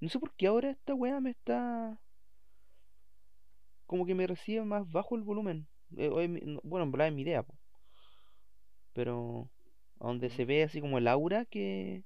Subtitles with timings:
[0.00, 1.98] No sé por qué ahora esta weá me está.
[3.86, 5.66] Como que me recibe más bajo el volumen.
[5.96, 7.54] Eh, no- bueno, en verdad es mi idea, po.
[8.92, 9.48] Pero.
[9.98, 12.04] Donde se ve así como el aura que,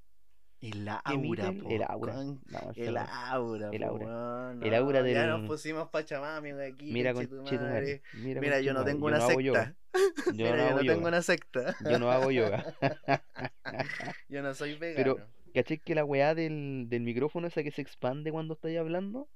[0.60, 2.12] El aura, po, el aura.
[2.14, 4.06] con- No, El aura, El po, aura.
[4.06, 5.46] weón, El aura no, Ya nos del.
[5.48, 7.44] pusimos pachamami aquí, Mira conchetumare.
[7.56, 8.02] conchetumare.
[8.14, 9.76] Mira Mira, yo no tengo Yo una no secta.
[10.26, 11.76] Yo Mira, no yo hago no tengo una secta.
[11.88, 12.64] Yo no hago yoga.
[14.28, 15.16] Yo no soy Pero,
[15.54, 19.28] ¿cachai que la weá del, del micrófono esa que se expande cuando estáis hablando?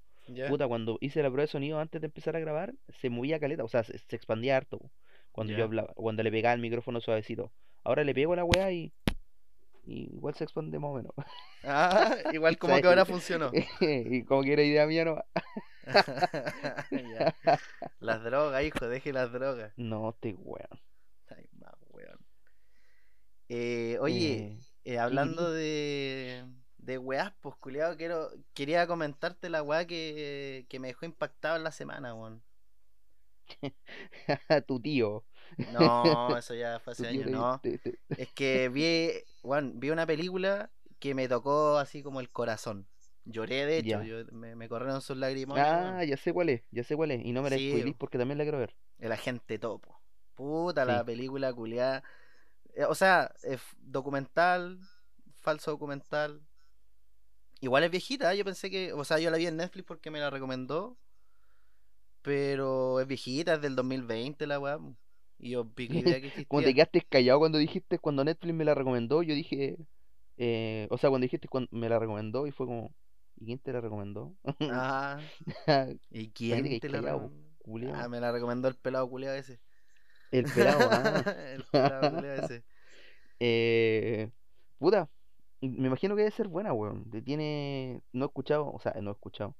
[0.48, 3.64] Puta, cuando hice la prueba de sonido antes de empezar a grabar, se movía caleta,
[3.64, 4.80] o sea, se, se expandía harto
[5.32, 7.50] cuando yo hablaba, cuando le pegaba el micrófono suavecito.
[7.84, 8.92] Ahora le pego a la weá y,
[9.86, 11.12] y igual se expande más o menos.
[11.64, 12.82] Ah, igual como ¿Sabes?
[12.82, 13.50] que ahora funcionó.
[13.80, 15.24] Y como que era idea mía, no.
[18.00, 19.72] Las drogas, hijo, deje las drogas.
[19.76, 20.80] No, te weón.
[21.30, 22.18] Ay, más weón.
[23.48, 24.58] Eh, oye, Eh,
[24.92, 26.46] eh, hablando de,
[26.78, 31.64] de weás, pues culiado, quiero, quería comentarte la weá que, que me dejó impactado en
[31.64, 32.42] la semana, weón.
[34.66, 35.24] tu tío.
[35.64, 37.62] No, eso ya fue hace años, no.
[37.62, 39.10] te- te- Es que vi,
[39.42, 42.88] weón, vi una película que me tocó así como el corazón.
[43.24, 45.68] Lloré, de hecho, yo, me, me corrieron sus lágrimas.
[45.72, 47.24] Ah, ya sé cuál es, ya sé cuál es.
[47.24, 48.76] Y no me la Sí, porque también la quiero ver.
[48.98, 50.02] El agente topo.
[50.34, 52.02] Puta la película culiada.
[52.88, 54.78] O sea, es documental,
[55.40, 56.40] falso documental.
[57.60, 60.20] Igual es viejita, yo pensé que, o sea, yo la vi en Netflix porque me
[60.20, 60.96] la recomendó.
[62.22, 64.78] Pero es viejita, es del 2020 la weá.
[65.38, 69.22] Y yo idea que Como te quedaste callado cuando dijiste, cuando Netflix me la recomendó,
[69.22, 69.78] yo dije,
[70.36, 72.92] eh, o sea, cuando dijiste cuando me la recomendó y fue como,
[73.36, 74.34] ¿y quién te la recomendó?
[74.44, 75.20] Ajá.
[76.10, 77.48] ¿Y quién te la recomendó?
[77.94, 79.60] Ah, me la recomendó el pelado culiado ese.
[80.30, 81.22] El pelado, ah.
[81.54, 82.64] El pelado ese.
[83.40, 84.30] Eh,
[84.78, 85.08] puta,
[85.60, 87.08] me imagino que debe ser buena, weón.
[87.24, 89.54] Tiene, no he escuchado, o sea, no he escuchado,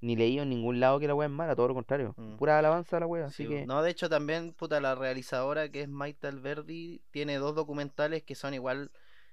[0.00, 2.14] ni leído en ningún lado que la weá es mala, todo lo contrario.
[2.16, 2.36] Mm.
[2.36, 5.68] Pura alabanza a la weá, Sí, así que, No, de hecho también, puta, la realizadora
[5.68, 8.92] que es Maite Alberdi tiene dos documentales que son igual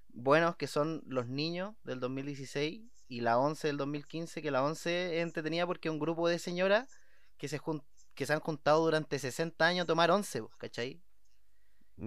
[0.10, 5.18] buenos, que son Los Niños del 2016 y La 11 del 2015, que la 11
[5.18, 6.90] es entretenida porque un grupo de señoras
[7.38, 7.84] que se, jun-
[8.16, 11.02] que se han juntado durante 60 años a tomar 11, pues, ¿cachai?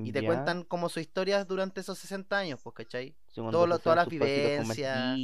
[0.03, 3.17] Y te ya, cuentan como sus historias durante esos 60 años, pues, ¿cachai?
[3.29, 5.21] sí, todo lo- hacen todas las vivencias,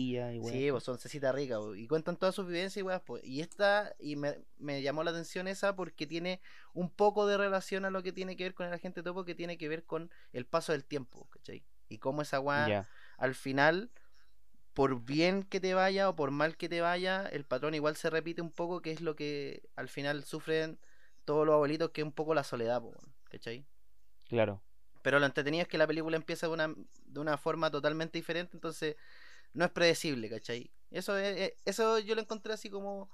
[0.53, 3.23] Sí, pues son cecitas ricas, po, y cuentan todas sus vivencias y weas, pues.
[3.25, 6.41] Y esta, y me, me llamó la atención esa porque tiene
[6.73, 9.35] un poco de relación a lo que tiene que ver con el agente topo, que
[9.35, 11.67] tiene que ver con el paso del tiempo, ¿cachai?
[11.89, 12.87] Y cómo esa wea, Ya,
[13.19, 13.91] al final,
[14.75, 18.11] por bien que te vaya o por mal que te vaya, el patrón igual se
[18.11, 20.79] repite un poco, que es lo que al final sufren
[21.25, 22.83] todos los abuelitos, que es un poco la soledad,
[23.31, 23.67] ¿cachai?
[24.29, 24.63] claro.
[25.03, 26.75] Pero lo entretenido es que la película empieza de una,
[27.07, 28.97] de una forma totalmente diferente, entonces
[29.55, 30.71] no es predecible, ¿cachai?
[30.91, 33.11] Eso, es, es- eso yo lo encontré así como...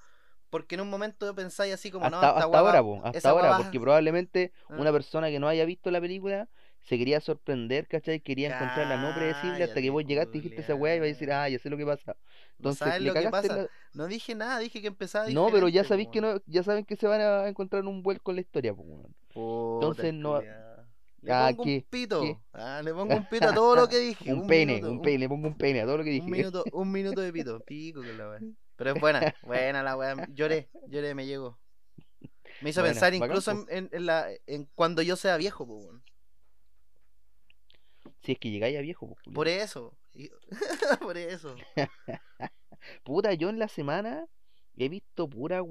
[0.51, 3.31] Porque en un momento pensáis así como, no, Hasta, esta hasta va- ahora, po, hasta
[3.31, 4.77] ahora, porque probablemente Ah.
[4.79, 6.49] una persona que no haya visto la película
[6.89, 8.21] se quería sorprender, ¿cachai?
[8.21, 11.05] Quería encontrar la no predecible hasta que vos llegaste y dijiste esa weá y iba
[11.05, 12.17] a decir, ah, ya sé lo que pasa.
[12.59, 13.57] Entonces, sabes le lo que pasa.
[13.57, 16.85] la- No dije nada, dije que empezaba No, pero ya sabéis que no, ya saben
[16.85, 18.89] que se van a encontrar un vuelco en la historia, pues,
[19.35, 20.43] Entonces no-.
[21.23, 21.75] Le Ah, pongo ¿qué?
[21.75, 22.21] un pito.
[22.21, 22.37] ¿Qué?
[22.53, 24.33] Ah, le pongo un pito a todo lo que dije.
[24.33, 26.25] Un, pene, minuto, un pene, le pongo un pene a todo lo que dije.
[26.25, 27.61] Un minuto, un minuto de pito.
[27.61, 28.41] Pico con la weá.
[28.77, 30.15] Pero es buena, buena la weá.
[30.35, 31.59] Lloré, lloré, me llegó.
[32.63, 36.03] Me hizo pensar incluso en, en- en la, en cuando yo sea viejo, weón.
[38.27, 39.35] Si es que llegáis a viejo, pues.
[39.35, 39.97] Por eso.
[41.01, 41.55] Por eso.
[43.05, 44.27] Puta, yo en la semana
[44.77, 45.63] he visto pura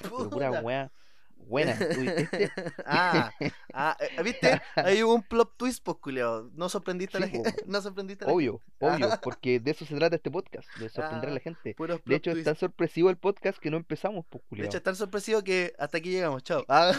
[0.00, 0.92] pero pura weá
[1.36, 1.76] buena.
[1.98, 2.50] Uy, este-
[2.86, 3.30] ah,
[3.72, 4.60] ah, eh, ¿viste?
[4.76, 6.50] Ahí hubo un plot twist, pues, culiao.
[6.54, 7.54] No sorprendiste a la Sí, gente.
[7.66, 11.28] No sorprendiste a la Obvio, obvio, porque de eso se trata este podcast, de sorprender
[11.28, 11.74] a Ah, la gente.
[12.04, 12.44] De hecho, es twist.
[12.44, 14.66] tan sorpresivo el podcast que no empezamos, pues, De culiao.
[14.66, 16.42] hecho, es tan sorpresivo que hasta aquí llegamos.
[16.44, 16.64] Chao.
[16.68, 16.92] Ah,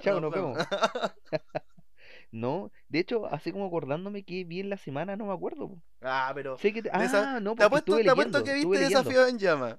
[0.00, 0.58] Chao, nos vemos.
[2.32, 5.68] No, de hecho, así como acordándome que vi en la semana, no me acuerdo.
[5.68, 5.82] po.
[6.00, 6.56] ah, pero.
[6.58, 6.88] Sé que te...
[6.88, 8.78] esa- Ah, no, Te apuesto, te apuesto que viste.
[8.78, 9.78] Desafío en Llama.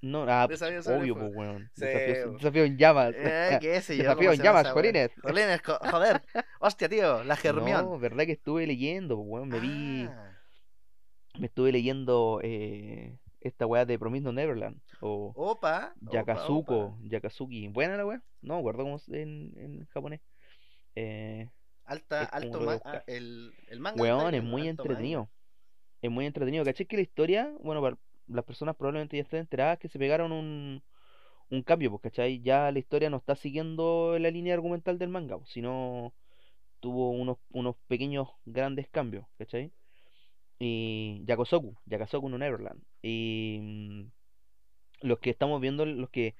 [0.00, 0.48] No, ah,
[0.86, 1.70] obvio, pues, weón.
[1.76, 3.14] Sí, Desafío, en llamas.
[3.16, 4.02] Eh, qué sé yo.
[4.02, 4.72] Desafío en llamas, esa.
[4.72, 5.10] Jolines.
[5.22, 6.22] Jolines, jo- joder.
[6.58, 7.84] Hostia, tío, la Germión.
[7.84, 9.48] No, verdad que estuve leyendo, weón.
[9.48, 10.32] Me vi, Ah,
[11.38, 14.80] me estuve leyendo eh, esta weá de Promise No Neverland.
[15.00, 15.94] O Opa.
[16.00, 16.98] Yakazuko, opa.
[17.02, 17.68] Yakazuki.
[17.68, 18.22] Buena la weá.
[18.40, 20.20] No cómo es en, en japonés.
[20.96, 21.48] Eh,
[21.84, 24.00] Alta, alto ma- ah, el, el manga.
[24.02, 24.70] weón, es muy manga.
[24.70, 25.30] entretenido.
[26.02, 26.64] Es muy entretenido.
[26.64, 27.98] ¿Cachai que la historia, bueno, para
[28.28, 30.82] las personas probablemente ya estén enteradas que se pegaron un,
[31.50, 32.40] un cambio, pues, ¿cachai?
[32.42, 36.14] Ya la historia no está siguiendo la línea argumental del manga, pues, sino
[36.80, 39.72] tuvo unos, unos pequeños grandes cambios, ¿cachai?
[40.58, 42.82] Y Yakosoku, Yakosoku no Neverland.
[43.02, 44.12] Y, mm,
[45.02, 46.36] los que estamos viendo, los que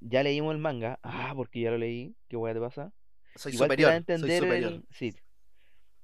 [0.00, 2.92] ya leímos el manga, ah, porque ya lo leí, qué weá te pasa.
[3.38, 4.72] Soy Igual te da a superior, soy entender superior.
[4.72, 5.14] el- Sí,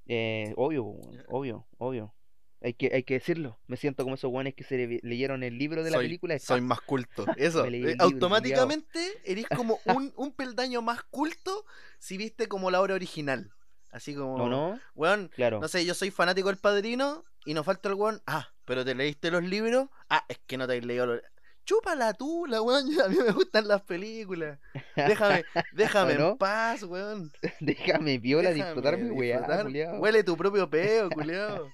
[0.07, 2.15] eh, obvio, weón, obvio, obvio.
[2.61, 3.59] Hay que, hay que decirlo.
[3.67, 6.39] Me siento como esos weones que se le- leyeron el libro de la soy, película.
[6.39, 7.25] soy más culto.
[7.37, 11.65] Eso, eh, libro, automáticamente eres como un, un peldaño más culto
[11.99, 13.51] si viste como la obra original.
[13.91, 14.79] Así como, ¿O no?
[14.95, 15.59] weón, Claro.
[15.59, 18.21] no sé, yo soy fanático del padrino y nos falta el weón.
[18.25, 19.89] Ah, pero te leíste los libros.
[20.09, 21.21] Ah, es que no te has leído los.
[21.65, 22.85] Chúpala tú, la weón.
[23.01, 24.59] A mí me gustan las películas.
[24.95, 26.29] Déjame, déjame ¿O no?
[26.31, 27.31] en paz, weón.
[27.59, 29.93] Déjame viola Déjame disfrutar mi weá.
[29.99, 31.69] Huele tu propio peo, culiao.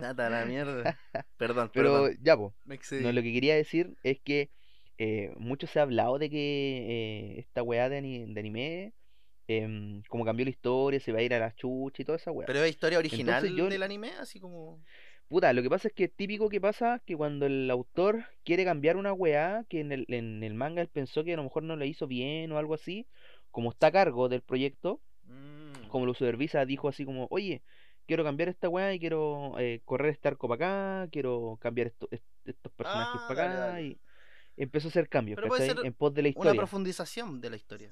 [0.00, 0.98] Nata la mierda.
[1.36, 2.18] Perdón, Pero perdón.
[2.22, 2.52] ya, pues.
[2.70, 3.02] Excedí.
[3.02, 4.50] No, lo que quería decir es que
[4.98, 6.36] eh, mucho se ha hablado de que
[7.36, 8.94] eh, esta weá de, ani- de anime,
[9.48, 12.30] em, como cambió la historia, se va a ir a la chucha y toda esa
[12.30, 12.46] weá.
[12.46, 14.82] Pero es historia original Entonces yo- del anime, así como.
[15.28, 18.64] Puta, lo que pasa es que es típico que pasa que cuando el autor quiere
[18.64, 21.62] cambiar una weá, que en el, en el manga él pensó que a lo mejor
[21.64, 23.06] no le hizo bien o algo así,
[23.50, 27.62] como está a cargo del proyecto, mm, como lo supervisa, dijo así como, oye,
[28.06, 32.08] quiero cambiar esta weá y quiero eh, correr este arco para acá, quiero cambiar esto-
[32.10, 33.82] est- estos personajes Ah, para acá, dale.
[33.86, 33.98] y
[34.56, 35.76] empezó a hacer cambios, Pero puede ¿cachai?
[35.76, 36.58] ser En pos de la Una historia.
[36.60, 37.90] profundización de la historia.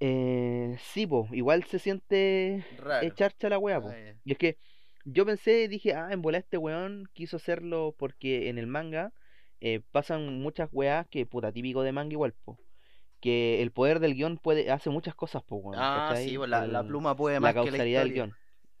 [0.00, 3.06] Eh, sí, po, igual se siente Raro.
[3.06, 3.88] echarcha la weá, po.
[3.90, 4.14] Ah.
[4.24, 4.56] Y es que
[5.04, 9.12] yo pensé, dije, ah, en bola este weón quiso hacerlo porque en el manga
[9.60, 12.58] eh, pasan muchas weas que, puta, típico de manga igual, po.
[13.20, 16.28] Que el poder del guion puede, hace muchas cosas, po, weón, Ah, ¿cachai?
[16.30, 18.34] sí, pues la, la pluma puede la más que la causalidad del guion.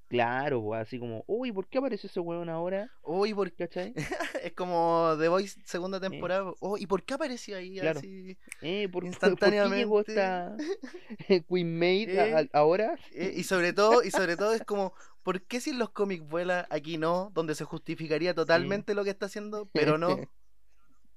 [0.08, 2.90] Claro, po, así como, uy, ¿por qué apareció ese weón ahora?
[3.02, 3.94] Uy, ¿por ¿Cachai?
[4.42, 6.52] Es como The Voice segunda temporada.
[6.60, 7.98] Oh, ¿y por qué apareció ahí Claro.
[7.98, 8.36] así?
[8.60, 10.16] Eh, ¿por, por- por qué llegó Instantáneamente.
[10.16, 10.56] esta
[11.48, 12.98] Queen Maid Eh, ahora?
[13.14, 14.92] Eh, y sobre todo, y sobre todo es como,
[15.22, 17.30] ¿por qué si en los cómics vuela aquí no?
[17.34, 20.16] Donde se justificaría totalmente lo que está haciendo, pero no.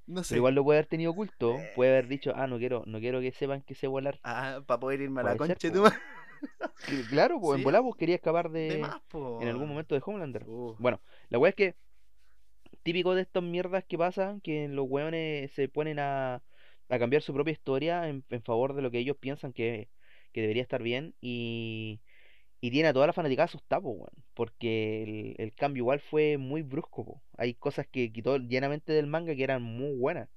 [0.07, 0.29] No sé.
[0.29, 3.21] Pero igual lo puede haber tenido oculto, puede haber dicho, ah, no quiero, no quiero
[3.21, 4.19] que sepan que sé volar.
[4.23, 5.97] Ah, para poder irme a la ser, concha madre.
[6.87, 7.61] Y Claro, pues Sí.
[7.61, 9.41] en volar quería escapar De de, más, po.
[9.41, 10.43] en algún momento de Homelander.
[10.47, 11.75] Uh, Bueno, la weá es que
[12.83, 16.43] típico de estas mierdas que pasan, que los weones se ponen a,
[16.89, 19.89] a cambiar su propia historia en, en favor de lo que ellos piensan que,
[20.31, 22.01] que debería estar bien y,
[22.65, 26.37] y tiene a toda la fanaticada asustada, po, weón, porque el, el cambio igual fue
[26.37, 27.23] muy brusco, po.
[27.37, 30.29] Hay cosas que quitó llenamente del manga que eran muy buenas.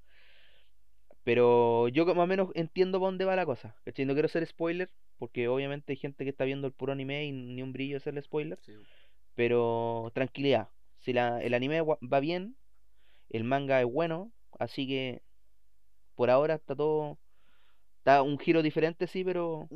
[1.25, 4.06] Pero yo más o menos entiendo por dónde va la cosa, ¿cachai?
[4.06, 7.32] No quiero ser spoiler, porque obviamente hay gente que está viendo el puro anime y
[7.32, 8.58] ni un brillo hacerle spoiler.
[8.64, 8.72] sí.
[9.34, 10.69] Pero tranquilidad,
[11.00, 12.56] si la, el anime va bien,
[13.30, 15.22] el manga es bueno, así que
[16.16, 17.19] por ahora está todo,
[17.98, 19.69] está un giro diferente sí, pero,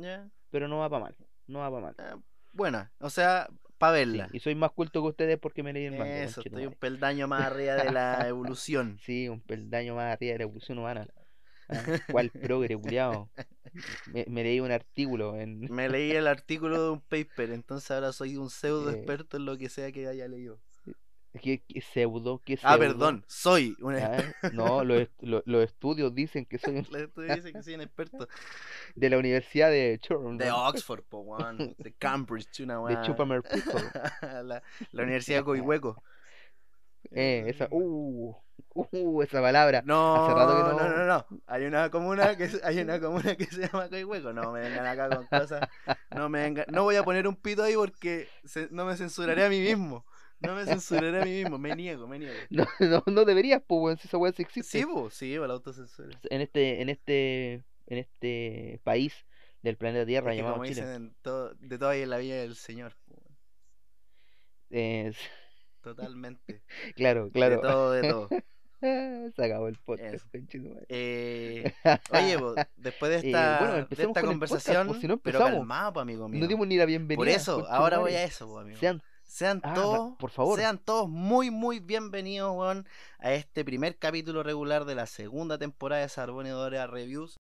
[0.49, 1.15] pero no va para mal,
[1.47, 1.95] no va para mal.
[1.99, 2.21] Eh,
[2.53, 4.29] buena, o sea, para Sí, verla.
[4.31, 6.23] y soy más culto que ustedes porque me leí el manga.
[6.23, 8.99] Eso, estoy un peldaño más arriba de la evolución.
[9.03, 11.07] Sí, un peldaño más arriba de la evolución humana.
[11.69, 13.29] Ah, ¿Cuál progre, culiao?
[14.13, 15.61] Me, me leí un artículo en...
[15.61, 18.93] Me leí el artículo de un paper, entonces ahora soy un pseudo Eh.
[18.95, 20.59] experto en lo que sea que haya leído.
[21.41, 22.41] ¿Qué, qué pseudo?
[22.45, 22.79] ¿Qué Ah, pseudo?
[22.79, 24.49] perdón, soy un Ah, experto.
[24.53, 28.27] No, los, los estudios dicen que soy un- Los estudios dicen que soy un experto.
[28.95, 31.37] de la Universidad de Churro, De Oxford, po.
[31.77, 33.01] De Cambridge, una de.
[33.01, 33.41] Chupamer
[34.21, 36.03] la, la Universidad de Coihueco.
[37.11, 38.35] Eh, esa, uh,
[38.75, 39.81] uh, esa palabra.
[39.85, 41.41] No, Hace rato que no, no- no, no.
[41.47, 44.33] Hay una comuna que se- hay una comuna que se llama Coihueco.
[44.33, 45.67] No me vengan acá con cosas.
[46.15, 46.65] No me vengan.
[46.71, 50.05] No voy a poner un pito ahí porque se- no me censuraré a mí mismo.
[50.45, 51.57] No me censuraré a mí mismo.
[51.57, 52.33] Me niego, me niego.
[52.49, 54.69] No, no, no deberías, pues, weón, si esa weá sí existe.
[54.79, 56.19] Sí, sí, po, la autocensura.
[56.29, 57.53] En este, en este,
[57.87, 59.13] en este país
[59.61, 60.81] del planeta Tierra Es que llamado como Chile.
[60.81, 62.93] dicen, todo- de todo hay en la vida del Señor.
[64.69, 65.13] Eh,
[65.81, 66.61] Totalmente.
[66.95, 67.61] claro, De claro.
[67.61, 68.29] todo, de todo.
[69.35, 70.25] Se acabó el podcast.
[70.89, 71.73] Eh,
[72.11, 72.37] oye,
[72.75, 76.27] después de Eh, esta, bueno, de esta podcast, conversación, po, si no pero calmado, amigo
[76.27, 76.41] mío.
[76.41, 77.15] No dimos ni la bienvenida.
[77.15, 78.77] Por eso, ahora voy a eso, po, amigo.
[78.77, 80.59] Sean, Sean ah, todos, por favor.
[80.59, 82.87] sean todos muy, muy bienvenidos, weón,
[83.19, 87.39] a este primer capítulo regular de la segunda temporada de Sarbonidora Reviews.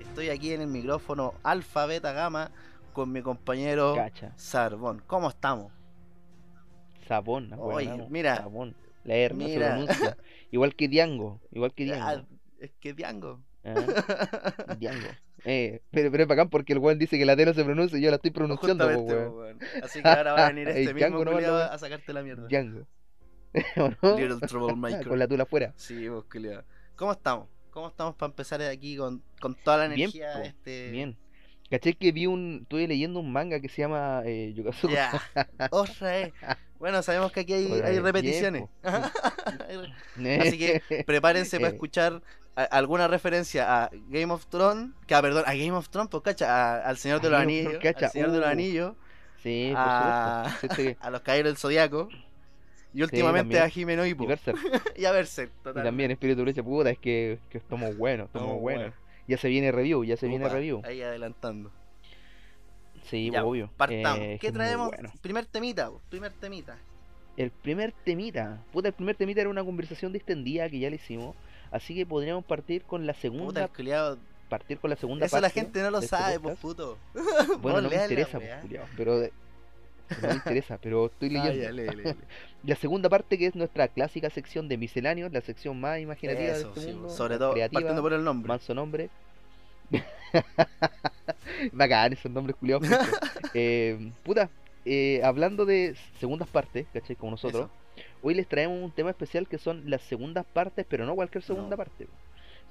[0.00, 2.50] Estoy aquí en el micrófono Alfa Beta Gamma
[2.92, 4.32] con mi compañero cacha.
[4.36, 5.00] Sarbón.
[5.06, 5.72] ¿Cómo estamos?
[7.06, 8.74] Sabón, Oye, mira, Sabón.
[9.08, 9.68] La R no se mira.
[9.68, 10.16] pronuncia.
[10.50, 11.40] Igual que Diango.
[11.50, 12.04] Igual que Diango.
[12.06, 12.24] Ah,
[12.60, 13.42] es que Diango.
[13.64, 13.74] Ah,
[14.78, 15.08] Diango.
[15.44, 17.98] Eh, pero, pero es bacán porque el weón dice que la T no se pronuncia
[17.98, 19.30] y yo la estoy pronunciando, po, weón.
[19.30, 19.58] po, weón.
[19.82, 21.46] Así que ahora va a venir este Django mismo ve.
[21.46, 22.46] a sacarte la mierda.
[22.48, 22.86] Django.
[23.76, 24.18] ¿O no?
[24.18, 25.06] Little Troublemaker.
[25.06, 25.72] Con la tula afuera.
[25.76, 26.62] Sí, vos, culiao.
[26.96, 27.48] ¿Cómo estamos?
[27.70, 30.32] ¿Cómo estamos para empezar aquí con, con toda la Bien, energía?
[30.34, 30.90] po, este...
[30.90, 31.16] Bien.
[31.70, 32.60] Caché que vi un.
[32.62, 34.92] Estuve leyendo un manga que se llama eh, Yukazuko.
[34.94, 35.10] Ya.
[35.70, 36.32] Otra vez.
[36.78, 38.68] Bueno, sabemos que aquí hay, hay repeticiones.
[40.40, 42.22] Así que prepárense para escuchar
[42.56, 46.22] a- alguna referencia a Game of Thrones, que ah, perdón, a Game of Thrones, pues
[46.22, 48.50] cacha, a- al Señor de los Anillos, al Señor de los uh.
[48.50, 48.94] Anillos,
[49.42, 52.08] Sí, por a, que- los Caballeros del Zodiaco
[52.94, 54.58] y últimamente a Jimeno y Berserk.
[54.96, 55.84] y a Berserk, Y total.
[55.84, 58.92] también Espíritu Lucha, puta, es que, que estamos buenos, estamos buenos.
[59.28, 60.80] Ya se viene review, ya se viene review.
[60.84, 61.70] Ahí adelantando.
[63.08, 63.70] Sí, Ya, obvio.
[63.76, 64.20] Partamos.
[64.20, 64.88] Eh, ¿Qué traemos?
[64.88, 65.10] bueno.
[65.20, 66.78] Primer temita, primer temita.
[67.36, 71.36] El primer temita, puta, el primer temita era una conversación distendida que ya le hicimos,
[71.70, 74.18] así que podríamos partir con la Puta, segunda, el culiao.
[74.48, 76.98] partir con la segunda Eso la parte gente no lo este sabe, pues puto.
[77.14, 79.32] Bueno, Vos no me la interesa, pues, culiao, pero de-
[80.20, 81.62] no me interesa, pero estoy Ah, leyendo.
[81.62, 82.14] ya, lee, lee, lee.
[82.64, 86.72] La segunda parte que es nuestra clásica sección de misceláneos, la sección más imaginativa Eso,
[86.72, 88.48] de este sí, mundo, sobre todo creativa, partiendo por el nombre.
[88.48, 89.10] manso nombre.
[91.72, 92.86] Bacán esos nombres culiados.
[93.54, 94.50] eh, puta,
[94.84, 97.16] eh, hablando de segundas partes, ¿cachai?
[97.16, 97.70] Como nosotros,
[98.22, 101.70] hoy les traemos un tema especial que son las segundas partes, pero no cualquier segunda
[101.70, 101.76] No.
[101.76, 102.08] parte.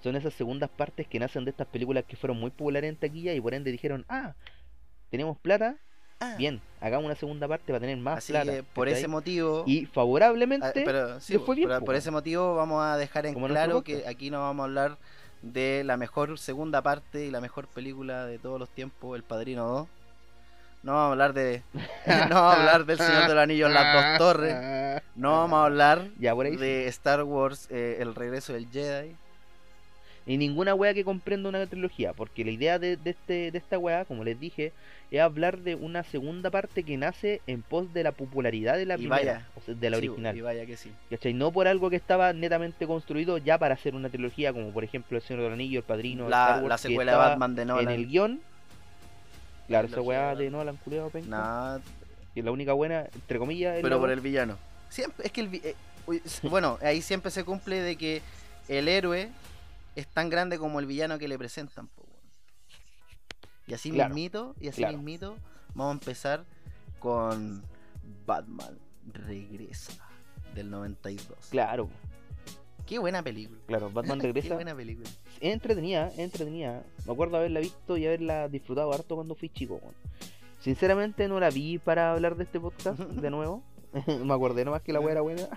[0.03, 3.33] Son esas segundas partes que nacen de estas películas que fueron muy populares en taquilla
[3.33, 4.35] y por ende dijeron, ah,
[5.09, 5.77] tenemos plata,
[6.19, 8.51] Ah, bien, hagamos una segunda parte para tener más Así plata.
[8.51, 9.63] que por ese motivo.
[9.67, 11.95] Y ah, favorablemente, pero, sí, fue bien, por weón.
[11.95, 14.97] ese motivo vamos a dejar en claro que aquí no vamos a hablar
[15.41, 19.65] de la mejor segunda parte y la mejor película de todos los tiempos, El Padrino
[19.67, 19.87] 2.
[20.83, 21.63] No vamos a hablar de.
[22.29, 25.01] no vamos a hablar del Señor del Anillo en las dos torres.
[25.15, 26.59] No vamos a hablar Ya, por ahí sí.
[26.59, 29.15] de Star Wars, eh, El regreso del Jedi.
[30.25, 33.79] Y ninguna wea que comprenda una trilogía, porque la idea de, de este, de esta
[33.79, 34.73] wea, como les dije,
[35.09, 38.95] es hablar de una segunda parte que nace en pos de la popularidad de la
[38.95, 39.47] Y primera, vaya.
[39.55, 40.35] o sea, de la Sí, original.
[40.37, 40.91] Y vaya que sí.
[41.09, 41.33] ¿Cachai?
[41.33, 45.17] No por algo que estaba netamente construido ya para hacer una trilogía, como por ejemplo
[45.17, 47.65] El Señor del Anillo, El Padrino, La, Star Wars, la que secuela de Batman de
[47.65, 47.87] Nolan.
[47.87, 48.41] en el guion.
[49.67, 51.79] Claro, esa weá de Nolan, culiado, Nah,
[52.33, 54.57] que la única buena, entre comillas, pero por el villano.
[54.89, 55.75] Siempre, es que el eh,
[56.43, 58.21] bueno, ahí siempre se cumple de que
[58.69, 59.29] el héroe
[59.95, 61.87] es tan grande como el villano que le presentan.
[61.87, 62.06] po.
[63.67, 64.97] Y así Claro, mismito, y así claro.
[64.97, 65.35] mismito,
[65.75, 66.45] vamos a empezar
[66.99, 67.63] con
[68.25, 68.77] Batman
[69.13, 69.93] Regresa
[70.55, 71.37] del 92.
[71.49, 71.89] Claro,
[72.85, 73.59] Qué buena película.
[73.67, 74.55] claro, Batman Qué regresa.
[74.55, 75.09] buena película.
[75.41, 76.83] entretenida, entretenida.
[77.05, 79.81] Me acuerdo haberla visto y haberla disfrutado harto cuando fui chico.
[80.61, 83.61] Sinceramente no la vi para hablar de este podcast de nuevo.
[84.23, 85.47] Me acordé nomás que la weá era buena.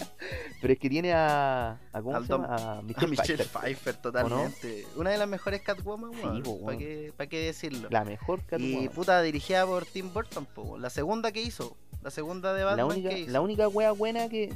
[0.60, 1.78] Pero es que tiene a.
[1.92, 2.46] a ¿Cómo Al se llama?
[2.54, 3.46] A A Michelle Pfeiffer.
[3.46, 4.86] Pfeiffer, totalmente.
[4.96, 7.88] Una de las mejores Catwoman, Sí, ¿Para qué, pa' qué decirlo?
[7.90, 8.88] La mejor Y Catwoman.
[8.88, 11.76] puta, dirigida por Tim Burton, po, la segunda que hizo.
[12.02, 13.30] La segunda de La Batman única, que hizo.
[13.30, 14.52] la única wea buena que.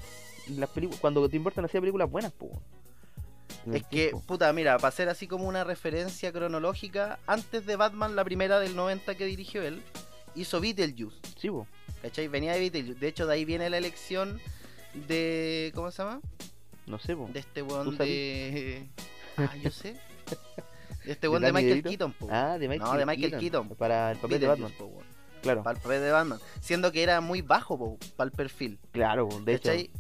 [0.49, 2.51] Las películas, cuando Tim Burton hacía películas buenas, po.
[3.73, 8.23] Es que, puta, mira, para hacer así como una referencia cronológica, antes de Batman, la
[8.25, 9.83] primera del 90 que dirigió él,
[10.35, 11.17] hizo Beetlejuice.
[11.39, 11.67] Sí, po.
[12.03, 12.29] ¿Cachai?
[12.29, 13.01] Venía de Beetlejuice.
[13.01, 14.39] De hecho, de ahí viene la elección
[15.09, 15.73] de.
[15.75, 16.21] ¿Cómo se llama?
[16.87, 17.29] No sé, po.
[17.33, 18.89] De este weón ¿Tú de.
[19.37, 19.95] Ah, yo sé.
[21.05, 21.83] De este weón de, Michael?
[21.83, 22.29] Keaton, po.
[22.31, 23.69] Ah, de Michael, No, de Michael Keaton.
[23.71, 24.73] Para el papel de Batman.
[24.79, 25.03] po.
[25.43, 26.39] Claro, Para el papel de Batman.
[26.61, 28.79] Siendo que era muy bajo para el perfil.
[28.93, 29.41] claro, po.
[29.41, 29.69] de hecho.
[29.71, 29.91] ¿Cachai?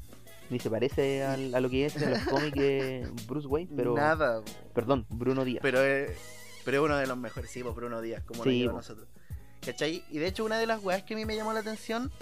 [0.50, 3.94] Ni se parece al- a lo que es en los cómics de Bruce Wayne, pero.
[3.94, 4.42] Nada.
[4.42, 4.52] po.
[4.74, 5.60] Perdón, Bruno Díaz.
[5.62, 6.10] Pero es,
[6.64, 7.50] pero es uno de los mejores.
[7.50, 8.72] Sí, Bruno Díaz, como lo Sí, po.
[8.76, 9.08] nosotros.
[9.64, 10.04] ¿Cachai?
[10.10, 12.12] Y de hecho, una de las weas que a mí me llamó la atención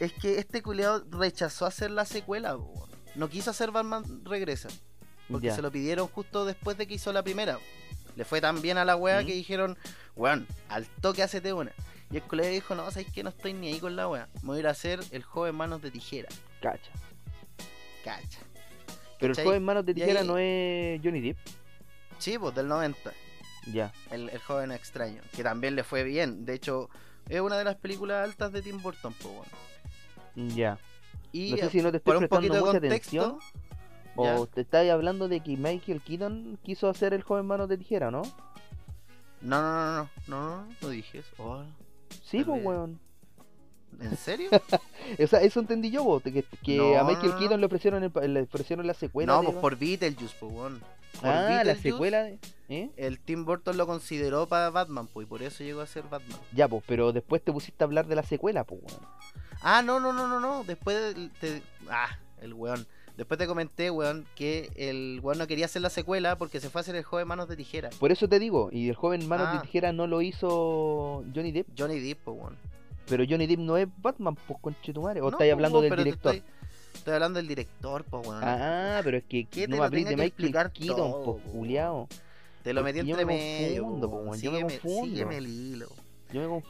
[0.00, 2.56] es que este culeado rechazó hacer la secuela.
[3.14, 4.68] No quiso hacer Batman Regresa.
[5.28, 7.58] Porque se lo pidieron justo después de que hizo la primera.
[8.14, 9.26] Le fue tan bien a la wea ¿Mm?
[9.26, 9.76] que dijeron,
[10.14, 11.72] weón, al toque hacete una.
[12.10, 14.28] Y el colega dijo, no, sabes que no estoy ni ahí con la wea.
[14.42, 16.28] Me voy a ir a hacer el joven manos de tijera.
[16.62, 16.90] Cacha.
[18.04, 18.38] Cacha.
[19.18, 21.38] Pero el joven manos de tijera ahí- no es Johnny Depp.
[22.18, 23.12] Sí, pues del 90.
[23.72, 23.92] Ya.
[24.10, 25.20] El, el joven extraño.
[25.34, 26.44] Que también le fue bien.
[26.44, 26.88] De hecho,
[27.28, 29.52] es una de las películas altas de Tim Burton, pues bueno.
[30.36, 30.78] Ya.
[31.32, 33.38] Y No sé eh, si no te estoy un poquito prestando de mucha atención.
[34.14, 34.52] O ¿ya?
[34.52, 38.22] te estás hablando de que Michael Keaton quiso hacer el joven manos de tijera, ¿no?
[39.42, 41.30] No, no, no, no, no, no, dije eso.
[41.38, 41.62] Oh,
[42.24, 42.98] Sí, pues, weón.
[44.00, 44.50] ¿En serio?
[45.22, 47.38] O sea, eso entendí yo, po, que, que No, a Michael no.
[47.38, 49.32] Keaton le ofrecieron, el pa- le ofrecieron la secuela.
[49.34, 50.80] no, de- pues por Beetlejuice, pues weón.
[51.20, 52.22] Por Ah, la secuela.
[52.24, 52.38] de-
[52.68, 52.90] ¿Eh?
[52.96, 56.38] El Tim Burton lo consideró para Batman, pues, y por eso llegó a ser Batman.
[56.52, 59.00] Ya, pues, pero después te pusiste a hablar de la secuela, pues, weón.
[59.68, 60.62] Ah, no, no, no, no, no.
[60.64, 61.60] Después te...
[61.90, 62.86] Ah, el weón.
[63.16, 66.78] Después te comenté, weón, que el weón no quería hacer la secuela porque se fue
[66.78, 67.90] a hacer el joven manos de tijera.
[67.98, 69.54] Por eso te digo, y el joven manos Ah.
[69.54, 72.56] de tijera no lo hizo Johnny Depp, Johnny Depp, pues, weón.
[73.08, 75.20] pero Johnny Depp no es Batman, pues, conchetumare.
[75.20, 76.34] O No, estáis hablando del director.
[76.36, 76.50] Estoy,
[76.94, 78.40] estoy hablando del director, pues, weón.
[78.44, 82.08] Ah, pero es que te no me de Michael Keaton, pues.
[82.62, 83.82] Te lo metí que yo entre me medio.
[83.82, 84.40] confundo, po, weón.
[84.40, 85.06] yo me Sígueme, confundo.
[85.06, 85.88] sígueme el hilo.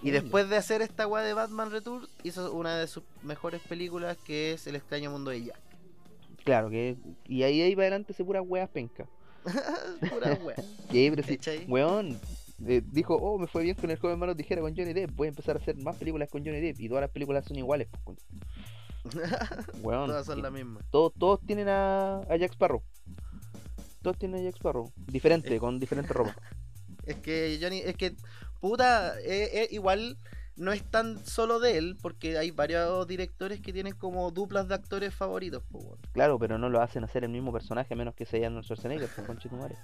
[0.02, 4.16] Y después de hacer esta weá de Batman Returns, hizo una de sus mejores películas
[4.18, 5.60] que es El extraño mundo de Jack.
[6.44, 6.96] Claro, que.
[7.26, 9.06] Y ahí, ahí para adelante se puras weas penca.
[10.10, 10.38] Pura
[10.90, 12.18] pero sí, weón.
[12.66, 15.12] eh, dijo, oh, me fue bien con el joven mano tijera con Johnny Depp.
[15.14, 16.80] Voy a empezar a hacer más películas con Johnny Depp.
[16.80, 18.18] Y todas las películas son iguales, pues.
[19.82, 20.08] Weón.
[20.08, 20.80] Todas son que la misma.
[20.90, 22.82] todos, todos tienen a, a Jack Sparrow.
[24.02, 24.92] Todos tienen a Jack Sparrow.
[25.06, 26.36] Diferente, con diferente ropa.
[27.04, 28.16] Es que Johnny, es que,
[28.60, 30.16] puta, eh, eh, igual
[30.56, 34.74] no es tan solo de él, porque hay varios directores que tienen como duplas de
[34.74, 35.62] actores favoritos.
[36.12, 39.26] Claro, pero no lo hacen hacer el mismo personaje menos que sea Arnold Schwarzenegger, pues,
[39.26, 39.76] conche tu madre.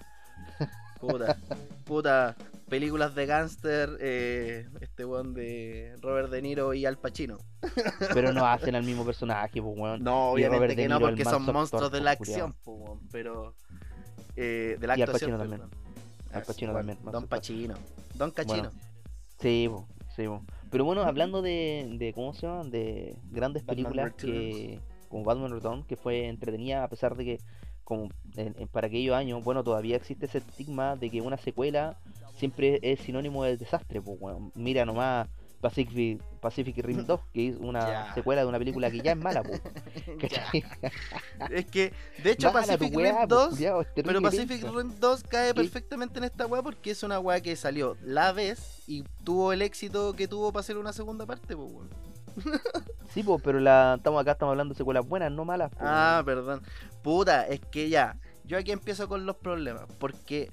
[1.03, 1.37] Puta,
[1.85, 2.37] puta,
[2.69, 7.39] películas de gángster, eh, este weón de Robert De Niro y Al Pacino.
[8.15, 10.05] Pero no hacen al mismo personaje, pues, weón.
[10.05, 13.57] No, obviamente que no, porque son monstruos de la acción, weón, pero...
[14.37, 15.63] Eh, de la Y Al Pacino también.
[16.33, 17.27] Al Pacino también, Don.
[17.27, 17.75] Pacino.
[18.15, 18.71] Don Cachino.
[18.71, 18.71] Bueno,
[19.41, 19.69] Sí,
[20.17, 20.25] sí.
[20.71, 22.65] Pero bueno, hablando de, de ¿cómo se llama?
[22.65, 27.39] De grandes Batman películas que como Batman Returns, que fue entretenida a pesar de que
[27.85, 31.99] como en- en- para aquellos años, bueno, todavía existe ese estigma de que una secuela
[32.37, 35.29] siempre es sinónimo de desastre, pues bueno, mira nomás
[35.63, 38.15] Pacific, Pacific Rim 2, que es una Ya.
[38.15, 39.43] secuela de una película que ya es mala.
[41.51, 41.93] Es que,
[42.23, 44.63] de hecho, Mala Pacific Rim pues, 2 culiao, es Pero Pacific.
[44.63, 45.55] Rim 2 cae ¿Qué?
[45.55, 49.63] perfectamente en esta weá porque es una weá que salió la vez y tuvo el
[49.63, 51.71] éxito que tuvo para hacer una segunda parte, pues.
[53.13, 55.71] Sí, pues, pero la, estamos acá estamos hablando de secuelas buenas, no malas.
[55.79, 56.63] Ah, perdón.
[57.03, 58.19] Puta, es que ya.
[58.45, 59.85] Yo aquí empiezo con los problemas.
[59.99, 60.51] Porque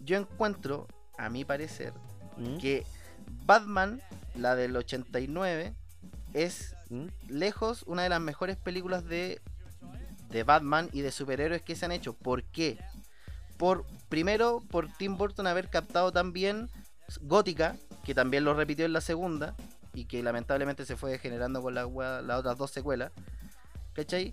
[0.00, 1.92] yo encuentro, a mi parecer,
[2.36, 2.56] ¿Mm?
[2.58, 2.84] que
[3.46, 4.00] Batman,
[4.34, 5.74] la del 89,
[6.34, 7.06] es ¿Mm?
[7.28, 9.40] lejos una de las mejores películas de,
[10.30, 12.12] de Batman y de superhéroes que se han hecho.
[12.14, 12.78] ¿Por qué?
[13.56, 16.68] Por, primero, por Tim Burton haber captado también
[17.22, 19.54] Gótica, que también lo repitió en la segunda,
[19.92, 21.86] y que lamentablemente se fue degenerando con la
[22.22, 23.10] las otras dos secuelas.
[23.92, 24.32] ¿Cachai?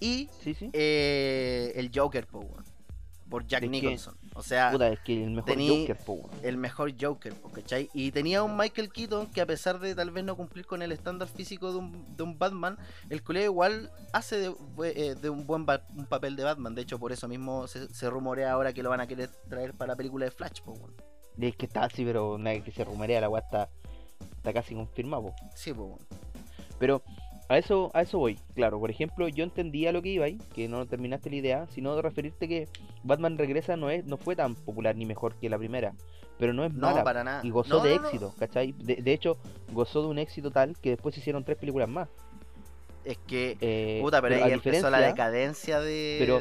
[0.00, 0.70] Y Sí, sí.
[0.74, 2.64] eh, el Joker, po, weón,
[3.28, 4.16] por Jack Es que- Nicholson.
[4.34, 7.90] O sea, Puta, es que el mejor Joker, po, el mejor Joker, ¿cachai?
[7.92, 10.92] Y tenía un Michael Keaton que a pesar de tal vez no cumplir con el
[10.92, 12.78] estándar físico de un, de un Batman,
[13.10, 16.74] el colega igual hace de, eh, de un buen un papel de Batman.
[16.74, 19.74] De hecho, por eso mismo se, se rumorea ahora que lo van a querer traer
[19.74, 20.74] para la película de Flash, po.
[21.40, 23.68] Es que está así, pero nada que se rumorea, la weá está,
[24.36, 25.24] está casi confirmado.
[25.24, 25.34] po.
[25.54, 25.98] Sí, po.
[26.78, 27.02] Pero
[27.48, 28.38] a eso, a eso voy.
[28.54, 31.96] Claro, por ejemplo, yo entendía lo que iba ahí, que no terminaste la idea, sino
[31.96, 32.68] de referirte que
[33.04, 35.94] Batman Regresa no es, no fue tan popular ni mejor que la primera,
[36.38, 37.40] pero no es No, mala para nada.
[37.44, 38.72] y gozó No, de no, éxito, ¿cachai?
[38.72, 39.36] De, de hecho,
[39.72, 42.08] gozó de un éxito tal que después se hicieron tres películas más.
[43.04, 46.16] Es que, Eh, puta, pero, pero ahí empezó la decadencia de.
[46.18, 46.40] pero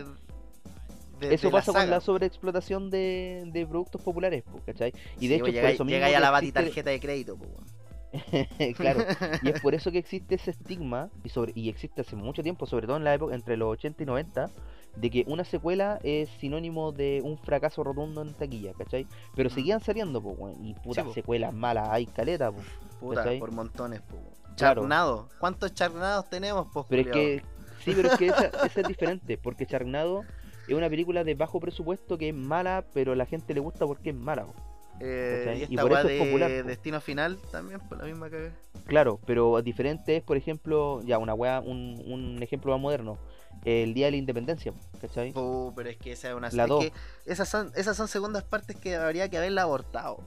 [1.20, 4.94] de- Eso de pasa con la sobreexplotación de, de productos populares, po, ¿cachai?
[5.20, 7.00] Y de Sí, hecho, pues, por llega, eso mismo llega ya la existe- batitarjeta de
[7.00, 7.77] crédito, weón.
[8.78, 9.06] claro,
[9.42, 12.66] y es por eso que existe ese estigma, y, sobre, y existe hace mucho tiempo,
[12.66, 14.50] sobre todo en la época entre los 80 y 90,
[14.96, 19.08] de que una secuela es sinónimo de un fracaso rotundo en taquilla, ¿cachai?
[19.36, 19.54] Pero Mm.
[19.54, 21.14] seguían saliendo, pues, y putas po.
[21.14, 22.60] secuelas malas hay caleta, po.
[23.00, 23.40] Puta, ¿Cachai?
[23.40, 24.18] por montones, po.
[24.56, 24.82] Claro.
[24.82, 25.30] Charnado.
[25.40, 27.44] ¿Cuántos charnados tenemos, po, Pero es que,
[27.84, 30.26] sí, pero es que esa, esa es diferente, porque Charnado
[30.68, 33.86] es una película de bajo presupuesto que es mala, pero a la gente le gusta
[33.86, 34.56] porque es mala, po.
[35.00, 36.68] Eh, y Y esta por weá eso es de popular, po.
[36.68, 38.52] Destino Final también, por la misma cagada.
[38.86, 43.18] Claro, pero diferente es, por ejemplo, ya una weá, un, un ejemplo más moderno,
[43.66, 45.34] el Día de la Independencia, ¿cachai?
[45.34, 46.84] Pu, pero es que esa es una La es dos.
[46.86, 46.94] que
[47.26, 50.20] esas son esas son segundas partes que habría que haberla abortado.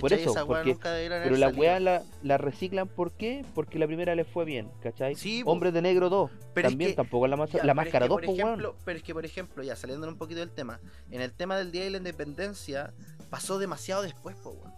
[0.00, 0.90] Por eso, Esa porque- nunca
[1.24, 3.44] Pero la weá la, la reciclan, ¿por qué?
[3.52, 5.16] Porque la primera les fue bien, ¿cachai?
[5.16, 5.50] Sí, po.
[5.50, 8.04] Hombres de Negro 2, Pero es también que- tampoco la, Ya, la pero es máscara
[8.06, 10.50] que, 2, por pues ejemplo, Pero es que, por ejemplo, ya saliendo un poquito del
[10.52, 10.78] tema,
[11.10, 12.92] en el tema del Día de la Independencia
[13.28, 14.74] pasó demasiado después, po, weón.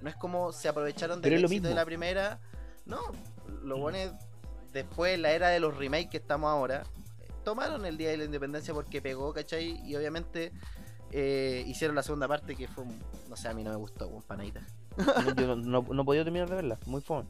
[0.00, 2.40] No es como se aprovecharon del éxito de la primera.
[2.84, 3.00] No,
[3.62, 4.12] lo bueno es
[4.72, 6.84] después, la era de los remakes que estamos ahora,
[7.44, 9.80] tomaron el Día de la Independencia porque pegó, ¿cachai?
[9.86, 10.52] Y obviamente
[11.10, 12.84] eh, hicieron la segunda parte que fue,
[13.28, 14.60] no sé, a mí no me gustó, weón, panadita.
[14.96, 17.26] No, Yo no, no, no podido terminar de verla, muy fome.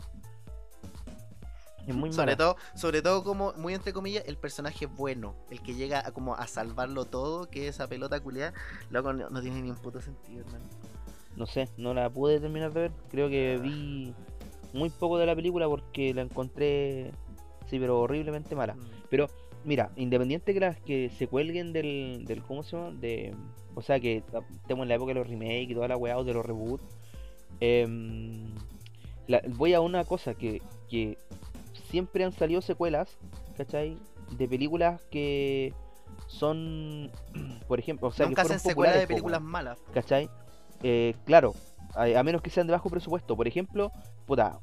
[1.89, 2.37] Es muy sobre mala.
[2.37, 6.35] todo, sobre todo como, muy entre comillas, el personaje bueno, el que llega a, como
[6.35, 8.53] a salvarlo todo, que esa pelota culiada,
[8.91, 10.65] loco, no, no tiene ni un puto sentido, hermano.
[11.37, 12.93] No sé, no la pude terminar de ver.
[13.11, 14.15] Creo que vi
[14.73, 17.11] muy poco de la película porque la encontré,
[17.69, 18.77] sí, pero horriblemente mala.
[19.11, 19.27] Pero,
[19.65, 22.93] mira, independiente que las que se cuelguen del, del ¿cómo se llama?
[22.93, 23.35] De,
[23.75, 24.23] o sea, que
[24.63, 26.85] estemos en la época de los remakes y toda la weá o de los reboots.
[27.61, 28.55] em,
[29.27, 31.19] la- voy a una cosa que, que
[31.91, 33.17] siempre han salido secuelas,
[33.57, 33.99] ¿cachai?
[34.31, 35.73] De películas que
[36.27, 37.11] son,
[37.69, 39.79] por ejemplo, o sea, Nunca que fueron hacen secuelas de películas malas.
[39.93, 40.31] ¿cachai?
[40.83, 41.55] Eh, claro,
[41.95, 43.37] a, a menos que sean de bajo presupuesto.
[43.37, 43.93] Por ejemplo,
[44.27, 44.59] puta,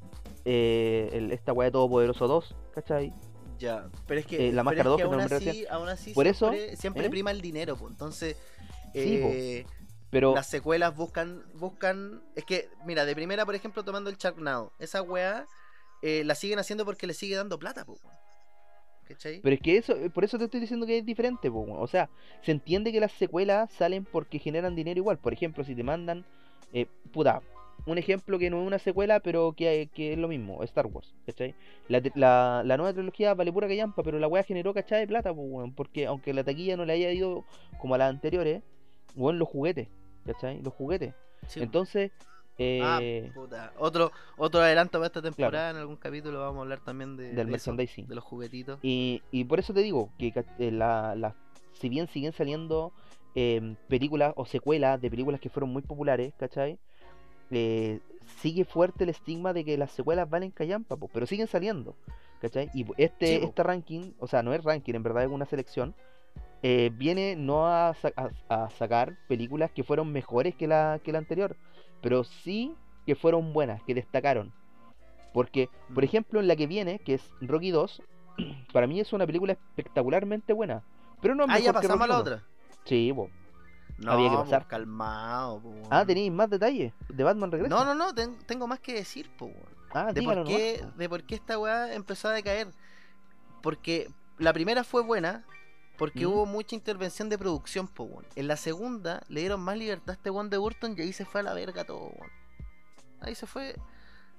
[0.46, 3.14] eh, el- esta weá de Todopoderoso 2, ¿cachai?
[3.60, 5.88] Ya, pero es que, Eh, la Máscara es 2, que que aún, no así, aún
[5.90, 7.10] así Por eso, siempre, siempre ¿eh?
[7.10, 7.92] prima el dinero, pues.
[7.92, 8.36] Entonces,
[8.94, 9.30] Sí, po.
[9.32, 9.66] eh,
[10.10, 12.22] Pero, las secuelas buscan, buscan.
[12.36, 15.46] Es que, mira, de primera, por ejemplo, tomando el Sharknado, esa weá
[16.02, 17.86] eh, la siguen haciendo porque le sigue dando plata.
[19.08, 19.42] ¿Cachai?
[19.42, 21.88] pero es que eso, eh, por eso te estoy diciendo que es diferente, po, o
[21.88, 22.10] sea,
[22.44, 25.18] se entiende que las secuelas salen porque generan dinero igual.
[25.18, 26.24] Por ejemplo, si te mandan,
[26.72, 27.42] eh, puta,
[27.86, 31.14] un ejemplo que no es una secuela, pero que, que es lo mismo, Star Wars,
[31.26, 31.56] ¿cachai?
[31.88, 35.32] La, la, la nueva trilogía vale pura callampa, pero la weá generó cachai de plata,
[35.32, 37.44] weón, porque aunque la taquilla no le haya ido
[37.80, 38.64] como a las anteriores,
[39.16, 39.88] weón, los juguetes,
[40.26, 40.62] ¿cachai?
[40.62, 41.14] Los juguetes.
[41.48, 41.86] Sí, po.
[42.60, 43.74] Ah, eh, puta.
[43.78, 47.36] Otro, otro adelanto para esta temporada, en algún capítulo vamos a hablar también de, Del
[47.36, 48.08] de eso, merchandising.
[48.08, 48.80] de los juguetitos.
[48.84, 51.36] Y, y por eso te digo que eh, la, la-
[51.74, 52.92] si bien siguen saliendo
[53.34, 56.78] em, películas o secuelas de películas que fueron muy populares, ¿cachai?
[57.50, 58.00] Eh,
[58.42, 61.96] sigue fuerte el estigma de que las secuelas valen callampa, po, pero siguen saliendo,
[62.42, 62.70] ¿cachai?
[62.74, 65.96] Y este, este ranking, o sea, no es ranking, en verdad es una selección,
[66.64, 67.96] eh, viene no a-
[68.50, 71.58] a sacar películas que fueron mejores que la, que la anterior,
[72.02, 72.74] pero sí
[73.06, 74.52] que fueron buenas, que destacaron.
[75.34, 76.08] Porque, por Mm.
[76.08, 78.02] ejemplo, en la que viene, que es Rocky 2,
[78.74, 80.84] para mí es una película espectacularmente buena.
[81.22, 82.36] Pero no es Ah, ya mejor que pasamos a la otra.
[82.36, 82.44] 1.
[82.86, 83.30] Sí, po.
[84.00, 84.68] No, Había que pasar.
[84.68, 85.74] calmado, po.
[85.92, 87.70] Ah, tenéis más detalles de Batman Regresa.
[87.76, 89.52] No, no, no, ten- tengo más que decir, po.
[89.94, 90.98] Ah, de por qué, nomás, po.
[90.98, 92.68] de por qué esta weá empezó a decaer.
[93.62, 94.10] Porque
[94.40, 95.46] la primera fue buena,
[95.98, 96.30] porque ¿Mm?
[96.32, 98.26] hubo mucha intervención de producción, po, weón.
[98.36, 101.26] En la segunda le dieron más libertad a este weón de Burton y ahí se
[101.26, 102.32] fue a la verga todo, weón.
[103.20, 103.76] Ahí se fue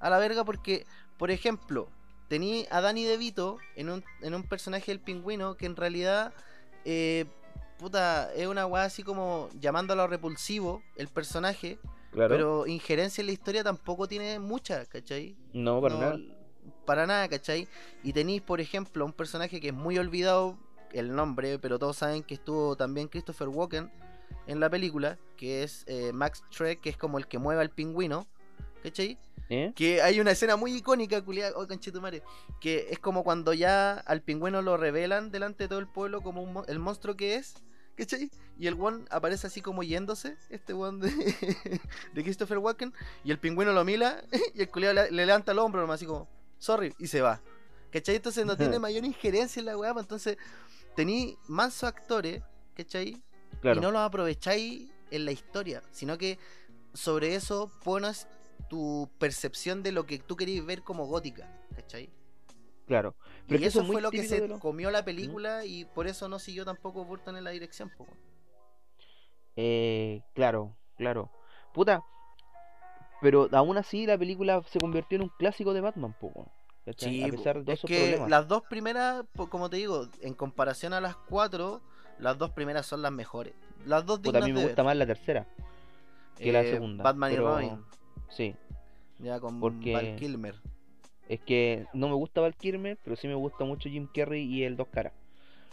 [0.00, 0.86] a la verga porque,
[1.18, 1.88] por ejemplo,
[2.28, 6.32] tení a Danny DeVito en un, en un personaje del pingüino que en realidad,
[6.84, 7.26] eh,
[7.78, 11.78] puta, es una weá así como llamando a lo repulsivo el personaje,
[12.10, 12.28] Claro.
[12.34, 15.34] pero injerencia en la historia tampoco tiene mucha, ¿cachai?
[15.54, 16.18] no, para No, nada.
[16.84, 17.66] para nada, ¿cachai?
[18.02, 20.58] Y tenéis, por ejemplo, un personaje que es muy olvidado
[20.92, 23.90] el nombre, pero todos saben que estuvo también Christopher Walken
[24.46, 27.70] en la película, que es eh, Max Trek, que es como el que mueve al
[27.70, 28.26] pingüino,
[28.82, 29.18] ¿cachai?
[29.48, 29.72] ¿Eh?
[29.74, 32.22] Que hay una escena muy icónica, culiada, oh, conchetumare,
[32.60, 36.42] que es como cuando ya al pingüino lo revelan delante de todo el pueblo como
[36.42, 37.54] un el monstruo que es,
[37.96, 38.30] ¿cachai?
[38.58, 41.10] Y el one aparece así como yéndose, este one de,
[42.14, 44.22] de Christopher Walken, y el pingüino lo mira
[44.54, 46.28] y el culiado le, le levanta el hombro nomás así como,
[46.58, 47.40] sorry, y se va.
[47.92, 48.16] ¿Cachai?
[48.16, 50.38] Entonces no tiene mayor injerencia en la weá, pues entonces
[50.94, 52.42] tení manso actores,
[52.74, 53.22] ¿cachai?
[53.60, 53.78] Claro.
[53.78, 56.38] y no los aprovecháis en la historia, sino que
[56.94, 58.26] sobre eso pones
[58.68, 62.10] tu percepción de lo que tú querías ver como gótica, ¿cachai?
[62.86, 63.14] Claro.
[63.46, 66.64] Pero y eso fue lo que se comió la película y por eso no siguió
[66.64, 67.90] tampoco Burton en la dirección.
[67.90, 68.18] po, weón.
[69.56, 71.30] Eh, claro, claro.
[71.72, 72.02] Puta.
[73.20, 76.50] Pero aún así la película se convirtió en un clásico de Batman, po,
[76.86, 78.30] esos que problemas.
[78.30, 81.80] las dos primeras, como te digo, en comparación a las cuatro,
[82.18, 83.54] las dos primeras son las mejores.
[83.86, 84.84] Las dos Puta, a mí me gusta ver.
[84.86, 85.46] más la tercera
[86.36, 87.04] que la Eh, segunda.
[87.04, 87.84] Batman pero- y Robin,
[88.28, 88.54] Sí.
[89.18, 90.56] ya con porque- Val Kilmer.
[91.28, 94.64] Es que no me gusta Val Kilmer, pero sí me gusta mucho Jim Carrey y
[94.64, 95.12] el Dos Caras.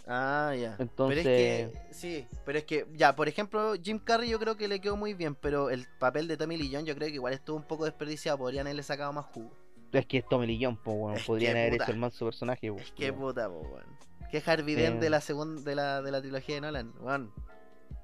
[0.08, 0.76] Ah, ya.
[0.80, 1.30] Entonces- Pero
[1.70, 4.80] es que, sí, pero es que, ya, por ejemplo, Jim Carrey yo creo que le
[4.80, 7.58] quedó muy bien, pero el papel de Tommy Lee Jones yo creo que igual estuvo
[7.58, 9.52] un poco desperdiciado, podrían haberle sacado más jugo.
[9.92, 11.12] Es que es Tommy Lee Jones, po.
[11.14, 13.86] Es Podrían haber puta, hecho el manso personaje, po, Es que puta, po, weón.
[14.32, 15.00] Que Harvey Dent Eh.
[15.00, 17.32] de la segunda de la, de la trilogía de Nolan, weón.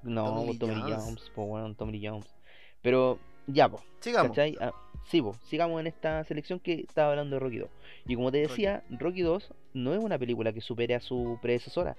[0.02, 1.04] No, Tommy Lee Tommy Lee Jones.
[1.04, 2.26] Jones, po, weón, Tommy Lee Jones.
[2.82, 3.80] Pero, ya, po.
[4.00, 4.30] Sigamos.
[4.30, 4.56] ¿Cachai?
[4.60, 4.72] Ah,
[5.08, 7.70] sí, po, sigamos en esta selección que estaba hablando de Rocky 2.
[8.06, 11.96] Y como te decía, Rocky 2 no es una película que supere a su predecesora.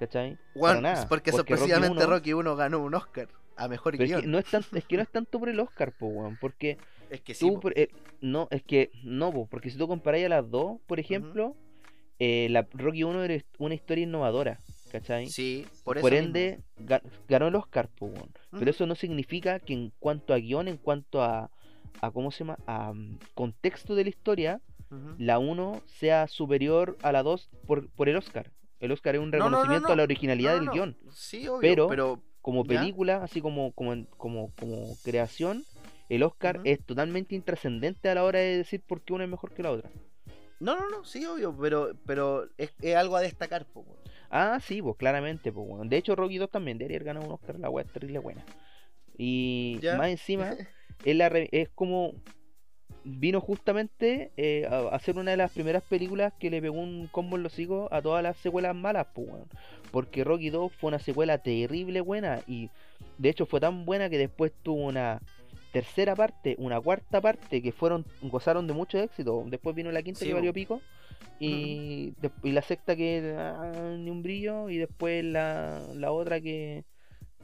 [0.00, 0.36] ¿Cachai?
[0.54, 4.20] Nada, porque, porque Rocky sorpresivamente Rocky 1 ganó un Oscar a mejor es guion.
[4.20, 6.36] que, no es, tan- es que no es tanto por el Oscar, po, weón.
[6.40, 6.76] Porque
[7.10, 7.88] Es que sí, tú, por- eh,
[8.20, 11.54] no, es que no, po, porque si tú comparáis a las dos, por ejemplo,
[12.18, 14.60] eh, la Rocky 1 era una historia innovadora.
[14.90, 15.26] ¿Cachai?
[15.26, 17.90] sí, por Por, eso ende, ga- ganó el Oscar.
[18.52, 21.50] Pero eso no significa que en cuanto a guion, en cuanto a,
[22.00, 22.56] a ¿cómo se llama?
[22.66, 24.60] A mm, contexto de la historia,
[25.18, 28.52] la 1 sea superior a la 2 por, por el Oscar.
[28.78, 29.92] El Oscar es un No, no, no, reconocimiento no.
[29.94, 30.96] a la originalidad del guion.
[31.10, 32.78] Sí, obvio, Pero- pero Como ¿Ya?
[32.80, 35.64] película, así como, como, como, como creación,
[36.08, 39.52] el Oscar es totalmente intrascendente a la hora de decir por qué una es mejor
[39.52, 39.90] que la otra.
[40.58, 43.84] No, no, no, sí, obvio, pero, pero es, es algo a destacar, po.
[44.30, 45.84] Ah, sí, pues claramente, pues bueno.
[45.84, 48.44] De hecho, Rocky 2 también debería ganado un Oscar, la weá es terrible buena.
[49.18, 49.96] Y Ya.
[49.98, 50.54] más encima,
[51.04, 52.12] es, la re- es como
[53.04, 57.36] vino justamente eh, a ser una de las primeras películas que le pegó un combo
[57.36, 59.48] en los higos a todas las secuelas malas, pues, weón.
[59.92, 62.70] Porque Rocky 2 fue una secuela terrible buena y
[63.18, 65.20] de hecho fue tan buena que después tuvo una
[65.80, 69.44] tercera parte, una cuarta parte que fueron gozaron de mucho éxito.
[69.46, 70.80] Después vino la quinta Sí, que valió pico
[71.38, 76.40] y, de- y la sexta que ah, ni un brillo y después la, la otra
[76.40, 76.84] que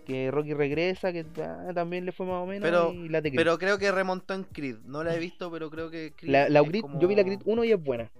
[0.06, 3.30] que Rocky regresa que ah, también le fue más o menos Pero- y la de
[3.30, 3.38] Creed.
[3.40, 4.78] Pero creo que remontó en Creed.
[4.84, 6.32] No la he visto, pero creo que Creed.
[6.32, 8.10] La, la Creed- como- Yo vi la Creed 1 y es buena.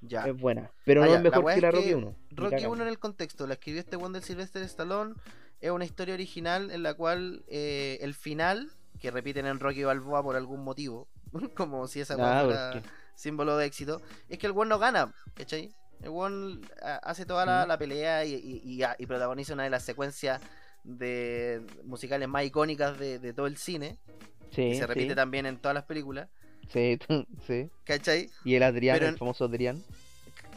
[0.00, 0.24] Ya.
[0.26, 0.70] Es buena.
[0.84, 2.06] Pero Ah, no ya, es mejor que la que Rocky 1.
[2.30, 2.70] ni Rocky cagando.
[2.72, 5.14] 1 en el contexto, la escribió este one del Sylvester Stallone.
[5.60, 8.70] Es una historia original en la cual eh, el final,
[9.00, 11.08] que repiten en Rocky Balboa por algún motivo,
[11.56, 14.78] como si esa weá Ah, fuera porque- símbolo de éxito, es que el one no
[14.78, 15.74] gana, ¿cachai?
[16.02, 19.70] El one ah, hace toda la, la pelea y, y- y- y protagoniza una de
[19.70, 20.40] las secuencias
[20.84, 23.98] de musicales más icónicas de, de todo el cine,
[24.50, 26.28] Sí, que se repite sí, también en todas las películas,
[26.72, 26.98] sí,
[27.46, 27.70] sí.
[27.84, 28.30] ¿cachai?
[28.44, 29.82] Y el Adrián, el en- famoso Adrián.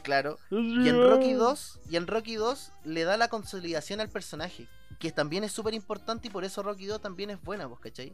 [0.04, 0.38] Claro.
[0.52, 4.68] Y en Rocky 2, y en Rocky 2 le da la consolidación al personaje,
[5.04, 8.14] que también es súper importante y por eso Rocky 2 también es buena, ¿vos cachai?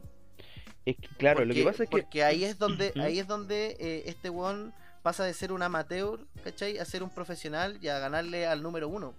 [0.84, 1.98] Es que, claro, lo que pasa es que.
[1.98, 4.72] porque ahí es donde ahí es donde eh, este one
[5.02, 6.78] pasa de ser un amateur, ¿cachai?
[6.78, 9.14] A ser un profesional y a ganarle al número uno.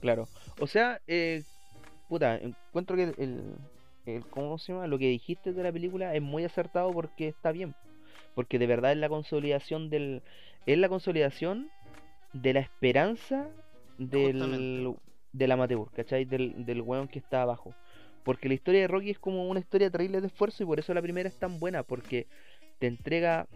[0.00, 0.28] Claro.
[0.60, 1.42] O sea, eh,
[2.08, 3.54] puta, encuentro que el, el,
[4.06, 4.86] el- ¿Cómo se llama?
[4.86, 7.74] Lo que dijiste de la película es muy acertado porque está bien.
[8.36, 10.22] Porque de verdad es la consolidación del.
[10.66, 11.68] Es la consolidación
[12.32, 13.48] de la esperanza
[13.98, 14.94] del.
[15.32, 16.24] Del amateur, ¿cachai?
[16.24, 17.74] Del, del weón que está abajo.
[18.24, 20.92] Porque la historia de Rocky es como una historia terrible de esfuerzo y por eso
[20.92, 21.82] la primera es tan buena.
[21.82, 22.26] Porque
[22.78, 23.46] te entrega.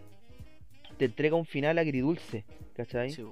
[0.97, 3.11] Te entrega un final agridulce, ¿cachai?
[3.11, 3.25] Sí.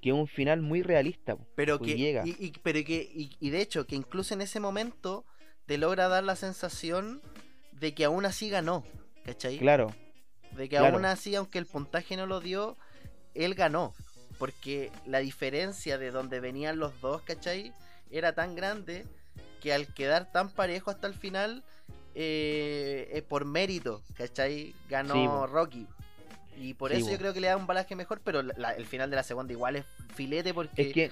[0.00, 1.36] Que es un final muy realista.
[1.56, 2.22] Pero pues que llega.
[2.24, 5.24] y, y- pero que y, y de hecho que incluso en ese momento
[5.66, 7.20] te logra dar la sensación
[7.72, 8.84] de que aún así ganó,
[9.24, 9.58] ¿cachai?
[9.58, 9.92] Claro,
[10.52, 10.94] De que Claro.
[10.96, 12.76] aún así, aunque el puntaje no lo dio,
[13.34, 13.92] él ganó.
[14.38, 17.72] Porque la diferencia de donde venían los dos, ¿cachai?
[18.10, 19.04] Era tan grande
[19.60, 21.62] que al quedar tan parejo hasta el final,
[22.14, 24.74] eh, eh, por mérito, ¿cachai?
[24.88, 25.14] Ganó
[25.46, 25.52] Sí.
[25.52, 25.86] Rocky.
[26.56, 28.86] Y por Sí, eso yo creo que le da un balaje mejor, pero la- el
[28.86, 31.10] final de la segunda igual es filete porque es que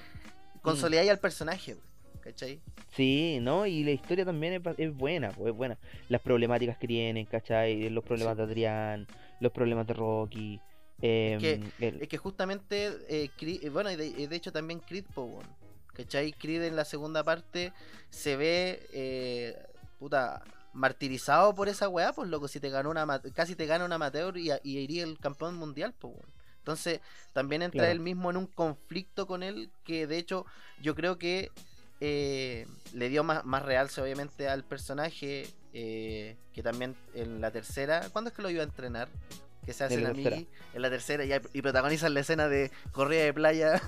[0.61, 1.77] consolidáis al personaje,
[2.21, 2.59] ¿cachai?
[2.95, 3.65] sí, ¿no?
[3.65, 5.77] Y la historia también es, buena, pues es buena.
[6.09, 7.89] Las problemáticas que tienen, ¿cachai?
[7.89, 8.37] Los problemas Sí.
[8.39, 9.07] de Adrián,
[9.39, 10.59] los problemas de Rocky.
[10.99, 14.79] em, que- el- Es que justamente, eh, Creed- eh, bueno, y de, de hecho también
[14.79, 15.45] Creed, po, weón.
[15.97, 16.31] ¿Cachai?
[16.33, 17.73] Creed en la segunda parte
[18.09, 19.57] se ve, eh,
[19.99, 23.91] puta, martirizado por esa weá, pues loco, si te ganó una, casi te gana un
[23.91, 26.15] amateur y, iría el campeón mundial, pues.
[26.59, 26.99] Entonces,
[27.33, 27.91] también entra Claro.
[27.93, 30.45] él mismo en un conflicto con él que de hecho
[30.81, 31.49] yo creo que
[32.01, 38.09] eh, le dio más, más realce obviamente al personaje eh, que también en la tercera,
[38.11, 39.09] ¿cuándo es que lo iba a entrenar?
[39.67, 40.35] Que se hacen tercera.
[40.37, 43.81] amigos en la tercera y, y protagonizan la escena de corrida de playa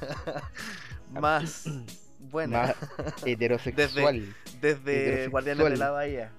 [1.11, 1.63] más
[2.19, 2.75] buena más
[3.25, 4.35] heterosexual.
[4.61, 5.29] desde heterosexual.
[5.31, 6.31] Guardianes de la Bahía.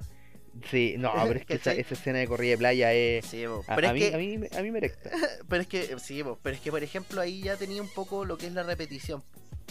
[0.71, 3.25] Sí, no, pero es que esa, escena de corrida de playa es.
[3.25, 3.65] Sí, bo.
[3.67, 5.11] A, pero, a es mí, que, a, mí, a mí me erecta.
[5.49, 6.39] pero es que sí, bo.
[6.43, 9.23] pero es que por ejemplo ahí ya tenía un poco lo que es la repetición.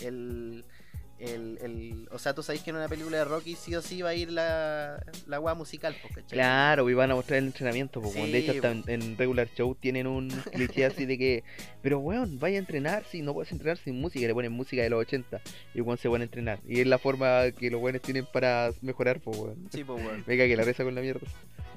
[0.01, 0.65] El,
[1.19, 4.01] el, el, o sea, tú sabes que en una película de Rocky sí o sí
[4.01, 6.37] va a ir la, la weá musical, po, ¿cachai?
[6.37, 8.01] Claro, y van a mostrar el entrenamiento.
[8.01, 8.31] Pues, weón.
[8.31, 11.43] de hecho, Sí, hasta en, en regular show tienen un cliché así de que,
[11.81, 14.89] pero weón, vaya a entrenar, si no puedes entrenar sin música, le ponen música de
[14.89, 15.41] los 80
[15.73, 16.59] y weón se van a entrenar.
[16.65, 19.67] Y es la forma que los weones tienen para mejorar, pues, weón.
[19.71, 20.23] Sí, po, weón.
[20.27, 21.27] Venga, que la reza con la mierda.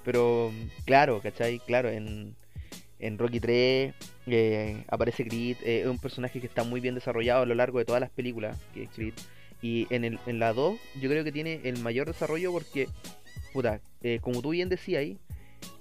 [0.05, 0.53] Pero,
[0.85, 1.59] claro, ¿cachai?
[1.61, 2.35] Claro, en,
[2.99, 3.95] en Rocky 3
[4.27, 7.79] eh, aparece Creed, eh, es un personaje que está muy bien desarrollado a lo largo
[7.79, 9.15] de todas las películas, que es Creed.
[9.63, 12.89] Y en, el, en la 2 yo creo que tiene el mayor desarrollo porque,
[13.53, 15.19] puta, eh, como tú bien decías ahí,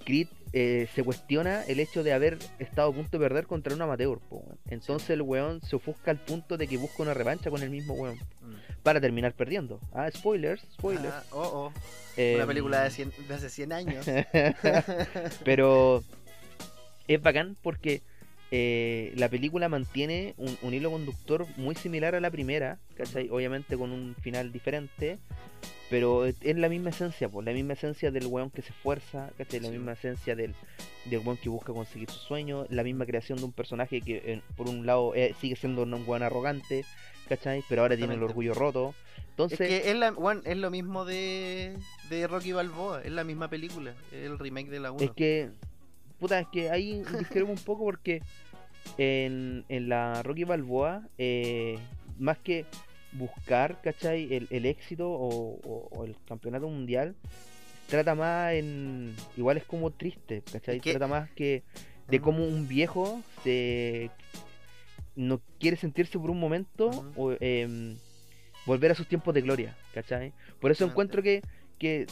[0.04, 3.82] Creed eh, se cuestiona el hecho de haber estado a punto de perder contra un
[3.82, 4.18] amateur.
[4.28, 4.44] po.
[4.68, 7.94] Entonces el weón se ofusca al punto de que busca una revancha con el mismo
[7.94, 8.54] weón Mm.
[8.82, 9.80] para terminar perdiendo.
[9.92, 11.14] Ah, spoilers, spoilers.
[11.14, 11.72] Ah, oh, oh.
[12.16, 14.06] Em, Una película de, 100 de hace 100 años.
[15.44, 16.02] Pero
[17.08, 18.02] es bacán porque
[18.54, 23.28] eh, la película mantiene un, un hilo conductor muy similar a la primera, ¿cachai?
[23.30, 25.18] Obviamente con un final diferente,
[25.88, 29.60] pero es la misma esencia, pues, la misma esencia del weón que se esfuerza, ¿cachai?
[29.60, 29.72] La Sí.
[29.74, 30.54] misma esencia del,
[31.06, 34.42] del weón que busca conseguir su sueño, la misma creación de un personaje que eh,
[34.56, 36.84] por un lado eh, sigue siendo un weón arrogante,
[37.30, 37.64] ¿cachai?
[37.70, 38.94] Pero ahora tiene el orgullo roto.
[39.30, 41.74] Entonces, Es que es, la, weón, es lo mismo de,
[42.10, 45.02] de Rocky Balboa, es la misma película, es el remake de la 1.
[45.04, 45.48] Es que,
[46.20, 48.20] puta, es que ahí discrepo un poco porque
[48.98, 51.78] en, en la Rocky Balboa, eh,
[52.18, 52.64] más que
[53.12, 54.32] buscar, ¿cachai?
[54.34, 57.14] El, el éxito o, o- o el campeonato mundial,
[57.88, 59.14] trata más en.
[59.36, 60.76] Igual es como triste, ¿cachai?
[60.92, 61.62] Trata más que
[62.08, 64.10] de cómo un viejo se
[65.14, 67.96] no quiere sentirse por un momento o, em,
[68.64, 70.32] volver a sus tiempos de gloria, ¿cachai?
[70.60, 71.42] Por eso encuentro que,
[71.82, 72.06] que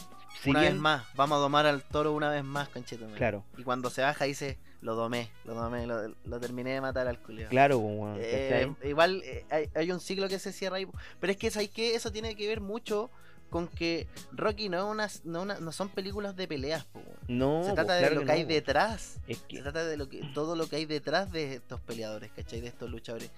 [0.45, 3.17] una vez más, vamos a domar al toro una vez más, conchetumare.
[3.17, 7.07] claro, Y cuando se baja dice, lo domé, lo domé, lo, lo terminé de matar
[7.07, 7.49] al culiao.
[7.49, 10.87] claro, po, weón, Eh, igual eh, hay, hay un ciclo que se cierra ahí.
[11.19, 11.95] Pero es que ¿sabes qué?
[11.95, 13.09] eso tiene que ver mucho
[13.51, 16.85] con que Rocky no, es una, no, una- no son películas de peleas.
[16.85, 17.17] po, weón.
[17.27, 18.49] no, se po, trata de claro lo que que hay po.
[18.49, 19.17] detrás.
[19.27, 22.61] Es Se trata de lo que, todo lo que hay detrás de estos peleadores, ¿cachai?
[22.61, 23.29] De estos luchadores.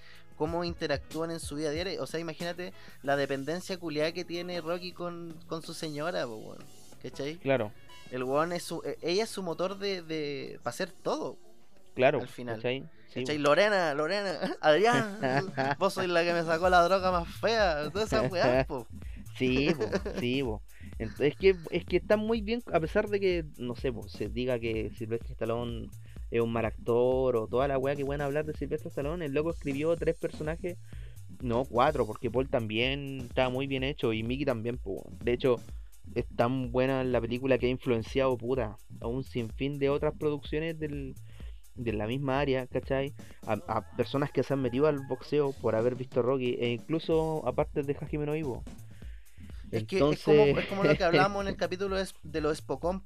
[0.43, 2.01] Cómo interactúan en su vida diaria.
[2.01, 6.57] O sea, imagínate la dependencia culiada que tiene Rocky con, con su señora, po, weón,
[7.01, 7.37] ¿cachai?
[7.37, 7.71] claro,
[8.11, 11.37] El weón es su, eh, ella es su motor de, de para hacer todo.
[11.95, 12.57] claro, al final.
[12.57, 12.83] ¿cachai?
[13.13, 13.37] Sí, ¿Cachai?
[13.37, 15.17] Lorena, Lorena, Adrián,
[15.79, 17.89] vos sois la que me sacó la droga más fea.
[17.89, 18.85] Todas esas weas, po.
[19.37, 19.85] Sí, po,
[20.19, 20.61] sí, po.
[20.99, 24.07] Ent- Es que, es que está muy bien, a pesar de que, no sé, po,
[24.09, 25.89] se diga que Silvestre Stallone
[26.33, 29.33] es un mal actor o toda la weá que pueden hablar de Silvestre Stallone, el
[29.33, 30.77] loco escribió tres personajes,
[31.41, 35.03] no, cuatro, porque Paul también estaba muy bien hecho y Mickey también, po.
[35.23, 35.59] De hecho,
[36.15, 40.79] es tan buena la película que ha influenciado, puta, a un sinfín de otras producciones
[40.79, 41.13] del,
[41.75, 43.13] de la misma área, ¿cachai?
[43.45, 47.47] A, a personas que se han metido al boxeo por haber visto Rocky e incluso
[47.47, 48.63] a partes de Hajime no Ippo.
[49.73, 53.03] Es que es, como, es como lo que hablamos en el capítulo de los Spokon.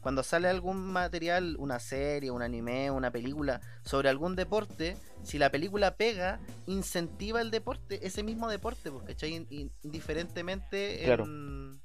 [0.00, 5.50] Cuando sale algún material, una serie, un anime, una película sobre algún deporte, si la
[5.50, 9.34] película pega, incentiva el deporte, ese mismo deporte, pues, ¿cachai?
[9.34, 11.24] In- in- indiferentemente en, Claro.
[11.24, 11.80] en,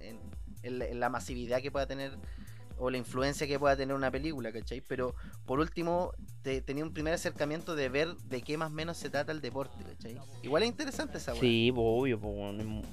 [0.00, 0.20] en-
[0.62, 2.12] en la, en la masividad que pueda tener
[2.78, 4.80] o la influencia que pueda tener una película, ¿cachai?
[4.80, 8.96] Pero por último, te, tenía un primer acercamiento de ver de qué más o menos
[8.96, 10.16] se trata el deporte, ¿cachai?
[10.42, 11.34] Igual es interesante esa.
[11.34, 12.28] Sí, po, obvio, po,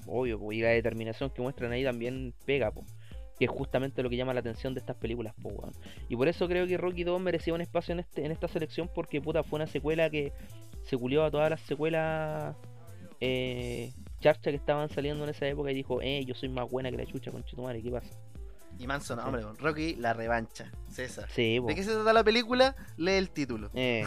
[0.08, 2.84] obvio, po, y la determinación que muestran ahí también pega, po,
[3.40, 5.72] que es justamente lo que llama la atención de estas películas, po, weón.
[6.10, 8.90] Y por eso creo que Rocky 2 merecía un espacio en, este, en esta selección,
[8.94, 10.34] porque puta fue una secuela que
[10.84, 12.56] se culió a todas las secuelas
[13.22, 16.92] eh, charcha que estaban saliendo en esa época y dijo, eh, yo soy más buena
[16.92, 18.10] que la chucha, conchetumare, ¿qué pasa?
[18.78, 19.26] Y Manson, Sí.
[19.26, 20.72] hombre, Rocky, la revancha.
[20.90, 21.28] César.
[21.34, 21.60] Sí.
[21.66, 22.76] ¿De qué se trata la película?
[22.96, 23.70] Lee el título.
[23.74, 24.06] Eh,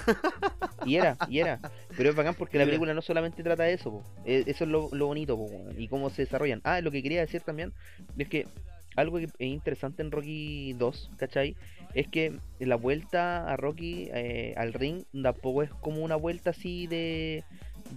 [0.86, 1.60] y era, y era.
[1.94, 4.04] Pero es bacán porque la película no solamente trata de eso, po.
[4.24, 6.62] Eh, eso es lo, lo bonito, po, y cómo se desarrollan.
[6.64, 7.74] Ah, lo que quería decir también
[8.16, 8.46] es que
[8.96, 11.56] algo que es interesante en Rocky 2, ¿cachai?
[11.94, 16.86] Es que la vuelta a Rocky eh, al ring tampoco es como una vuelta así
[16.86, 17.44] de,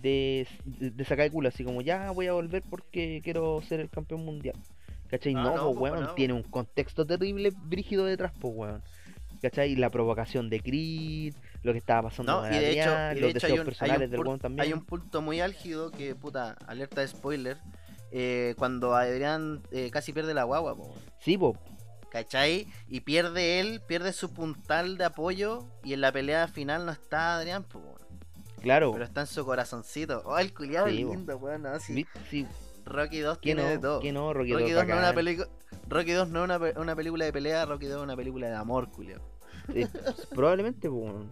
[0.01, 3.89] de, de sacar el culo, así como ya voy a volver porque quiero ser el
[3.89, 4.55] campeón mundial.
[5.09, 5.35] ¿Cachai?
[5.35, 6.13] Ah, no, po, weón, no.
[6.13, 8.81] tiene un contexto terrible, brígido detrás, pues, weón.
[9.41, 9.75] ¿Cachai?
[9.75, 13.33] La provocación de Creed, lo que estaba pasando No, y de hecho, de los hecho
[13.33, 14.67] deseos hay, un, hay, personales un del weón también.
[14.67, 17.57] hay un punto muy álgido que, puta, alerta de spoiler.
[18.17, 21.57] Eh, cuando Adrián eh, casi pierde la guagua, po, Sí, po,
[22.09, 22.67] ¿cachai?
[22.87, 25.65] Y pierde él, pierde su puntal de apoyo.
[25.83, 27.81] Y en la pelea final no está Adrián, po,
[28.61, 28.91] claro.
[28.93, 30.21] pero está en su corazoncito.
[30.25, 31.63] Oh, el culiado Sí, lindo, weón.
[31.63, 32.05] No, sí.
[32.29, 32.47] Sí,
[32.85, 33.69] Rocky 2 ¿qué tiene no?
[33.69, 33.99] de todo.
[33.99, 34.31] ¿Qué no?
[34.33, 35.47] Rocky, Rocky 2 2 no es una película.
[35.89, 38.47] Rocky 2 no es una, pe- una película de pelea, Rocky 2 es una película
[38.47, 39.19] de amor, culiao.
[39.73, 39.87] Eh,
[40.33, 41.25] probablemente, po.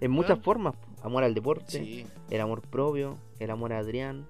[0.00, 0.76] En muchas formas.
[0.76, 0.86] po.
[1.02, 2.06] Amor al deporte, Sí.
[2.30, 4.26] el amor propio, el amor a Adrián,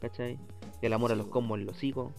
[0.00, 0.38] ¿cachai?
[0.82, 1.32] El amor a los po.
[1.32, 2.12] combos en los hocico.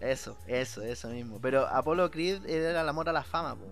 [0.00, 1.38] Eso, eso, eso mismo.
[1.40, 3.64] Pero Apollo Creed era el amor a la fama, po,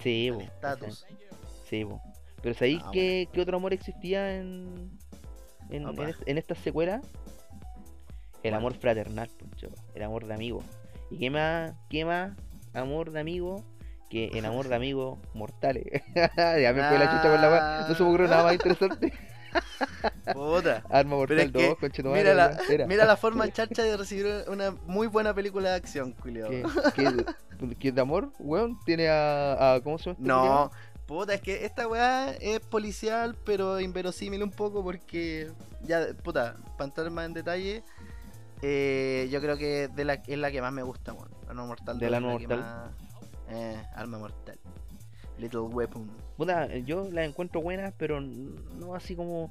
[0.00, 1.06] Sí, po, estatus.
[1.68, 2.00] Sí, po.
[2.42, 4.90] Pero ¿sabéis Ah, qué, qué otro amor existía en,
[5.70, 5.86] en,
[6.26, 7.00] en, esta secuela?
[8.42, 10.62] El amor fraternal, poncho, el amor de amigo.
[11.10, 12.32] ¿Y qué más, qué más
[12.74, 13.62] amor de amigo
[14.10, 15.84] que el amor de amigo mortales?
[16.16, 17.86] ya me fue la chucha con la.
[17.88, 19.12] No se me ocurrió nada más interesante.
[20.32, 20.82] Puta.
[20.88, 24.26] Arma mortal Pero es que, 2, conchetumare, Mira la, mira la forma charcha de recibir
[24.48, 26.50] una muy buena película de acción, culiao.
[27.78, 28.78] ¿Qué, de amor, weón?
[28.84, 30.16] Tiene a, a- ¿Cómo se llama?
[30.18, 30.70] este No,
[31.06, 35.50] puta, es que esta weá es policial, pero inverosímil un poco porque,
[35.82, 37.84] ya, puta, para entrar más en detalle,
[38.62, 41.30] eh, yo creo que de la, es la que más me gusta, weón.
[41.48, 41.98] Arma Mortal.
[41.98, 42.60] ¿Del 2 es Arma la que Mortal?
[42.60, 42.92] más-
[43.48, 44.58] eh, Arma Mortal.
[45.38, 46.10] Little Weapon.
[46.36, 49.50] Puta, yo las encuentro buenas, pero no así como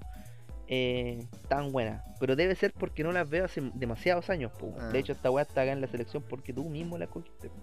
[0.67, 2.03] eh, tan buenas.
[2.19, 4.51] Pero debe ser porque no las veo hace demasiados años.
[4.79, 4.87] Ah.
[4.87, 7.49] De hecho, esta weá está acá en la selección porque tú mismo la cogiste.
[7.49, 7.55] po.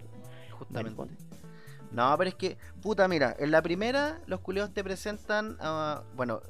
[0.59, 0.97] Justamente.
[0.97, 1.39] Maricón.
[1.91, 6.03] No, pero es que, puta, mira, en la primera los culiados te presentan a.
[6.17, 6.43] Bueno,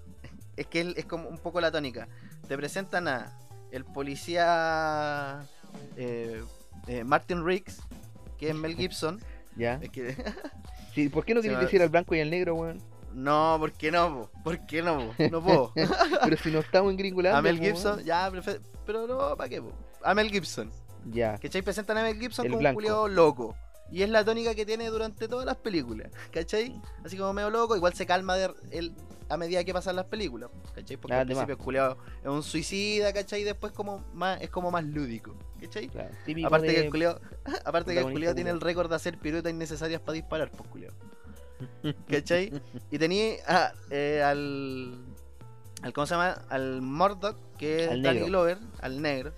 [0.56, 2.08] es que es, es como un poco la tónica.
[2.48, 3.38] Te presentan a
[3.70, 5.46] el policía
[5.96, 6.42] eh,
[6.86, 7.80] eh, Martin Riggs,
[8.38, 9.20] que es Mel Gibson.
[9.56, 9.78] ¿Ya?
[9.82, 10.16] Es que,
[10.98, 12.82] Sí, ¿Por qué no quieres decir al blanco y al negro, weón?
[13.14, 14.30] no, ¿por qué no?
[14.32, 14.42] po?
[14.42, 15.12] ¿Por qué no?
[15.16, 15.28] po?
[15.30, 15.72] No puedo.
[16.24, 17.38] Pero si no estamos en gringolando.
[17.38, 18.32] A Mel po, Gibson, ya,
[18.84, 19.62] pero no, ¿para qué?
[19.62, 19.72] po?
[20.02, 20.72] A Mel Gibson.
[21.10, 21.38] Ya.
[21.38, 21.62] ¿Cachai?
[21.62, 22.78] Presentan a Mel Gibson El como blanco.
[22.78, 23.54] un culiado loco.
[23.92, 26.74] Y es la tónica que tiene durante todas las películas, ¿cachai?
[27.04, 28.92] Así como medio loco, igual se calma de él
[29.28, 30.96] a medida que pasan las películas, ¿cachai?
[30.96, 33.42] Porque Ah, al principio el culiao es un suicida, ¿cachai?
[33.42, 35.88] Y después como más, es como más lúdico, ¿cachai?
[35.88, 36.10] Claro,
[36.46, 37.20] Aparte que el culiao,
[37.64, 40.92] aparte que el tiene el récord de hacer piruetas innecesarias para disparar, pues culiao.
[42.08, 42.52] ¿Cachai?
[42.90, 45.04] Y tenía ah, eh, al,
[45.82, 45.92] al.
[45.92, 46.42] ¿Cómo se llama?
[46.48, 48.26] Al Murdoch, que es Danny negro.
[48.26, 49.32] Glover, al negro.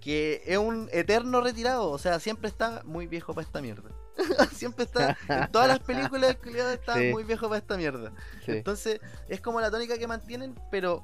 [0.00, 1.90] Que es un eterno retirado.
[1.90, 3.90] O sea, siempre está muy viejo para esta mierda.
[4.52, 5.16] siempre está.
[5.28, 7.10] En todas las películas, el está Sí.
[7.12, 8.12] muy viejo para esta mierda.
[8.44, 8.52] Sí.
[8.52, 11.02] Entonces, es como la tónica que mantienen, pero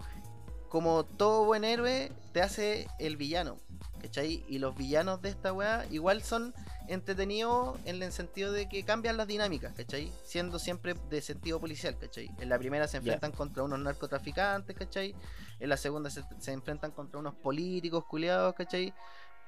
[0.68, 3.56] como todo buen héroe, te hace el villano.
[4.00, 4.44] ¿Cachai?
[4.46, 6.54] Y los villanos de esta weá igual son
[6.86, 10.12] entretenidos en el sentido de que cambian las dinámicas, ¿cachai?
[10.22, 12.30] Siendo siempre de sentido policial, ¿cachai?
[12.38, 15.14] En la primera se enfrentan contra unos narcotraficantes, ¿cachai?
[15.58, 18.92] En la segunda se, se enfrentan contra unos políticos culiados, ¿cachai?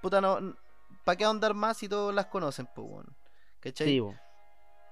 [0.00, 0.56] Puta, no.
[1.04, 3.06] ¿Para qué ahondar más si todos las conocen, pues?
[3.60, 3.88] ¿Cachai?
[3.88, 4.02] Sí.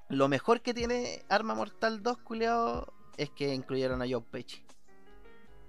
[0.08, 4.62] Lo mejor que tiene Arma Mortal 2, culiao, es que incluyeron a Joe Pesci.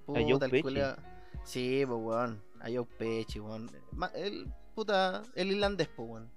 [0.05, 0.63] Joe Puta, el Pesci?
[0.63, 0.97] culiao-
[1.43, 2.43] Sí, pues, weón.
[2.61, 3.69] A Joe Pesci, weón.
[4.15, 6.29] El, puta, el irlandés, pues, weón.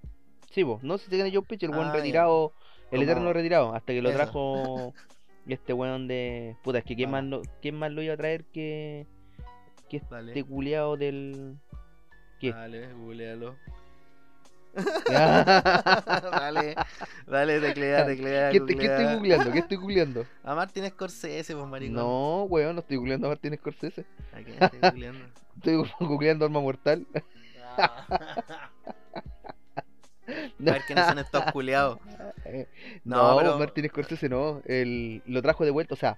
[0.50, 0.78] Sí, bo.
[0.82, 1.96] No sé si gana Joe Pesci, el buen Ah, ya.
[1.98, 2.52] retirado,
[2.90, 4.18] el eterno retirado, hasta que lo Eso.
[4.18, 4.94] trajo
[5.46, 6.56] este weón de.
[6.62, 9.06] Puta, es que ¿quién más, lo, ¿quién más lo iba a traer que,
[9.88, 10.32] que Dale.
[10.32, 11.56] este culiado del.
[12.40, 12.52] ¿Qué?
[12.52, 13.56] Dale, googlealo.
[14.74, 16.76] ¿Qué, dale,
[17.26, 18.50] dale, teclea, teclea.
[18.50, 19.14] te- qué estoy googlea.
[19.14, 19.52] googleando?
[19.52, 20.26] ¿Qué estoy googleando?
[20.44, 21.96] A Martin Scorsese, pues, maricón.
[21.96, 24.04] No, weón, no estoy googleando a Martín Scorsese.
[24.32, 25.24] ¿A quién estoy googleando?
[25.56, 27.06] Estoy googleando Arma Mortal.
[27.76, 27.92] A
[30.58, 31.98] ver quiénes son estos culiados.
[32.44, 32.66] Eh,
[33.04, 34.62] No, No, pero- Martin Scorsese no.
[34.64, 36.16] El, lo trajo de vuelta, o sea,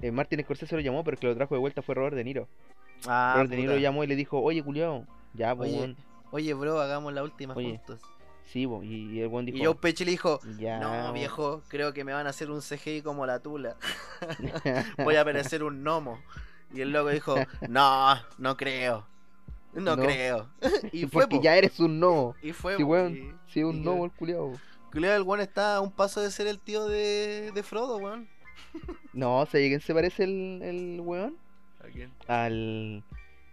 [0.00, 2.24] eh, Martin Scorsese lo llamó, pero el que lo trajo de vuelta fue Robert De
[2.24, 2.48] Niro.
[3.06, 3.76] Ah, Robert De Niro puta.
[3.76, 5.72] lo llamó y le dijo, oye, culiao, ya, pues,
[6.34, 8.00] Oye, bro, hagamos la última Oye, juntos.
[8.46, 10.78] Sí, bo, y, y el weón dijo, Y Joe Pesci le dijo, ya.
[10.80, 13.76] no, viejo, creo que me van a hacer un CGI como la tula.
[15.04, 16.20] Voy a parecer un gnomo.
[16.72, 17.36] Y el loco dijo,
[17.68, 19.06] no, no creo.
[19.74, 20.02] No, No.
[20.02, 20.48] creo.
[20.92, 21.42] y fue, Porque po.
[21.42, 22.34] ya eres un no.
[22.42, 24.52] Y fue, Sí, weón, y- sí, un que- el culiao.
[24.92, 28.28] Culeado, el weón está a un paso de ser el tío de, de Frodo, weón.
[29.12, 31.36] No, ¿sabes quién se parece el, el weón?
[31.80, 32.12] ¿A quién?
[32.26, 33.04] Al.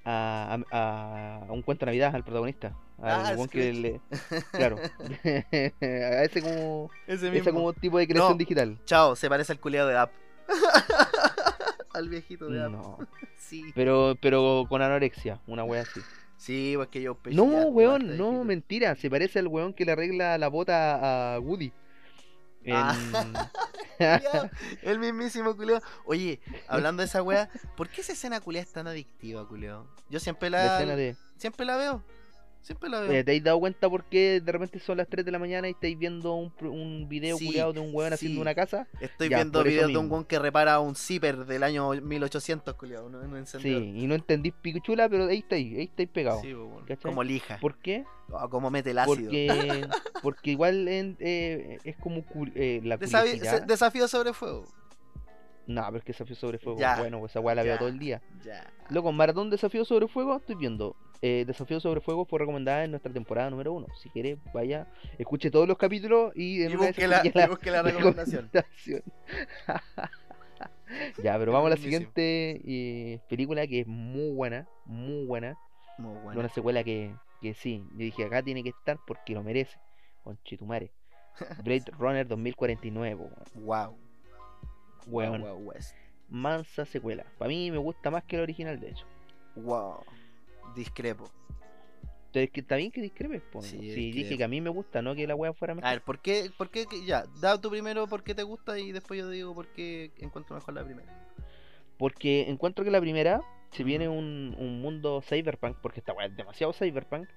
[0.03, 2.75] A, a, a un cuento de Navidad, al protagonista.
[3.01, 4.01] Al Ah, que le.
[4.51, 4.77] Claro.
[5.23, 6.89] a ese como.
[7.07, 8.37] Ese Ese como tipo de creación No.
[8.37, 8.77] digital.
[8.85, 10.11] Chao, se parece al culeado de App.
[11.93, 12.71] al viejito de App.
[12.71, 12.97] No.
[13.37, 13.71] Sí.
[13.75, 15.99] Pero, pero con anorexia, una wea así.
[16.37, 18.95] Sí, pues que yo Pesci No, weón, no, mentira.
[18.95, 21.71] Se parece al weón que le arregla la bota a Woody.
[22.63, 22.75] En...
[24.03, 24.49] Ah.
[24.81, 25.83] El mismísimo culeado.
[26.05, 29.87] Oye, hablando de esa wea, ¿por qué esa escena culeada es tan adictiva, culeado?
[30.09, 31.15] Yo siempre la de.
[31.37, 32.03] siempre la veo.
[32.61, 33.11] Siempre la veo.
[33.11, 35.67] Eh, ¿Te has dado cuenta por qué de repente son las 3 de la mañana
[35.67, 38.87] y estáis viendo un, video Sí, culiado de un weón haciendo una casa?
[38.99, 43.09] Estoy ya, viendo videos de un weón que repara un zipper del año 1800, culeado,
[43.09, 43.19] ¿no?
[43.19, 46.41] Un Sí, y no entendís pichula, pero ahí estáis, ahí estáis pegados.
[46.41, 46.85] Sí, pues.
[46.87, 47.11] ¿cachai?
[47.11, 47.57] Como lija.
[47.59, 48.05] ¿Por qué?
[48.33, 49.25] Ah, como mete el ácido.
[49.25, 49.87] Porque,
[50.23, 52.23] porque igual en- eh, es como
[52.55, 54.65] eh, la se- desafío sobre fuego.
[55.67, 57.87] No, pero es que desafío sobre fuego, Ya, bueno, pues esa weá la veo todo
[57.87, 58.21] el día.
[58.43, 58.71] Ya.
[58.89, 60.95] Loco, Maratón Desafío sobre Fuego, estoy viendo.
[61.23, 63.87] Eh, Desafío sobre Fuego fue recomendada en nuestra temporada número uno.
[64.01, 64.87] Si quiere, vaya,
[65.19, 68.49] escuche todos los capítulos y en Y una busque la, y busque la recomendación.
[68.51, 69.03] recomendación.
[71.23, 75.57] ya, pero vamos a la siguiente eh, película que es muy buena, muy buena.
[75.97, 76.49] Muy Una bueno.
[76.49, 79.77] secuela que, que sí, yo dije acá tiene que estar porque lo merece.
[80.23, 80.91] Con Chitumare.
[81.63, 83.29] Blade Runner 2049, po,
[83.61, 83.97] Wow.
[85.07, 85.41] weón.
[85.41, 85.95] Wow, West.
[86.29, 87.25] Mansa secuela.
[87.37, 89.05] Para mí me gusta más que el original, de hecho.
[89.55, 90.03] Wow.
[90.75, 91.29] Discrepo.
[92.33, 93.61] Entonces, bien que discrepes, po.
[93.61, 95.89] Sí, Sí, dije que a mí me gusta, no que la wea fuera mejor.
[95.89, 98.93] A ver, ¿por qué, por qué, ya, da tú primero por qué te gusta y
[98.93, 101.09] después yo digo por qué encuentro mejor la primera.
[101.97, 103.41] Porque encuentro que la primera,
[103.71, 107.27] si viene un, un mundo cyberpunk, porque esta weá es demasiado cyberpunk,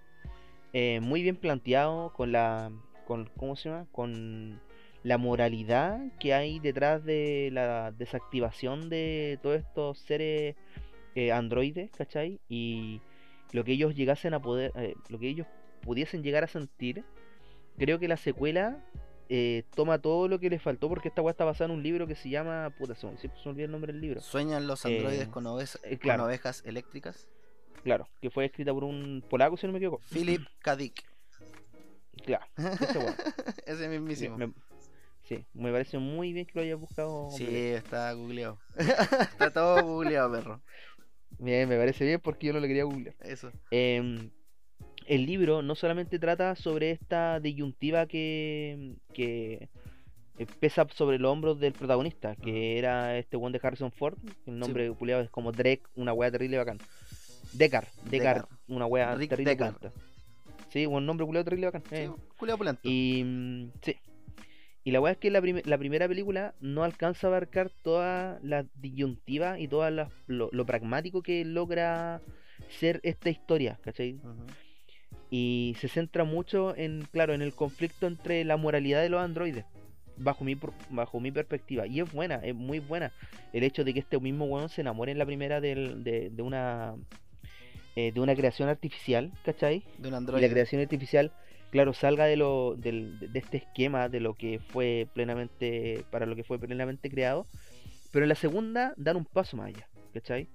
[0.72, 2.70] eh, muy bien planteado con la.
[3.04, 3.86] con ¿Cómo se llama?
[3.90, 4.60] Con
[5.02, 10.56] la moralidad que hay detrás de la desactivación de todos estos seres
[11.14, 12.40] eh, androides, ¿cachai?
[12.48, 13.00] Y
[13.54, 14.72] lo que ellos llegasen a poder.
[14.74, 15.46] eh, lo que ellos
[15.80, 17.04] pudiesen llegar a sentir.
[17.78, 18.84] Creo que la secuela
[19.28, 22.06] eh, toma todo lo que les faltó porque esta weá está basada en un libro
[22.06, 22.70] que se llama.
[22.76, 24.20] Puta, se me, siempre se me olvida el nombre del libro.
[24.20, 27.26] ¿Sueñan los androides Eh, con, oves- eh, con ovejas eléctricas?
[27.84, 30.02] Claro, que fue escrita por un polaco, si no me equivoco.
[30.10, 30.76] Philip K.
[30.76, 31.04] Dick.
[32.24, 33.14] Claro, ese weón.
[33.66, 34.36] Ese mismísimo.
[34.38, 34.52] Me-
[35.24, 37.28] sí, me parece muy bien que lo hayas buscado.
[37.30, 38.58] Sí, está googleado.
[38.76, 40.62] está todo googleado, perro.
[41.38, 43.14] Bien, me parece bien porque yo no lo quería googlear.
[43.20, 43.50] Eso.
[43.70, 44.30] Em,
[45.06, 49.68] el libro no solamente trata sobre esta disyuntiva que, que
[50.60, 54.16] pesa sobre los hombros del protagonista, que era este one de Harrison Ford,
[54.46, 56.78] el nombre culiado es como Drake, una wea terrible bacán.
[57.52, 58.48] Deckard, Deckard, Deckard.
[58.66, 59.92] una wea Rick terrible Deckard.
[60.70, 61.82] Sí, un nombre culiado terrible bacán.
[61.88, 62.10] Sí, eh.
[62.36, 62.80] pulento.
[62.82, 63.96] Y mm, sí.
[64.84, 68.38] Y la weá es que la, prim- la primera película no alcanza a abarcar toda
[68.42, 69.88] la disyuntiva y todo
[70.26, 72.20] lo, lo pragmático que logra
[72.68, 74.20] ser esta historia, ¿cachai?
[75.30, 79.64] Y se centra mucho en, claro, en el conflicto entre la moralidad de los androides,
[80.18, 81.86] bajo mi, por- bajo mi perspectiva.
[81.86, 83.10] Y es buena, es muy buena.
[83.52, 86.42] El hecho de que este mismo weón se enamore en la primera del- de, de
[86.42, 86.94] una
[87.96, 89.84] eh, de una creación artificial, ¿cachai?
[89.98, 90.46] De un y androide.
[90.48, 91.32] la creación artificial,
[91.74, 96.36] claro, salga de lo del- de este esquema de lo que fue plenamente para lo
[96.36, 97.48] que fue plenamente creado,
[98.12, 100.48] pero en la segunda dan un paso más allá, ¿cachai?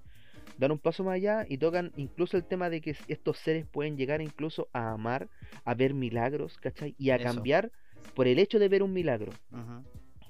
[0.56, 3.98] Dan un paso más allá y tocan incluso el tema de que estos seres pueden
[3.98, 5.28] llegar incluso a amar,
[5.66, 6.94] a ver milagros, ¿cachai?
[6.96, 7.24] Y a Eso.
[7.24, 7.70] cambiar
[8.14, 9.32] por el hecho de ver un milagro.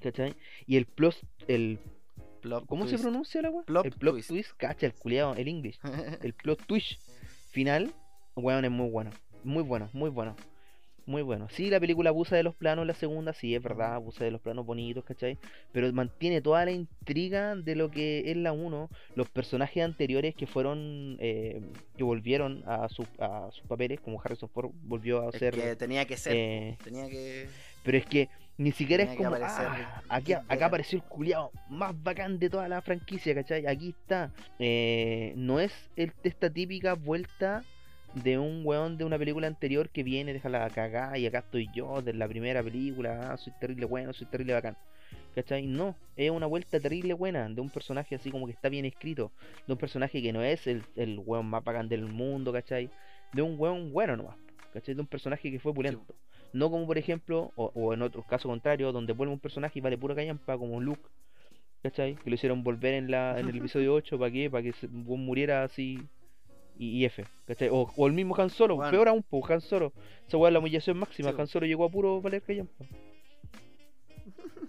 [0.01, 0.35] ¿cachai?
[0.67, 1.79] Y el plus, el
[2.41, 3.65] Plot ¿cómo se pronuncia la weá?
[3.65, 4.29] Plot El plot twist.
[4.31, 5.79] twist, cacha, el culiado, el English
[6.23, 7.01] el plot twist
[7.53, 7.93] final,
[8.35, 9.11] weón, es muy bueno.
[9.45, 10.35] Muy bueno, muy bueno.
[11.11, 11.49] Muy bueno.
[11.51, 14.41] Sí, la película abusa de los planos, la segunda, sí, es verdad, abusa de los
[14.41, 15.39] planos bonitos, ¿cachai?
[15.73, 20.47] Pero mantiene toda la intriga de lo que es la 1, los personajes anteriores que
[20.47, 21.61] fueron, eh,
[21.97, 25.53] que volvieron a, su- a sus papeles, como Harrison Ford volvió a Es ser...
[25.55, 26.33] que tenía que ser.
[26.37, 27.49] eh, Tenía que.
[27.83, 29.35] pero es que ni siquiera es Tenía como.
[29.45, 30.45] aparecer "Ah, aquí, Deckard".
[30.53, 33.67] acá apareció el culiado más bacán de toda la franquicia, ¿cachai?
[33.67, 34.31] Aquí está.
[34.61, 37.65] Eh, no es el- esta típica vuelta
[38.15, 41.69] de un weón de una película anterior que viene, deja la cagada y acá estoy
[41.73, 44.77] yo de la primera película, ah, soy terrible bueno, soy terrible bacán.
[45.35, 45.67] ¿Cachai?
[45.67, 49.31] No, es una vuelta terrible buena de un personaje así como que está bien escrito,
[49.67, 52.91] de un personaje que no es el, el weón más bacán del mundo, ¿cachai?
[53.33, 54.37] De un weón bueno nomás,
[54.73, 54.95] ¿cachai?
[54.95, 56.15] De un personaje que fue pulento.
[56.53, 59.83] No como por ejemplo, o, o en otros casos contrarios, donde vuelve un personaje y
[59.83, 61.09] vale pura callampa como Luke,
[61.83, 62.17] ¿cachai?
[62.17, 64.51] Que lo hicieron volver en la en el episodio 8, ¿para qué?
[64.51, 66.09] Para que se, muriera así
[66.83, 67.69] y, F, ¿cachai?
[67.71, 68.91] O, o el mismo Han Solo, Bueno.
[68.91, 69.93] peor aún, pues Han Solo.
[70.27, 72.85] Esa weá es la humillación máxima, Sí, Han Solo llegó a puro valer callampa.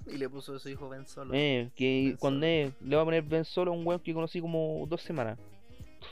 [0.07, 1.33] Y le puso a su hijo Ben Solo.
[1.33, 2.47] Eh, que Ben cuando Solo.
[2.51, 5.37] eh, le va a poner Ben Solo a un weón que conocí como dos semanas.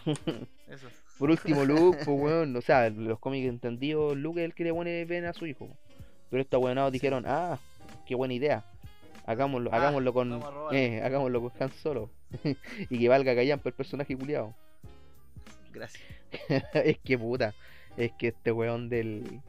[0.70, 0.88] Eso.
[1.18, 4.74] Por último, Luke, pues weón, o sea, los cómics entendidos, Luke es el que le
[4.74, 5.68] pone Ben a su hijo.
[6.30, 7.60] Pero estos weonados dijeron, ah,
[8.06, 8.64] qué buena idea.
[9.26, 10.42] Hagámoslo, Ah, hagámoslo con.
[10.72, 12.10] Eh, hagámoslo con Han Solo.
[12.90, 14.54] y que valga callampa el personaje culiado.
[15.72, 16.04] Gracias.
[16.74, 17.54] es que puta.
[17.98, 19.42] Es que este weón del.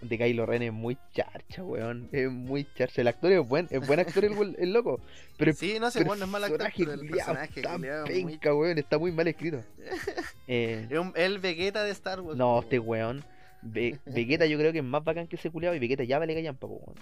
[0.00, 2.08] De Kylo Ren es muy charcha, weón.
[2.12, 3.02] Es muy charcha.
[3.02, 5.00] El actor es buen, es buen actor el, el loco.
[5.36, 8.78] Pero Sí, no sé, bueno, no es mal actor, pero el personaje está muy- weón.
[8.78, 9.62] Está muy mal escrito.
[10.48, 12.36] Eh, el Vegeta de Star Wars.
[12.36, 13.22] No, este weón.
[13.62, 16.34] Ve- Vegeta yo creo que es más bacán que ese culiado y Vegeta ya vale
[16.34, 16.94] callampa, weón.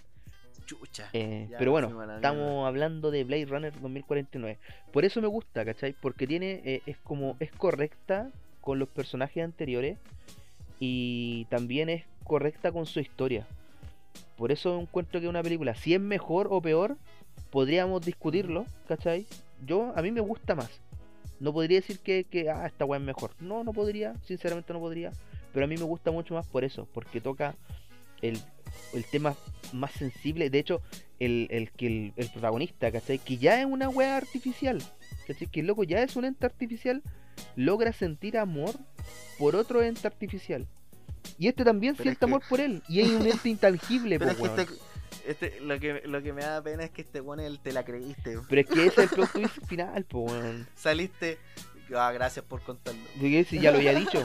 [0.66, 1.09] Chucha.
[1.12, 4.59] Eh, pero bueno, estamos hablando de Blade Runner 2049.
[4.93, 5.95] Por eso me gusta, ¿cachai?
[6.01, 8.31] Porque tiene, eh, es como, es correcta
[8.61, 9.99] con los personajes anteriores
[10.79, 13.47] y también es correcta con su historia.
[14.37, 16.97] Por eso encuentro que una película, si es mejor o peor,
[17.51, 19.27] podríamos discutirlo, ¿cachai?
[19.67, 20.81] Yo, a mí me gusta más.
[21.41, 23.33] No podría decir que, que ah, esta weá es mejor.
[23.41, 25.13] No, no podría, sinceramente no podría.
[25.53, 27.55] Pero a mí me gusta mucho más por eso, porque toca
[28.23, 28.39] el,
[28.95, 29.35] el tema
[29.73, 30.51] más sensible.
[30.51, 30.81] De hecho,
[31.19, 33.19] el, el que el, el protagonista, ¿cachai?
[33.19, 34.83] Que ya es una weá artificial,
[35.27, 35.49] ¿cachai?
[35.49, 37.03] Que el loco ya es un ente artificial,
[37.57, 38.74] logra sentir amor
[39.38, 40.66] por otro ente artificial.
[41.38, 42.82] Y este también Pero siente es que- amor por él.
[42.88, 44.78] Y es un ente intangible, Pero po, es que weón.
[45.24, 47.72] este, este- lo, que, lo que me da pena es que este weón el- te
[47.72, 48.38] la creíste.
[48.49, 50.66] Pero es que ese es el plot twist final, po, weón.
[50.74, 51.38] Saliste.
[51.97, 53.01] Ah, gracias por contarlo.
[53.18, 54.24] Si ya lo había dicho.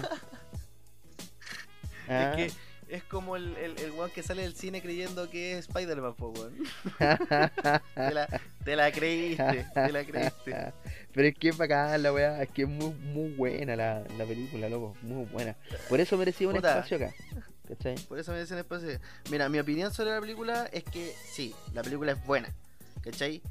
[2.08, 5.58] Ah, Es que es como el, el, el weón que sale del cine creyendo que
[5.58, 6.56] es Spider-Man, po, weón.
[7.96, 10.74] Te la, te la creíste, te la creíste.
[11.14, 14.26] Pero es que es bacán la weá, es que es muy, muy buena la, la
[14.26, 15.56] película, loco, muy buena.
[15.90, 16.70] Por eso merecía un Puta.
[16.80, 17.14] espacio acá.
[17.68, 17.96] ¿Cachai?
[18.08, 19.00] Por eso me dicen espacio.
[19.32, 22.54] Mira, mi opinión sobre la película es que sí, la película es buena,
[23.02, 23.42] ¿cachai?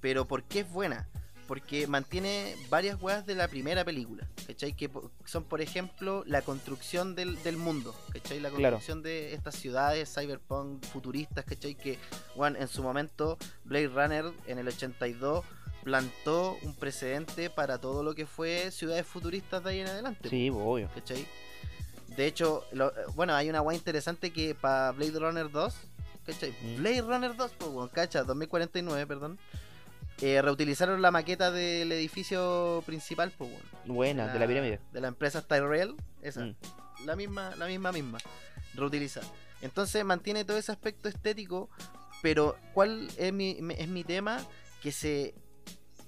[0.00, 1.08] Pero ¿por qué es buena?
[1.46, 4.72] Porque mantiene varias weas de la primera película, ¿cachai?
[4.72, 4.90] Que
[5.26, 8.40] son, por ejemplo, la construcción del, del mundo, ¿cachai?
[8.40, 8.76] La Claro.
[8.76, 11.74] construcción de estas ciudades cyberpunk futuristas, ¿cachai?
[11.74, 11.98] Que,
[12.34, 15.44] bueno, en su momento Blade Runner en el 82
[15.82, 20.30] plantó un precedente para todo lo que fue ciudades futuristas de ahí en adelante.
[20.30, 20.88] Sí, obvio.
[20.94, 21.26] ¿cachai?
[22.16, 25.74] De hecho, lo- bueno, hay una guay interesante que para Blade Runner 2,
[26.24, 26.54] ¿cachai?
[26.62, 26.76] Mm.
[26.78, 29.38] Blade Runner 2, pues, bueno, cacha, 2049, perdón.
[30.20, 34.80] Eh, reutilizaron la maqueta del edificio principal, pues, bueno, Buena, de la pirámide.
[34.92, 36.44] De la empresa Tyrell, esa.
[36.44, 36.56] Mm.
[37.04, 38.18] la misma, la misma misma,
[38.74, 39.24] reutilizar.
[39.60, 41.68] Entonces mantiene todo ese aspecto estético,
[42.22, 44.40] pero ¿cuál es mi, es mi tema?
[44.82, 45.34] Que se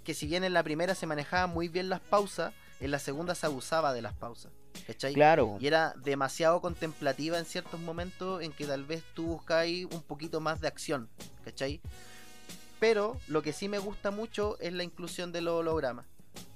[0.06, 3.34] que si bien en la primera se manejaba muy bien las pausas, en la segunda
[3.34, 4.52] se abusaba de las pausas.
[4.86, 5.14] ¿Cachai?
[5.14, 10.02] Claro, Y era demasiado contemplativa en ciertos momentos en que tal vez tú buscáis un
[10.02, 11.08] poquito más de acción,
[11.44, 11.80] ¿cachai?
[12.78, 16.04] Pero lo que sí me gusta mucho es la inclusión del holograma,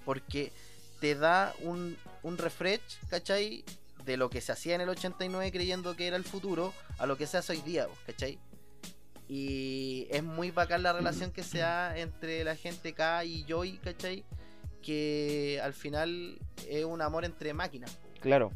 [0.05, 0.53] porque
[1.01, 3.65] te da un, un refresh, ¿cachai?
[4.05, 7.17] De lo que se hacía en el 89 creyendo que era el futuro a lo
[7.17, 8.39] que se hace hoy día, ¿cachai?
[9.29, 13.79] Y es muy bacán la relación que se da entre la gente K y Joy,
[13.79, 14.25] ¿cachai?
[14.83, 17.97] Que al final es un amor entre máquinas.
[18.21, 18.51] claro,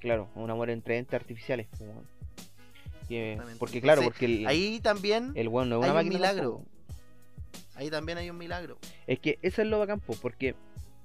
[0.00, 1.68] claro, un amor entre entes artificiales.
[3.08, 6.08] Que- porque claro, Entonces, porque el, Ahí también, el weón no es hay una un
[6.08, 6.62] milagro.
[7.74, 8.78] Ahí también hay un milagro.
[9.06, 10.54] Es que eso es lo bacán, po, porque,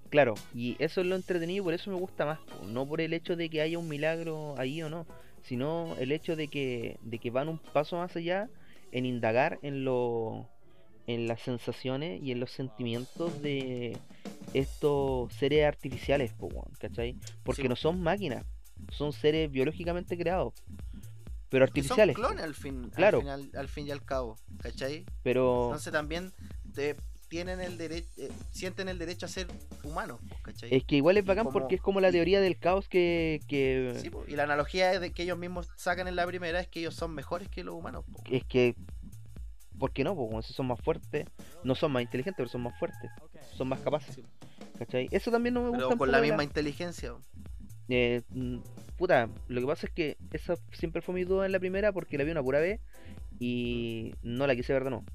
[0.09, 3.01] claro, y eso es lo entretenido, y por eso me gusta más, po, no por
[3.01, 5.05] el hecho de que haya un milagro ahí o no,
[5.43, 8.49] sino el hecho de que, de que van un paso más allá
[8.91, 10.47] en indagar en lo
[11.07, 13.97] en las sensaciones y en los sentimientos de
[14.53, 16.49] estos seres artificiales, po,
[16.79, 17.15] ¿cachai?
[17.43, 18.45] Porque Sí, no son máquinas,
[18.91, 20.53] son seres biológicamente creados,
[21.49, 23.17] pero son artificiales, po, clones al fin, Claro.
[23.17, 25.03] al, final- al fin y al cabo, ¿cachai?
[25.23, 26.31] pero Entonces también
[26.73, 26.95] te-
[27.27, 28.07] tienen el derecho,
[28.51, 29.47] sienten el derecho a ser
[29.83, 30.73] humanos, ¿cachai?
[30.73, 33.93] es que igual es bacán como- porque es como la teoría del caos que, que
[34.01, 36.79] Sí, po, y la analogía de que ellos mismos sacan en la primera es que
[36.79, 38.03] ellos son mejores que los humanos.
[38.11, 38.23] po.
[38.31, 38.75] es que
[39.77, 40.15] ¿por qué no?
[40.15, 41.25] Porque son más fuertes,
[41.63, 43.11] no son más inteligentes, pero son más fuertes,
[43.55, 44.19] son más capaces.
[44.77, 45.07] ¿cachai?
[45.11, 47.13] Eso también no me gusta Pero con la de misma inteligencia.
[47.89, 48.57] eh, mm,
[48.97, 52.17] puta, lo que pasa es que esa siempre fue mi duda en la primera porque
[52.17, 52.79] la vi una pura vez
[53.39, 55.05] y no la quise ver de nuevo.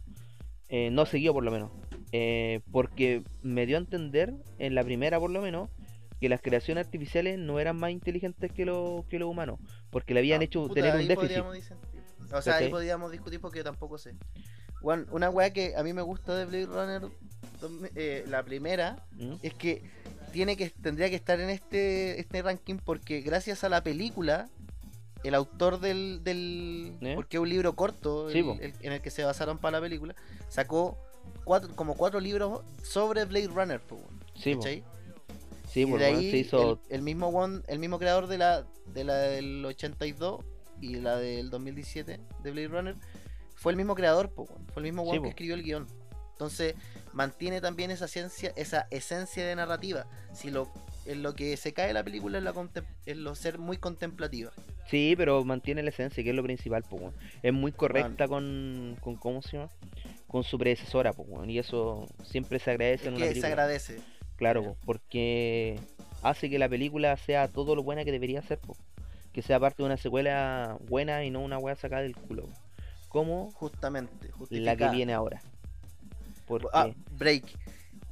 [0.76, 1.70] Eh, no siguió por lo menos.
[2.10, 5.70] Eh, porque me dio a entender, en la primera por lo menos,
[6.20, 9.60] que las creaciones artificiales no eran más inteligentes que, lo- que los humanos.
[9.90, 11.38] Porque le habían Ah, hecho puta, tener un ahí déficit.
[11.38, 12.70] O sea, ahí ¿Cachai?
[12.70, 14.14] podríamos discutir porque yo tampoco sé.
[14.82, 17.02] Bueno, una weá que a mí me gusta de Blade Runner,
[17.94, 19.34] eh, la primera, ¿Mm?
[19.42, 19.82] es que
[20.32, 24.48] tiene que tendría que estar en este este ranking porque gracias a la película
[25.24, 27.12] el autor del, del ¿Eh?
[27.14, 30.14] porque es un libro corto Sí, el- en el que se basaron para la película
[30.48, 30.98] sacó
[31.44, 33.98] cuatro como cuatro libros sobre Blade Runner po,
[34.34, 34.54] Sí.
[34.54, 34.84] ¿cachai?
[35.68, 36.72] sí, y por de ahí se hizo.
[36.88, 40.44] el, el mismo one- el mismo creador de la de la del 82
[40.80, 42.96] y la del 2017 de Blade Runner
[43.56, 45.22] fue el mismo creador po, fue el mismo Sí, one po.
[45.24, 45.86] que escribió el guion
[46.32, 46.74] entonces
[47.12, 50.70] mantiene también esa ciencia esa esencia de narrativa si lo
[51.06, 52.54] en lo que se cae la película es, la
[53.06, 54.52] es lo ser muy contemplativa
[54.90, 57.14] Sí, pero mantiene la esencia, que es lo principal, weón.
[57.42, 59.70] Es muy correcta con, con, ¿cómo se llama?
[60.26, 61.48] Con su predecesora, weón.
[61.48, 63.48] Y eso siempre se agradece es en una que se película.
[63.48, 64.00] agradece
[64.36, 65.80] Claro, po, porque
[66.22, 68.76] hace que la película sea todo lo buena que debería ser, po.
[69.32, 72.42] Que sea parte de una secuela buena y no una weá sacada del culo.
[72.42, 72.52] po.
[73.08, 75.40] Como justamente la que viene ahora.
[76.46, 77.44] Porque, Ah, break.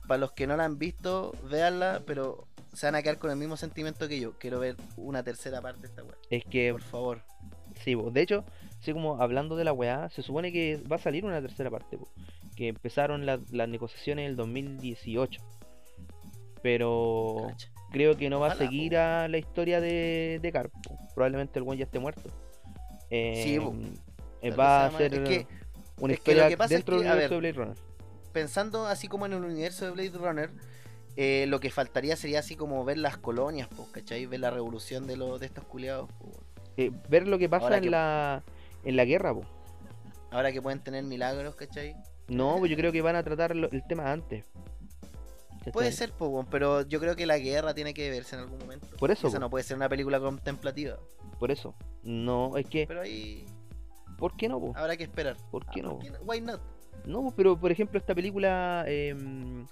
[0.09, 3.37] Para los que no la han visto, véanla, pero se van a quedar con el
[3.37, 4.39] mismo sentimiento que yo.
[4.39, 6.15] Quiero ver una tercera parte de esta weá.
[6.31, 7.23] es que, Por favor.
[7.85, 8.11] sí, po.
[8.11, 8.45] de hecho,
[8.81, 11.99] así como hablando de la weá, se supone que va a salir una tercera parte,
[11.99, 12.09] po.
[12.57, 15.41] Que empezaron la- las negociaciones en el 2018.
[16.63, 17.69] Pero Cacha.
[17.91, 20.73] creo que no va a seguir a la historia de, de Carp.
[21.15, 22.31] Probablemente el buen ya esté muerto.
[23.11, 23.57] Sí.
[23.57, 23.83] Em,
[24.41, 25.47] Tal vez va a ser es que,
[25.99, 27.77] una que historia que dentro del universo ver, de Blade Runner.
[28.33, 30.51] pensando así como en el universo de Blade Runner,
[31.17, 34.27] eh, lo que faltaría sería así como ver las colonias, pues, ¿cachai?
[34.27, 36.09] Ver la revolución de, los de estos culiados.
[36.21, 36.45] weón.
[36.77, 38.43] Eh, ver lo que pasa Ahora en que- la
[38.85, 39.43] en la guerra, po.
[40.31, 41.95] Ahora que pueden tener milagros, ¿cachai?
[42.29, 44.45] No, pues yo creo que van a tratar lo- el tema antes.
[45.73, 48.59] Puede ser, po, weón, pero yo creo que la guerra tiene que verse en algún
[48.59, 48.89] momento.
[48.99, 49.41] Por eso, Esa po.
[49.43, 50.97] no puede ser una película contemplativa.
[51.39, 51.75] Por eso.
[52.03, 53.47] No, es que, Pero ahí
[54.19, 54.73] ¿por qué no, po?
[54.75, 55.37] habrá que esperar.
[55.53, 55.99] ¿Por qué Ah, no?
[56.25, 56.61] Why not?
[57.05, 59.67] No, pues, pero por ejemplo esta película em,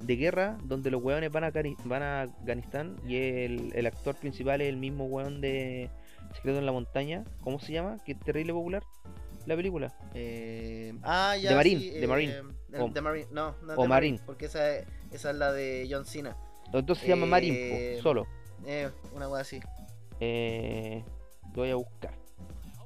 [0.00, 4.14] de guerra donde los weones van a, Cari- van a Afganistán y el, el actor
[4.16, 5.90] principal es el mismo weón de
[6.34, 7.98] Secreto en la Montaña, ¿cómo se llama?
[8.04, 8.82] Que es terrible popular
[9.46, 9.94] la película.
[10.14, 11.50] Eh, ah, ya.
[11.50, 12.34] The Marine, sí, eh, Marine.
[12.78, 13.28] O- The Marine.
[13.30, 14.20] No, no o The Marine.
[14.26, 16.36] Porque esa es, esa es la de John Cena.
[16.72, 18.26] Entonces se llama Marín, po, Eh, solo.
[18.66, 19.60] Eh, una wea así.
[20.18, 21.04] Eh,
[21.54, 22.12] lo voy a buscar.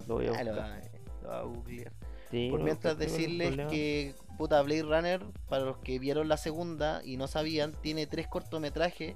[0.06, 0.90] Lo voy a Ah, lo, buscar.
[1.22, 1.92] lo va a googlear.
[2.30, 5.20] Sí, Por mientras decirles que puta Blade Runner,
[5.50, 9.14] para los que vieron la segunda y no sabían, tiene tres cortometrajes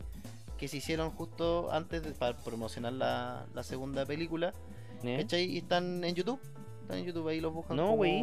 [0.58, 4.52] que se hicieron justo antes de, para promocionar la, la segunda película.
[5.02, 5.26] ¿Eh?
[5.32, 6.38] Y están en YouTube.
[6.82, 7.74] Están en YouTube, ahí los buscan.
[7.74, 8.22] No, como- güey.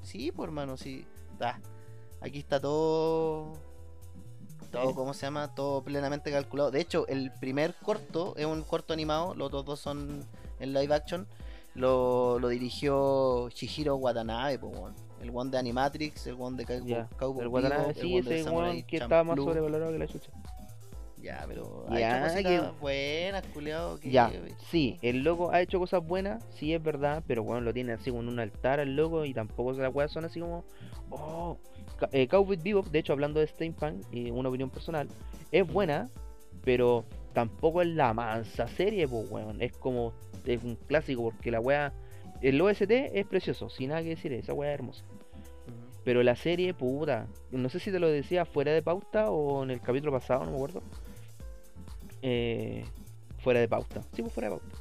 [0.00, 1.04] Sí, pues hermano, sí.
[1.38, 1.58] Ah,
[2.22, 3.52] aquí está todo.
[4.72, 4.94] Todo, Eh.
[4.94, 5.54] ¿cómo se llama?
[5.54, 6.70] Todo plenamente calculado.
[6.70, 10.24] De hecho, el primer corto es un corto animado, los otros dos son
[10.60, 11.26] en live action.
[11.74, 14.94] Lo, lo dirigió Shihiro Watanabe, po, weón.
[15.22, 17.06] El one de Animatrix, el one de Cowboy.
[17.16, 20.06] Cowboy El el sí, one de ese Samurai weón que estaba más sobrevalorado que la
[20.06, 20.30] chucha.
[21.18, 23.98] Ya, pero Ya, ha hecho cositas que- buenas, culiado.
[23.98, 24.30] que- Ya,
[24.70, 28.10] sí, el loco ha hecho cosas buenas, sí es verdad, pero bueno, lo tiene así
[28.10, 30.64] como en un altar al loco y tampoco las weas son así como.
[31.10, 31.58] Oh,
[32.12, 35.08] eh, Cowboy Bebop, de hecho, hablando de Steampunk, y una opinión personal,
[35.50, 36.08] es buena,
[36.62, 39.60] pero tampoco es la mansa serie, pues weón.
[39.60, 40.12] Es como.
[40.44, 41.92] Es un clásico porque la wea.
[42.42, 45.04] El OST es precioso, sin nada que decir, esa wea es hermosa.
[46.04, 49.70] Pero la serie, puta, no sé si te lo decía fuera de pauta o en
[49.70, 50.82] el capítulo pasado, no me acuerdo.
[52.22, 52.84] Eh,
[53.38, 54.76] fuera de pauta, sí, pues fuera de pauta.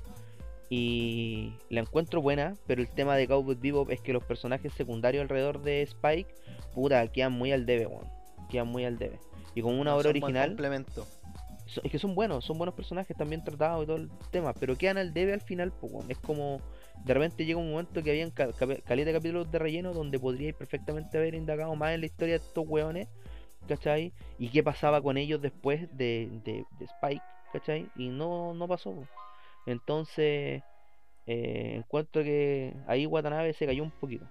[0.70, 5.22] Y la encuentro buena, pero el tema de Cowboy Bebop es que los personajes secundarios
[5.22, 6.34] alrededor de Spike,
[6.74, 8.08] puta, quedan muy al debe, weón.
[8.50, 9.20] Quedan muy al debe.
[9.54, 11.06] Y con una No, obra original, complemento.
[11.84, 14.98] es que son buenos, son buenos personajes, también tratados y todo el tema, pero quedan
[14.98, 16.10] al debe al final, pues, weón.
[16.10, 16.60] Es como,
[17.04, 20.20] de repente llega un momento que habían ca- ca- caleta de capítulos de relleno donde
[20.20, 23.08] podríais perfectamente haber indagado más en la historia de estos weones,
[23.68, 24.14] ¿cachai?
[24.40, 27.24] Y qué pasaba con ellos después de, de, de Spike,
[27.54, 27.88] ¿cachai?
[27.96, 29.08] Y no, no pasó, po.
[29.66, 30.62] Entonces,
[31.28, 34.26] eh, encuentro que ahí Watanabe se cayó un poquito.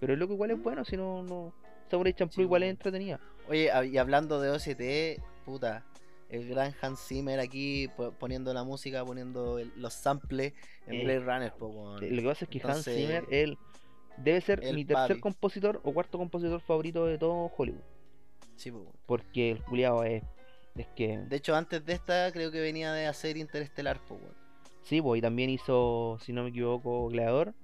[0.00, 1.52] Pero el loco igual es bueno, si no, no...
[1.90, 3.20] Samurai Champloo Sí, igual es entretenida.
[3.48, 5.84] Oye, y hablando de OST, puta,
[6.30, 10.52] el gran Hans Zimmer aquí po- poniendo la música, poniendo el- los samples
[10.86, 13.58] en Eh, Blade Runner, po, Lo que pasa es que Hans Zimmer, él
[14.16, 15.20] debe ser mi tercer papi.
[15.20, 17.82] compositor o cuarto compositor favorito de todo Hollywood.
[18.56, 18.92] Sí, po.
[19.06, 20.22] Porque el culiado es.
[20.76, 21.18] Es que.
[21.18, 24.34] De hecho, antes de esta, creo que venía de hacer Interestelar, po, weón.
[24.82, 27.54] Sí, pues, y también hizo, si no me equivoco, Gladiador.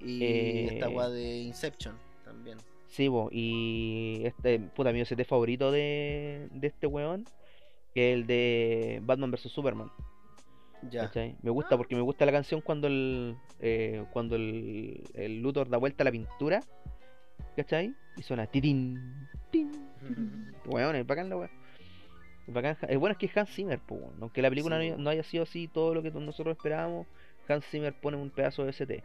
[0.00, 2.58] Y Eh, esta weá de Inception también.
[2.88, 7.24] Sí, pues, y este, puta, mi OST favorito de, de este weón,
[7.94, 9.90] que el de Batman vs Superman.
[10.90, 11.02] Ya.
[11.02, 11.36] ¿cachai?
[11.42, 15.76] Me gusta porque me gusta la canción cuando el eh, cuando el, el Luthor da
[15.76, 16.62] vuelta a la pintura,
[17.56, 17.94] ¿cachai?
[18.16, 19.70] Y suena titín, tin.
[20.66, 21.50] Weón, es bacán la weón.
[22.46, 22.76] Es bacán.
[22.88, 25.42] El bueno es que es Hans Zimmer, pues, aunque la película Sí, no, haya sido
[25.42, 27.06] así todo lo que nosotros esperábamos,
[27.48, 29.04] Hans Zimmer pone un pedazo de OST.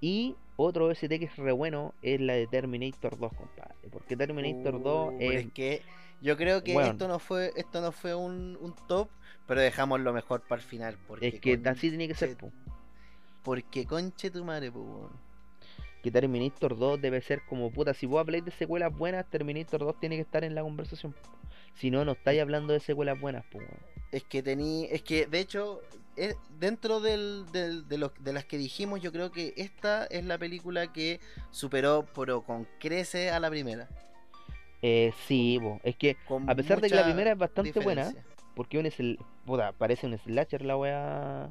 [0.00, 3.74] Y otro OST que es re bueno es la de Terminator 2, compadre.
[3.90, 5.82] Porque Terminator 2 Uh, pero es es que
[6.20, 9.08] yo creo que esto no fue esto no fue un, un top,
[9.46, 10.96] pero dejamos lo mejor para el final.
[11.06, 12.52] Porque es que así tiene que ser, po.
[13.42, 15.10] Porque conche tu madre, po,
[16.02, 17.94] que Terminator 2 debe ser como puta.
[17.94, 21.14] Si vos habláis de secuelas buenas, Terminator 2 tiene que estar en la conversación.
[21.74, 23.66] Si no, no estáis hablando de secuelas buenas, pues.
[24.12, 25.80] Es que tení, es que de hecho,
[26.16, 30.24] es- dentro del, del- de, los- de las que dijimos, yo creo que esta es
[30.24, 33.88] la película que superó, pero con crece a la primera.
[34.86, 35.80] Eh, sí, po.
[35.82, 38.12] es que con a pesar de que la primera es bastante buena,
[38.54, 41.50] porque un sl- puta, parece un slasher la wea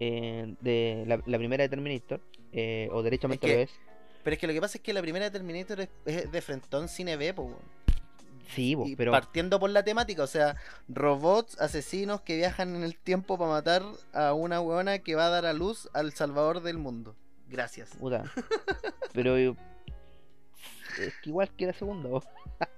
[0.00, 3.70] eh, de la, la primera de Terminator, eh, o derechamente Es que- lo es.
[4.24, 6.42] Pero es que lo que pasa es que la primera de Terminator es, es de
[6.42, 7.56] Frentón Cine B, po.
[8.48, 10.56] Sí, Y pero partiendo por la temática, o sea,
[10.88, 15.30] robots asesinos que viajan en el tiempo para matar a una weona que va a
[15.30, 17.14] dar a luz al salvador del mundo.
[17.48, 17.90] Gracias.
[17.96, 18.24] puta.
[19.14, 19.54] pero
[20.98, 22.08] es que igual que la segunda,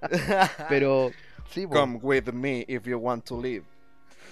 [0.68, 1.12] pero
[1.50, 1.66] sí.
[1.66, 3.64] Come with me if you want to live.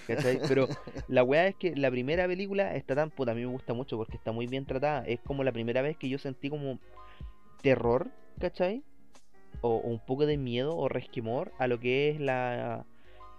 [0.07, 0.39] ¿cachai?
[0.47, 0.67] Pero
[1.07, 3.97] la weá es que la primera película está tan puta, a mí me gusta mucho
[3.97, 5.03] porque está muy bien tratada.
[5.05, 6.79] Es como la primera vez que yo sentí como
[7.61, 8.07] terror,
[8.39, 8.83] ¿cachai?
[9.61, 12.85] O, o un poco de miedo o resquemor a lo que es la,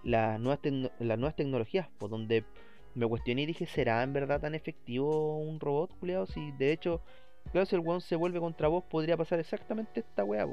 [0.03, 2.45] las, nuevas tecno- las nuevas tecnologías, por donde
[2.93, 6.25] me cuestioné y dije, ¿será en verdad tan efectivo un robot, culiado?
[6.27, 7.01] Si de hecho,
[7.51, 10.45] claro, si el weón se vuelve contra vos, podría pasar exactamente esta weá.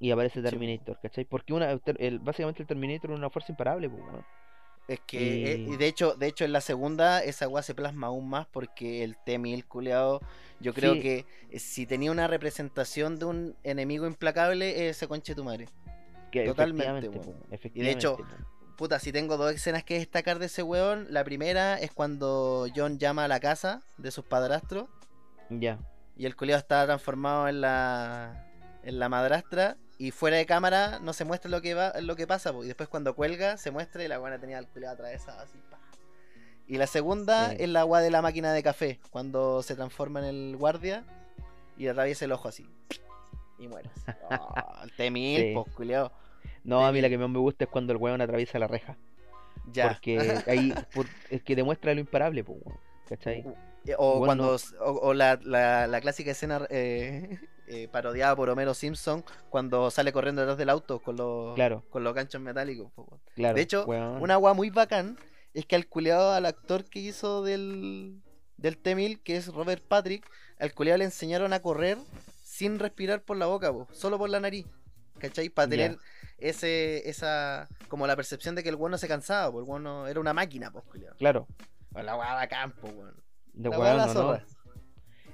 [0.00, 0.42] Y aparece.
[0.42, 1.24] Terminator, ¿cachai?
[1.24, 4.24] Porque una, el- básicamente el Terminator es una fuerza imparable, po, weón.
[4.86, 8.08] Es que, eh, Y- de hecho, de hecho en la segunda esa weá se plasma
[8.08, 10.20] aún más porque el T-1000 culeado,
[10.60, 11.00] yo creo Sí.
[11.00, 15.68] que eh, si tenía una representación de un enemigo implacable, es ese conche tu madre.
[16.30, 18.24] Que Totalmente, efectivamente, po, Y de hecho, po.
[18.76, 22.98] puta, si tengo dos escenas que destacar de ese weón, la primera es cuando John
[22.98, 24.86] llama a la casa de sus padrastros
[25.50, 25.78] ya,
[26.16, 28.46] y el culeado está transformado en la
[28.82, 32.26] en la madrastra y fuera de cámara no se muestra lo que va lo que
[32.26, 35.40] pasa po, y después cuando cuelga se muestra y la buena tenía al culeado atravesado
[35.40, 35.78] así pa.
[36.68, 37.56] y la segunda Sí.
[37.60, 41.04] es la agua de la máquina de café cuando se transforma en el guardia
[41.78, 42.68] y atraviesa el ojo así
[43.58, 43.90] y muere.
[44.30, 45.52] Oh, el T-1000 Sí.
[45.54, 46.12] pues culeado
[46.64, 48.96] No, a mí la que más me gusta es cuando el weón atraviesa la reja.
[49.72, 50.18] ya Porque
[50.48, 52.76] ahí por- es que demuestra lo imparable, weón.
[53.08, 53.44] ¿Cachai?
[53.86, 57.38] Eh, O Bueno, cuando o, o la, la, la clásica escena eh,
[57.68, 61.84] eh, parodiada por Homero Simpson cuando sale corriendo detrás del auto con los Claro.
[61.90, 62.90] con los ganchos metálicos.
[63.34, 64.22] Claro, De hecho, weón.
[64.22, 65.18] Una agua muy bacán
[65.52, 68.20] es que al culeado al actor que hizo del
[68.56, 70.24] del T-1000, que es Robert Patrick,
[70.58, 71.98] al culeado le enseñaron a correr
[72.42, 74.64] sin respirar por la boca, po, solo por la nariz.
[75.18, 75.48] ¿Cachai?
[75.50, 75.98] Para tener
[76.38, 79.82] ese esa como la percepción de que el weón no se cansaba, porque el weón
[79.84, 80.84] no- era una máquina, pues.
[81.18, 81.46] Claro,
[82.02, 83.14] La weá bacán, po, weón.
[83.52, 84.44] de La weá.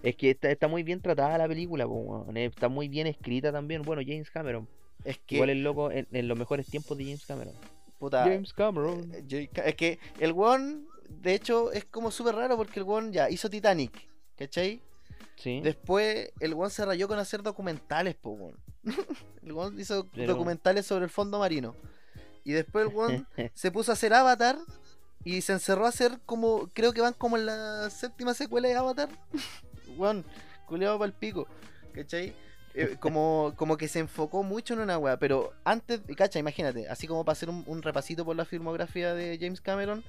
[0.03, 2.37] Es que está, está muy bien tratada la película, po, weón.
[2.37, 3.83] Eh, Está muy bien escrita también.
[3.83, 4.69] Bueno, James Cameron.
[5.05, 7.55] Es que, Igual el loco en, en los mejores tiempos de James Cameron.
[7.99, 9.15] puta, James Cameron.
[9.15, 13.13] eh, yo- es que el weón, de hecho, es como súper raro porque el weón
[13.13, 14.81] ya hizo Titanic, ¿cachai?
[15.37, 15.61] Sí.
[15.63, 18.57] Después el weón se rayó con hacer documentales, po, weón.
[19.43, 21.75] el weón hizo Pero- documentales sobre el fondo marino.
[22.45, 24.59] Y después el weón se puso a hacer Avatar
[25.25, 28.75] y se encerró a hacer como, creo que van como en la séptima secuela de
[28.75, 29.09] Avatar.
[29.97, 30.25] weón,
[30.67, 31.47] culeado para el pico,
[31.93, 32.35] ¿cachai?
[32.75, 37.07] Eh, como, como que se enfocó mucho en una weá, pero antes, cacha, imagínate, así
[37.09, 40.05] como para hacer un, un repasito por la filmografía de James Cameron,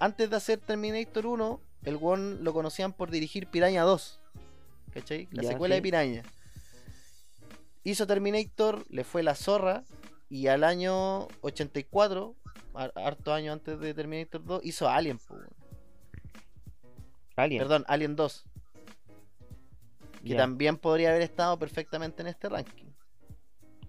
[0.00, 4.18] antes de hacer Terminator 1, el weón lo conocían por dirigir Piraña 2,
[4.94, 5.28] ¿cachai?
[5.30, 5.82] La Ya, secuela de.
[5.82, 6.22] Piraña.
[7.84, 9.84] Hizo Terminator, le fue la zorra,
[10.28, 12.45] y al año 84, har-
[12.76, 15.36] harto año antes de Terminator 2, hizo Alien, po.
[17.36, 17.60] Alien.
[17.62, 18.44] perdón, Alien 2,
[20.24, 22.86] que también podría haber estado perfectamente en este ranking.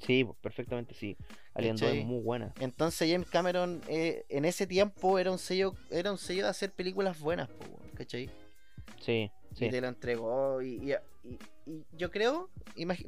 [0.05, 1.17] Sí, perfectamente sí.
[1.55, 1.99] Alien 2 ¿Cachai?
[2.01, 2.53] es muy buena.
[2.59, 6.71] Entonces James Cameron eh, en ese tiempo era un sello, era un sello de hacer
[6.71, 8.29] películas buenas, po, ¿cachai?
[8.99, 9.65] Sí, sí.
[9.65, 10.93] Y te lo entregó y, y-
[11.27, 12.49] y- y yo creo,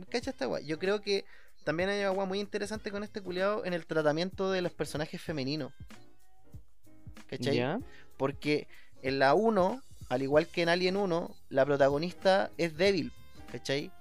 [0.09, 1.25] cacha esta weá, yo creo que
[1.69, 5.71] también hay algo muy interesante con este culiado en el tratamiento de los personajes femeninos.
[7.27, 7.61] ¿Cachai?
[8.17, 8.67] Porque
[9.03, 13.11] en la 1, al igual que en Alien 1, la protagonista es débil,
[13.51, 13.91] ¿cachai?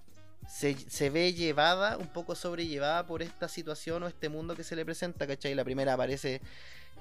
[0.49, 4.75] Se, se ve llevada, un poco sobrellevada por esta situación o este mundo que se
[4.75, 5.55] le presenta, ¿cachai?
[5.55, 6.41] La primera aparece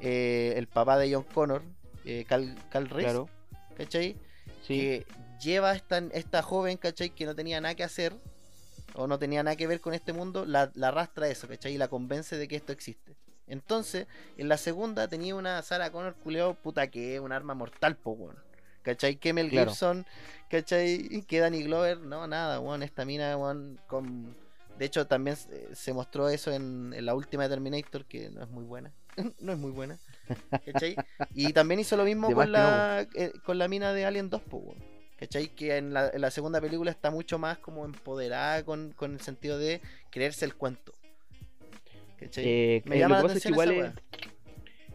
[0.01, 1.63] eh, el papá de John Connor,
[2.03, 3.29] eh, Cal, Cal Reese, Claro.
[3.77, 4.17] ¿cachai?
[4.67, 4.79] Sí.
[4.81, 5.05] Que
[5.41, 7.09] lleva a esta, esta joven, ¿cachai?
[7.11, 8.13] Que no tenía nada que hacer
[8.97, 11.73] o no tenía nada que ver con este mundo, la, la arrastra a eso, ¿cachai?
[11.75, 13.15] Y la convence de que esto existe.
[13.47, 17.95] Entonces, en la segunda tenía una Sarah Connor culeo, puta que es un arma mortal,
[17.95, 18.35] po, weón.
[18.81, 19.17] ¿Cachai?
[19.17, 19.71] Que Mel Claro.
[19.71, 20.05] Gibson,
[20.49, 21.25] ¿cachai?
[21.27, 22.83] Que Danny Glover, no, nada, weón.
[22.83, 24.35] Esta mina, weón, con...
[24.77, 25.37] De hecho, también
[25.73, 28.91] se, mostró eso en, en la última de Terminator, que no es muy buena.
[29.39, 29.97] no es muy buena.
[30.65, 30.95] ¿Cachai?
[31.33, 34.41] Y también hizo lo mismo De con la, eh, con la mina de Alien 2,
[34.43, 34.96] po, weón.
[35.17, 35.49] ¿Cachai?
[35.49, 39.19] Que en la, en la segunda película está mucho más como empoderada con, con el
[39.21, 40.93] sentido de creerse el cuento.
[42.19, 42.43] ¿Cachai?
[42.47, 43.93] Eh, Me eh, llama la es atención igual esa es,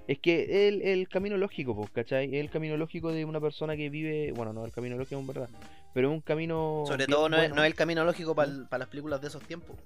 [0.08, 2.34] es que el, el camino lógico, pues, ¿cachai?
[2.36, 5.48] El camino lógico de una persona que vive, bueno, no, el camino lógico en verdad,
[5.94, 6.84] pero es un camino...
[6.86, 9.42] Sobre todo no, es, bueno, no es el camino lógico para las películas de esos
[9.44, 9.76] tiempos.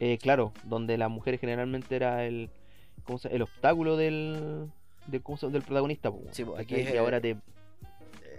[0.00, 2.50] eh, claro, donde la mujer generalmente era el,
[3.04, 4.70] ¿cómo se, el obstáculo del,
[5.06, 7.36] del, ¿cómo se- del protagonista, pues, Sí, pues, aquí es, y ahora te, Es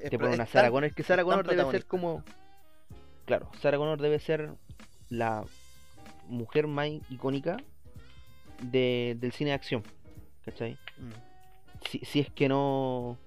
[0.10, 2.24] te ponen es una Sarah tan- Connor, es que Sarah Connor debe ser como...
[3.26, 4.52] Claro, Sarah Connor debe ser
[5.10, 5.46] la
[6.28, 7.58] mujer más icónica
[8.62, 9.84] de, del cine de acción,
[10.44, 10.74] ¿cachai?
[10.98, 11.88] Mm.
[11.90, 13.18] si, si es que no.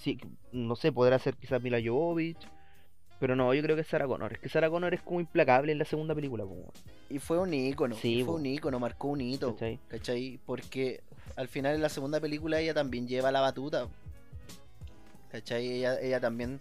[0.00, 0.18] Si,
[0.52, 2.38] no sé, podrá ser quizás Mila Jovovich.
[3.20, 4.32] Pero no, yo creo que es Sarah Connor.
[4.32, 6.42] Es que Sarah Connor es como implacable en la segunda película.
[6.44, 6.72] Como,
[7.08, 7.94] Y fue un ícono.
[7.94, 8.38] Sí, fue po.
[8.40, 9.52] un ícono, marcó un hito.
[9.52, 9.78] ¿cachai?
[9.86, 10.40] ¿Cachai?
[10.44, 11.02] Porque
[11.36, 13.86] al final en la segunda película ella también lleva la batuta.
[15.32, 15.66] ¿Cachai?
[15.66, 16.60] Ella, ella también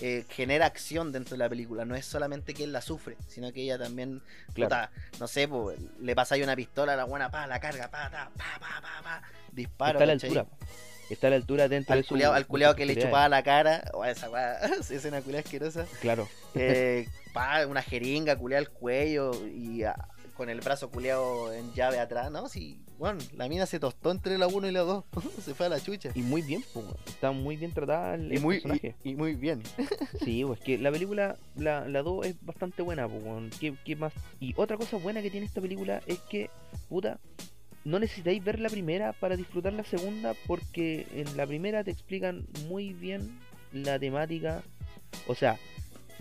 [0.00, 1.84] eh, genera acción dentro de la película.
[1.84, 4.22] No es solamente que él la sufre, sino que ella también,
[4.54, 4.68] Claro.
[4.68, 8.08] puta, no sé, po, le pasáis una pistola a la buena, pa, la carga, pa,
[8.10, 9.98] ta, pa, pa, pa, pa, disparo.
[9.98, 10.30] Está a la ¿cachai?
[10.38, 10.46] altura.
[11.10, 12.08] Está a la altura dentro de Al su.
[12.10, 15.42] culiao, al de culiao que le chupaba la cara, o esa weá, esa escena culiao
[15.44, 15.84] asquerosa.
[16.00, 16.26] Claro.
[16.54, 19.82] Eh, pa, una jeringa, culeada al cuello y
[20.42, 22.48] con el brazo culeado en llave atrás, ¿no?
[22.48, 25.04] Sí, bueno, la mina se tostó entre la 1 y la 2,
[25.44, 26.10] se fue a la chucha.
[26.16, 26.96] Y muy bien, weón.
[27.06, 28.96] Está muy bien tratada el, Y el muy, personaje.
[29.04, 29.62] y, y muy bien.
[30.24, 33.56] Sí, pues que la película, la, la 2 es bastante buena, pues.
[33.60, 34.12] ¿Qué, qué más?
[34.40, 36.50] Y otra cosa buena que tiene esta película es que,
[36.88, 37.20] puta,
[37.84, 42.48] no necesitáis ver la primera para disfrutar la segunda, porque en la primera te explican
[42.66, 43.38] muy bien
[43.72, 44.64] la temática,
[45.28, 45.56] o sea,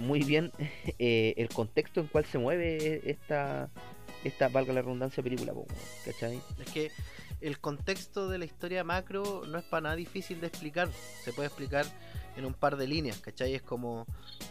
[0.01, 0.51] muy bien
[0.99, 3.69] eh, el contexto en cual se mueve esta,
[4.23, 5.53] esta valga la redundancia, película,
[6.05, 6.41] ¿cachai?
[6.59, 6.91] Es que
[7.41, 10.89] el contexto de la historia macro no es para nada difícil de explicar.
[11.23, 11.85] Se puede explicar
[12.37, 13.55] en un par de líneas, ¿cachai?
[13.55, 14.05] Es como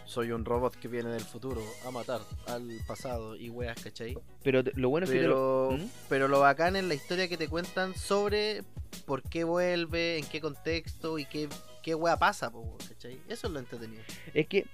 [0.04, 4.18] soy un robot que viene del futuro a matar al pasado y weas, ¿cachai?
[4.42, 5.88] Pero lo bueno es que lo- Pero, ¿Mm?
[6.08, 8.64] pero lo bacán es la historia que te cuentan sobre
[9.06, 11.48] por qué vuelve, en qué contexto y qué
[11.82, 12.52] qué wea pasa,
[12.88, 13.18] ¿cachai?
[13.26, 14.02] Eso es lo entretenido.
[14.34, 14.66] Es que,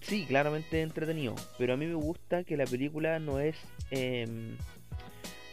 [0.00, 3.56] sí, claramente entretenido, pero a mí me gusta que la película no es...
[3.90, 4.56] em,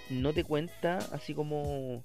[0.09, 2.03] no te cuenta así como...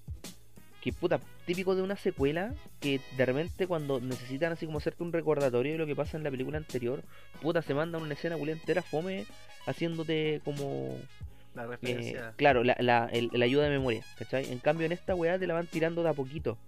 [0.83, 5.13] Que puta, típico de una secuela que de repente cuando necesitan así como hacerte un
[5.13, 7.05] recordatorio de lo que pasa en la película anterior,
[7.41, 9.25] puta, se mandan una escena culia entera fome
[9.67, 10.97] haciéndote como
[11.55, 12.33] La eh, referencia.
[12.37, 14.51] claro, la, la, el- la ayuda de memoria, ¿cachai?
[14.51, 16.59] En cambio, en esta weá te la van tirando de a poquito.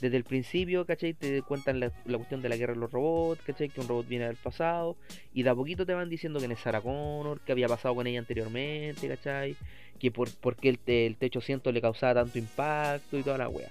[0.00, 1.14] Desde el principio, ¿cachai?
[1.14, 3.68] Te cuentan la, la cuestión de la guerra de los robots, ¿cachai?
[3.68, 4.96] Que un robot viene del pasado.
[5.32, 8.06] Y de a poquito te van diciendo que es Sarah Connor, que había pasado con
[8.06, 9.56] ella anteriormente, ¿cachai?
[9.98, 13.48] Que por, por qué el, te- el T-800 le causaba tanto impacto y toda la
[13.48, 13.68] weá.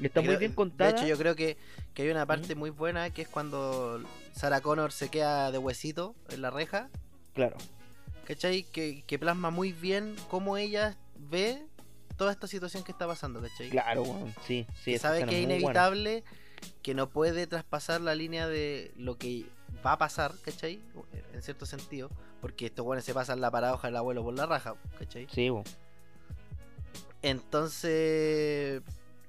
[0.00, 0.92] Y está muy bien contada.
[0.92, 1.56] De hecho, yo creo que,
[1.94, 4.00] que hay una parte muy buena que es cuando
[4.32, 6.88] Sarah Connor se queda de huesito en la reja,
[7.34, 7.56] Claro,
[8.24, 8.62] ¿cachai?
[8.62, 11.58] Que, que plasma muy bien cómo ella ve
[12.16, 13.70] toda esta situación que está pasando, ¿cachai?
[13.70, 14.34] claro, weón.
[14.46, 14.92] Sí, sí.
[14.92, 16.24] que sabe que es inevitable,
[16.82, 19.46] que no puede traspasar la línea de lo que
[19.84, 20.80] va a pasar, ¿cachai?
[21.32, 22.10] En cierto sentido,
[22.40, 25.26] porque estos buenos se pasan la paradoja del abuelo por la raja, ¿cachai?
[25.32, 25.64] Sí, weón.
[27.22, 28.82] Entonces,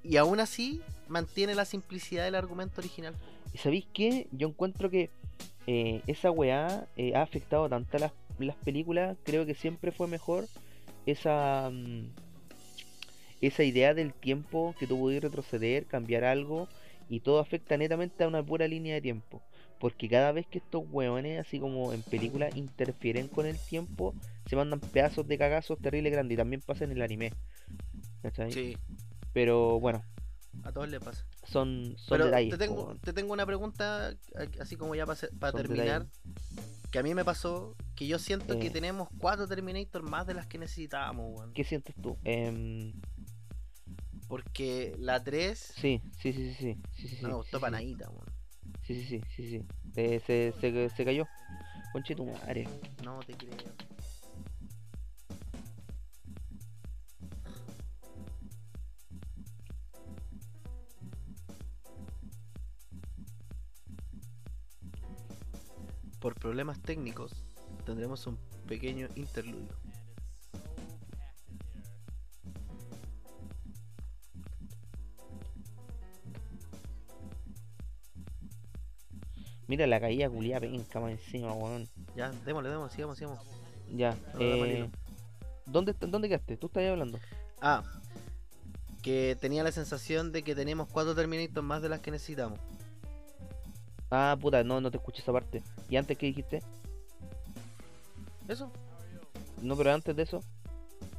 [0.03, 3.15] y aún así mantiene la simplicidad del argumento original.
[3.53, 4.27] ¿Y sabéis qué?
[4.31, 5.09] Yo encuentro que
[5.65, 9.17] eh, esa weá eh, ha afectado tanto a las, las películas.
[9.23, 10.45] Creo que siempre fue mejor
[11.05, 12.09] esa mm,
[13.41, 16.69] esa idea del tiempo que tú podías retroceder, cambiar algo
[17.09, 19.43] y todo afecta netamente a una pura línea de tiempo.
[19.79, 24.15] Porque cada vez que estos weones, así como en películas, interfieren con el tiempo,
[24.47, 26.35] se mandan pedazos de cagazos terrible grandes.
[26.35, 27.31] Y también pasa en el anime.
[28.21, 28.51] ¿cachai?
[28.51, 28.75] Sí,
[29.33, 30.03] Pero bueno,
[30.63, 31.25] a todos les pasa.
[31.45, 32.51] son, son Pero detalles.
[32.51, 34.13] te tengo, te tengo una pregunta,
[34.59, 36.05] así como ya para, para terminar,
[36.91, 38.71] que a mí me pasó, que yo siento que Eh.
[38.71, 41.53] tenemos cuatro Terminator más de las que necesitábamos, weón.
[41.53, 42.17] ¿Qué sientes tú?
[42.23, 42.93] Em,
[44.27, 47.79] Porque la 3 Sí, sí, sí, sí, sí, sí, sí, no me gustó sí, para
[47.79, 47.95] sí.
[49.05, 49.61] sí, sí, sí.
[49.95, 51.27] Eh, se, se, se cayó.
[51.93, 52.67] Conche tu madre.
[53.03, 53.53] No te creo.
[66.19, 67.43] Por problemas técnicos
[67.85, 68.37] tendremos un
[68.67, 69.75] pequeño interludio.
[79.67, 81.87] Mira la caída culiada penca más encima, weón.
[82.15, 83.39] Ya, démosle, démosle, sigamos, sigamos.
[83.93, 84.15] Ya.
[84.33, 84.89] No, Eh.
[85.65, 86.55] ¿dónde, ¿Dónde quedaste?
[86.57, 87.19] ¿Tú estás ahí hablando?
[87.61, 87.83] Ah,
[89.01, 92.59] que tenía la sensación de que teníamos cuatro Terminator más de las que necesitamos.
[94.09, 95.61] Ah, puta, no, no te escuché esa parte.
[95.89, 96.61] ¿Y antes qué dijiste?
[98.47, 98.71] ¿Eso?
[99.61, 100.39] No, pero antes de eso.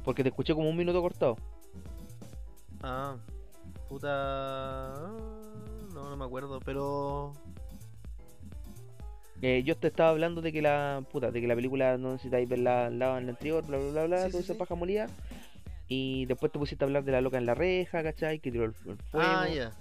[0.03, 1.35] Porque te escuché como un minuto cortado.
[2.81, 3.15] Ah,
[3.87, 4.93] puta.
[5.93, 7.33] No, no me acuerdo, pero.
[9.41, 12.47] Eh, yo te estaba hablando de que la puta, de que la película no necesitáis
[12.49, 14.59] verla la, en la anterior, bla bla bla bla, Sí, toda sí, esa sí.
[14.59, 15.07] paja molida.
[15.87, 18.39] Y después te pusiste a hablar de la loca en la reja, ¿cachai?
[18.39, 19.27] Que tiró el, el fuego.
[19.27, 19.71] Ah, ya.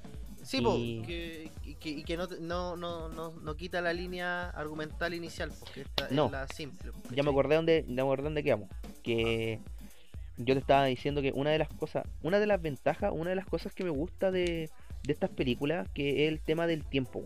[0.48, 3.92] Sí, po, Y- que, y que, y que no, no, no, no, no quita la
[3.92, 6.24] línea argumental inicial, porque esta No.
[6.26, 6.90] es la simple.
[6.90, 8.70] po, Ya me acordé dónde, me acordé dónde quedamos.
[9.02, 9.58] Que
[10.38, 13.36] yo te estaba diciendo que una de las cosas, una de las ventajas, una de
[13.36, 14.70] las cosas que me gusta de,
[15.02, 17.24] de estas películas, que es el tema del tiempo.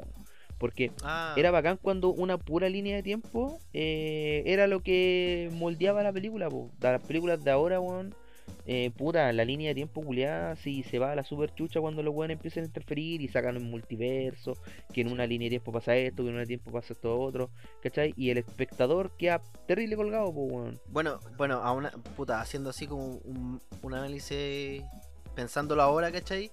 [0.58, 6.02] Porque Ah, era bacán cuando una pura línea de tiempo eh, era lo que moldeaba
[6.02, 6.72] la película, po.
[6.80, 8.16] Las películas de ahora, weón.
[8.64, 12.02] Eh, puta, la línea de tiempo culiada, si se va a la super chucha cuando
[12.02, 14.56] los weones empiezan a interferir y sacan un multiverso,
[14.92, 17.18] que en una línea de tiempo pasa esto, que en una de tiempo pasa esto
[17.18, 17.50] otro,
[17.82, 18.14] ¿cachai?
[18.16, 20.80] Y el espectador queda terrible colgado, po, weón.
[20.86, 24.82] Bueno, bueno, a una, puta, haciendo así como un, un análisis,
[25.34, 26.50] pensándolo ahora, ¿cachai?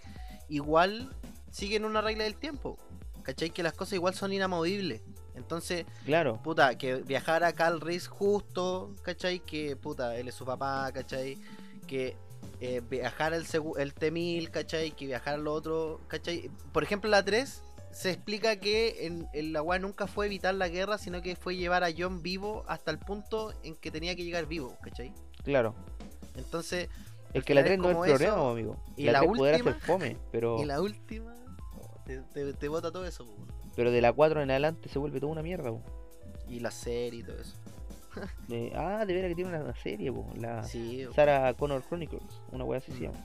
[0.48, 1.10] Igual
[1.52, 2.78] siguen una regla del tiempo,
[3.22, 3.52] ¿cachai?
[3.52, 5.02] Que las cosas igual son inamovibles.
[5.36, 9.40] Entonces, Claro, puta, que viajara Cal Reese justo, ¿cachai?
[9.40, 11.38] Que, puta, él es su papá, ¿cachai?
[11.90, 12.16] Que
[12.62, 13.46] eh, viajara el,
[13.80, 14.92] el T-1000, ¿cachai?
[14.92, 16.50] Que viajara lo otro, ¿cachai?
[16.72, 20.68] Por ejemplo, la 3 se explica que en, en la weá nunca fue evitar la
[20.70, 24.24] guerra, sino que fue llevar a John vivo hasta el punto en que tenía que
[24.24, 25.12] llegar vivo, ¿cachai?
[25.44, 25.74] claro.
[26.36, 26.88] Entonces,
[27.34, 28.78] Es que la final 3 es no es el problema, eso, amigo.
[28.96, 31.34] y la la 3 poder última- hacer fome, pero, y la última,
[32.06, 33.36] te, te, te bota todo eso, po,
[33.76, 35.82] pero de la 4 en adelante se vuelve toda una mierda, po.
[36.48, 37.56] y la serie y todo eso.
[38.76, 40.28] Ah, de veras que tiene una, serie, po.
[40.36, 43.24] La Sí, Sarah Connor Chronicles, una wea así se llama.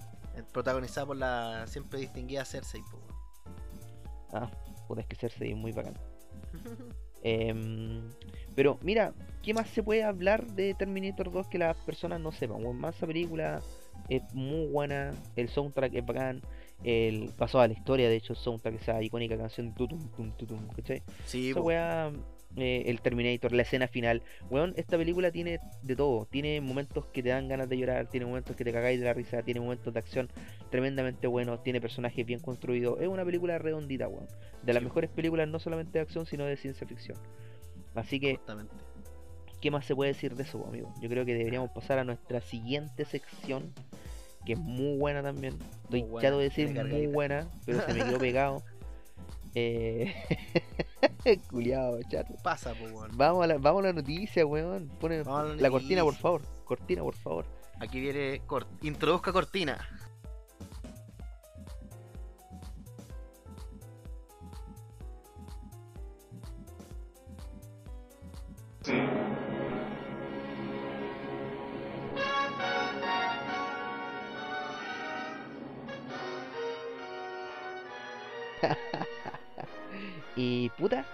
[0.53, 3.01] protagonizada por la siempre distinguida Cersei, po.
[4.32, 4.51] Ah,
[4.87, 5.95] puta, es que Cersei es muy bacán.
[7.26, 8.03] Em,
[8.55, 12.62] pero mira, ¿qué más se puede hablar de Terminator 2 que las personas no sepan?
[12.62, 13.62] Bueno, más esa película
[14.11, 16.43] es muy buena, el soundtrack es bacán,
[16.85, 20.68] el pasó a la historia, de hecho, el soundtrack, esa icónica canción tutum, tum, tutum,
[20.76, 21.03] ¿cachai?
[21.24, 22.12] Sí, Esa weá,
[22.57, 24.22] eh, el Terminator, la escena final.
[24.50, 26.26] Weón, esta película tiene de todo.
[26.26, 29.12] Tiene momentos que te dan ganas de llorar, tiene momentos que te cagáis de la
[29.14, 30.28] risa, tiene momentos de acción
[30.70, 33.00] tremendamente buenos, tiene personajes bien construidos.
[33.00, 34.26] Es una película redondita, weón.
[34.62, 34.86] De las Sí.
[34.86, 37.16] mejores películas no solamente de acción, sino de ciencia ficción.
[37.94, 38.74] Así que, Justamente.
[39.61, 40.92] ¿qué más se puede decir de eso, amigo?
[41.00, 43.72] Yo creo que deberíamos pasar a nuestra siguiente sección,
[44.44, 45.55] que es muy buena también.
[45.84, 48.62] Estoy chato de decir muy buena, pero se me quedó pegado.
[49.55, 50.12] Eh...
[51.50, 52.34] Culiado, chato.
[52.42, 53.16] Pasa, po, weón.
[53.16, 54.88] Vamos a la, vamos a la noticia, weón.
[55.00, 56.42] Pone la la cortina, por favor.
[56.64, 57.44] Cortina, por favor.
[57.80, 58.40] Aquí viene.
[58.46, 59.78] cort- Introduzca cortina.
[80.37, 81.05] Y puta,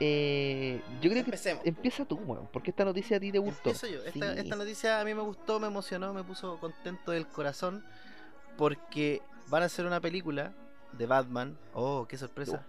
[0.00, 1.64] eh, yo creo que Empecemos.
[1.66, 2.48] empieza tú, weón.
[2.52, 3.70] Porque esta noticia a ti te gustó.
[3.70, 4.04] Empiezo yo.
[4.04, 7.84] Esta, esta noticia a mí me gustó, me emocionó, me puso contento del corazón.
[8.56, 10.52] Porque van a hacer una película
[10.92, 11.56] de Batman.
[11.74, 12.66] Oh, qué sorpresa.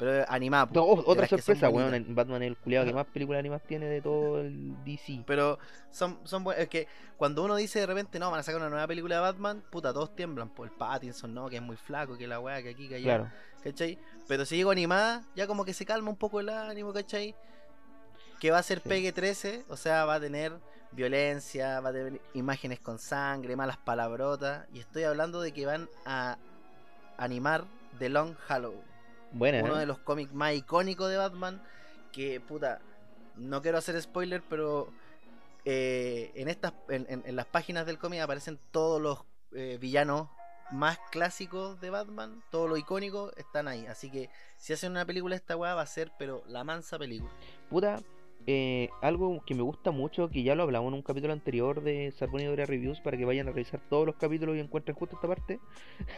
[0.00, 0.66] Pero animada.
[0.72, 1.92] No, de otra sorpresa, weón.
[1.94, 5.24] en Batman es el culiado que más películas animadas tiene de todo el DC.
[5.26, 5.58] Pero
[5.90, 6.62] son, son buenas.
[6.62, 6.88] Es que
[7.18, 9.92] cuando uno dice de repente, no, van a sacar una nueva película de Batman, puta,
[9.92, 10.48] todos tiemblan.
[10.48, 13.04] Por el Pattinson, no, que es muy flaco, que la weá, que aquí, que allá.
[13.04, 13.30] Claro.
[13.62, 13.98] ¿Cachai?
[14.26, 17.34] Pero si digo animada, ya como que se calma un poco el ánimo, ¿cachai?
[18.40, 18.88] Que va a ser Sí.
[18.88, 20.58] Pegue 13, o sea, va a tener
[20.92, 24.66] violencia, va a tener imágenes con sangre, malas palabrotas.
[24.72, 26.38] Y estoy hablando de que van a
[27.18, 27.64] animar
[27.98, 28.80] The Long Halloween,
[29.32, 29.80] Buena, uno ¿eh?
[29.80, 31.62] de los cómics más icónicos de Batman.
[32.12, 32.80] Que, puta,
[33.36, 34.92] no quiero hacer spoiler, pero
[35.64, 39.18] eh, en, estas, en, en- en las páginas del cómic aparecen todos los
[39.52, 40.28] eh, villanos
[40.72, 43.86] más clásicos de Batman, todo lo icónico están ahí.
[43.86, 47.32] Así que si hacen una película esta weá va a ser, pero la mansa película.
[47.68, 48.00] Puta,
[48.50, 52.10] eh, algo que me gusta mucho, que ya lo hablamos en un capítulo anterior de
[52.12, 55.60] Sarbonidora Reviews, para que vayan a revisar todos los capítulos y encuentren justo esta parte.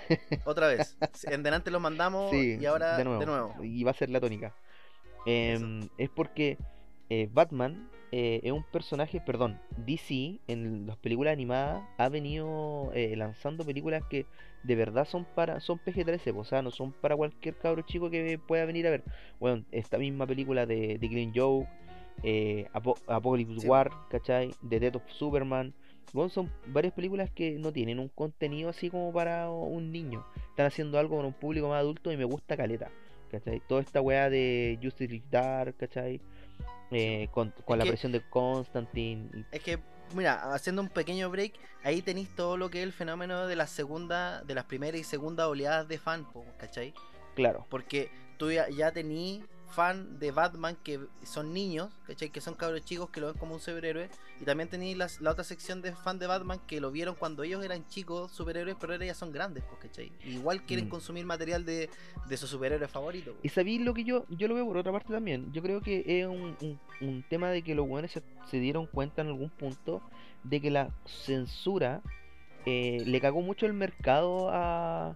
[0.45, 3.55] Otra vez, en delante lo mandamos Sí, y ahora de nuevo.
[3.62, 4.55] Y va a ser la tónica.
[5.26, 6.59] Em, es porque
[7.09, 13.64] eh, Batman eh, es un personaje, perdón, DC en las películas animadas ha venido lanzando
[13.64, 14.26] películas que
[14.62, 18.39] de verdad son para son PG-13, o sea, no son para cualquier cabro chico que
[18.39, 19.03] pueda venir a ver.
[19.41, 21.66] Bueno, esta misma película de, de Green Joe,
[22.23, 23.67] eh, Apo- Apocalypse Sí.
[23.69, 24.55] War, ¿cachai?
[24.69, 25.75] The Death of Superman.
[26.13, 30.25] Bueno, son varias películas que no tienen un contenido así como para un niño.
[30.51, 32.91] Están haciendo algo con un público más adulto y me gusta caleta.
[33.31, 33.63] ¿Cachai?
[33.67, 36.21] Toda esta weá de Justice League Dark, ¿cachai?
[36.91, 39.31] Eh, con con la que- presión de Constantine.
[39.35, 39.79] y- Es que,
[40.15, 43.67] mira, haciendo un pequeño break, ahí tenéis todo lo que es el fenómeno de la
[43.67, 46.27] segunda, de las primeras y segunda oleadas de fan,
[46.59, 46.93] ¿cachai?
[47.35, 49.43] Claro, Porque tú ya, ya tení
[49.73, 52.31] fan de Batman que son niños, ¿cachai?
[52.31, 54.09] Que son cabros chicos que lo ven como un superhéroe.
[54.41, 57.43] Y también tení las- la otra sección de fan de Batman que lo vieron cuando
[57.43, 60.12] ellos eran chicos superhéroes, pero ahora ya son grandes, pues, ¿cachai?
[60.25, 60.91] Igual quieren Mm.
[60.91, 61.89] consumir material de,
[62.29, 63.35] de su superhéroe favorito.
[63.43, 65.53] Y sabéis lo que yo, yo lo veo por otra parte también.
[65.53, 68.87] Yo creo que es un, un- un tema de que los buenos se, se dieron
[68.87, 70.03] cuenta en algún punto
[70.45, 72.01] de que la censura
[72.66, 75.14] eh, le cagó mucho el mercado a,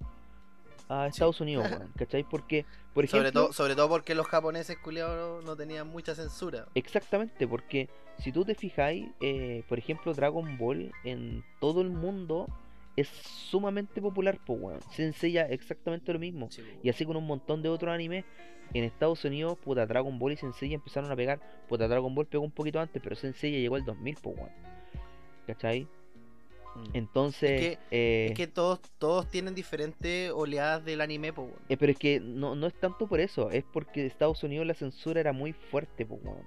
[0.89, 2.25] a Estados Unidos, ¿cachai?
[2.25, 2.65] Porque,
[2.97, 6.67] por ejemplo, sobre, todo, sobre todo porque los japoneses culiados no tenían mucha censura.
[6.75, 12.49] exactamente, porque si tú te fijáis, eh, por ejemplo, Dragon Ball en todo el mundo
[12.97, 14.81] es sumamente popular, pues, weón.
[14.93, 16.51] Se enseña exactamente lo mismo.
[16.51, 18.25] Sí, Y así con un montón de otros animes.
[18.73, 21.39] En Estados Unidos, puta, Dragon Ball y Sensei empezaron a pegar.
[21.69, 24.51] Puta, Dragon Ball pegó un poquito antes, pero Sensei ya llegó el 2000, pues, weón.
[25.47, 25.87] ¿Cachai?
[26.77, 26.91] Mm.
[26.95, 31.77] Entonces, Es que- eh, Es que todos, todos tienen diferentes oleadas del anime, po, eh,
[31.77, 34.75] pero es que no, no es tanto por eso, es porque en Estados Unidos la
[34.75, 36.45] censura era muy fuerte, weón.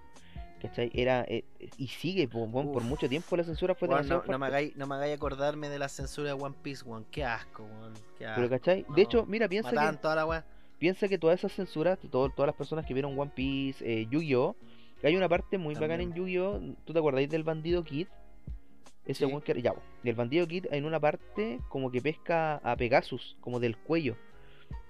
[0.61, 0.91] ¿Cachai?
[0.93, 1.45] Era, eh,
[1.77, 4.75] y sigue, pues, weón, por mucho tiempo la censura fue demasiado no, no me hagáis,
[4.75, 7.05] no me acordarme de la censura de One Piece, weón.
[7.11, 7.93] Qué asco, weón.
[8.17, 8.85] Pero, ¿cachai?
[8.89, 8.95] no.
[8.95, 10.45] De hecho, mira, piensa que, toda la
[10.77, 14.55] piensa que todas esas censuras, todo- todas las personas que vieron One Piece, Yu-Gi-Oh!
[15.01, 16.13] Hay una parte muy bacana en.
[16.13, 16.59] Yu-Gi-Oh!
[16.83, 18.07] ¿Tú te acordáis del bandido Kid?
[19.09, 19.41] Ese Sí.
[19.43, 19.73] que ya.
[20.03, 24.15] Y el bandido Kid en una parte como que pesca a Pegasus, como del cuello.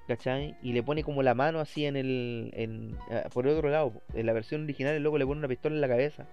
[0.07, 0.57] ¿Cachai?
[0.61, 2.51] Y le pone como la mano así en el.
[2.53, 3.93] En, ah, por el otro lado.
[4.13, 6.27] En la versión original el loco le pone una pistola en la cabeza.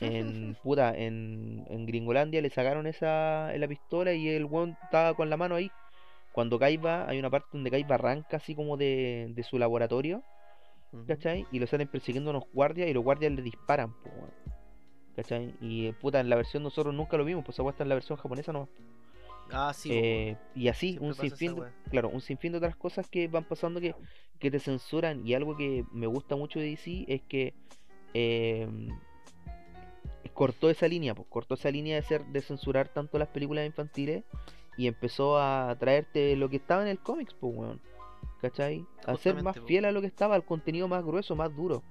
[0.00, 5.30] En puta, en, en Gringolandia le sacaron esa la pistola y el weón estaba con
[5.30, 5.70] la mano ahí.
[6.32, 10.22] Cuando Kaiba, hay una parte donde Kaiba arranca así como de, de su laboratorio.
[11.06, 11.46] ¿cachai?
[11.50, 13.94] Y lo salen persiguiendo unos guardias y los guardias le disparan.
[15.16, 15.54] ¿Cachai?
[15.60, 18.18] Y puta, en la versión nosotros nunca lo vimos, pues weá está en la versión
[18.18, 18.68] japonesa no.
[19.50, 19.90] Ah, sí.
[19.92, 23.80] Eh, y así, un sinfín, de, claro, un sinfín de otras cosas que van pasando
[23.80, 23.94] que,
[24.38, 25.26] que te censuran.
[25.26, 27.54] Y algo que me gusta mucho de DC es que
[28.14, 28.66] eh,
[30.32, 34.24] cortó esa línea, pues, cortó esa línea de ser de censurar tanto las películas infantiles
[34.76, 37.80] y empezó a traerte lo que estaba en el cómics, pues, weón.
[38.40, 38.84] ¿Cachai?
[39.06, 41.82] A ser más fiel a lo que estaba, al contenido más grueso, más duro.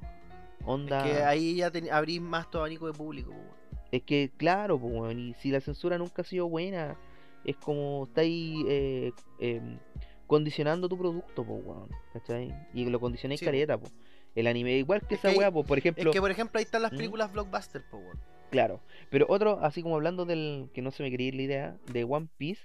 [0.65, 3.61] Es que ahí ya ten- abrís más tu abanico de público, weón.
[3.91, 6.97] Es que, claro, pues, weón, y si la censura nunca ha sido buena,
[7.43, 9.79] es como estáis eh, em,
[10.27, 12.53] condicionando tu producto, pues, weón, ¿cachai?
[12.73, 13.51] Y lo condicionáis Sí, po.
[13.51, 13.91] caleta, pues.
[14.33, 16.57] El anime, igual que Es esa que weá, pues, por Es ejemplo, que, por ejemplo,
[16.57, 16.97] ahí están las ¿Mm?
[16.97, 18.19] películas blockbuster, po, weón.
[18.49, 18.81] claro.
[19.09, 22.05] Pero otro, así como hablando del, que no se me quería ir la idea, de
[22.05, 22.61] One Piece,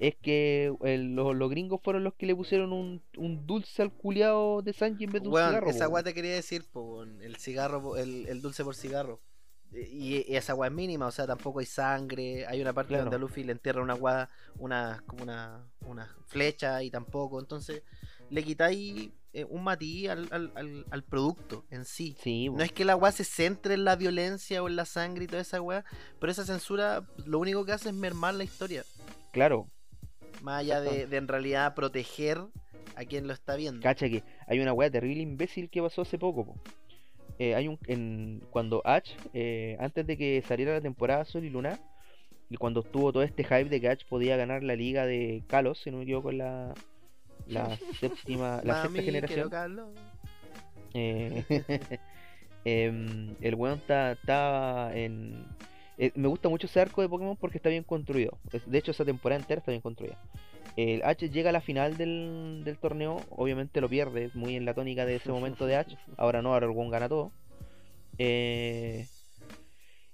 [0.00, 3.92] es que el- los, los gringos fueron los que le pusieron un, un dulce al
[3.92, 7.02] culiao de Sanji en vez de un Weón, cigarro, esa weá te quería decir, po.
[7.04, 9.20] El cigarro, el, el dulce por cigarro.
[9.72, 12.44] Y, y esa weá es mínima, o sea, tampoco hay sangre.
[12.46, 13.04] Hay una parte Claro.
[13.04, 14.28] donde a Luffy le entierra una weá,
[14.58, 17.38] una, como una, una flecha y tampoco.
[17.38, 17.82] Entonces,
[18.30, 22.16] le quitáis eh, un matiz al, al, al, al producto en sí.
[22.52, 25.26] No es que la weá se centre en la violencia o en la sangre y
[25.28, 25.84] toda esa weá,
[26.18, 28.82] pero esa censura lo único que hace es mermar la historia.
[29.32, 29.68] claro.
[30.42, 32.38] Más allá de, en realidad proteger
[32.96, 33.82] a quien lo está viendo.
[33.82, 36.60] Cacha que hay una weá terrible imbécil que pasó hace poco, po.
[37.38, 41.50] Eh, hay un en, cuando Ash, eh, antes de que saliera la temporada Sol y
[41.50, 41.80] Luna,
[42.50, 45.78] y cuando estuvo todo este hype de que Ash podía ganar la liga de Kalos,
[45.78, 46.74] si no me equivoco, la,
[47.46, 49.50] la séptima, la Mami, sexta generación,
[50.92, 51.44] eh,
[52.64, 55.46] em, el weón está está en...
[56.00, 58.38] eh, me gusta mucho ese arco de Pokémon porque está bien construido.
[58.66, 60.18] De hecho, esa temporada entera está bien construida.
[60.74, 64.64] El H llega a la final del, del torneo, obviamente lo pierde, es muy en
[64.64, 65.98] la tónica de ese momento de H.
[66.16, 67.32] Ahora no, ahora el gana todo.
[68.16, 69.06] Eh,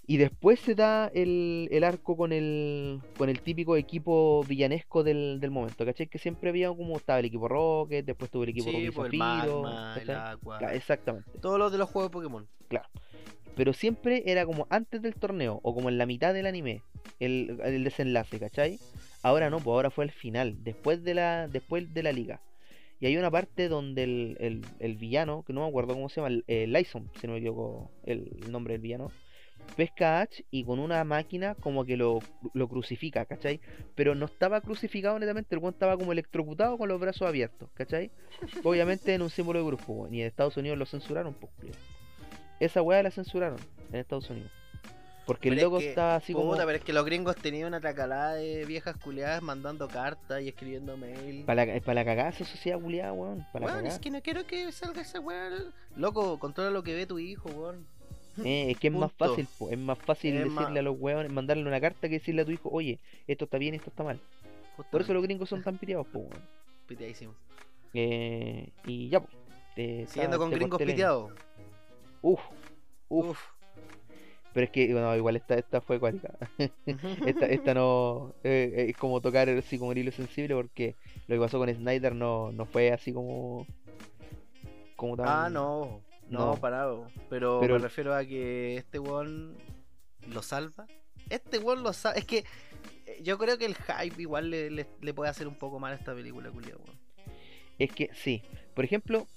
[0.05, 5.39] y después se da el, el arco con el, con el típico equipo villanesco del,
[5.39, 6.07] del momento, ¿cachai?
[6.07, 9.13] Que siempre había como estaba el equipo Rocket, después tuvo el equipo Sí, Rocket pues
[9.13, 10.59] el Zafiro, magma, el agua.
[10.73, 11.31] Exactamente.
[11.41, 12.47] Todos los de los juegos de Pokémon.
[13.57, 16.83] Pero siempre era como antes del torneo o como en la mitad del anime,
[17.19, 18.79] el, el desenlace, ¿cachai?
[19.23, 22.39] Ahora no, pues ahora fue al final, después de la, después de la liga.
[22.99, 26.21] Y hay una parte donde el, el, el villano, que no me acuerdo cómo se
[26.21, 29.11] llama, el, el Lyson, si no me equivoco el, el nombre del villano,
[29.75, 32.19] pesca a Ash y con una máquina como que lo,
[32.53, 33.59] lo crucifica, ¿cachai?
[33.95, 38.11] Pero no estaba crucificado netamente, el weón estaba como electrocutado con los brazos abiertos, ¿cachai?
[38.63, 41.51] Obviamente en un símbolo de grupo, y en Estados Unidos lo censuraron, pues.
[42.59, 43.59] Esa weá la censuraron
[43.91, 44.51] en Estados Unidos.
[45.25, 46.51] Porque el es loco que, está así como.
[46.51, 50.47] Puta, pero es que los gringos tenían una tracalada de viejas culiadas mandando cartas y
[50.47, 51.43] escribiendo mail.
[51.43, 53.45] Para la, pa' la cagada esa sociedad culiada, weón.
[53.51, 53.93] Para la Weón, cagada.
[53.95, 55.49] es que no quiero que salga esa weá.
[55.97, 57.85] Loco, controla lo que ve tu hijo, weón.
[58.45, 60.95] Eh, es que es más fácil, po, es más fácil Es decirle más- a los
[60.97, 64.03] weones, mandarle una carta que decirle a tu hijo, oye, esto está bien, esto está
[64.03, 64.19] mal.
[64.91, 66.41] Por eso los gringos son tan piteados, po, weón.
[66.87, 67.33] Piteadísimo.
[67.93, 69.27] Eh, y ya, po.
[69.75, 71.31] Te- Siguiendo ta- con gringos la- piteados.
[72.21, 72.39] Uf,
[73.09, 73.39] uf, Uf.
[74.53, 76.33] Pero es que, bueno, igual esta, esta fue acuática.
[77.25, 78.33] esta, esta no.
[78.43, 80.95] eh, es como tocar así como el hilo sensible porque
[81.27, 83.67] lo que pasó con Snyder no, no fue así como.
[84.95, 85.27] Como tan.
[85.27, 86.01] Ah, no.
[86.29, 86.55] No, No.
[86.55, 87.07] parado.
[87.29, 89.55] Pero, Pero- me refiero a que este weón
[90.27, 90.87] lo salva.
[91.29, 92.17] Este weón lo salva.
[92.17, 92.43] Es que
[93.05, 95.93] eh, yo creo que el hype igual le, le- le puede hacer un poco mal
[95.93, 96.97] a esta película, culiao, weón.
[97.77, 98.41] Es que sí.
[98.73, 99.27] Por ejemplo,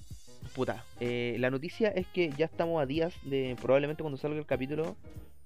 [0.54, 4.46] puta, eh, la noticia es que ya estamos a días de probablemente cuando salga el
[4.46, 4.96] capítulo.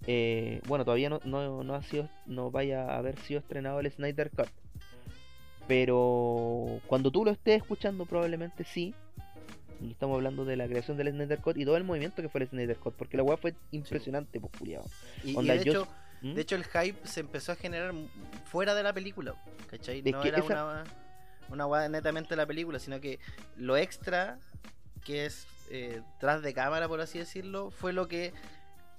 [0.07, 3.91] eh, bueno, todavía no, no, no ha sido, no vaya a haber sido estrenado el
[3.91, 4.49] Snyder Cut.
[5.67, 8.95] Pero cuando tú lo estés escuchando, probablemente sí.
[9.81, 12.43] Y estamos hablando de la creación del Snyder Cut y todo el movimiento que fue
[12.43, 12.95] el Snyder Cut.
[12.95, 14.85] Porque la weá fue impresionante, pues, culiao.
[15.25, 15.89] Y, de, yo- hecho,
[16.23, 16.35] ¿Mm?
[16.35, 17.93] de hecho, el hype se empezó a generar
[18.45, 19.35] fuera de la película.
[19.71, 20.03] ¿Cachai?
[20.05, 20.85] Es No era esa- una,
[21.49, 23.19] una weá netamente de la película, sino que
[23.57, 24.39] lo extra,
[25.05, 28.33] que es eh, tras de cámara, por así decirlo, fue lo que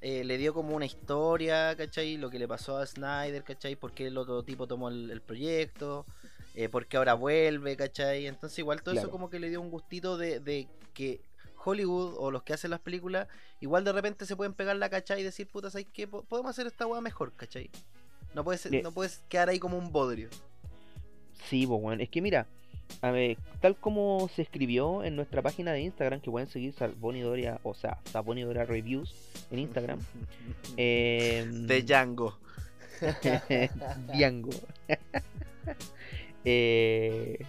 [0.01, 2.17] eh, le dio como una historia, ¿cachai?
[2.17, 3.75] Lo que le pasó a Snyder, ¿cachai?
[3.75, 6.05] Por qué el otro tipo tomó el, el proyecto,
[6.53, 8.27] eh, por qué ahora vuelve, ¿cachai?
[8.27, 11.21] Entonces igual todo eso como que le dio un gustito de, de que
[11.63, 13.27] Hollywood o los que hacen las películas,
[13.59, 16.07] igual de repente se pueden pegar la cachai y decir, puta, ¿sabes qué?
[16.07, 17.71] Po- Podemos hacer esta weá mejor, ¿cachai?
[18.35, 20.29] No puedes, no puedes quedar ahí como un bodrio.
[21.49, 22.01] Sí, pues, weón.
[22.01, 22.47] Es que mira,
[23.01, 27.59] a ver, tal como se escribió en nuestra página de Instagram, que pueden seguir Sabonidoria,
[27.63, 29.13] o sea, Sabonidoria Reviews
[29.51, 29.99] en Instagram.
[30.77, 32.37] eh, de Django.
[34.13, 34.51] Diango.
[36.45, 37.43] Eh,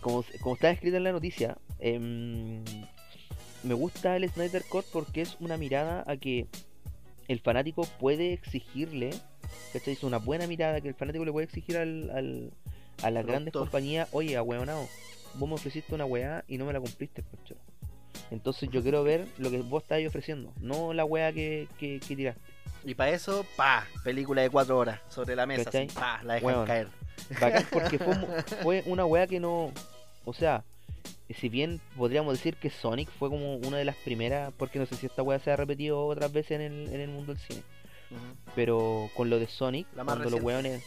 [0.00, 2.62] como, como está escrito en la noticia, em,
[3.62, 6.46] me gusta el Snyder Cut porque es una mirada a que
[7.28, 9.10] el fanático puede exigirle,
[9.72, 9.94] ¿cachai?
[9.94, 12.52] Es una buena mirada que el fanático le puede exigir al, al-
[13.02, 14.88] a las grandes compañías, oye, ahueonado,
[15.34, 17.54] vos me ofreciste una weá y no me la cumpliste, pocho.
[18.30, 22.16] Entonces yo quiero ver lo que vos estás ofreciendo, no la weá que, que, que
[22.16, 22.40] tiraste.
[22.84, 26.66] Y para eso, pa, película de cuatro horas sobre la mesa, así, pa, la dejan
[26.66, 26.88] caer.
[27.40, 28.14] Bacán porque fue,
[28.62, 29.72] fue una weá que no.
[30.24, 30.64] O sea,
[31.34, 34.94] si bien podríamos decir que Sonic fue como una de las primeras, porque no sé
[34.94, 37.62] si esta weá se ha repetido otras veces en el, en el mundo del cine,
[38.54, 40.84] pero con lo de Sonic, La cuando los weones,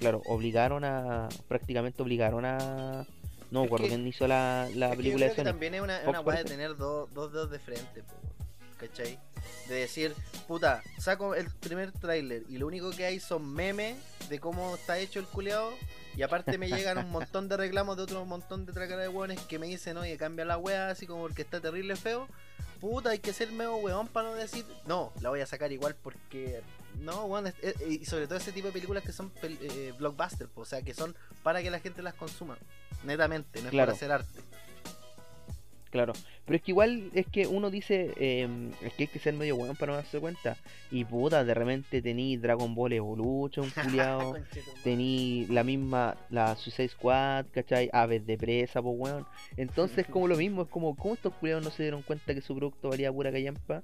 [0.00, 1.28] claro, obligaron a.
[1.46, 3.06] prácticamente obligaron a.
[3.50, 5.44] No que- quién hizo la, la película de Sonic.
[5.44, 8.02] también es una, una weá de tener dos, dos dedos de frente,
[8.78, 9.18] ¿cachai?
[9.68, 10.14] De decir,
[10.46, 13.96] puta, saco el primer tráiler y lo único que hay son memes
[14.28, 15.72] de cómo está hecho el culeado.
[16.16, 19.40] Y aparte me llegan un montón de reclamos de otro montón de tracaras de hueones
[19.42, 22.28] que me dicen, oye, cambia la weá así como porque está terrible feo.
[22.80, 25.94] Puta, hay que ser medio weón para no decir, no, la voy a sacar igual
[26.02, 26.62] porque...
[26.98, 29.92] No, weón, es- es- y sobre todo ese tipo de películas que son pel- eh,
[29.98, 32.58] blockbuster, po, o sea, que son para que la gente las consuma.
[33.04, 33.86] Netamente, no es Claro.
[33.86, 34.40] para hacer arte.
[35.90, 36.12] Claro,
[36.44, 39.56] pero es que igual es que uno dice em, es que hay que ser medio
[39.56, 40.56] weón para no darse cuenta.
[40.92, 44.34] Y puta, de repente tení Dragon Ball Evolution, culiao.
[44.84, 47.90] Tení la misma, la Suicide Squad, ¿cachai?
[47.92, 49.26] Aves de presa, pues weón.
[49.56, 52.54] Entonces, como lo mismo, es como, ¿cómo estos culiados no se dieron cuenta que su
[52.54, 53.82] producto valía pura callampa?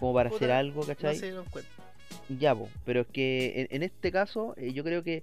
[0.00, 1.14] Como para hacer algo, No ¿cachai?
[1.16, 1.70] se dieron cuenta.
[2.28, 5.22] Ya, po, pero es que en, en este caso, eh, yo creo que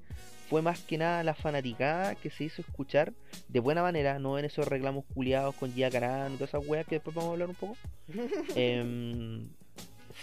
[0.50, 3.14] fue más que nada la fanaticada que se hizo escuchar
[3.48, 6.88] de buena manera, no en esos reclamos culiados con Gia Carano y todas esas weas
[6.88, 7.78] que después vamos a hablar un poco.
[8.56, 9.48] em,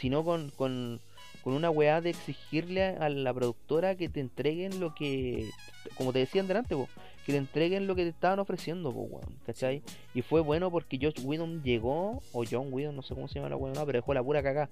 [0.01, 1.01] sino con, con,
[1.43, 5.49] con una weá de exigirle a la productora que te entreguen lo que,
[5.95, 6.89] como te decían delante, po,
[7.27, 9.83] que te entreguen lo que te estaban ofreciendo, po, weón, ¿cachai?
[10.15, 13.49] Y fue bueno porque Josh Whedon llegó, o John Whedon, no sé cómo se llama
[13.49, 14.71] la weá, pero dejó la pura cagá.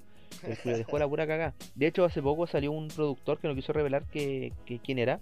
[0.65, 1.53] Dejó la pura cagá.
[1.75, 5.19] De hecho, hace poco salió un productor que no quiso revelar que, que quién era.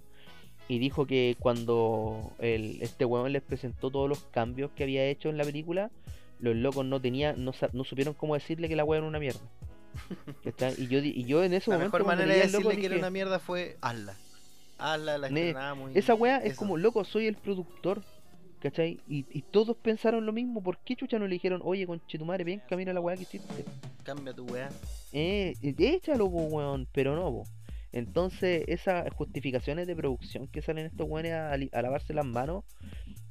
[0.67, 5.29] Y dijo que cuando el, este weón les presentó todos los cambios que había hecho
[5.29, 5.89] en la película,
[6.39, 9.41] los locos no tenían, no, no supieron cómo decirle que la weá era una mierda.
[10.77, 12.97] Y yo, y yo en ese La momento mejor cuando manera de decirle que era
[12.97, 14.15] una mierda fue hazla.
[14.83, 15.91] Hazla, la Ne- estrenamos.
[15.95, 18.01] y- Esa weá es como, loco, soy el productor.
[18.59, 19.01] ¿Cachai?
[19.09, 20.63] Y, y todos pensaron lo mismo.
[20.63, 23.65] ¿Por qué chucha no le dijeron, oye, conchetumare, ven, camina la weá que hiciste?
[24.03, 24.69] Cambia tu weá.
[25.11, 27.43] Eh, échalo, po, weón, pero no, po.
[27.91, 32.63] Entonces, esas justificaciones de producción que salen estos weones a lavarse las manos,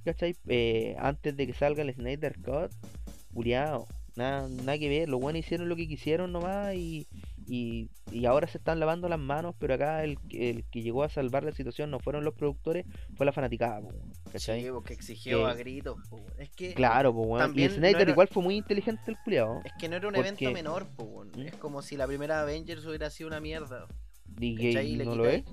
[0.04, 0.36] ¿cachai?
[0.48, 2.70] Eh, antes de que salga el Snyder Cut,
[3.32, 7.06] culiao, nada, nada que ver, los weones hicieron lo que quisieron nomás y,
[7.46, 11.02] y, y ahora se están lavando las manos, pero acá el, que- el que llegó
[11.02, 12.84] a salvar la situación no fueron los productores,
[13.16, 13.92] fue la fanaticada, po,
[14.32, 14.62] ¿cachai?
[14.62, 15.96] Sí, porque exigió a gritos.
[16.08, 16.20] po.
[16.38, 17.14] Es que, Claro.
[17.16, 19.60] Y También no Snyder era- igual fue muy inteligente el culiao.
[19.64, 21.24] es que no era un porque- evento menor, po.
[21.36, 21.40] ¿Mm?
[21.40, 23.86] Es como si la primera Avengers hubiera sido una mierda.
[24.40, 24.56] Y
[24.96, 25.44] le no lo es.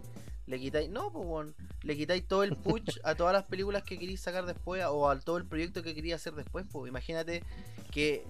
[0.46, 1.54] Le quitáis, no, pues.
[1.84, 5.20] Le quitáis todo el push a todas las películas que queréis sacar después o a
[5.20, 6.90] todo el proyecto que quería hacer después, pues.
[6.90, 7.44] Imagínate
[7.92, 8.24] que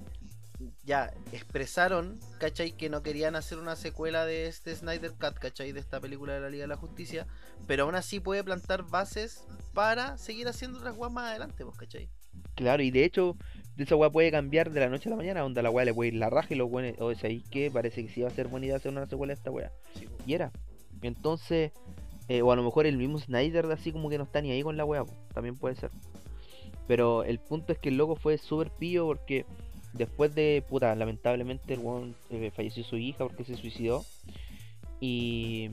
[0.84, 2.72] ya expresaron, ¿cachai?
[2.72, 5.72] Que no querían hacer una secuela de este Snyder Cut, ¿cachai?
[5.72, 7.28] De esta película de la Liga de la Justicia,
[7.68, 12.10] pero aún así puede plantar bases para seguir haciendo otras weas más adelante, pues, ¿cachai?
[12.56, 13.38] Claro, y de hecho,
[13.78, 15.94] esa weá puede cambiar de la noche a la mañana, donde a la weá le
[15.94, 18.28] puede ir la raja y los weones, o sea, ahí que parece que sí va
[18.28, 19.72] a ser buena idea hacer una secuela de esta weá.
[19.98, 20.18] Sí, po.
[20.26, 20.52] Y era.
[21.02, 21.72] Entonces,
[22.28, 24.62] eh, o a lo mejor el mismo Snyder así como que no está ni ahí
[24.62, 25.92] con la weá, también puede ser.
[26.88, 29.46] Pero el punto es que el loco fue súper pillo porque
[29.94, 34.06] después de, puta, lamentablemente el weón eh, falleció su hija porque se suicidó.
[35.00, 35.70] Y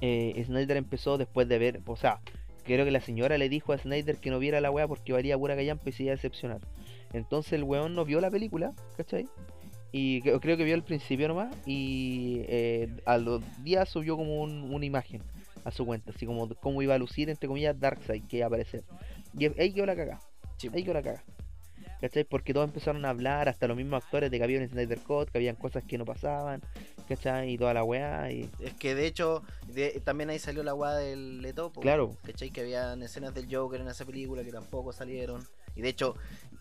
[0.00, 2.20] eh, Snyder empezó después de ver, o sea,
[2.64, 5.36] creo que la señora le dijo a Snyder que no viera la weá porque valía
[5.38, 6.60] pura callampa y se iba a decepcionar.
[7.12, 9.28] Entonces el weón no vio la película, ¿cachai?
[9.92, 14.74] Y creo, que vio el principio nomás y eh, a los días subió como un-
[14.74, 15.22] una imagen
[15.64, 18.48] a su cuenta, así como cómo iba a lucir, entre comillas, Darkseid, que iba a
[18.48, 18.82] aparecer.
[19.38, 20.20] Y ahí quedó la cagada,
[20.56, 21.24] Sí, ahí quedó la cagada.
[22.00, 22.24] ¿Cachai?
[22.24, 25.30] Porque todos empezaron a hablar, hasta los mismos actores, de que había un Snyder Cut,
[25.30, 26.60] que habían cosas que no pasaban,
[27.08, 27.52] ¿cachai?
[27.52, 30.92] Y toda la weá, y Es que de hecho, de- también ahí salió la weá
[30.94, 32.16] del Leto, po, Claro.
[32.24, 32.50] ¿cachai?
[32.50, 35.42] Que habían escenas del Joker en esa película que tampoco salieron.
[35.76, 36.14] Y de hecho,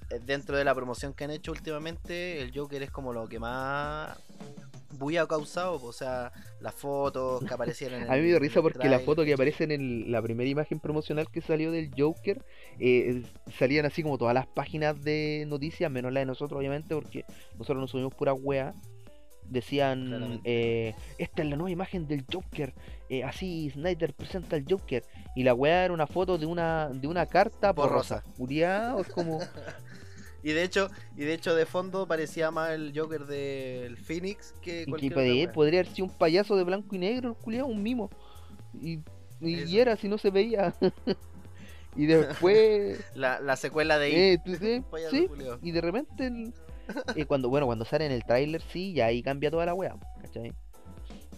[0.10, 3.40] eh, dentro de la promoción que han hecho últimamente, el Joker es como lo que
[3.40, 4.18] más
[4.98, 8.60] bulla causado, o sea, las fotos que aparecieron en A mí me dio el- risa
[8.60, 11.92] el porque la foto que aparece en el- la primera imagen promocional que salió del
[11.98, 12.44] Joker
[12.80, 13.24] eh,
[13.58, 17.26] salían así como todas las páginas de noticias, menos la de nosotros, obviamente, porque
[17.58, 18.74] nosotros no subimos pura wea.
[19.46, 22.74] decían, eh, esta es la nueva imagen del Joker,
[23.10, 25.04] eh, así Snyder presenta al Joker,
[25.36, 28.24] y la weá era una foto de una, de una carta Borrosa.
[28.24, 28.38] borrosa.
[28.38, 29.40] Culiao, es como,
[30.44, 34.86] Y de hecho, y de hecho de fondo parecía más el Joker del Phoenix que
[34.86, 35.52] cualquier wea.
[35.54, 38.10] podría haber sido un payaso de blanco y negro, el culiao, un mimo.
[38.74, 39.00] Y,
[39.40, 40.76] y era si no se veía.
[41.96, 44.58] y después, La, la secuela de eh, tú-
[45.10, 45.30] sí,
[45.62, 46.54] y de repente, el-
[47.16, 49.96] eh, cuando bueno cuando sale en el tráiler, sí, ya ahí cambia toda la wea,
[50.22, 50.54] ¿cachai?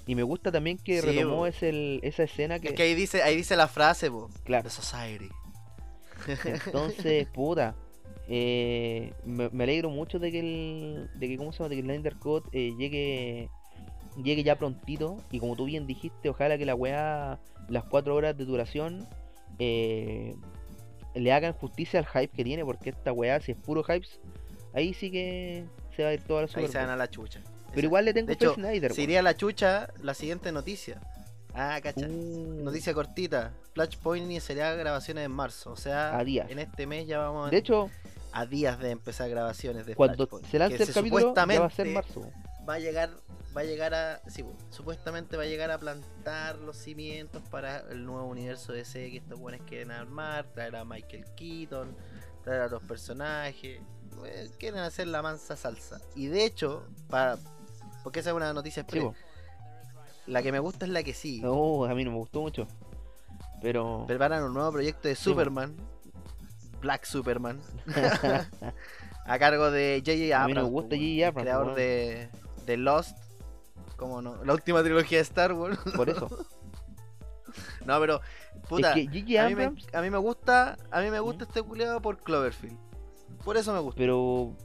[0.08, 1.46] Y me gusta también que Sí, retomó bo.
[1.48, 4.30] ese, esa escena que, Es que ahí dice, ahí dice la frase, po.
[4.44, 5.30] claro, The Society.
[6.44, 7.76] entonces, puta,
[8.28, 11.70] eh, me, me alegro mucho de que el, de que, ¿cómo se llama?
[11.70, 13.50] De que el Snyder Cut eh, llegue,
[14.24, 17.40] llegue ya prontito, y como tú bien dijiste, ojalá que la weá,
[17.70, 19.08] las cuatro horas de duración,
[19.60, 20.36] eh,
[21.14, 24.08] le hagan justicia al hype que tiene, porque esta weá, si es puro hype,
[24.74, 25.66] ahí sí que
[25.96, 27.42] se va a ir toda la Ahí Super se van a la chucha.
[27.74, 31.02] Pero igual le tengo De a Snyder, iría a la chucha la siguiente noticia.
[31.54, 32.08] Ah, cacha.
[32.08, 33.54] Uh, Noticia cortita.
[33.74, 35.72] Flashpoint iniciará grabaciones en marzo.
[35.72, 37.90] O sea, A en este mes ya vamos De hecho,
[38.36, 40.48] a días de empezar grabaciones de cuando Flashpoint.
[40.48, 42.32] se lance que el capítulo, ya va a ser supuestamente marzo.
[42.68, 43.10] Va a llegar,
[43.56, 48.06] va a llegar a, sí, supuestamente va a llegar a plantar los cimientos para el
[48.06, 51.96] nuevo universo DC que estos buenos quieren armar, traer a Michael Keaton,
[52.44, 53.80] traer a los personajes,
[54.26, 56.02] eh, quieren hacer la mansa salsa.
[56.14, 57.38] Y de hecho, para,
[58.04, 59.16] porque esa es una noticia express,
[60.28, 61.40] la que me gusta es la que sí.
[61.40, 62.68] No, a mí no me gustó mucho.
[63.62, 64.04] Pero.
[64.08, 65.16] Preparan un nuevo proyecto de.
[65.16, 65.78] Superman,
[66.86, 67.60] Black Superman,
[69.26, 70.40] a cargo de J.J.
[70.40, 71.16] A mí no me Abrams, gusta po, J.J.
[71.16, 72.30] el Abrams, creador de,
[72.68, 73.18] de Lost,
[73.96, 75.80] como no, la última trilogía de Star Wars.
[75.96, 76.30] Por eso.
[77.86, 78.22] no, pero
[78.70, 81.64] puta, es que a, mí me, a mí me gusta, a mí me gusta este
[81.64, 82.78] culiado por Cloverfield.
[83.44, 83.98] Por eso me gusta.
[83.98, 84.56] pero.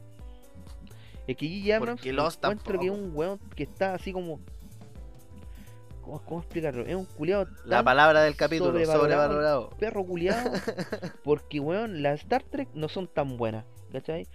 [1.25, 1.75] Es que J.J.
[1.75, 4.41] Abrams encuentro que es un weón que está así como.
[6.01, 6.85] ¿Cómo, explicarlo?
[6.85, 9.01] Es un culiado la palabra del capítulo, sobrevalorado.
[9.01, 9.69] sobrevalorado.
[9.77, 10.51] perro culiado.
[11.23, 13.65] porque, weón, las Star Trek no son tan buenas.
[13.91, 14.27] ¿Cachai?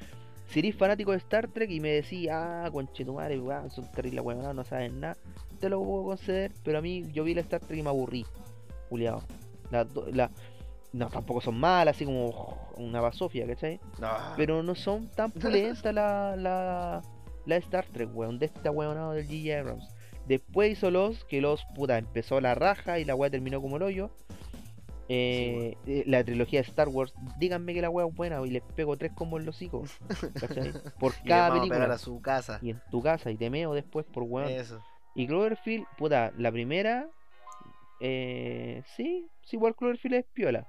[0.49, 4.55] Si eres fanático de Star Trek y me decís, ah, conchetumare, weón, son terribles weón,
[4.55, 5.17] no saben nada,
[5.59, 8.25] te lo puedo conceder, pero a mí yo vi la Star Trek y me aburrí,
[8.89, 9.23] culiado.
[9.71, 10.31] La, do- la,
[10.93, 13.81] no, tampoco son malas, así como oh, una basofia, ¿cachai?
[13.99, 14.09] No.
[14.37, 17.03] Pero no son tan pulentas la, la,
[17.45, 19.59] la Star Trek, weón, de este weonado del G.
[19.59, 19.96] Abrams.
[20.27, 23.83] Después hizo los, que los, puta, empezó la raja y la weá terminó como el
[23.83, 24.11] hoyo.
[25.09, 28.63] Eh, eh, la trilogía de Star Wars, díganme que la weá es buena y les
[28.63, 29.59] pego tres combos en los
[30.41, 30.73] ¿cachai?
[30.99, 31.95] Por y cada pegar película.
[31.95, 32.59] a su casa.
[32.61, 34.51] Y en tu casa y te meo después por weón.
[34.51, 34.83] Eso.
[35.15, 37.09] Y Cloverfield, puta, la primera,
[38.01, 40.67] eh, sí, sí, igual Cloverfield es piola.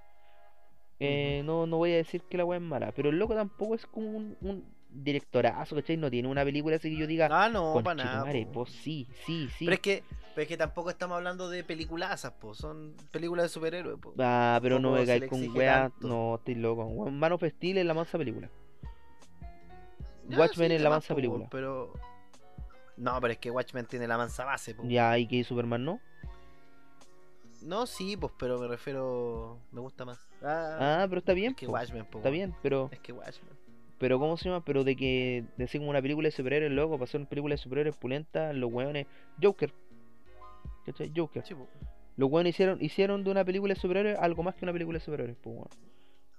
[1.00, 3.76] Eh, no, no voy a decir que la weá es mala, pero el loco tampoco
[3.76, 5.98] es como un, un directorazo, ¿cachai?
[5.98, 8.32] No tiene una película así que yo diga, Ah, no, para nada.
[8.46, 8.52] po.
[8.52, 9.66] pues sí, sí, sí.
[9.66, 10.04] Pero es que,
[10.34, 12.54] pero es que tampoco estamos hablando de peliculazas, po.
[12.54, 14.14] Son películas de superhéroes, po.
[14.20, 16.08] Ah, pero no le con tanto.
[16.08, 16.90] no, estoy loco.
[17.12, 18.50] Man of Steel es la mansa película.
[20.30, 21.48] Ya, Watchmen sí, es la mansa película.
[21.50, 21.94] Pero.
[22.98, 24.76] No, pero es que Watchmen tiene la mansa base.
[24.84, 26.00] Ya, y que Superman no.
[27.62, 29.60] No, sí, pues, pero me refiero.
[29.72, 30.20] Me gusta más.
[30.44, 32.20] Ah, Ah, pero está bien, es que Watchmen, po.
[32.20, 33.58] está bien, pero, Es que Watchmen.
[34.00, 34.64] Pero ¿cómo se llama?
[34.64, 37.58] Pero de que decir como una película de superhéroes, loco, para hacer una película de
[37.58, 39.08] superhéroes pulenta, los weones,
[39.42, 39.74] Joker.
[40.86, 41.12] ¿Cachai?
[41.16, 41.44] Joker.
[41.46, 41.56] Sí.
[42.16, 45.06] Los weones hicieron, hicieron de una película de superhéroes algo más que una película de
[45.06, 45.68] superhéroes, pues weón.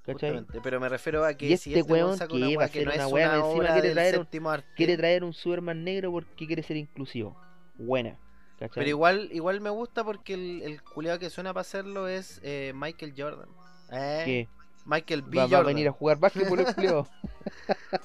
[0.04, 0.30] ¿Cachai?
[0.30, 2.62] Justamente, Pero me refiero a que Y si este este weón saca que una iba
[2.62, 6.10] a hacer no una weá, una encima quiere traer un- Quiere traer un Superman negro
[6.12, 7.36] porque quiere ser inclusivo.
[7.76, 8.16] Buena.
[8.58, 8.74] ¿Cachai?
[8.80, 12.72] Pero igual, igual me gusta porque el, el culiado que suena para hacerlo es eh,
[12.74, 13.48] Michael Jordan.
[13.92, 14.22] ¿Eh?
[14.24, 14.48] que
[14.86, 15.36] Michael B.
[15.36, 17.06] va, va a venir a jugar básquetbol el culiao.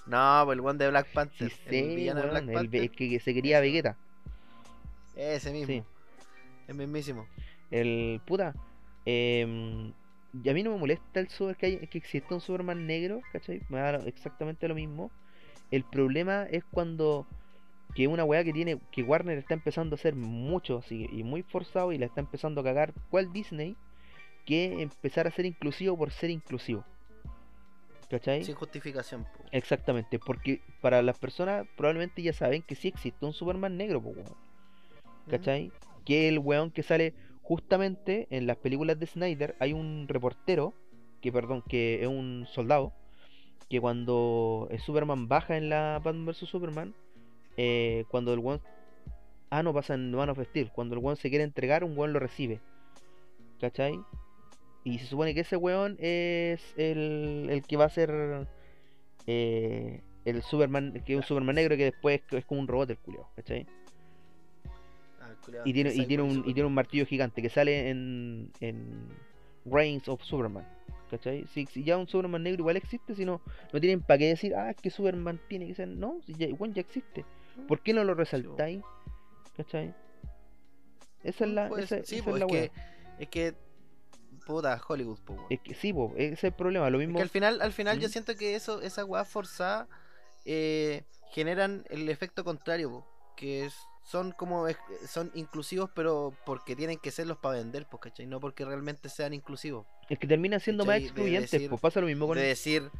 [0.05, 1.51] No, pues el one de Black Panther.
[1.67, 2.89] el villano de Black el Panther.
[2.91, 3.97] que, que se quería Vegeta.
[5.15, 5.67] Ese mismo.
[5.67, 5.83] Sí.
[6.67, 7.27] El mismísimo.
[7.71, 8.53] El puta.
[9.05, 9.93] em,
[10.43, 13.21] y a mí no me molesta el super que, hay, que exista un Superman negro,
[13.31, 13.61] ¿cachai?
[13.69, 15.11] Me da exactamente lo mismo.
[15.69, 17.27] El problema es cuando
[17.95, 21.43] que una weá que tiene, que Warner está empezando a hacer mucho así, y muy
[21.43, 23.75] forzado y la está empezando a cagar, ¿cuál Disney?
[24.45, 26.83] Que empezar a ser inclusivo por ser inclusivo.
[28.13, 28.43] ¿Cachai?
[28.43, 29.23] Sin justificación.
[29.23, 29.43] po.
[29.51, 34.09] Exactamente, porque para las personas probablemente ya saben que sí existe un Superman negro, po,
[34.09, 34.35] weón.
[35.27, 35.71] ¿cachai?
[36.05, 40.75] Que el weón que sale justamente en las películas de Snyder, hay un reportero,
[41.21, 42.93] que perdón, que es un soldado,
[43.67, 46.93] que cuando el Superman baja en la Batman vs Superman,
[47.57, 48.61] eh, cuando el weón...
[49.49, 52.13] Ah, no, pasa en Man of Steel, cuando el weón se quiere entregar, un weón
[52.13, 52.61] lo recibe.
[53.59, 53.99] ¿Cachai?
[54.83, 58.47] Y se supone que ese weón es el, el que va a ser
[59.27, 62.97] eh, el Superman, que es un Superman negro que después es como un robot el
[62.97, 63.65] culiao, ¿cachai?
[65.45, 69.07] culiao, Y tiene, y, tiene un, y tiene un martillo gigante que sale en, en
[69.65, 70.67] Reigns of Superman.
[71.09, 71.45] ¿Cachai?
[71.53, 73.39] Si, si ya un Superman negro igual existe, si no,
[73.71, 75.87] no tienen para qué decir, ah, es que Superman tiene que ser.
[75.87, 77.23] No, si ya, igual ya existe.
[77.67, 78.81] ¿Por qué no lo resaltáis?
[79.55, 79.93] ¿Cachai?
[81.23, 82.71] Esa es la, Pues, esa, sí, esa po, es la es que
[83.19, 83.53] es que
[84.45, 85.47] puta Hollywood, po.
[85.49, 86.89] Es que sí, po, ese es el problema.
[86.89, 87.17] Lo Es mismo.
[87.17, 89.87] que al final, al final yo siento que eso, esa weá forzada
[90.45, 93.07] eh, generan el efecto contrario, po,
[93.37, 93.75] que es-
[94.05, 94.67] son como
[95.07, 98.25] son inclusivos pero porque tienen que serlos para vender, pues, ¿cachai?
[98.27, 99.85] No porque realmente sean inclusivos.
[100.09, 100.95] Es que termina siendo más.
[100.99, 101.51] De excluyentes.
[101.51, 102.37] decir- pues pasa lo mismo con.
[102.37, 102.91] De decir,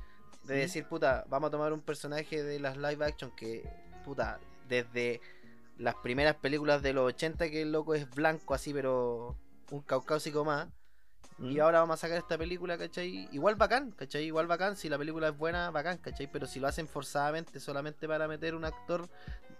[0.44, 0.60] de ¿Mm?
[0.60, 3.68] decir, puta, vamos a tomar un personaje de las live action que,
[4.06, 4.40] puta,
[4.70, 5.20] desde
[5.78, 9.36] las primeras películas de los 80 que el loco es blanco así, pero
[9.72, 10.70] un caucásico más.
[11.50, 11.62] Y ¿Mm?
[11.62, 13.28] ahora vamos a sacar esta película, ¿cachai?
[13.32, 14.26] Igual bacán, ¿cachai?
[14.26, 14.76] Igual bacán.
[14.76, 16.28] Si la película es buena, bacán, ¿cachai?
[16.32, 19.10] Pero si lo hacen forzadamente solamente para meter un actor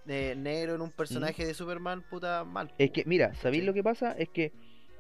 [0.08, 2.74] eh, negro en un personaje de Superman, puta, mal.
[2.78, 4.12] Es que, mira, ¿sabéis lo que pasa?
[4.14, 4.52] Es que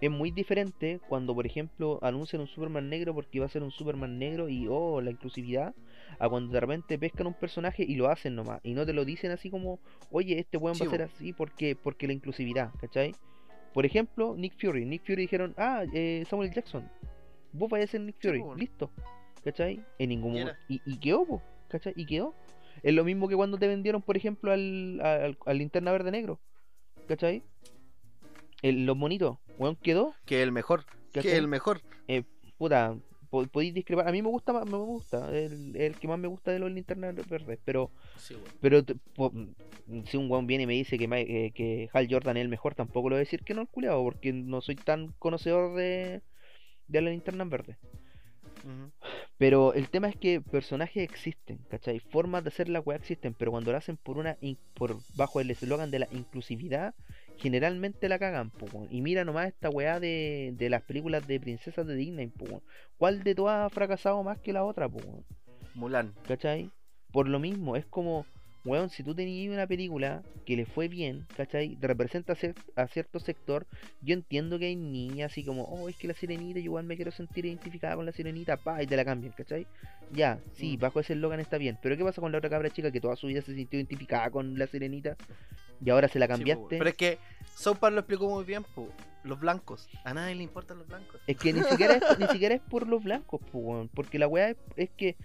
[0.01, 3.72] es muy diferente cuando, por ejemplo, anuncian un Superman negro porque va a ser un
[3.72, 5.73] Superman negro y, oh, la inclusividad,
[6.19, 8.60] a cuando de repente pescan un personaje y lo hacen nomás.
[8.64, 9.80] Y no te lo dicen así como,
[10.11, 13.15] oye, este weón Sí, va a ser así porque, porque la inclusividad, ¿cachai?
[13.74, 14.86] Por ejemplo, Nick Fury.
[14.86, 16.90] Nick Fury dijeron, ah, eh, Samuel Jackson,
[17.52, 18.56] vos vais a ser Nick Sí, Fury, bo.
[18.56, 18.91] listo,
[19.44, 19.84] ¿cachai?
[20.00, 20.60] En ningún Y momen- era.
[20.68, 21.94] Y, y quedó, po, ¿cachai?
[21.95, 22.34] Y quedó.
[22.84, 26.40] Es lo mismo que cuando te vendieron, por ejemplo, al, al, al linterna verde negro,
[27.08, 27.41] ¿cachai?
[28.62, 30.14] El, los monitos, weón, quedó.
[30.26, 31.82] Que el mejor, que el mejor.
[32.58, 33.12] Puta, po-
[33.51, 34.07] podéis discrepar.
[34.07, 35.30] A mí me gusta más, me gusta.
[35.35, 37.60] El, el que más me gusta de los linternas verdes.
[37.65, 38.84] Pero, Sí, pero
[39.15, 39.34] po-
[40.05, 42.76] si un weón viene y me dice que, eh, que Hal Jordan es el mejor,
[42.76, 46.22] tampoco lo voy a decir que no el culiado, porque no soy tan conocedor de,
[46.88, 47.77] de las linternas verdes.
[48.64, 48.91] Ujú.
[49.38, 51.99] Pero el tema es que personajes existen, ¿cachai?
[51.99, 54.38] Formas de hacer la weá existen, pero cuando lo hacen por una
[54.73, 56.93] por bajo el eslogan de la inclusividad,
[57.38, 58.88] generalmente la cagan, po.
[58.89, 62.61] Y mira nomás esta weá de, de las películas de princesas de Disney, po.
[62.97, 64.99] ¿Cuál de todas ha fracasado más que la otra, po?
[65.76, 66.14] Mulan.
[66.27, 66.72] ¿Cachai?
[67.11, 68.26] Por lo mismo, es como,
[68.65, 71.77] weón, si tú tenías una película que le fue bien, ¿cachai?
[71.81, 73.65] Representa a, cier- a cierto sector,
[74.02, 76.95] yo entiendo que hay niñas así como, oh, es que la sirenita, yo igual me
[76.95, 79.68] quiero sentir identificada con la sirenita, pa, y te la cambian, ¿cachai?
[80.11, 80.80] Ya, sí, Mm.
[80.81, 83.15] bajo ese eslogan está bien, pero ¿qué pasa con la otra cabra chica que toda
[83.15, 85.15] su vida se sintió identificada con la sirenita
[85.84, 86.77] y ahora se la cambiaste?
[86.77, 87.18] Pero es que
[87.56, 88.88] South lo explicó muy bien, po.
[89.23, 89.88] Los blancos.
[90.03, 91.22] A nadie le importan los blancos.
[91.27, 94.27] Es que ni siquiera es, ni siquiera es por los blancos, po, weón, porque la
[94.27, 95.15] weá es, es que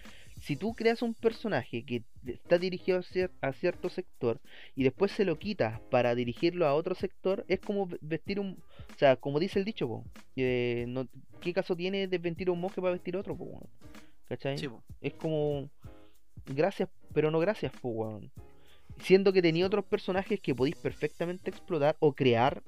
[0.40, 4.40] si tú creas un personaje que está dirigido a, cier- a cierto sector
[4.76, 8.52] y después se lo quitas para dirigirlo a otro sector, es como ve- vestir un...
[8.94, 10.04] O sea, como dice el dicho, po,
[10.36, 11.08] eh, no-
[11.40, 13.68] ¿qué caso tiene desvestir a un monje para vestir otro, po?
[14.28, 14.58] ¿Cachai?
[14.58, 14.82] Sí, po.
[15.00, 15.68] Es como...
[16.46, 18.30] Gracias, pero no gracias, po, weón.
[19.00, 22.62] Siendo que tenía otros personajes que podéis perfectamente explotar o crear,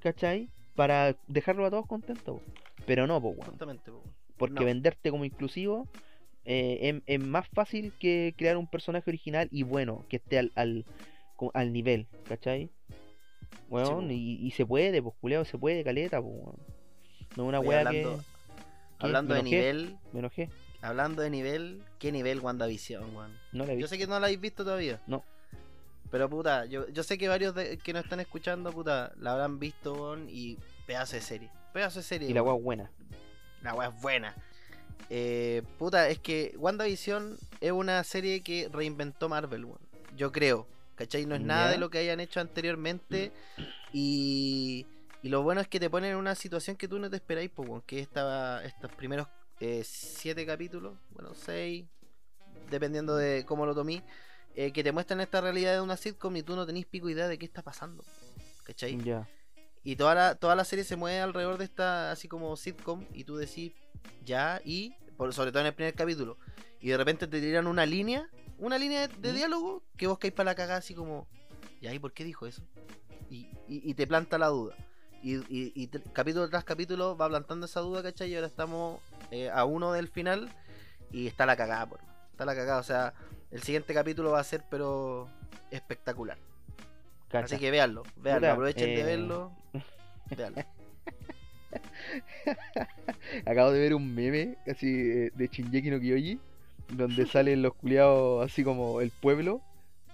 [0.00, 0.48] ¿cachai?
[0.74, 2.40] Para dejarlo a todos contentos.
[2.86, 3.58] Pero no, po, weón.
[4.36, 4.64] Porque No.
[4.66, 5.88] venderte como inclusivo
[6.44, 10.52] eh, es, es más fácil que crear un personaje original y bueno, que esté al,
[10.54, 10.84] al,
[11.54, 12.70] al nivel, ¿cachai?
[13.68, 14.02] Po.
[14.10, 16.56] y, y se puede, pues culeado, se puede, caleta, pues weón.
[17.36, 18.22] No una weá hablando- que,
[18.98, 20.48] que Hablando de nivel, Me enojé,
[20.80, 23.32] hablando de nivel, ¿qué nivel WandaVision, weón?
[23.52, 23.80] no la vi.
[23.80, 25.00] Yo sé que no la habéis visto todavía.
[25.06, 25.24] No.
[26.10, 29.58] Pero puta, yo, yo sé que varios de, que nos están escuchando, puta, la habrán
[29.58, 31.50] visto, weón, y pedazo de serie.
[31.72, 32.28] Pedazo de serie.
[32.28, 32.90] Y la weá es buena.
[33.62, 34.36] La weá es buena.
[35.10, 39.66] Eh, puta, es que WandaVision es una serie que reinventó Marvel.
[40.16, 40.66] Yo creo.
[40.94, 41.26] ¿Cachai?
[41.26, 43.32] No es nada de lo que hayan hecho anteriormente.
[43.92, 44.86] Y,
[45.22, 47.50] y lo bueno es que te ponen en una situación que tú no te esperáis,
[47.50, 47.68] pues.
[47.86, 49.26] Que estaba estos primeros
[49.60, 51.84] eh, siete capítulos, bueno, seis,
[52.68, 54.02] dependiendo de cómo lo tomí,
[54.56, 57.28] eh, que te muestran esta realidad de una sitcom y tú no tenés pico idea
[57.28, 58.04] de qué está pasando.
[58.64, 59.00] ¿Cachai?
[59.02, 59.28] Ya.
[59.84, 63.24] Y toda la, toda la serie se mueve alrededor de esta, así como sitcom, y
[63.24, 63.72] tú decís,
[64.24, 66.36] ya, y, por, sobre todo en el primer capítulo,
[66.80, 69.36] y de repente te tiran una línea, una línea de, de ¿Mm?
[69.36, 71.26] diálogo, que vos caís para la cagada, así como,
[71.80, 72.62] ¿y por qué dijo eso?
[73.30, 74.74] Y, y- y te planta la duda.
[75.22, 78.30] Y, y- capítulo tras capítulo va plantando esa duda, ¿cachai?
[78.30, 79.00] Y ahora estamos
[79.30, 80.48] eh, a uno del final,
[81.12, 82.00] y está la cagada, por,
[82.32, 83.14] está la cagada, o sea,
[83.50, 85.28] el siguiente capítulo va a ser, pero
[85.70, 86.38] espectacular.
[87.28, 87.46] Cacha.
[87.46, 89.52] Así que véanlo, véanlo, aprovechen de eh, verlo.
[90.36, 90.62] Véanlo.
[93.46, 96.38] Acabo de ver un meme así eh, de Shinjeki no Kyoji
[96.88, 99.62] donde salen los culiados así como el pueblo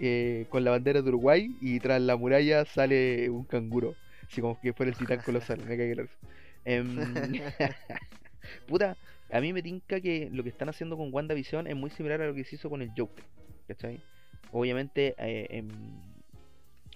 [0.00, 3.96] eh, con la bandera de Uruguay y tras la muralla sale un canguro,
[4.28, 6.08] así como que fuera el titán colosal, me.
[6.64, 6.96] Em,
[8.68, 8.96] Puta,
[9.32, 12.26] a mí me tinca que lo que están haciendo con WandaVision es muy similar a
[12.28, 13.24] lo que se hizo con el Joker,
[13.66, 14.00] ¿cachai?
[14.52, 15.68] Obviamente, eh, em,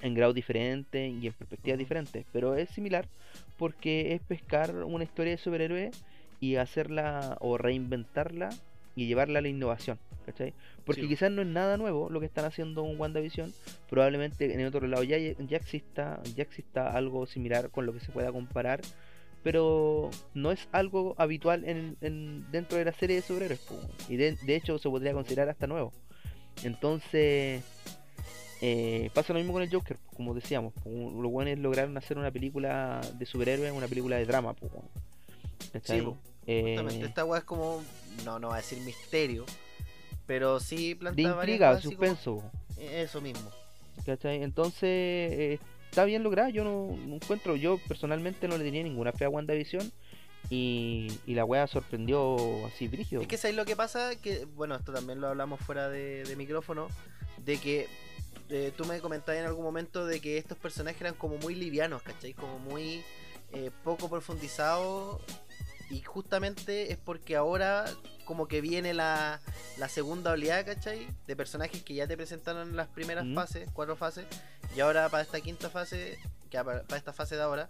[0.02, 3.08] en grados diferentes y en perspectivas diferentes, pero es similar
[3.56, 5.90] porque es pescar una historia de superhéroe
[6.40, 8.48] y hacerla o reinventarla
[8.96, 10.52] y llevarla a la innovación, ¿cachai?
[10.84, 11.08] Porque Sí.
[11.08, 13.52] quizás no es nada nuevo lo que están haciendo en WandaVision,
[13.88, 18.00] probablemente en el otro lado ya, ya exista ya exista algo similar con lo que
[18.00, 18.80] se pueda comparar,
[19.42, 23.60] pero no es algo habitual en, en- dentro de la serie de superhéroes,
[24.08, 25.92] y de, de hecho se podría considerar hasta nuevo.
[26.64, 27.62] Entonces,
[28.64, 30.72] eh, pasa lo mismo con el Joker, pues, como decíamos.
[30.82, 34.54] pues, Los buenos lograron hacer una película de superhéroes, una película de drama.
[34.54, 34.72] pues.
[35.72, 35.98] ¿Cachai?
[36.00, 36.16] Sí, po,
[36.46, 37.82] Eh, esta weá es como,
[38.24, 39.44] no, no va a decir misterio,
[40.26, 42.42] pero sí de plantea varias intriga, como- suspenso.
[42.78, 43.50] Eso mismo.
[44.06, 44.42] ¿cachai?
[44.42, 45.58] Entonces, eh,
[45.90, 46.48] está bien lograda.
[46.50, 49.92] Yo no, no encuentro, yo personalmente no le tenía ninguna fe a WandaVision.
[50.50, 52.36] Y, y la wea sorprendió
[52.66, 53.22] así brígido.
[53.22, 54.10] Es que ¿sabes lo que pasa?
[54.20, 56.88] Que, bueno, esto también lo hablamos fuera de, de micrófono,
[57.44, 57.86] de que
[58.52, 62.02] eh, tú me comentabas en algún momento de que estos personajes eran como muy livianos,
[62.02, 62.34] ¿cachai?
[62.34, 63.02] Como muy
[63.52, 65.20] eh, poco profundizados.
[65.90, 67.84] Y justamente es porque ahora
[68.24, 69.40] como que viene la,
[69.76, 71.06] la segunda oleada, ¿cachai?
[71.26, 73.34] De personajes que ya te presentaron en las primeras Mm.
[73.34, 74.24] fases, cuatro fases.
[74.74, 76.18] Y ahora para esta quinta fase,
[76.50, 77.68] que para, para esta fase de ahora,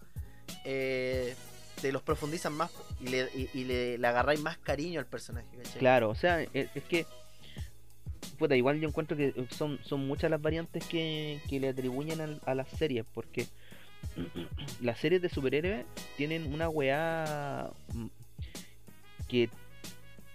[0.64, 1.34] eh,
[1.80, 5.48] te los profundizan más y le, y, y le, le agarráis más cariño al personaje,
[5.56, 5.78] ¿cachai?
[5.80, 7.06] Claro, o sea, es, es que.
[8.38, 12.40] Puta, igual yo encuentro que son, son muchas las variantes que, que le atribuyen al-
[12.44, 13.46] a las series, porque
[14.80, 15.84] las series de superhéroes
[16.16, 18.06] tienen una weá mm,
[19.28, 19.48] que,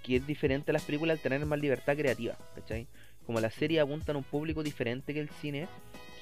[0.03, 2.87] que es diferente a las películas al tener más libertad creativa, ¿cachai?
[3.25, 5.67] Como las series apuntan a un público diferente que el cine,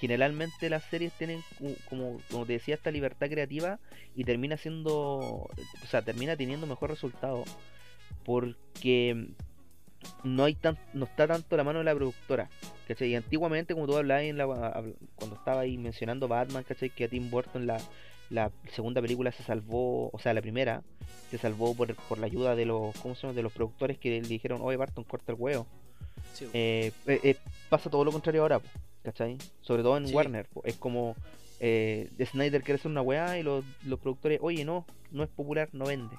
[0.02, 1.42] generalmente las series tienen,
[1.90, 3.80] como, como te decía, esta libertad creativa
[4.16, 5.50] y termina siendo, o
[5.90, 7.44] sea, termina teniendo mejor resultado
[8.24, 9.28] porque
[10.24, 12.50] no hay tan, no está tanto la mano de la productora,
[12.88, 13.10] ¿cachai?
[13.10, 14.46] Y antiguamente, como tú hablabas en la,
[15.16, 16.90] cuando estaba ahí mencionando Batman, ¿cachai?
[16.90, 17.80] Que a Tim Burton la,
[18.30, 20.82] la segunda película se salvó, o sea, la primera,
[21.32, 23.34] se salvó por, por la ayuda de los, ¿cómo se llama?
[23.34, 25.68] De los productores que le dijeron, oye Barton, corta el huevo.
[26.34, 27.36] Sí, Eh, eh, eh,
[27.70, 28.62] pasa todo lo contrario ahora,
[29.04, 29.38] ¿cachai?
[29.62, 30.14] Sobre todo en Sí.
[30.14, 31.16] Warner, es como
[31.60, 35.70] eh, Snyder quiere hacer una weá y los, los productores, oye, no, no es popular,
[35.74, 36.16] no vende.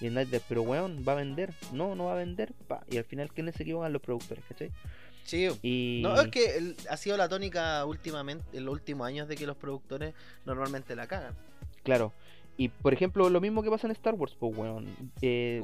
[0.00, 2.84] Y Snyder, pero weón, va a vender, no, no va a vender, pa.
[2.90, 3.92] y al final, ¿quiénes se equivocan?
[3.92, 4.70] Los productores, ¿cachai?
[5.24, 5.48] Sí.
[5.62, 6.00] Y...
[6.02, 9.46] No, es que el- ha sido la tónica últimamente, en los últimos años, de que
[9.46, 10.14] los productores
[10.44, 11.34] normalmente la cagan.
[11.82, 12.12] Claro.
[12.56, 14.86] Y por ejemplo, lo mismo que pasa en Star Wars, pues weón.
[15.22, 15.60] Eh,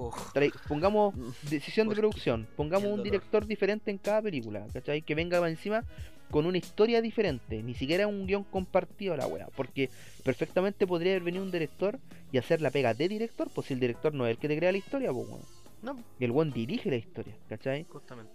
[0.66, 1.14] pongamos
[1.50, 5.02] decisión de producción, pongamos un director diferente en cada película, ¿cachai?
[5.02, 5.84] Que venga encima
[6.30, 9.90] con una historia diferente, ni siquiera un guion compartido la weá, porque
[10.24, 11.98] perfectamente podría haber venido un director
[12.32, 14.56] y hacer la pega de director, pues si el director no es el que te
[14.56, 15.42] crea la historia, pues weón.
[15.82, 17.84] No, El weón dirige la historia, ¿cachai?
[17.84, 18.32] justamente.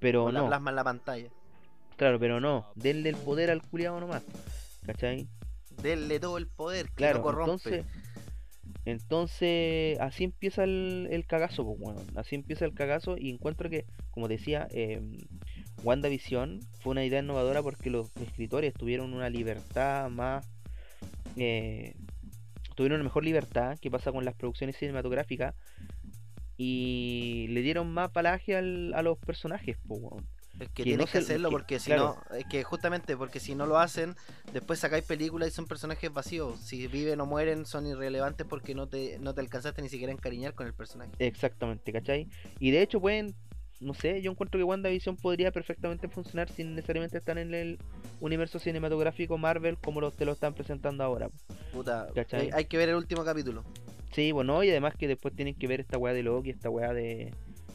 [0.00, 1.28] Pero O la no, plasma en la pantalla.
[1.96, 4.22] claro, pero no, denle el poder al culiado nomás,
[4.84, 5.26] ¿cachai?
[5.80, 7.52] Denle todo el poder, que Claro, no corrompe.
[7.52, 7.86] entonces,
[8.84, 13.86] entonces así empieza el, el cagazo, pues bueno, así empieza el cagazo y encuentro que,
[14.10, 15.00] como decía, eh,
[15.82, 20.46] WandaVision fue una idea innovadora porque los escritores tuvieron una libertad más,
[21.36, 21.94] eh,
[22.76, 25.54] tuvieron una mejor libertad que pasa con las producciones cinematográficas
[26.56, 30.16] y le dieron más palaje al- a los personajes, bueno.
[30.60, 32.16] Es que que tienes no que hacerlo que- porque si claro.
[32.30, 34.14] no, es que justamente porque si no lo hacen,
[34.52, 36.60] después sacáis películas y son personajes vacíos.
[36.60, 40.14] Si viven o mueren son irrelevantes porque no te, no te alcanzaste ni siquiera a
[40.14, 41.10] encariñar con el personaje.
[41.18, 42.28] Exactamente, ¿cachai?
[42.60, 43.34] Y de hecho pueden,
[43.82, 47.78] no sé, yo encuentro que WandaVision podría perfectamente funcionar sin necesariamente estar en el
[48.20, 51.28] universo cinematográfico Marvel como los te lo están presentando ahora.
[51.72, 53.64] Puta, eh, hay que ver el último capítulo.
[54.12, 56.92] Sí, bueno, y además que después tienen que ver esta weá de Loki, esta weá
[56.92, 57.32] de,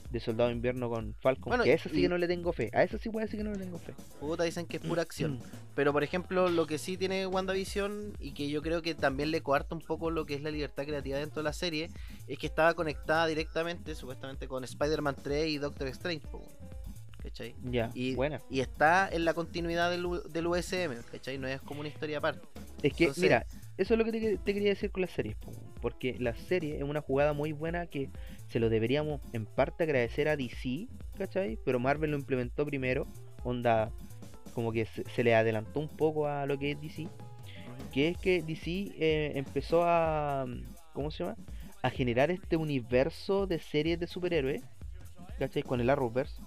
[0.10, 2.28] de Soldado de Invierno con Falcon, Bueno, que a eso sí y- que no le
[2.28, 3.94] tengo fe, a eso sí a decir que no le tengo fe.
[4.20, 5.06] Puta, dicen que es pura Mm.
[5.06, 5.40] acción.
[5.76, 9.42] Pero por ejemplo, lo que sí tiene WandaVision y que yo creo que también le
[9.42, 11.90] coarta un poco lo que es la libertad creativa dentro de la serie,
[12.28, 16.26] es que estaba conectada directamente, supuestamente, con Spider-Man 3 y Doctor Strange.
[16.28, 16.42] po,
[17.24, 17.56] ¿Cachai?
[17.64, 18.40] Ya, Y, buena.
[18.50, 21.38] y está en la continuidad del, del USM, ¿cachai?
[21.38, 22.48] No es como una historia aparte.
[22.84, 23.46] Es que, entonces- mira,
[23.78, 26.78] eso es lo que te, te quería decir con las series, po, porque la serie
[26.78, 28.10] es una jugada muy buena que
[28.50, 30.88] se lo deberíamos en parte agradecer a DC,
[31.18, 31.58] ¿cachai?
[31.66, 33.08] Pero Marvel lo implementó primero,
[33.44, 33.92] onda,
[34.54, 37.08] como que se, se le adelantó un poco a lo que es DC,
[37.92, 40.46] que es que DC eh, empezó a,
[40.94, 41.36] ¿cómo se llama?
[41.82, 44.62] A generar este universo de series de superhéroes,
[45.40, 45.62] ¿cachai?
[45.64, 46.42] Con el Arrowverse.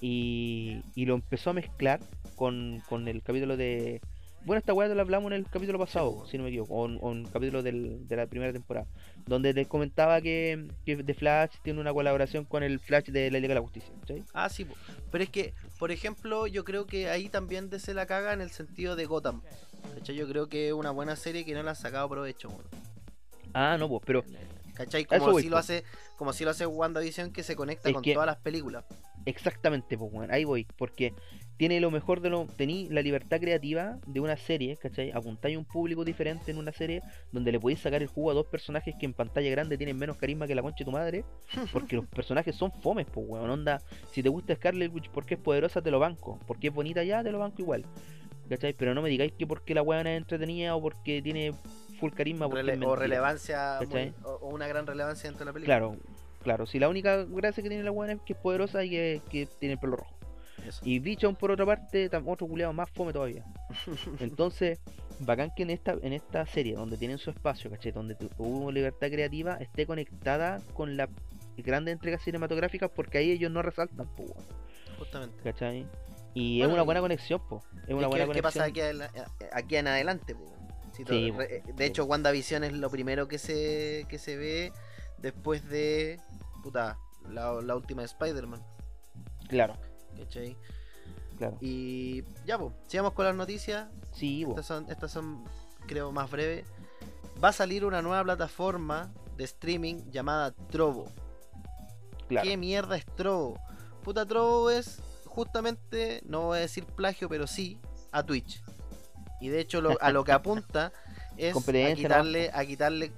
[0.00, 2.00] Y, y lo empezó a mezclar
[2.36, 4.00] con, con el capítulo de
[4.44, 6.98] Bueno, esta weá la hablamos en el capítulo pasado, si no me equivoco, o en,
[7.00, 8.86] o en un capítulo del- de la primera temporada,
[9.26, 13.38] donde les comentaba que, que The Flash tiene una colaboración con el Flash de la
[13.38, 14.24] Liga de la Justicia, ¿cachai?
[14.34, 14.66] Ah, sí,
[15.12, 18.50] pero es que, por ejemplo, yo creo que ahí también se la caga en el
[18.50, 19.42] sentido de Gotham.
[19.94, 20.16] ¿Cachai?
[20.16, 22.48] Yo creo que es una buena serie que no le han sacado provecho.
[23.54, 24.24] Ah, no, pues, pero
[24.74, 25.04] ¿Cachai?
[25.04, 25.84] Como voy, si lo hace,
[26.16, 28.84] como si lo hace WandaVision que se conecta con que- todas las películas.
[29.26, 31.14] Exactamente, pues, weón, ahí voy, porque
[31.56, 32.46] tiene lo mejor de lo.
[32.46, 35.10] Tení la libertad creativa de una serie, ¿cachai?
[35.12, 38.34] Apuntáis a un público diferente en una serie donde le podéis sacar el jugo a
[38.34, 41.24] dos personajes que en pantalla grande tienen menos carisma que la concha de tu madre,
[41.72, 43.80] porque los personajes son fomes, pues, weón, onda.
[44.10, 47.22] Si te gusta Scarlet Witch porque es poderosa, te lo banco, porque es bonita ya,
[47.22, 47.84] te lo banco igual,
[48.48, 48.72] ¿cachai?
[48.72, 51.52] Pero no me digáis que porque la weón es entretenida o porque tiene
[52.00, 52.96] full carisma, Rele- o mentira.
[52.96, 53.78] relevancia,
[54.24, 55.76] o, o una gran relevancia dentro de la película.
[55.78, 55.96] Claro,
[56.42, 56.66] claro.
[56.66, 59.46] Si la única gracia que tiene la weón es que es poderosa y que, que
[59.46, 60.16] tiene el pelo rojo.
[60.66, 60.80] Eso.
[60.84, 63.44] Y Bichon, por otra parte, otro culiado más fome todavía.
[64.20, 64.78] Entonces,
[65.18, 67.90] bacán que en esta, en esta serie, donde tienen su espacio, ¿cachai?
[67.92, 71.08] Donde hubo libertad creativa, esté conectada con las
[71.56, 74.32] grandes entregas cinematográficas, porque ahí ellos no resaltan, weón,
[74.98, 75.36] Justamente.
[75.42, 75.86] ¿cachai?
[76.34, 77.62] Y Bueno, es una buena conexión, po.
[77.86, 79.02] Es una Es buena que- ¿Qué pasa conexión.
[79.02, 80.34] aquí, en- aquí en adelante?
[80.34, 80.46] po?
[80.92, 81.32] Si Sí,
[81.74, 84.72] de hecho, WandaVision es lo primero que se, que se ve
[85.22, 86.20] después de
[86.62, 88.62] puta, la, la última de Spider-Man.
[89.48, 89.76] Claro,
[90.18, 90.56] ¿cachai?
[91.38, 91.56] claro.
[91.60, 93.88] Y ya, pues, sigamos con las noticias.
[94.12, 94.44] Sí.
[94.48, 95.44] Estas son, estas son,
[95.86, 96.66] creo, más breves.
[97.42, 101.06] Va a salir una nueva plataforma de streaming llamada Trovo.
[102.28, 102.46] claro.
[102.48, 103.58] ¿Qué mierda es Trovo?
[104.04, 107.80] Puta, Trovo es justamente, no voy a decir plagio, pero sí,
[108.12, 108.62] a Twitch.
[109.40, 110.92] Y de hecho, lo- a lo que apunta
[111.36, 113.12] es a quitarle, a quitarle,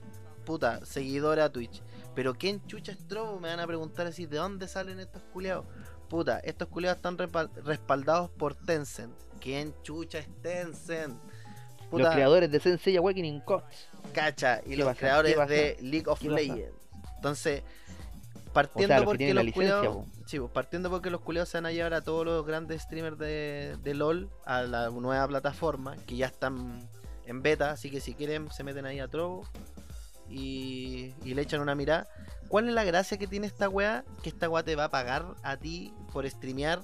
[0.46, 1.82] puta, seguidores a Twitch.
[2.14, 3.40] Pero ¿quién chucha es Trovo?
[3.40, 5.66] Me van a preguntar así, ¿de dónde salen estos culeados?
[6.08, 7.18] Puta, estos culeados están
[7.64, 9.14] respaldados por Tencent.
[9.40, 11.18] ¿Quién chucha es Tencent?
[11.90, 13.88] Los creadores de Sensei Awakening Cots.
[14.12, 14.98] Cacha, y ¿Qué los pasa?
[14.98, 16.20] creadores de League of.
[16.22, 16.72] Legends.
[17.16, 17.62] Entonces,
[18.52, 20.06] partiendo los que porque los licencia, culiados.
[20.26, 23.76] Sí, pues, partiendo porque los se van a llevar a todos los grandes streamers de,
[23.82, 26.88] de LOL a la nueva plataforma, que ya están
[27.26, 29.44] en beta, así que si quieren se meten ahí a Trovo
[30.28, 32.08] y, y le echan una mirada.
[32.48, 34.04] ¿Cuál es la gracia que tiene esta weá?
[34.22, 36.82] Que esta weá te va a pagar a ti por streamear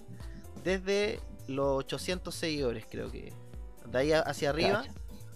[0.64, 3.32] desde los 800 seguidores, creo que.
[3.86, 4.92] De ahí hacia arriba Cacha.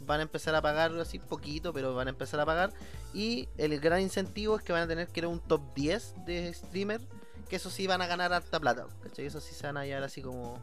[0.07, 2.73] van a empezar a pagar así poquito, pero van a empezar a pagar.
[3.13, 6.25] Y el gran incentivo es que van a tener que ir a un top 10
[6.25, 7.01] de streamer,
[7.49, 9.27] que eso sí van a ganar harta plata, ¿cachai?
[9.27, 10.59] Eso sí se van a llevar así como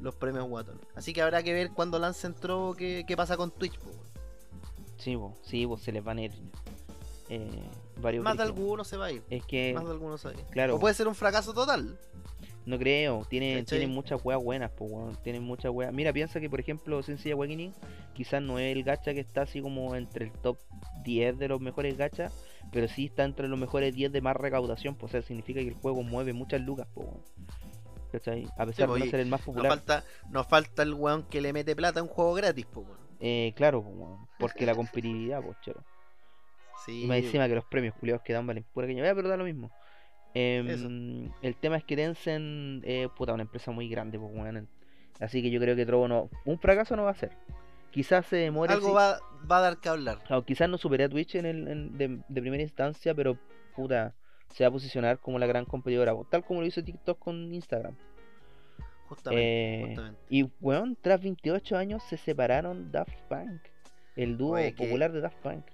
[0.00, 0.80] los premios Watton.
[0.94, 3.78] Así que habrá que ver cuando lancen Trovo qué, qué pasa con Twitch.
[3.78, 3.90] po.
[4.98, 6.32] Sí, sí, se les van a ir
[7.28, 7.62] eh,
[8.00, 9.22] varios Más de alguno se va a ir.
[9.30, 10.44] Es que, Más de alguno se va a ir.
[10.46, 10.76] claro.
[10.76, 11.98] O puede ser un fracaso total.
[12.66, 13.64] no creo, ¿Cachai?
[13.64, 15.92] tienen muchas weas buenas, pues weón, tienen muchas weas.
[15.92, 17.72] Mira, piensa que por ejemplo Sensei Awakening
[18.14, 20.58] quizás no es el gacha que está así como entre el top
[21.04, 22.32] 10 de los mejores gachas,
[22.72, 25.68] pero sí está entre los mejores 10 de más recaudación, pues o sea, significa que
[25.68, 27.08] el juego mueve muchas lucas, pues.
[28.12, 28.46] ¿Cachai?
[28.56, 29.68] A pesar po, de no ser el más Nos popular.
[29.70, 32.66] falta, nos falta el weón que le mete plata a un juego gratis.
[32.74, 32.88] Weón.
[33.20, 35.82] Eh, claro, pues, porque la competitividad, pues chero.
[36.84, 39.02] Sí, Y más encima que los premios culiados que dan valen pura caña.
[39.14, 39.70] Pero da lo mismo.
[40.34, 44.32] Em, el tema es que Tencent es puta, una empresa muy grande, pues.
[45.20, 46.30] Así que yo creo que Trovo no.
[46.44, 47.32] Un fracaso no va a ser.
[47.90, 48.72] Quizás se demore.
[48.74, 49.18] algo va,
[49.50, 50.18] va a dar que hablar.
[50.24, 53.38] claro, quizás no supere a Twitch en el, en- de, de primera instancia, pero
[53.74, 54.14] puta,
[54.48, 56.14] se va a posicionar como la gran competidora.
[56.30, 57.96] Tal como lo hizo TikTok con Instagram.
[59.08, 59.80] Justamente.
[59.80, 60.20] Eh, justamente.
[60.28, 63.62] y weón, tras 28 años se separaron Daft Punk.
[64.16, 65.64] El dúo Oye, que- popular de Daft Punk.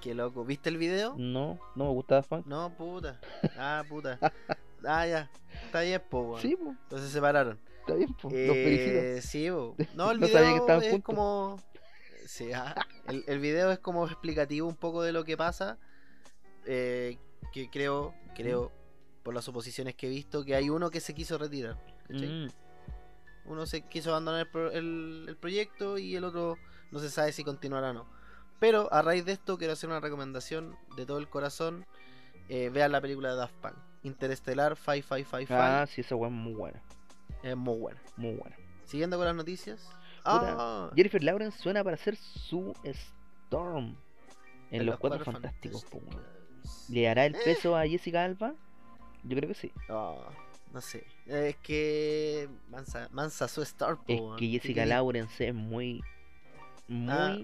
[0.00, 0.44] Qué loco.
[0.44, 1.14] ¿Viste el video?
[1.18, 2.46] No, no me gusta Daft Punk.
[2.46, 3.20] No, puta.
[3.56, 4.18] Ah, puta.
[4.86, 5.28] Ah, ya.
[5.64, 6.38] Está bien, po.
[6.38, 7.58] Sí, pues, Entonces se separaron.
[7.80, 8.32] está bien, pues.
[8.32, 8.56] Los.
[8.56, 9.74] Eh, sí, po.
[9.96, 11.02] No, el No video sabía que es juntos.
[11.04, 11.56] como.
[12.26, 12.76] Sí, ah,
[13.08, 15.78] el, el video es como explicativo un poco de lo que pasa.
[16.64, 17.18] Eh,
[17.52, 18.70] que creo, creo,
[19.24, 21.76] por las suposiciones que he visto, que hay uno que se quiso retirar.
[22.08, 22.46] Mm,
[23.46, 26.56] Uno se quiso abandonar el, pro- el- el proyecto y el otro
[26.92, 28.06] no se sabe si continuará o no.
[28.60, 31.86] Pero a raíz de esto quiero hacer una recomendación de todo el corazón.
[32.48, 33.74] Eh, vean la película de Daft Punk.
[34.02, 35.54] Interestelar 5555.
[35.54, 36.80] Ah, sí, esa weá es muy buena.
[37.42, 38.00] Es muy buena.
[38.16, 38.56] Muy buena.
[38.84, 39.80] Siguiendo con las noticias.
[40.18, 43.96] Puta, Ah, Jennifer Lawrence suena para ser su Storm
[44.70, 45.84] en, en los cuatro fantásticos.
[46.88, 47.40] ¿Le hará el Eh.
[47.44, 48.54] peso a Jessica Alba?
[49.24, 49.72] Yo creo que sí.
[49.88, 50.14] Ah,
[50.72, 51.06] no sé.
[51.26, 52.48] Es que.
[52.70, 53.98] Mansa, mansa su star.
[54.06, 54.88] Es que ¿Qué Jessica querí?
[54.90, 56.02] Lawrence es muy.
[56.88, 57.12] Muy.
[57.12, 57.36] Ah,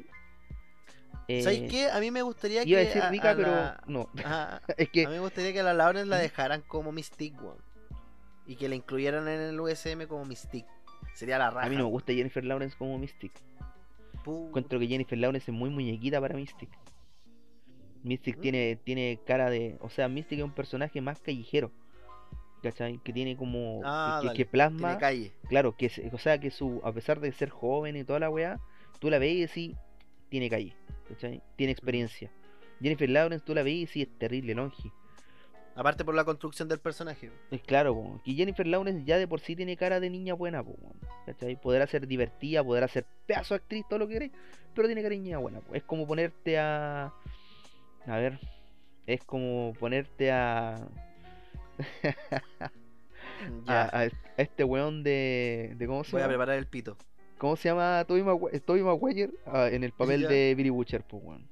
[1.28, 1.88] eh, ¿Sabes qué?
[1.90, 2.86] A mí me gustaría Iba a que.
[2.88, 4.09] decir a- rica, a pero la- no.
[4.24, 5.06] Ajá, es A que.
[5.06, 7.59] mí me gustaría que a la Lawrence la dejaran como Mystique, weón.
[8.46, 10.68] Y que la incluyeran en el USM como Mystique.
[11.14, 11.66] Sería la raja.
[11.66, 13.32] A mí no me gusta Jennifer Lawrence como Mystic.
[14.26, 16.70] Encuentro que Jennifer Lawrence es muy muñequita para Mystic.
[18.02, 18.40] Mystic ¿Mm?
[18.40, 19.76] tiene, tiene cara de.
[19.80, 21.70] O sea, Mystic es un personaje más callejero.
[22.62, 22.98] ¿Cachai?
[23.05, 23.80] Que tiene como.
[23.80, 24.78] que- Ah, que, que plasma.
[24.88, 25.32] Tiene calle.
[25.48, 28.59] Claro, que o sea que su, a pesar de ser joven y toda la weá,
[29.01, 29.76] tú la ves y decís,
[30.35, 30.77] tiene calle,
[31.09, 31.40] ¿cachai?
[31.56, 32.28] Tiene experiencia.
[32.82, 34.90] Jennifer Lawrence, tú la ves y decís, es terrible, longe.
[35.77, 37.31] Aparte por la construcción del personaje.
[37.52, 40.62] Es claro, po, que Jennifer Lawrence ya de por sí tiene cara de niña buena,
[40.65, 40.77] po,
[41.24, 41.55] ¿cachai?
[41.61, 44.32] Podrá ser divertida, podrá ser pedazo de actriz, todo lo que queráis,
[44.74, 45.73] pero tiene cara de niña buena, po.
[45.74, 47.12] Es como ponerte a...
[48.06, 48.40] A ver,
[49.06, 50.89] es como ponerte a...
[53.66, 55.86] A, a- a este weón de, de...
[55.86, 56.97] ¿Cómo se Voy a preparar el pito.
[57.39, 58.23] ¿Cómo se llama Tobey
[58.82, 59.31] Maguire?
[59.47, 60.28] Ah, en el papel Ya.
[60.28, 61.48] de Billy Butcher, pues, weón.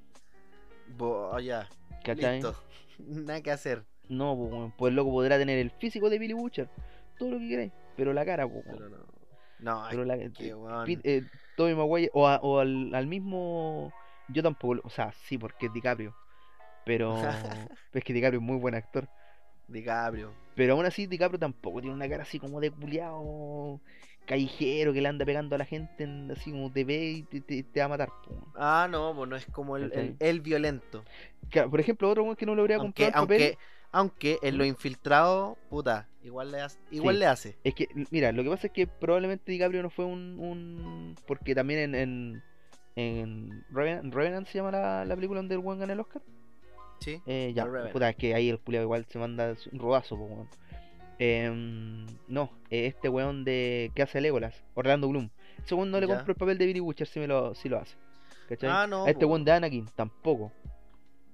[0.86, 1.68] Bo- ya.
[2.04, 2.34] ¿Cachai?
[2.42, 2.54] Listo.
[2.98, 3.84] Nada que hacer.
[4.08, 6.68] No, pues, weón, pues loco podrá tener el físico de Billy Butcher,
[7.18, 8.64] todo lo que queráis, pero la cara, pues.
[8.66, 8.96] Pero no.
[9.58, 10.84] No, Pero la, que, eh, weón.
[10.86, 11.22] Pit- eh,
[11.56, 13.92] Tobey Maguire, o, a- o al, al mismo.
[14.28, 16.14] Yo tampoco, o sea, sí, porque es DiCaprio,
[16.84, 17.14] pero
[17.92, 19.08] es que DiCaprio es muy buen actor.
[19.68, 20.32] DiCaprio.
[20.54, 23.80] Pero aún así, DiCaprio tampoco tiene una cara así como de culiao
[24.32, 27.40] callejero que le anda pegando a la gente, en- así como te ve y te,
[27.40, 28.08] te- te va a matar.
[28.54, 31.04] Ah, no, pues no es como el, el, violento.
[31.70, 33.42] Por ejemplo, otro que no logría Aunque, comprar papel.
[33.42, 33.58] aunque,
[33.92, 36.78] aunque en lo infiltrado, puta, igual le hace.
[36.90, 37.20] Igual Sí.
[37.20, 37.56] le hace.
[37.62, 40.38] Es que, mira, lo que pasa es que probablemente DiCaprio no fue un.
[40.40, 41.94] un- porque también en.
[41.94, 42.42] en,
[42.96, 46.22] en Revenant, Revenant se llama la, la película donde el weón gana el Oscar.
[47.00, 47.20] Sí.
[47.26, 50.46] Eh, ya, puta, es que ahí el culiao igual se manda un rodazo, po,
[51.24, 55.30] Em, no, eh, este weón de que hace Legolas, Orlando Bloom.
[55.64, 56.16] Ese weón no le Ya.
[56.16, 57.96] compro el papel de Billy Butcher si, me lo, si lo hace.
[58.48, 58.68] ¿Cachai?
[58.72, 60.50] Ah, no, este weón de Anakin tampoco.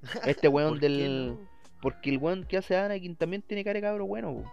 [0.27, 1.29] Este weón ¿Por qué del.
[1.29, 1.41] no?
[1.81, 4.53] Porque el weón que hace Anakin también tiene cara de cabro bueno, po,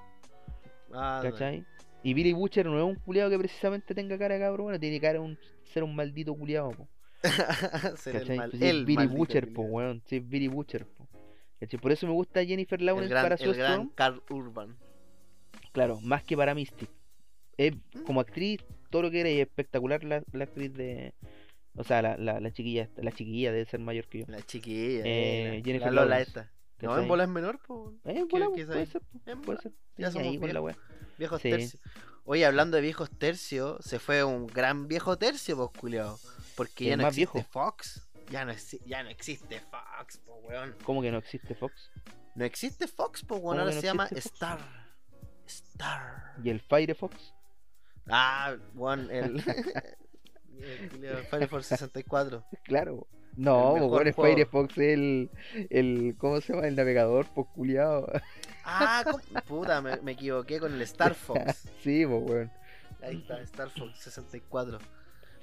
[0.93, 1.29] Ah, no.
[1.31, 1.65] ¿cachai?
[2.01, 5.01] Y Billy Butcher no es un culiado que precisamente tenga cara de cabro bueno, tiene
[5.01, 6.87] cara de un, ser un maldito culiado, po.
[7.97, 10.01] Ser el Pues es Billy Butcher, po, weón.
[10.05, 11.07] Sí, es Billy Butcher, po.
[11.59, 11.79] ¿Cachai?
[11.79, 13.89] Por eso me gusta Jennifer El Lawrence gran, para su el gran.
[13.89, 14.77] Carl Urban.
[15.75, 16.89] Claro, más que para Mystic.
[17.57, 18.03] Es, ¿Mm?
[18.05, 21.13] como actriz, todo lo que era y es espectacular la, la actriz de.
[21.75, 24.25] O sea, la, la, la chiquilla, la chiquilla debe ser mayor que yo.
[24.29, 25.03] La chiquilla.
[25.05, 26.49] Eh, eh, la, Lola esta.
[26.81, 27.93] No, en bola es menor, po.
[28.05, 29.61] Eh, ¿Qué- bola, qué es puede ser, En puede bola.
[29.61, 29.71] ser.
[29.97, 30.81] Ya somos ahí con la viejos.
[31.17, 31.49] Viejos Sí.
[31.49, 31.81] tercios.
[32.23, 36.17] Oye, hablando de viejos tercios, se fue un gran viejo tercio, pues, culiao.
[36.55, 37.49] Porque El ya no existe viejo.
[37.51, 38.07] Fox.
[38.31, 38.53] Ya no,
[38.85, 40.73] ya no existe Fox, po, weón.
[40.83, 41.91] ¿Cómo que no existe Fox?
[42.35, 43.59] No existe Fox, ¿Cómo weón.
[43.59, 44.25] Ahora no se llama Fox?
[44.25, 44.84] Star.
[45.45, 46.33] Star.
[46.43, 47.33] ¿Y el Firefox?
[48.09, 49.43] Ah, weón, el.
[50.59, 52.45] el Firefox 64.
[52.63, 53.07] Claro.
[53.35, 54.13] No, El.
[54.13, 55.29] Firefox es el,
[55.69, 56.15] el.
[56.17, 56.67] ¿Cómo se llama?
[56.67, 58.07] El navegador, pues culiado.
[58.63, 59.03] Ah,
[59.47, 61.67] puta, me, me equivoqué con el Star Fox.
[61.83, 62.51] sí, pues weón.
[63.03, 64.79] Ahí está, Star Fox 64.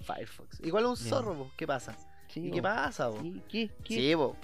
[0.04, 0.60] Firefox.
[0.60, 1.96] Igual un zorro, po, ¿qué pasa?
[2.28, 3.10] Sí, ¿Y qué pasa?
[3.22, 3.70] ¿Y qué?
[3.84, 3.94] ¿Qué?
[3.94, 4.36] Sí, po.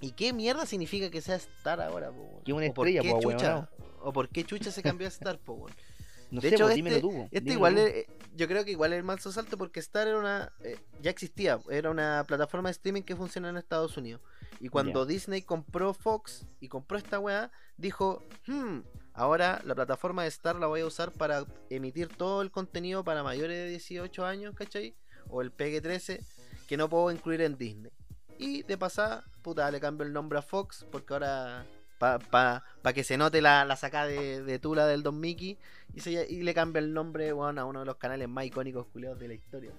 [0.00, 2.42] ¿Y qué mierda significa que sea Star ahora, weón?
[2.44, 3.68] Que una ¿O por estrella, qué po.
[4.02, 5.72] ¿O por qué chucha se cambió a Star, po, weón?
[6.28, 7.28] No De sé, hecho, este- tú.
[7.30, 10.52] Este igual, es- yo creo que igual es el manso salto porque Star era una,
[10.64, 14.20] eh, ya existía, era una plataforma de streaming que funciona en Estados Unidos.
[14.58, 15.06] Y cuando.
[15.06, 18.80] Disney compró Fox y compró esta weá, dijo, hmm,
[19.14, 23.22] ahora la plataforma de Star la voy a usar para emitir todo el contenido para
[23.22, 24.96] mayores de 18 años, ¿cachai?
[25.28, 26.24] O el PG-13,
[26.66, 27.92] que no puedo incluir en Disney.
[28.36, 31.64] Y de pasada, puta, le cambio el nombre a Fox porque ahora...
[31.98, 35.56] Para pa, pa que se note la, la sacada de, de Tula del Don Mickey
[35.94, 38.86] y, se, y le cambia el nombre weón, a uno de los canales más icónicos
[38.92, 39.70] culiados de la historia.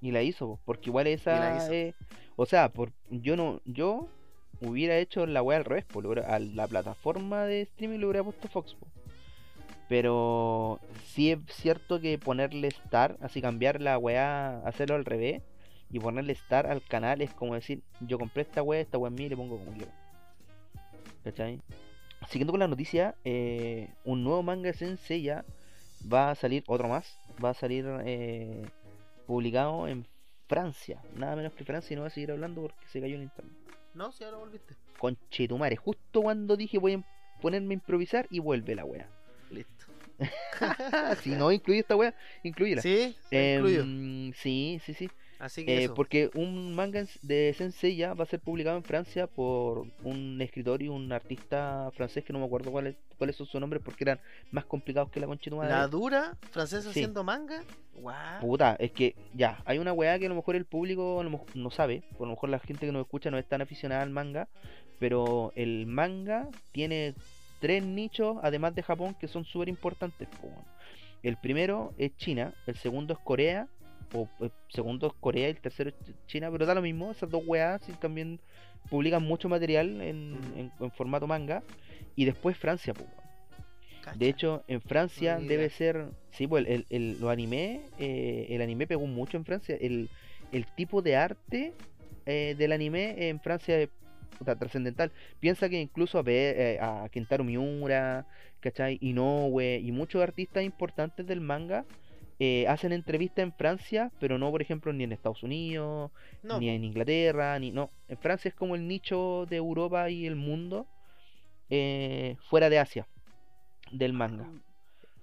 [0.00, 1.58] Y la hizo, po, porque igual esa
[2.36, 3.60] O sea, por, yo no.
[3.64, 4.08] Yo
[4.60, 8.06] hubiera hecho la weá al revés, po, le hubiera- a la plataforma de streaming le
[8.06, 8.86] hubiera puesto Fox, po.
[9.88, 15.42] Pero sí es cierto que ponerle Star, así cambiar la weá, hacerlo al revés,
[15.90, 19.16] y ponerle Star al canal es como decir, yo compré esta weá, esta weá es
[19.16, 19.92] mía y le pongo como quiero.
[21.26, 21.60] ¿Cachai?
[22.28, 25.44] Siguiendo con la noticia, eh, un nuevo manga Sensei ya
[26.00, 28.64] va a salir, otro más, va a salir eh,
[29.26, 30.06] publicado en
[30.46, 33.22] Francia, nada menos que Francia, y no voy a seguir hablando porque se cayó el
[33.24, 33.52] internet.
[33.94, 34.76] No, si ahora volviste.
[34.98, 37.04] Conchetumare, justo cuando dije voy a
[37.42, 39.08] ponerme a improvisar y vuelve la wea.
[39.50, 39.86] Listo.
[41.24, 42.82] si no incluye esta wea, incluyela.
[42.82, 43.82] Sí, incluyo.
[44.36, 45.10] sí, sí, sí.
[45.38, 45.94] Así que Eh, eso.
[45.94, 50.82] porque un manga de Sensei ya va a ser publicado en Francia por un escritor
[50.82, 54.20] y un artista francés que no me acuerdo cuáles cuáles son sus nombres porque eran
[54.50, 55.70] más complicados que la conchetumare.
[55.70, 56.88] La dura francesa Sí.
[57.00, 57.62] haciendo manga.
[57.94, 58.40] Guau.
[58.42, 62.02] Puta, es que ya, hay una weá que a lo mejor el público no sabe,
[62.18, 64.48] por lo mejor la gente que nos escucha no es tan aficionada al manga,
[64.98, 67.14] pero el manga tiene
[67.60, 70.28] tres nichos, además de Japón, que son súper importantes.
[71.22, 73.66] El primero es China, el segundo es Corea
[74.12, 74.28] o
[74.68, 75.96] segundo es Corea y el tercero es
[76.26, 78.40] China, pero da lo mismo, esas dos weas también
[78.90, 80.58] publican mucho material en, Mm.
[80.58, 81.62] en- en formato manga.
[82.14, 83.08] Y después Francia, pues.
[84.14, 86.06] De hecho, en Francia No debe ser.
[86.30, 89.76] Sí, pues el, el, los anime, eh, el anime pegó mucho en Francia.
[89.80, 90.08] El,
[90.52, 91.72] el tipo de arte
[92.24, 93.88] eh, del anime en Francia es
[94.58, 95.10] trascendental.
[95.40, 98.26] Piensa que incluso a, eh, a Kentaro Miura,
[98.60, 98.98] ¿cachai?
[99.00, 101.84] Inoue y muchos artistas importantes del manga
[102.38, 106.10] eh, hacen entrevistas en Francia, pero no, por ejemplo, ni en Estados Unidos,
[106.42, 107.90] no, ni en Inglaterra, ni no.
[108.08, 110.86] En Francia es como el nicho de Europa y el mundo
[111.70, 113.08] eh, fuera de Asia
[113.90, 114.48] del manga.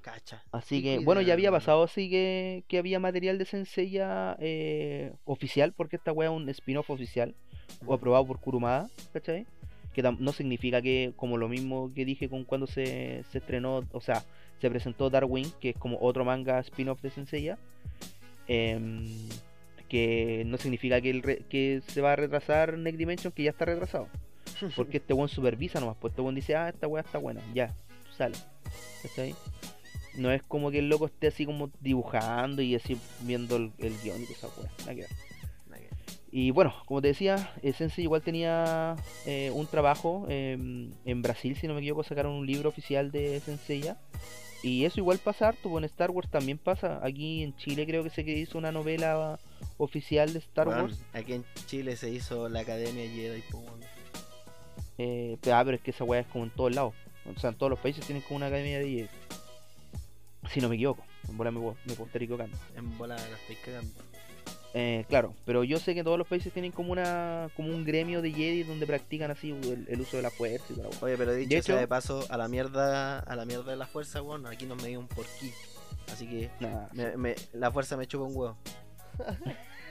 [0.02, 0.44] Cacha.
[0.52, 5.72] Así que, bueno, ya había pasado así que, que había material de Senseiya eh, oficial,
[5.72, 7.35] porque esta wea es un spin-off oficial,
[7.85, 9.45] o aprobado por Kurumada, ¿cachai?
[9.94, 14.02] Que no significa que, como lo mismo que dije con cuando se, se estrenó, o
[14.02, 14.23] sea,
[14.64, 17.57] se presentó Darwin, que es como otro manga spin-off de Senseiya,
[18.48, 19.27] em,
[19.90, 23.49] que no significa que, el re- que se va a retrasar Next Dimension, que ya
[23.52, 24.07] está retrasado.
[24.77, 27.76] Porque este buen supervisa nomás, pues este buen dice, ah, esta weá está buena, ya,
[28.18, 28.38] sale.
[29.02, 29.35] ¿Cachai?
[30.15, 33.94] No es como que el loco esté así como dibujando y así viendo el, el
[34.02, 34.27] guion y.
[34.85, 35.06] Nada que-
[36.31, 38.95] Y bueno, como te decía, eh, Sensei igual tenía
[39.27, 43.40] eh, un trabajo em, en Brasil, si no me equivoco, sacaron un libro oficial de
[43.40, 43.98] Senseiya.
[44.64, 47.02] Y eso igual pasa harto, en Star Wars también pasa.
[47.03, 49.38] Aquí en Chile creo que se hizo una novela
[49.77, 51.03] oficial de Star Wars.
[51.11, 53.44] Aquí en Chile se hizo la Academia Jedi.
[54.98, 56.94] Eh, pero, ah, pero es que esa weá es como en todos lados.
[57.35, 59.10] O sea, en todos los países tienen como una academia de Jedi.
[60.49, 61.03] Si no me equivoco.
[61.27, 62.57] En bola me, me puedo estar equivocando.
[62.77, 64.12] En bola la estoy cagando.
[64.76, 68.24] Eh, claro, pero yo sé que todos los países tienen como una como un gremio
[68.24, 70.90] de Jedi donde practican así el, el uso de la fuerza y weá.
[71.02, 73.86] Oye, pero dicho De sea de paso, a la mierda, a la mierda de la
[73.86, 75.52] fuerza, weón, aquí nos medimos por ki.
[76.12, 78.58] Así que Nah, me- me- la fuerza me chupa un huevo.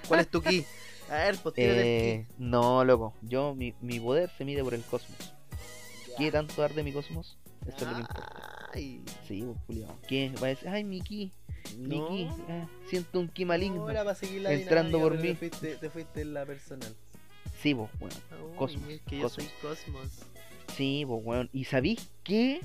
[0.09, 0.65] ¿Cuál es tu ki?
[1.11, 3.15] A ver, pues el Eh, no, loco.
[3.23, 5.17] Yo, mi, mi poder se mide por el cosmos.
[6.19, 7.39] ¿Qué tanto arde mi cosmos?
[7.67, 8.69] Eso es lo que importa.
[8.75, 9.79] Ay, Sí, pues.
[10.09, 10.33] ¿Qué?
[10.43, 11.33] Va a decir, ay, mi ki,
[11.78, 12.09] no.
[12.09, 12.28] ki.
[12.49, 13.77] ah, siento un ki maligno.
[13.77, 15.28] No, era para seguir la entrando por mí.
[15.28, 16.94] Te fuiste, te fuiste en la personal.
[17.61, 18.15] Sí, pues, bueno.
[18.31, 19.44] Ay, Cosmos, es que yo cosmos.
[19.44, 20.09] soy Cosmos.
[20.77, 21.51] Sí, pues, weón.
[21.53, 22.61] ¿Y sabéis qué?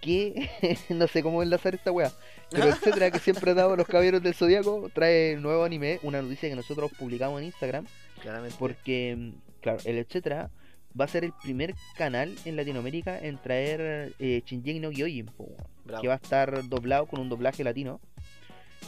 [0.00, 0.50] Que
[0.88, 2.12] no sé cómo enlazar esta weá.
[2.50, 6.48] Pero etcétera, que siempre ha dado los caballeros del zodiaco, trae nuevo anime, una noticia
[6.48, 7.86] que nosotros publicamos en Instagram.
[8.20, 8.56] Claramente.
[8.58, 10.50] Porque, mm, claro, el etcétera
[10.98, 14.90] va a ser el primer canal en Latinoamérica en traer eh, Shinji no
[15.84, 16.02] Bravo.
[16.02, 18.00] que va a estar doblado con un doblaje latino.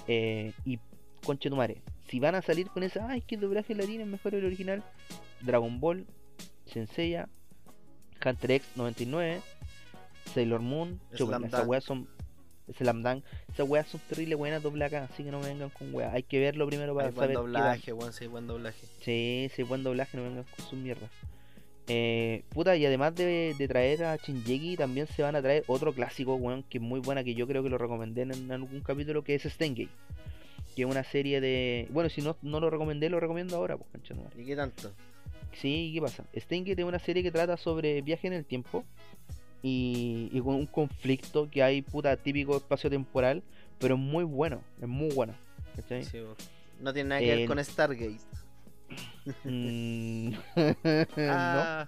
[0.08, 0.78] Eh, y
[1.24, 4.44] conchetumare, si van a salir con esa, ay, que el doblaje latino es mejor el
[4.44, 4.82] original,
[5.40, 6.06] Dragon Ball,
[6.66, 7.28] Senseiya,
[8.24, 9.40] Hunter X 99,
[10.32, 12.08] Sailor Moon, esas weas son.
[12.78, 13.22] Slam Dunk,
[13.52, 16.14] esas weas son terribles buenas dobladas, así que no me vengan con weas.
[16.14, 17.36] Hay que verlo primero para Hay buen saber.
[17.36, 17.44] tal.
[17.44, 18.86] doblaje, weón, sí, buen doblaje.
[19.02, 21.10] Sí, sí, buen doblaje, no vengan con sus mierdas.
[21.86, 25.92] Eh, puta, y además de, de traer a Shinjeki, también se van a traer otro
[25.92, 29.22] clásico, weón, que es muy buena, que yo creo que lo recomendé en, algún capítulo,
[29.22, 29.90] que es Stengate.
[30.74, 31.86] Que es una serie de...
[31.90, 34.14] Bueno, si no, no lo recomendé, lo recomiendo ahora, pues, concha.
[34.36, 34.92] ¿Y qué tanto?
[35.52, 36.24] Sí, ¿qué pasa?
[36.36, 38.84] Stengate es una serie que trata sobre viaje en el tiempo
[39.62, 43.42] y, y con un conflicto que hay, puta, típico espacio temporal,
[43.78, 45.34] pero es muy bueno, es muy bueno.
[45.76, 46.04] ¿cachai?
[46.04, 46.18] Sí,
[46.80, 48.18] no tiene nada que ver Eh, con Stargate.
[49.44, 50.34] Mm,
[51.18, 51.86] Ah,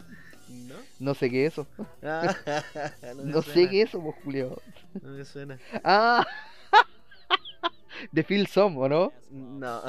[0.49, 0.75] ¿no?
[0.75, 1.67] no, no sé qué es eso.
[2.03, 2.35] Ah,
[3.25, 4.61] no, sé qué es eso, pues, Julio.
[5.03, 5.59] No me suena.
[5.85, 6.27] Ah,
[8.13, 9.13] de Phil Som, ¿o no?
[9.31, 9.83] No,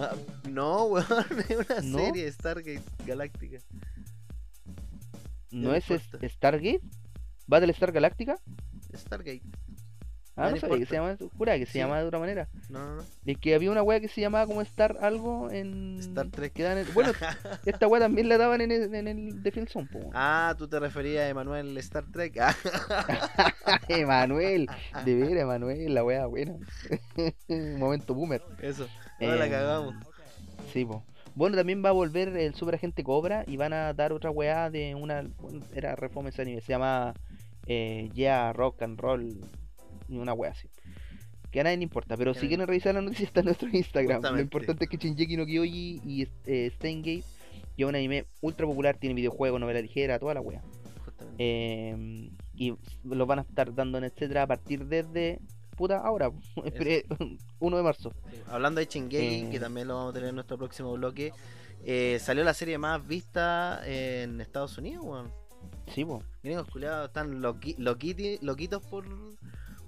[0.50, 1.06] no, weón,
[1.48, 3.60] es una serie Stargate Galáctica.
[5.52, 5.86] ¿No es.
[5.86, 6.82] Stargate?
[7.48, 8.36] ¿Battlestar Galáctica?
[8.94, 9.44] Stargate.
[10.38, 11.80] Ah, no sabía que se llama, jura que se Sí.
[11.80, 12.48] llamaba de otra manera.
[12.70, 13.04] No, no, no.
[13.26, 15.98] Es que había una wea que se llamaba como Star algo en.
[16.00, 16.54] Star Trek.
[16.54, 17.12] que Bueno,
[17.66, 20.12] esta wea también la daban en el, en el de po.
[20.14, 22.38] Ah, tú te referías a Emanuel Star Trek.
[22.40, 22.56] Ah,
[23.88, 24.68] Emanuel,
[25.06, 26.56] de veras, Emanuel, la wea buena.
[27.80, 28.42] Momento boomer.
[28.62, 28.88] eso.
[29.20, 29.96] No la Em, cagamos.
[30.72, 31.04] Sí, po.
[31.36, 34.70] Bueno, también va a volver el Super Agente Cobra y van a dar otra weá
[34.70, 35.24] de una.
[35.40, 37.14] bueno, era reforma ese anime, se llama
[37.68, 39.40] eh, Yeah Rock and Roll
[40.08, 40.70] y una weá así.
[41.52, 43.70] Que a nadie le importa, pero Que si quieren revisar la noticia está en nuestro
[43.72, 44.22] Instagram.
[44.22, 47.24] Lo importante es que Shinjeki no Kyoji y eh, Steingate
[47.78, 50.42] es un anime ultra popular, tiene videojuegos, novela ligera, toda la.
[50.42, 51.36] Justamente.
[51.40, 55.40] Eh, y lo van a estar dando en etcétera a partir desde.
[55.78, 56.32] Puta, ahora,
[57.60, 58.12] 1 de marzo.
[58.32, 58.42] Sí.
[58.48, 61.32] Hablando de Chingeki, eh, que también lo vamos a tener en nuestro próximo bloque,
[61.86, 65.32] eh, salió la serie más vista en Estados Unidos, weón.
[65.94, 66.24] Sí, po.
[66.44, 69.06] Gringos culiados están loqui- loquiti- loquitos por,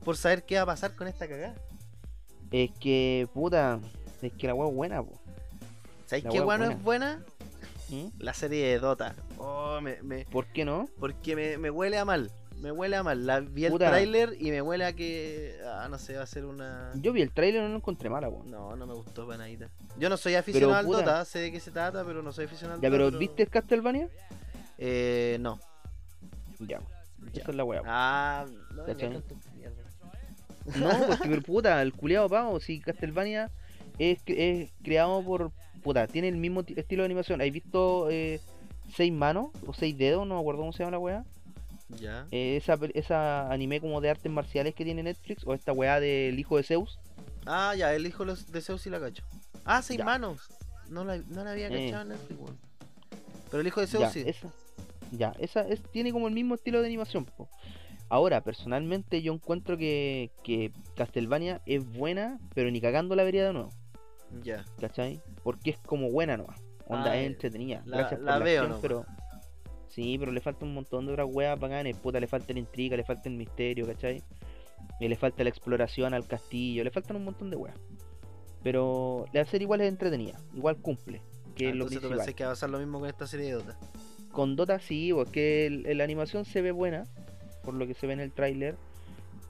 [0.04, 1.56] por saber qué va a pasar con esta cagada.
[2.52, 3.80] Es que, puta,
[4.22, 5.20] Es que la weá es buena, po.
[6.06, 7.24] ¿Sabéis qué wea bueno es buena?
[7.90, 8.08] ¿Mm?
[8.20, 9.16] La serie de Dota.
[9.38, 10.88] Oh, me, me- ¿Por qué no?
[11.00, 12.32] porque me, me huele a mal.
[12.58, 13.26] Me huele a mal.
[13.26, 15.58] La, vi el tráiler y me huele a que.
[15.66, 16.92] Ah, no sé, va a ser una.
[16.96, 18.44] Yo vi el trailer y no lo encontré mala, po.
[18.46, 19.70] No, no me gustó para nadita.
[19.98, 20.98] Yo no soy aficionado al puta.
[21.00, 23.06] Dota, sé de qué se trata, pero no soy aficionado al Ya, Dota.
[23.06, 24.10] pero ¿viste el Castlevania?
[24.78, 25.58] Eh, no.
[26.60, 26.82] Ya,
[27.32, 27.42] Ya.
[27.44, 27.82] esa es la weá.
[27.86, 28.46] Ah,
[28.76, 28.86] no,
[30.78, 33.50] No, porque pero puta, el culiado pavo, si Castlevania
[33.98, 35.52] es, cre- es creado por.
[35.84, 37.42] Puta, tiene el mismo ti- estilo de animación.
[37.42, 38.42] ¿Has visto eh,
[38.96, 40.28] seis manos o seis dedos?
[40.28, 41.24] No me acuerdo cómo se llama la weá.
[42.00, 42.28] Ya.
[42.32, 46.38] Eh, esa, esa anime como de artes marciales que tiene Netflix o esta weá del
[46.38, 47.00] hijo de Zeus.
[47.46, 49.24] Ah, ya, el hijo de Zeus sí la cacho.
[49.66, 50.06] Ah, seis Ya.
[50.06, 50.42] manos.
[50.90, 51.86] No la, no la había Eh.
[51.86, 52.58] cachado en Netflix, weón.
[53.50, 54.24] Pero el hijo de Zeus Ya, sí.
[54.26, 54.50] esa,
[55.12, 57.26] ya, esa es, tiene como el mismo estilo de animación.
[57.26, 57.48] po.
[58.10, 63.54] Ahora, personalmente yo encuentro que, que Castlevania es buena, pero ni cagando la vería de
[63.54, 63.70] nuevo.
[64.44, 64.66] Ya.
[64.80, 65.22] ¿Cachai?
[65.44, 66.60] Porque es como buena nomás.
[66.88, 67.84] Onda Ah, es entretenida.
[67.86, 69.06] la- Gracias la por la veo acción, pero.
[69.90, 71.96] Sí, pero le falta un montón de otras weas bacanes.
[71.98, 74.24] Puta, le falta la intriga, le falta el misterio, ¿cachai?
[75.00, 77.78] Y le falta la exploración al castillo, le faltan un montón de weas.
[78.64, 81.22] Pero la serie igual es entretenida, igual cumple.
[81.56, 82.18] Que Ah, es lo entonces tú principal.
[82.18, 83.78] pensás que va a pasar lo mismo con esta serie de Dota.
[84.32, 87.04] Con Dota sí, porque el- el- la animación se ve buena,
[87.70, 88.76] por lo que se ve en el tráiler.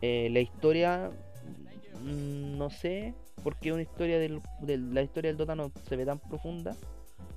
[0.02, 1.10] Eh, la historia,
[2.04, 3.14] mm, no sé,
[3.44, 6.76] porque una historia del, del- la historia del Dota no se ve tan profunda.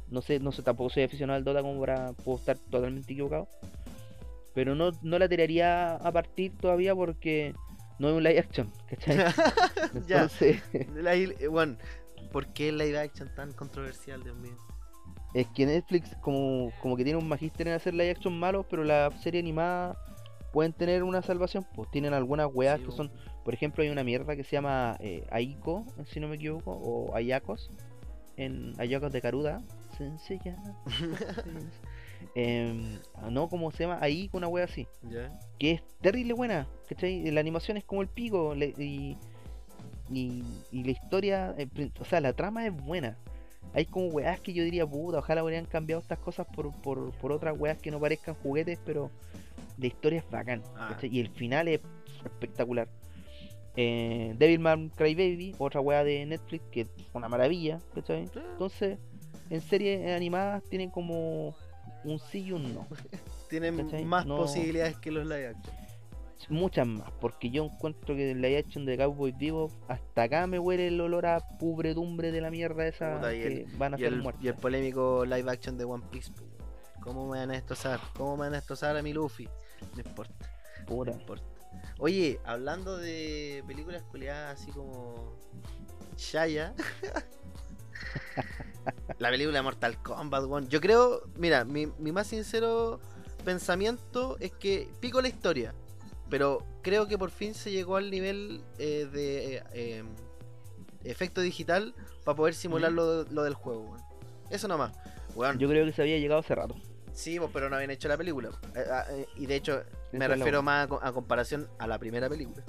[0.09, 3.47] No sé, no sé, tampoco soy aficionado al Dota como para puedo estar totalmente equivocado.
[4.55, 7.55] Pero no, no la tiraría a partir todavía porque
[8.01, 9.19] no es un live action, ¿cachai?
[10.09, 10.23] Ya.
[10.23, 11.77] Entonces, eh, bueno,
[12.33, 14.57] ¿por qué el live action tan controversial, Dios mío?
[15.33, 18.85] Es que Netflix como, como que tiene un magíster en hacer live action malos, pero
[18.85, 19.97] la serie animada
[20.53, 21.67] pueden tener una salvación.
[21.75, 23.11] Pues tienen algunas weas Sí, que son,
[23.45, 27.15] por ejemplo, hay una mierda que se llama eh, Aiko, si no me equivoco, o
[27.15, 27.71] Ayakos,
[28.37, 29.63] en Ayakos de Caruda.
[29.99, 30.57] Sencilla.
[32.35, 32.99] Em,
[33.31, 34.87] no, como se llama Aiko, una wea así,
[35.59, 37.29] que es terrible buena, ¿cachai?
[37.33, 39.17] La animación es como el pico le- y,
[40.09, 43.17] y, y la historia, eh, o sea, la trama es buena.
[43.75, 47.33] Hay como weas que yo diría, puta, ojalá hubieran cambiado estas cosas por, por, por
[47.33, 49.11] otras weas que no parezcan juguetes, pero
[49.79, 50.63] la historia es bacán.
[50.77, 50.97] Ah.
[51.03, 51.81] Y el final es
[52.25, 52.89] espectacular.
[53.77, 58.29] Eh, Devilman Crybaby, otra wea de Netflix, que es una maravilla, ¿cachai?
[58.35, 58.99] Entonces,
[59.49, 61.55] en series animadas tienen como
[62.05, 62.87] un sí y un no.
[63.49, 64.05] Tienen ¿Cachai?
[64.05, 65.75] más No- posibilidades que los live action.
[66.49, 70.59] Muchas más, porque yo encuentro que en la action de Cowboy Vivo hasta acá me
[70.59, 74.23] huele el olor a pubredumbre de la mierda esa Puta, que van a ser el,
[74.23, 74.45] muertas.
[74.45, 76.33] y el polémico live action de One Piece.
[77.03, 78.01] ¿Cómo me van a destrozar?
[78.17, 79.49] ¿Cómo me van a destrozar a mi Luffy?
[79.95, 80.35] No importa,
[80.87, 81.11] Puta.
[81.11, 81.45] no importa.
[81.99, 85.37] Oye, hablando de películas culiadas así como
[86.17, 86.75] Shaya.
[89.19, 90.69] la película de Mortal Kombat, weón.
[90.69, 93.01] Yo creo, mira, mi, mi más sincero
[93.45, 95.75] pensamiento es que pico la historia.
[96.31, 100.05] Pero creo que por fin se llegó al nivel eh, de eh, eh,
[101.05, 104.03] efecto digital para poder simular lo, lo del juego, weón.
[104.51, 104.93] Eso nomás.
[105.35, 106.77] Weón, Yo creo que se había llegado hace rato.
[107.13, 108.51] Sí, pero no habían hecho la película.
[108.75, 109.83] Eh, ah, eh, y de hecho,
[110.13, 112.65] me refiero más a, co- a comparación a la primera película.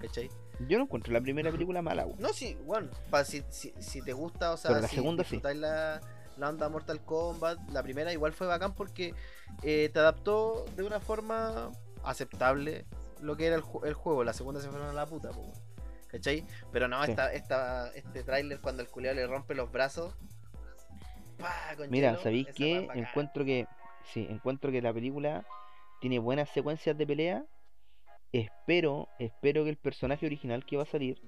[0.00, 0.30] ¿Cachai?
[0.68, 2.06] Yo no encuentro la primera película mala.
[2.18, 5.24] No, sí, bueno, pa- si, si, si te gusta, o sea, Pero la si segunda
[5.24, 5.40] sí.
[5.54, 6.00] la,
[6.36, 9.14] la onda Mortal Kombat, la primera igual fue bacán porque
[9.62, 11.70] eh, te adaptó de una forma
[12.04, 12.84] aceptable
[13.20, 14.24] lo que era el, el juego.
[14.24, 15.52] La segunda se fueron a la puta, po.
[16.08, 16.44] ¿cachai?
[16.72, 17.10] Pero no, Sí.
[17.12, 20.14] esta, esta, este tráiler cuando el culiao le rompe los brazos.
[21.38, 21.76] ¡pah!
[21.76, 22.88] con Mira, hielo, ¿sabéis qué?
[22.94, 23.66] Encuentro que.
[24.04, 25.46] Sí, encuentro que la película
[26.00, 27.44] tiene buenas secuencias de pelea.
[28.32, 31.20] Espero, espero que el personaje original que va a salir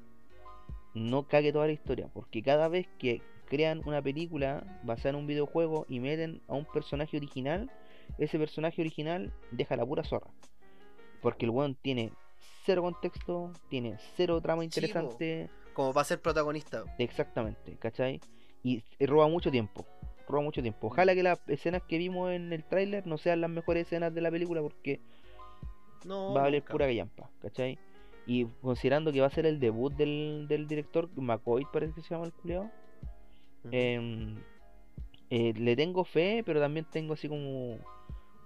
[0.95, 2.09] no cague toda la historia.
[2.13, 6.65] Porque cada vez que crean una película basada en un videojuego y meten a un
[6.65, 7.71] personaje original,
[8.19, 10.31] ese personaje original deja la pura zorra.
[11.21, 12.13] Porque el weón tiene
[12.65, 15.51] cero contexto, tiene cero trama interesante.
[15.73, 16.85] Como para ser protagonista.
[16.99, 18.21] Exactamente, ¿cachai?
[18.63, 19.87] Y y roba mucho tiempo.
[20.27, 20.87] Roba mucho tiempo.
[20.87, 24.21] Ojalá que las escenas que vimos en el tráiler no sean las mejores escenas de
[24.21, 25.01] la película porque
[26.05, 26.73] No, va a valer nunca.
[26.73, 27.79] pura gallampa, ¿cachai?
[28.27, 32.09] Y considerando que va a ser el debut del, del director, McCoy parece que se
[32.15, 32.65] llama el culiao,
[33.65, 33.69] Ujú.
[33.71, 34.37] em,
[35.31, 37.79] eh, le tengo fe, pero también tengo así como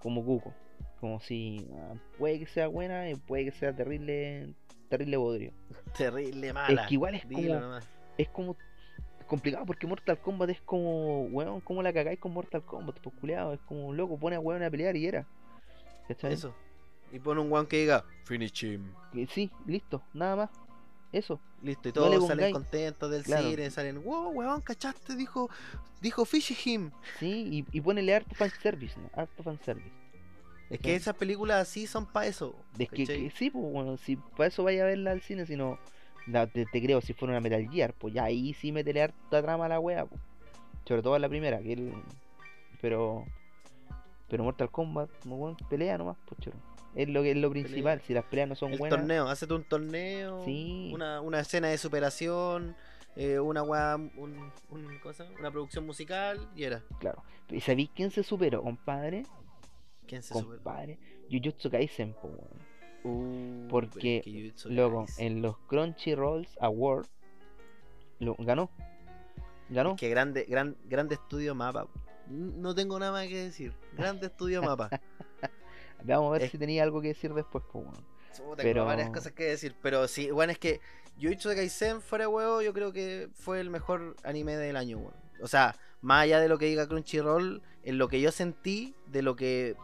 [0.01, 0.55] como cuco.
[1.01, 4.49] Como si ah, puede que sea buena y puede que sea terrible,
[4.89, 5.53] terrible bodrio.
[5.97, 6.83] Terrible mala.
[6.83, 7.63] Es que igual es como,
[8.17, 8.57] es como
[9.29, 12.99] complicado porque Mortal Kombat es como, weón, ¿cómo la cagáis con Mortal Kombat?
[13.01, 15.27] Pues culiado, es como loco, pone a weón a pelear y era.
[16.09, 16.33] ¿Cachai?
[16.33, 16.55] Eso.
[17.13, 18.93] Y pone un one que diga Finish him.
[19.31, 20.51] Sí, listo, nada más.
[21.13, 21.41] Eso.
[21.63, 23.49] Listo, y No todos salen contentos del Claro.
[23.49, 25.17] cine, salen, wow, weón, ¿cachaste?
[25.17, 25.49] Dijo,
[26.03, 26.91] dijo Fishy Him.
[27.19, 29.11] Sí, y, y ponele harto fanservice, ¿no?
[29.15, 29.91] Harto fanservice.
[30.71, 30.83] Es Sí.
[30.83, 32.55] que esas películas así son para eso.
[32.79, 33.23] Es que, ¿cachai?
[33.25, 35.79] que sí, pues bueno, si para eso vaya a verla al cine, si no,
[36.31, 39.43] la- te, te creo, si fuera una Metal Gear, pues ya ahí sí meterle harta
[39.43, 40.21] trama a la wea, pues.
[40.87, 41.93] Sobre todo en la primera, que él.
[42.81, 43.25] Pero.
[44.29, 46.57] Pero Mortal Kombat, weón, pelea nomás, pues choro.
[46.95, 48.99] Es lo que es lo principal, si las peleas no son El buenas.
[48.99, 50.91] torneo, hacete un torneo, Sí.
[50.93, 52.75] una, una escena de superación,
[53.17, 55.37] eh, una weá, un, un- ¿cómo se llama?
[55.39, 56.83] una producción musical y era.
[56.99, 57.23] Claro.
[57.51, 59.23] ¿Y sabéis quién se superó, compadre?
[60.07, 60.33] ¿Quién se?
[60.35, 60.99] Compadre.
[61.31, 62.68] Jujutsu Kaisen, po, weón.
[63.09, 64.25] Uh, Porque, es
[64.63, 67.09] que Luego, en los Crunchyrolls Awards,
[68.19, 68.71] lo, ganó.
[69.69, 69.97] Ganó.
[69.97, 71.87] Que grande, gran, grande estudio mapa.
[72.29, 73.73] No tengo nada más que decir.
[73.97, 74.91] Grande estudio mapa.
[76.05, 77.93] Vamos a ver es- si tenía algo que decir después, weón.
[78.37, 79.75] Tengo Pero- varias cosas que decir.
[79.83, 80.81] Pero sí, bueno, es que
[81.21, 85.01] Jujutsu Kaisen, fuera de huevo, yo creo que fue el mejor anime del año.
[85.43, 89.23] O sea, más allá de lo que diga Crunchyroll, en lo que yo sentí, de
[89.23, 89.75] lo que.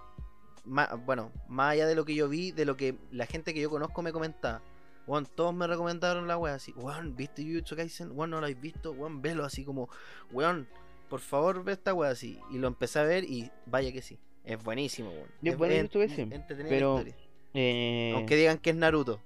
[0.65, 3.61] Ma- bueno, más allá de lo que yo vi, de lo que la gente que
[3.61, 4.62] yo conozco me comentaba.
[5.07, 6.73] Weón, todos me recomendaron la wea así.
[6.77, 8.11] Weón, ¿viste Jujutsu Kaisen?
[8.12, 8.93] Weón, no lo habéis visto.
[8.93, 9.89] Weón, velo así como.
[10.32, 10.66] Weón,
[11.11, 12.39] por favor, ve esta wea así.
[12.51, 14.19] Y lo empecé a ver y vaya que sí.
[14.45, 15.28] Es buenísimo, weón.
[15.43, 15.74] Es Es, bueno
[16.69, 17.15] pero- la historia.
[17.53, 19.20] Eh, Aunque digan que es Naruto.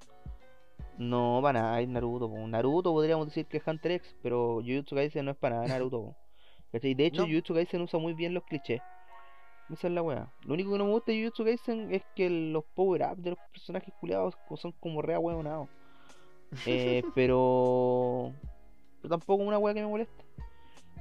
[0.98, 2.28] No, para nada, es Naruto.
[2.28, 2.46] po.
[2.48, 6.02] Naruto podríamos decir que es Hunter X, pero Jujutsu Kaisen no es para nada Naruto.
[6.02, 6.16] po.
[6.72, 6.94] ¿Cachai?
[6.94, 7.28] De hecho, No.
[7.28, 8.80] Jujutsu Kaisen usa muy bien los clichés.
[9.70, 10.32] Esa es la weá.
[10.46, 13.38] Lo único que no me gusta de Jujutsu Kaisen es que los power-ups de los
[13.52, 15.68] personajes culiados son como re ahueonados.
[16.66, 18.32] Eh, pero...
[19.02, 20.24] pero tampoco una weá que me moleste.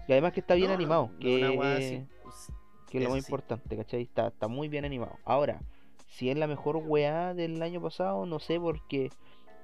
[0.07, 2.51] Y además que está bien No, animado, no, que, una wea así, pues,
[2.89, 3.27] que es lo más sí.
[3.27, 4.01] importante, ¿cachai?
[4.03, 5.17] Está, está muy bien animado.
[5.23, 5.61] Ahora,
[6.07, 9.09] si es la mejor weá del año pasado, no sé, porque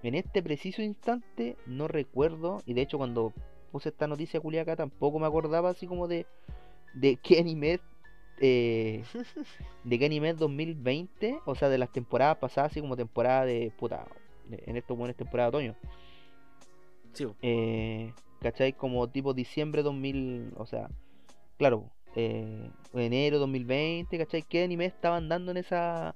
[0.03, 3.34] en este preciso instante no recuerdo, y de hecho cuando
[3.71, 6.25] puse esta noticia culiaca tampoco me acordaba así como de,
[6.93, 7.80] de qué anime,
[8.39, 9.03] eh,
[9.84, 14.05] de qué anime 2020, o sea, de las temporadas pasadas, así como temporada de puta,
[14.49, 15.76] en estos buenos temporada de otoño.
[17.14, 17.27] Sí.
[17.41, 18.73] Eh, ¿Cachai?
[18.73, 20.89] Como tipo diciembre 2000, o sea,
[21.57, 24.43] claro, eh, enero 2020, ¿cachai?
[24.43, 26.15] ¿Qué anime estaban dando en esa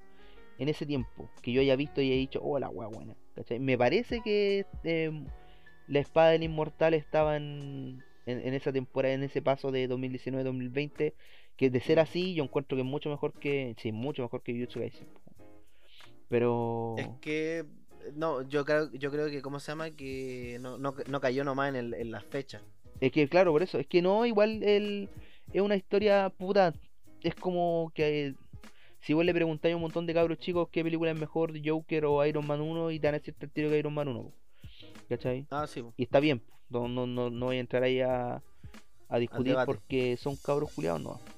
[0.58, 1.30] en ese tiempo?
[1.42, 3.58] Que yo haya visto y he dicho, oh, la wea buena, ¿cachai?
[3.58, 5.10] Me parece que eh,
[5.86, 11.14] la espada del inmortal estaba en, en, en esa temporada, en ese paso de 2019-2020,
[11.58, 14.52] que de ser así, yo encuentro que es mucho mejor que, sí, mucho mejor que
[14.54, 15.08] Jujutsu Kaisen.
[16.28, 16.94] Pero...
[16.96, 17.66] Es que
[18.14, 21.70] no, yo creo, yo creo que cómo se llama que no, no, no cayó nomás
[21.70, 22.62] en, el, en las fechas.
[23.00, 25.08] Es que claro, por eso, es que no, igual el,
[25.52, 26.72] es una historia puta,
[27.22, 28.34] es como que
[29.00, 32.04] si vos le preguntáis a un montón de cabros chicos qué película es mejor, Joker
[32.04, 34.22] o Iron Man 1, y te van a decir el tiro que Iron Man 1,
[34.22, 34.32] po,
[35.08, 35.44] ¿cachai?
[35.50, 35.84] Ah, sí.
[35.96, 36.40] Y está bien,
[36.70, 38.40] no, no, no, no voy a entrar ahí a,
[39.08, 41.37] a discutir porque son cabros culiados, no.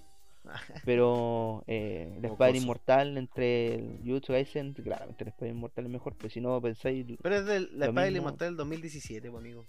[0.85, 2.53] Pero eh, la espada Mocoso.
[2.53, 6.41] del inmortal entre el Jujutsu Kaisen, claramente la espada del inmortal es mejor, pero si
[6.41, 8.29] no pensáis Pero es del, la Lo espada del mismo.
[8.29, 9.65] inmortal del 2017, pues, amigo.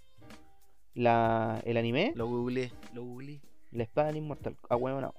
[0.93, 3.41] la, el anime, Lo googleé, lo googleé.
[3.71, 5.13] la espada del inmortal, ah bueno, No,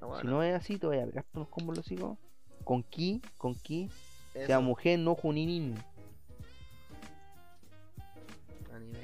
[0.00, 2.18] Si bueno, no es así, te voy a pegar unos combos los hijos.
[2.64, 3.88] Con ki, con ki.
[4.34, 5.74] eso, Sea mujer, no juninin.
[8.74, 8.98] anime.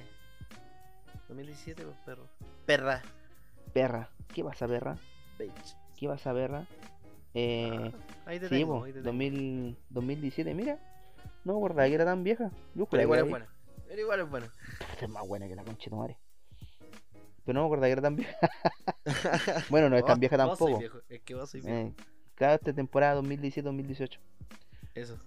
[1.28, 2.26] 2017, pues, perro.
[2.66, 3.02] Perra.
[3.72, 4.10] Perra.
[4.34, 4.96] ¿Qué pasa, perra?
[5.96, 6.66] ¿Qué pasa, perra?
[7.34, 9.06] Eh, Ah, ahí te sí, tengo, ahí te tengo.
[9.12, 10.78] 2000, 2017, mira.
[11.44, 12.50] No me acordaba que era tan vieja.
[12.74, 13.46] Yo Pero igual es buena.
[13.86, 14.52] Pero igual es buena.
[15.00, 16.18] Es más buena que la concha de madre.
[17.44, 18.36] Pero no me acordaba que era tan vieja.
[19.70, 20.80] Bueno, no es tan vieja tampoco.
[21.08, 21.76] Es que vos soy viejo.
[21.76, 21.92] Eh,
[22.34, 24.18] cada esta temporada 2017-2018.
[24.94, 25.20] Eso.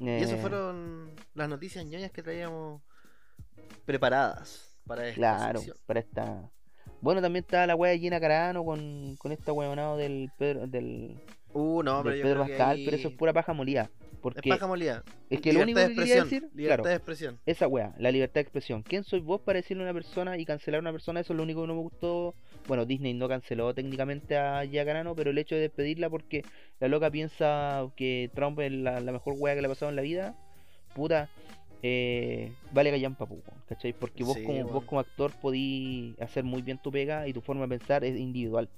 [0.00, 2.80] Eh, Y esas fueron las noticias ñoñas que traíamos
[3.84, 5.76] preparadas para esta Claro, sección.
[5.86, 6.50] para esta.
[7.00, 11.16] Bueno, también está la wea de Gina Carano con, con esta weonado del Pedro, del,
[11.52, 13.90] Uh, no, pero del yo Pedro Pascal, ahí pero eso es pura paja molida.
[14.12, 15.02] es Porque paja molida.
[15.28, 17.40] es que lo único que quería decir, libertad claro, de expresión.
[17.46, 18.82] esa wea, la libertad de expresión.
[18.82, 21.20] ¿Quién sois vos para decirle a una persona y cancelar a una persona?
[21.20, 22.34] Eso es lo único que no me gustó.
[22.68, 26.44] Bueno, Disney no canceló técnicamente a Gina Carano, pero el hecho de despedirla porque
[26.78, 29.96] la loca piensa que Trump es la, la mejor wea que le ha pasado en
[29.96, 30.36] la vida,
[30.94, 31.28] puta,
[31.82, 33.26] eh, vale gallampa,
[33.68, 33.92] ¿cachai?
[33.92, 37.40] Porque vos, Sí, como, vos como actor podí hacer muy bien tu pega y tu
[37.40, 38.68] forma de pensar es individual,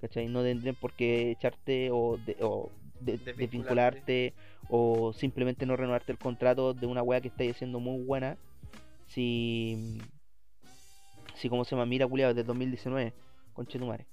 [0.00, 0.28] ¿cachai?
[0.28, 2.70] No tendrían por qué echarte o, de- o
[3.00, 4.34] de- Desvincularte.
[4.68, 8.36] o simplemente no renovarte el contrato de una wea que estáis haciendo muy buena
[9.08, 9.98] si
[11.34, 13.12] si como se llama mira culiado desde 2019
[13.52, 14.06] conchetumare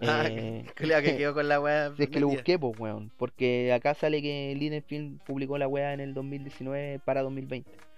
[0.00, 1.92] Ah, Eh, que quedó con la wea.
[1.96, 5.68] si es que lo busqué pues weón porque acá sale que Liden Film publicó la
[5.68, 7.88] wea en el 2019 para 2020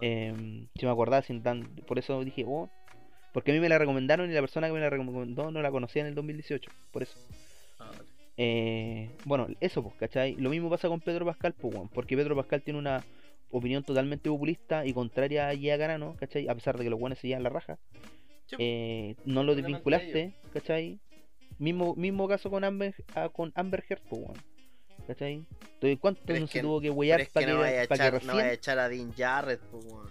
[0.00, 2.70] Em, si me acordaba, sin tan, por eso dije, oh,
[3.32, 5.70] porque a mí me la recomendaron y la persona que me la recomendó no la
[5.70, 7.18] conocía en el 2018, por eso.
[7.78, 8.04] Ah, vale.
[8.36, 10.36] Eh, bueno, eso, pues, ¿cachai?
[10.36, 13.04] Lo mismo pasa con Pedro Pascal, pues, weón, porque Pedro Pascal tiene una
[13.50, 16.48] opinión totalmente populista y contraria a Garano, ¿cachai?
[16.48, 17.78] A pesar de que los buenos se llevan la raja.
[18.58, 20.98] Eh, no lo desvinculaste, ¿cachai?
[21.58, 24.36] Mismo, mismo caso con Amber, ah, con Amber Heard, pues, weón.
[25.06, 25.44] ¿Cachai?
[25.74, 27.72] Entonces, ¿cuánto Pero es no se que- tuvo que que para que, no vaya
[28.20, 30.08] que no vaya a echar a Dean Jarrett, pues, weón.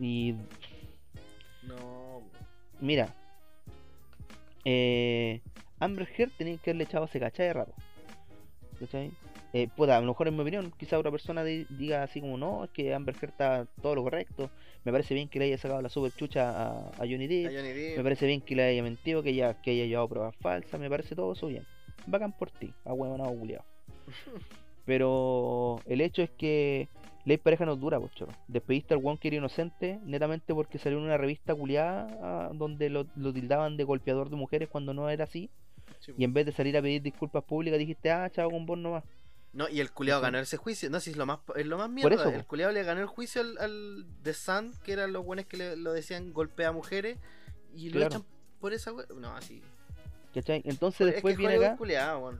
[0.00, 0.34] Y
[1.62, 2.22] No.
[2.80, 3.14] mira,
[4.64, 5.40] eh,
[5.78, 7.74] Amber Heard tenía que haberle echado ese cachai de rato.
[8.80, 9.10] ¿Cachai?
[9.56, 12.36] Eh, puta, a lo mejor en mi opinión, quizá otra persona di- diga así como,
[12.36, 14.50] no, es que Amber Heard está todo lo correcto.
[14.84, 17.52] Me parece bien que le haya sacado la super chucha a, a Johnny A Depp.
[17.56, 17.96] Johnny Depp.
[17.96, 20.78] Me parece bien que le haya mentido, que, haya, que haya llevado pruebas falsas.
[20.78, 21.64] Me parece todo eso bien.
[22.06, 23.64] Bacán por ti, a huevonado culiao.
[24.84, 26.88] Pero el hecho es que
[27.24, 28.32] ley pareja no dura, pues choro.
[28.48, 32.90] Despediste al one que era inocente, netamente porque salió en una revista culiada ah, donde
[32.90, 35.50] lo, lo tildaban de golpeador de mujeres cuando no era así.
[36.00, 38.78] Sí, Y en vez de salir a pedir disculpas públicas, dijiste, ah, chavo con vos
[38.78, 39.02] nomás.
[39.56, 40.20] No, y el ¿Cachai?
[40.20, 40.90] ganó ese juicio.
[40.90, 42.14] No, si es lo más, es lo más mierda.
[42.14, 42.46] eso, el po.
[42.48, 45.76] culiao le ganó el juicio al, al The Sun, que eran los buenos que le,
[45.76, 47.18] lo decían golpea a mujeres.
[47.74, 48.06] Y lo Claro.
[48.06, 48.24] echan
[48.60, 49.62] por esa we- No, así.
[50.34, 50.62] ¿Cachai?
[50.64, 51.76] Entonces es después que viene acá.
[51.76, 52.34] culiao.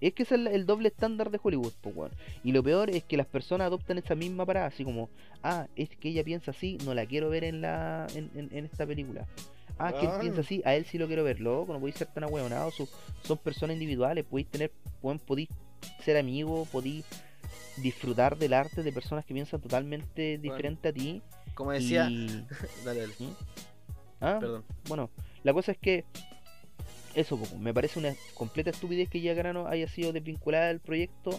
[0.00, 2.10] Es que ese es el, el doble estándar de Hollywood, pues, weón.
[2.42, 5.08] Y lo peor es que las personas adoptan esa misma parada, así como,
[5.44, 8.64] ah, es que ella piensa así, no la quiero ver en la en, en- en
[8.64, 9.26] esta película.
[9.78, 12.08] Ah, que él piensa así, a él sí lo quiero ver, loco, no podéis ser
[12.08, 12.70] tan ahueonado,
[13.22, 14.70] son personas individuales, podéis tener,
[15.26, 15.48] podéis
[16.04, 17.04] ser amigos, podéis
[17.76, 21.22] disfrutar del arte de personas que piensan totalmente diferente a ti.
[21.54, 22.08] Como decía.
[22.10, 22.46] y-
[22.84, 23.14] Dale, dale.
[24.20, 24.64] Ah, Perdón.
[24.88, 25.10] bueno,
[25.42, 26.04] la cosa es que
[27.14, 31.38] eso, poco, me parece una completa estupidez que ya Grano haya sido desvinculada del proyecto,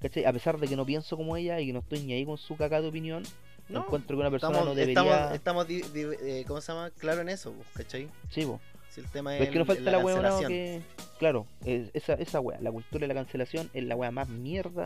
[0.00, 0.24] ¿cachai?
[0.26, 2.36] A pesar de que no pienso como ella y que no estoy ni ahí con
[2.38, 3.22] su cagada de opinión,
[3.68, 5.34] No, encuentro que una persona estamos, no debería...
[5.34, 6.90] estamos, estamos eh, ¿cómo se llama?
[6.90, 8.08] Claro en eso, ¿cachai?
[8.30, 8.60] Sí, po.
[8.90, 10.48] Si el tema es, es que no falta la, wea cancelación.
[10.50, 10.82] que...
[11.18, 14.84] Claro, es- esa, esa la cultura de la cancelación es la wea más mierda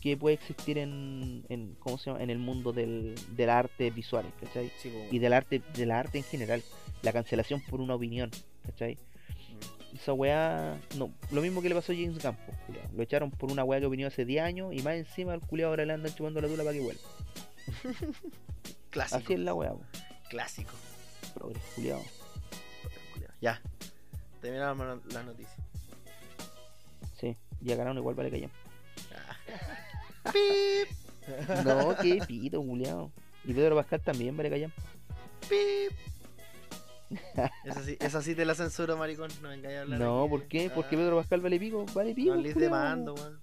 [0.00, 2.22] que puede existir en, en ¿cómo se llama?
[2.22, 4.70] En el mundo del, del arte visuales, ¿cachai?
[4.78, 4.92] Sí.
[5.10, 6.62] Y del arte, del arte en general,
[7.02, 8.30] la cancelación por una opinión,
[8.66, 8.94] ¿cachai?
[8.96, 9.96] Mm.
[9.96, 12.34] Esa weá, no, lo mismo que le pasó a James po,
[12.66, 12.88] culiao.
[12.96, 15.70] Lo echaron por una weá que opinó hace 10 años y más encima el culiado
[15.70, 17.02] ahora le andan chupando la tula para que vuelva.
[18.90, 19.18] Clásico.
[19.18, 19.72] Así es la weá.
[20.30, 20.72] Clásico.
[21.34, 22.02] progres, culiao.
[23.42, 23.60] Ya.
[24.40, 25.56] Terminamos la- las noticias.
[27.20, 28.50] Sí, ya ganaron igual vale callar.
[30.32, 33.10] Pip, No, qué pito, culiao.
[33.44, 34.70] Y Pedro Pascal también vale callar.
[35.48, 35.92] pip.
[37.64, 39.30] Esa sí, esa sí te la censuro, maricón.
[39.42, 40.00] No vengáis a hablar.
[40.00, 40.30] No, aquí.
[40.30, 40.70] ¿por qué?
[40.74, 42.34] Porque Ah, Pedro Pascal vale pico, vale pico.
[42.34, 42.58] No culiao.
[42.58, 43.40] demando, weón.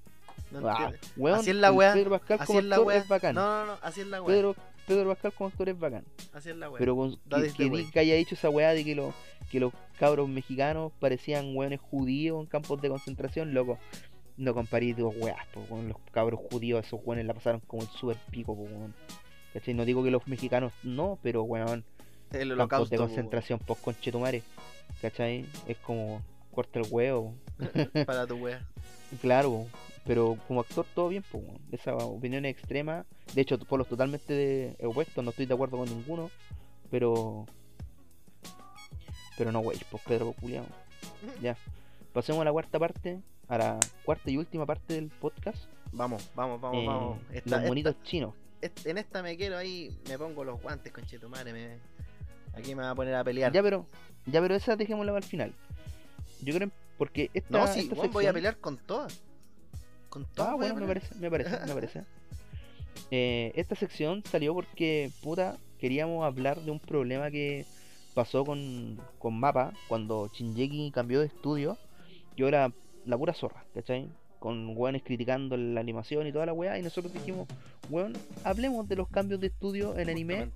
[0.52, 3.08] No Ah, weón, Así es la weá, Pedro Pascal Así como es la actor es
[3.08, 3.36] bacán.
[3.36, 4.36] No, no, no, así es la wea.
[4.36, 4.56] Pedro,
[4.90, 6.04] Pedro Pascal como actor es bacán.
[6.34, 6.80] Así es la wea.
[6.80, 7.16] Pero con,
[7.56, 9.14] que, que, haya dicho esa weá de que, los
[9.52, 13.78] que los cabros mexicanos parecían weones judíos en campos de concentración, loco.
[14.36, 17.90] No comparís dos weas, po, con los cabros judíos, esos weones la pasaron como el
[17.90, 18.96] super pico, po, weón.
[19.54, 19.76] ¿Cachai?
[19.76, 21.86] No digo que los mexicanos no, pero weón,
[22.32, 24.42] El campos de concentración post conchetumare.
[25.04, 25.46] ¿Cachai?
[25.68, 27.36] Es como corta el huevo.
[28.08, 28.66] Para tu wea.
[29.22, 29.68] Claro,
[30.06, 33.06] pero como actor todo bien, pues, esa opinión es extrema.
[33.34, 36.30] De hecho, por los totalmente de- opuestos, no estoy de acuerdo con ninguno,
[36.90, 37.46] pero.
[39.38, 40.66] Pero no, wey, pues Pedro culiao.
[41.42, 41.58] Ya.
[42.14, 45.64] Pasemos a la cuarta parte, a la cuarta y última parte del podcast.
[45.92, 47.18] Vamos, vamos, vamos, eh, vamos.
[47.32, 48.34] Esta- los esta- monitos chinos.
[48.62, 51.54] est- en esta me quiero ahí, me pongo los guantes, conchetumare.
[51.54, 51.78] Me...
[52.54, 53.52] Aquí me va a poner a pelear.
[53.54, 53.86] Ya, pero.
[54.26, 55.54] Ya, pero esa dejémosla para el final.
[56.42, 57.58] Yo creo porque esta.
[57.58, 59.22] no, sí, esta weón, voy a sección- pelear con todas.
[60.10, 60.28] Con.
[60.38, 62.04] Ah, bueno, me parece, me parece, me parece.
[63.12, 67.66] Eh, esta sección salió porque, puta, queríamos hablar de un problema que
[68.14, 71.78] pasó con, con Mapa cuando Shinjeki cambió de estudio.
[72.36, 72.72] Yo era
[73.06, 74.10] la pura zorra, ¿cachai?
[74.40, 76.78] Con weones criticando la animación y toda la weá.
[76.78, 77.48] Y nosotros dijimos,
[77.90, 78.14] weón,
[78.44, 80.50] hablemos de los cambios de estudio en anime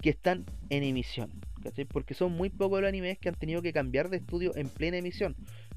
[0.00, 1.30] que están en emisión.
[1.62, 1.86] ¿cachai?
[1.86, 4.98] Porque son muy pocos los animes que han tenido que cambiar de estudio en plena
[4.98, 5.34] emisión.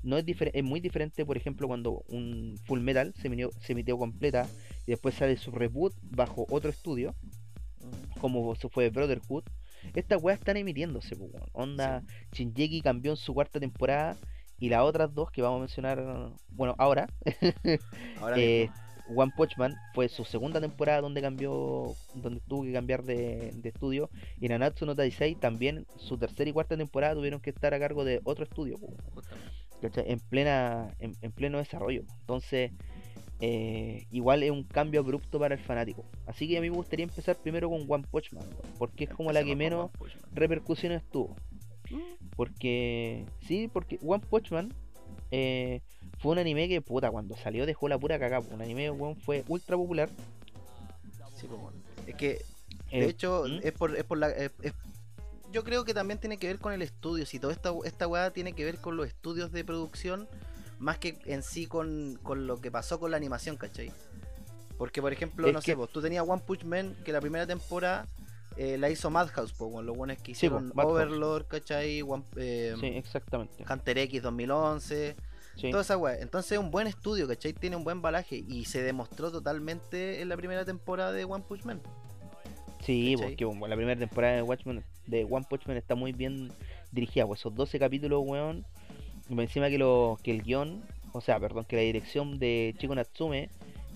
[0.08, 3.74] No es, difer- es muy diferente, por ejemplo, cuando un Full Metal se emitió, se
[3.74, 4.48] emitió completa
[4.86, 7.14] y después sale su reboot bajo otro estudio,
[8.22, 9.44] como se fue Brotherhood.
[9.96, 11.32] Estas weas están emitiéndose, pues.
[11.54, 14.16] Onda, Shinjeki cambió en su cuarta temporada
[14.60, 17.08] y las otras dos que vamos a mencionar, bueno, ahora,
[18.20, 18.70] Ahora eh.
[19.16, 23.70] One Punch Man fue su segunda temporada donde cambió, donde tuvo que cambiar de, de
[23.70, 24.10] estudio.
[24.42, 28.04] Y Nanatsu no Taisei también su tercera y cuarta temporada tuvieron que estar a cargo
[28.04, 29.57] de otro estudio, po, Justamente.
[29.82, 32.04] En plena, en, en pleno desarrollo.
[32.22, 32.72] Entonces,
[33.40, 36.06] eh, igual es un cambio abrupto para el fanático.
[36.26, 38.46] Así que a mí me gustaría empezar primero con One Punch Man,
[38.78, 39.92] porque es como la que menos
[40.34, 41.36] repercusiones tuvo.
[42.36, 44.74] Porque, sí, porque One Punch Man
[45.32, 45.82] eh,
[46.20, 48.46] fue un anime que, puta, cuando salió dejó la pura cagada.
[48.52, 50.10] Un anime, weón, fue ultra popular.
[51.36, 51.78] Sí, pues, bueno.
[52.06, 52.42] Es que,
[52.90, 53.60] Eh, de hecho, ¿Mm?
[53.64, 54.30] es por, es por la.
[54.30, 54.52] es-
[55.58, 57.26] yo creo que también tiene que ver con el estudio.
[57.26, 60.28] Si toda esta, esta weá tiene que ver con los estudios de producción,
[60.78, 63.92] más que en sí con, con lo que pasó con la animación, ¿cachai?
[64.78, 67.20] Porque, por ejemplo, Es no que- sé, vos, tú tenías One Punch Man que la
[67.22, 68.08] primera temporada
[68.56, 70.72] eh, la hizo Madhouse, pues, bueno, los buenos que Sí, po, hicieron.
[70.76, 72.04] Overlord, ¿cachai?
[72.04, 73.66] One- eh, sí, exactamente.
[73.68, 75.16] Hunter X 2011,
[75.56, 75.72] Sí.
[75.72, 76.20] toda esa weá.
[76.20, 77.54] Entonces es un buen estudio, ¿cachai?
[77.54, 81.64] Tiene un buen balaje y se demostró totalmente en la primera temporada de One Punch
[81.66, 81.82] Man.
[82.86, 83.36] Sí, ¿cachai?
[83.36, 86.52] porque la primera temporada de Watchmen, de One Punch Man está muy bien
[86.92, 88.66] dirigida, pues esos 12 capítulos, weón.
[89.30, 92.96] Y encima que, lo, que el guion, o sea, perdón, que la dirección de Chico
[92.96, 93.50] Natsume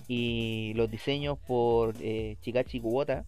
[0.08, 3.24] y los diseños por eh, Chikachi Kubota,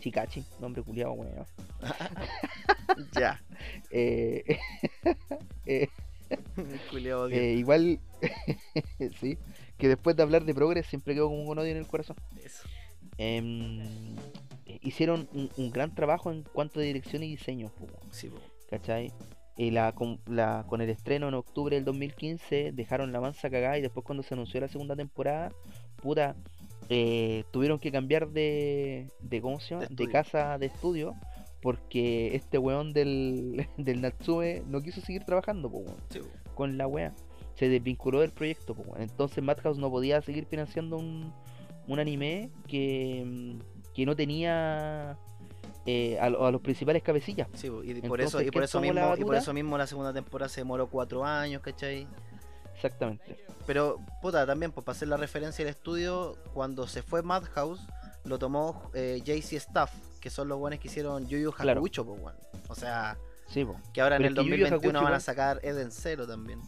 [0.00, 1.46] Chikachi, nombre culiado, weón.
[3.12, 3.40] ya.
[3.90, 4.58] Eh,
[5.66, 5.88] eh,
[7.30, 8.00] eh, igual,
[9.20, 9.36] sí,
[9.76, 12.16] que después de hablar de Progress siempre quedo como un odio en el corazón.
[12.42, 12.68] Eso.
[14.82, 17.72] Hicieron un, un gran trabajo en cuanto a dirección y diseño.
[18.10, 18.30] Sí.
[18.70, 19.12] ¿cachai?
[19.56, 23.76] Y la, con, la, con el estreno en octubre del 2015 dejaron la mansa cagada
[23.76, 25.52] y después cuando se anunció la segunda temporada,
[26.00, 26.34] puta,
[26.88, 29.86] eh, tuvieron que cambiar de, de ¿cómo se llama?
[29.90, 31.14] De casa de estudio
[31.60, 36.20] porque este weón del, del Natsume no quiso seguir trabajando po, Sí,
[36.54, 37.14] con la wea.
[37.54, 41.34] Se desvinculó del proyecto, po, entonces Madhouse no podía seguir financiando un,
[41.86, 45.18] un anime que, mm, que no tenía
[45.84, 47.48] eh, a, a los principales cabecillas.
[47.54, 47.84] Sí, y por
[48.20, 49.38] Entonces, eso, y por ¿quién eso tomó la mismo, y por batuta?
[49.38, 52.06] eso mismo la segunda temporada se demoró cuatro años, ¿cachai?
[52.74, 53.44] Exactamente.
[53.66, 57.80] Pero, puta, también, pues, para hacer la referencia al estudio, cuando se fue Madhouse,
[58.24, 61.80] lo tomó eh, JC Staff, que son los buenos que hicieron Yu Yu Claro.
[61.80, 62.36] Hakucho, pues, weón.
[62.68, 63.18] O sea,
[63.48, 63.76] Sí, po.
[63.92, 66.26] que ahora en el es que Yu Yu 2021 Hakusho van a sacar Eden Zero
[66.26, 66.62] también.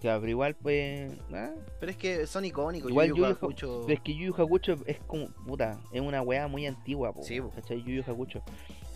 [0.00, 1.12] Claro, pero igual pues.
[1.32, 3.82] ah, Pero es que son icónicos, Igual Yu Yu Yu Yu Ha- Hakucho.
[3.86, 5.28] Pero es que Yu Yu Hakucho es como.
[5.46, 7.50] Puta, es una weá muy antigua, po, Sí, po.
[7.50, 7.82] ¿cachai?
[7.82, 8.42] Yu Yu Hakucho.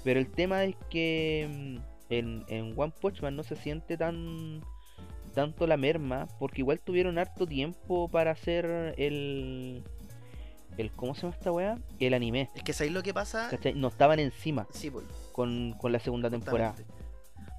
[0.04, 4.60] Pero el tema es que mm, en, en One Punch Man no se siente tan.
[5.34, 9.84] Tanto la merma, porque igual tuvieron harto tiempo para hacer el.
[10.76, 11.78] el ¿Cómo se llama esta weá?
[12.00, 12.50] El anime.
[12.54, 13.46] Es que ¿sabéis lo que pasa?
[13.48, 13.74] ¿cachai?
[13.74, 16.74] No estaban encima Sí, pues, con, con la segunda temporada.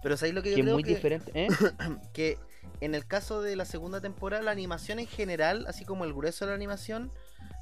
[0.03, 1.47] Pero ¿sabéis lo que yo Que es muy que, diferente, ¿eh?
[2.13, 2.37] que
[2.81, 6.45] en el caso de la segunda temporada, la animación en general, así como el grueso
[6.45, 7.11] de la animación,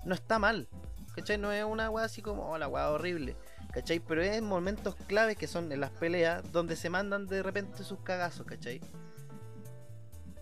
[0.06, 0.68] no está mal.
[1.16, 1.38] ¿Cachai?
[1.38, 3.36] No es una weá así como, oh, la weá horrible.
[3.72, 4.00] ¿Cachai?
[4.00, 7.84] Pero es en momentos claves que son en las peleas donde se mandan de repente
[7.84, 8.82] sus cagazos, ¿cachai?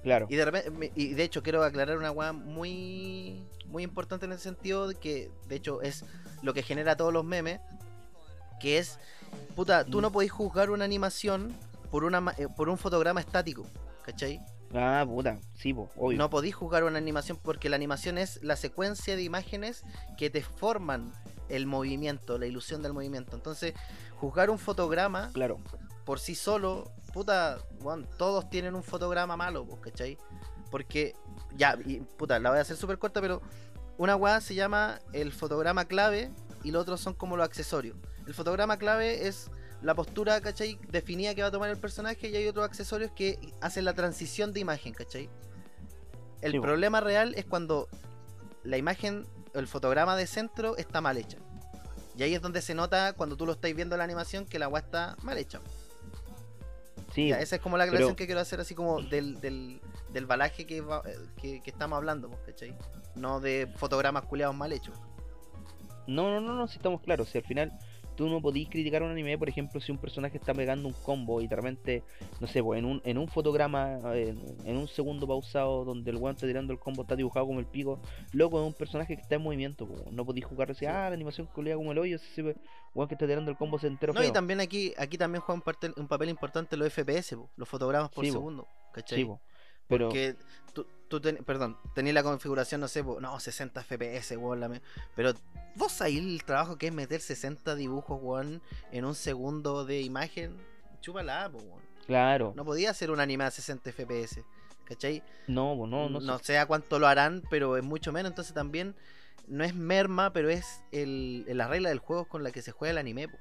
[0.03, 0.27] Claro.
[0.29, 4.43] Y de repente, y de hecho quiero aclarar una weá muy muy importante en ese
[4.43, 6.05] sentido, de que de hecho es
[6.41, 7.59] lo que genera todos los memes,
[8.59, 8.99] que es,
[9.55, 11.53] puta, tú no podés juzgar una animación
[11.91, 13.65] por, una, eh, por un fotograma estático,
[14.03, 14.41] ¿cachai?
[14.73, 16.17] Ah, puta, sí, po, obvio.
[16.17, 19.83] No podéis juzgar una animación porque la animación es la secuencia de imágenes
[20.17, 21.11] que te forman
[21.49, 23.35] el movimiento, la ilusión del movimiento.
[23.35, 23.73] Entonces,
[24.19, 25.59] juzgar un fotograma Claro.
[26.05, 30.17] por sí solo, puta, weón, todos tienen un fotograma malo, pues, ¿cachai?
[30.69, 31.15] Porque,
[31.55, 33.41] ya, y, puta, la voy a hacer súper corta, pero
[33.97, 36.29] una weá se llama el fotograma clave
[36.63, 37.95] y los otros son como los accesorios.
[38.27, 39.49] El fotograma clave es
[39.81, 40.79] la postura, ¿cachai?
[40.89, 44.53] Definida que va a tomar el personaje y hay otros accesorios que hacen la transición
[44.53, 45.29] de imagen, ¿cachai?
[46.41, 47.87] El Sí, problema real es cuando
[48.63, 51.37] la imagen, el fotograma de centro está mal hecha.
[52.15, 54.57] Y ahí es donde se nota cuando tú lo estáis viendo en la animación que
[54.59, 55.59] la weá está mal hecha.
[57.13, 59.81] Sí, esa es como la aclaración pero- que quiero hacer, así como del, del,
[60.11, 62.75] del balaje que, va- eh, que, que estamos hablando, pues, ¿cachai?
[63.15, 64.95] No de fotogramas culeados mal hechos.
[66.05, 67.29] No, no, no, no, si estamos claros.
[67.29, 67.71] Si al final
[68.17, 71.39] tú no podís criticar un anime, por ejemplo, si un personaje está pegando un combo
[71.39, 72.03] y de repente,
[72.41, 76.17] no sé, pues en un, en un fotograma, en, en un segundo pausado donde el
[76.17, 77.99] está tirando el combo está dibujado como el pico,
[78.33, 80.85] loco, es un personaje que está en movimiento, pues, no podís jugar así, Sí.
[80.87, 82.55] ah, la animación culea como el hoyo, ese
[82.95, 85.55] weón que está tirando el combo se entero No, y también aquí, aquí también juega
[85.55, 88.37] un, parte- un papel importante los FPS, po, los fotogramas por Sí, po.
[88.39, 89.19] segundo, ¿cachai?
[89.19, 89.39] Sí, po.
[89.87, 90.35] pero Porque
[90.73, 94.81] tú, tú ten- perdón, tenías la configuración, no sé, no, 60 FPS, weón, la me-
[95.15, 95.33] pero
[95.75, 98.61] vos sabés el trabajo que es meter 60 dibujos, weón,
[98.91, 100.57] en un segundo de imagen,
[101.01, 101.81] chúpala, weón.
[102.05, 104.43] claro, No podía hacer un anime a 60 FPS,
[104.85, 105.21] ¿cachai?
[105.47, 106.43] no, no, no, no sé.
[106.45, 108.31] sé a cuánto lo harán, pero es mucho menos.
[108.31, 108.95] Entonces también
[109.47, 112.91] no es merma, pero es el, la regla del juego con la que se juega
[112.91, 113.27] el anime.
[113.29, 113.37] po.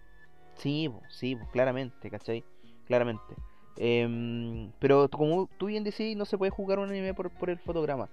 [0.58, 2.44] Sí, po, sí, po, claramente, ¿cachai?
[2.86, 3.34] Claramente.
[3.78, 7.58] Em, pero como tú bien decís, no se puede jugar un anime por, por el
[7.58, 8.08] fotograma.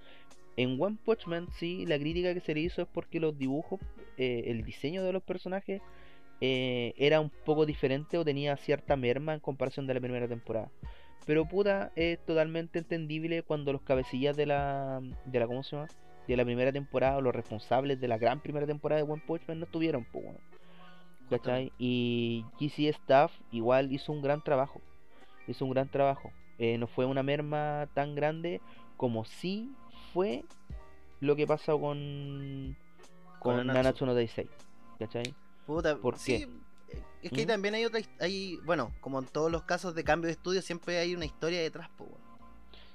[0.55, 3.79] En One Punch Man, sí, la crítica que se le hizo es porque los dibujos,
[4.17, 5.81] eh, el diseño de los personajes
[6.41, 10.69] eh, era un poco diferente o tenía cierta merma en comparación de la primera temporada.
[11.25, 15.87] Pero puta, es totalmente entendible cuando los cabecillas de la, de la, ¿cómo se llama?
[16.27, 19.47] De la primera temporada o los responsables de la gran primera temporada de One Punch
[19.47, 20.25] Man no estuvieron, pues,
[21.29, 21.71] ¿cachai?
[21.77, 24.81] Y GC Staff igual hizo un gran trabajo,
[25.47, 26.31] hizo un gran trabajo.
[26.59, 28.61] Eh, no fue una merma tan grande
[28.97, 29.71] como sí
[30.13, 30.45] fue
[31.19, 32.75] lo que pasó con,
[33.39, 34.49] con, Con Nanatsu no Taisei,
[34.99, 35.33] ¿cachai?
[35.65, 36.45] Puta, ¿Por sí,
[37.21, 37.47] Es que ¿Mm?
[37.47, 38.01] también hay otra.
[38.19, 41.61] Hay, bueno, como en todos los casos de cambio de estudio, siempre hay una historia
[41.61, 42.21] detrás, po, weón.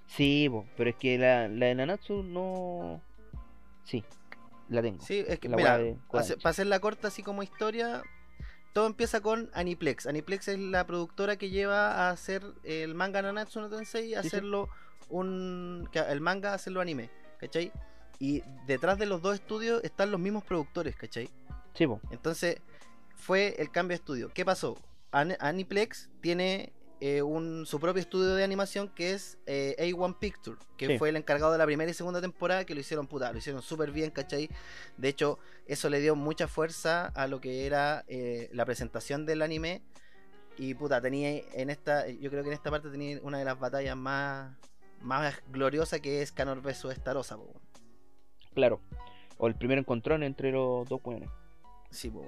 [0.06, 3.00] Sí, po, pero es que la, la de Nanatsu no...
[3.84, 4.04] Sí,
[4.68, 5.02] la tengo.
[5.04, 8.02] Sí, es que, La mira, de para hacerla corta, así como historia,
[8.78, 10.06] todo empieza con Aniplex.
[10.06, 14.68] Aniplex es la productora que lleva a hacer el manga Nanatsu no Tensei, a hacerlo
[15.08, 15.88] un.
[15.92, 17.10] el manga, a hacerlo anime,
[17.40, 17.72] ¿cachai?
[18.20, 21.28] Y detrás de los dos estudios están los mismos productores, ¿cachai?
[21.74, 22.58] Sí, Entonces,
[23.16, 24.30] fue el cambio de estudio.
[24.32, 24.76] ¿Qué pasó?
[25.10, 30.56] An- Aniplex tiene eh, un, su propio estudio de animación que es eh, A1 Picture,
[30.76, 30.98] que Sí.
[30.98, 33.62] fue el encargado de la primera y segunda temporada, que lo hicieron puta, lo hicieron
[33.62, 34.48] súper bien, ¿cachai?
[34.96, 39.42] De hecho, eso le dio mucha fuerza a lo que era eh, la presentación del
[39.42, 39.82] anime.
[40.56, 43.60] Y puta, tenía en esta, yo creo que en esta parte tenía una de las
[43.60, 44.56] batallas más,
[45.00, 47.52] más gloriosas que es Canor vs Starosa, po,
[48.54, 48.80] claro.
[49.36, 51.30] O el primer encontrón entre los dos weones.
[51.90, 52.26] Sí, po.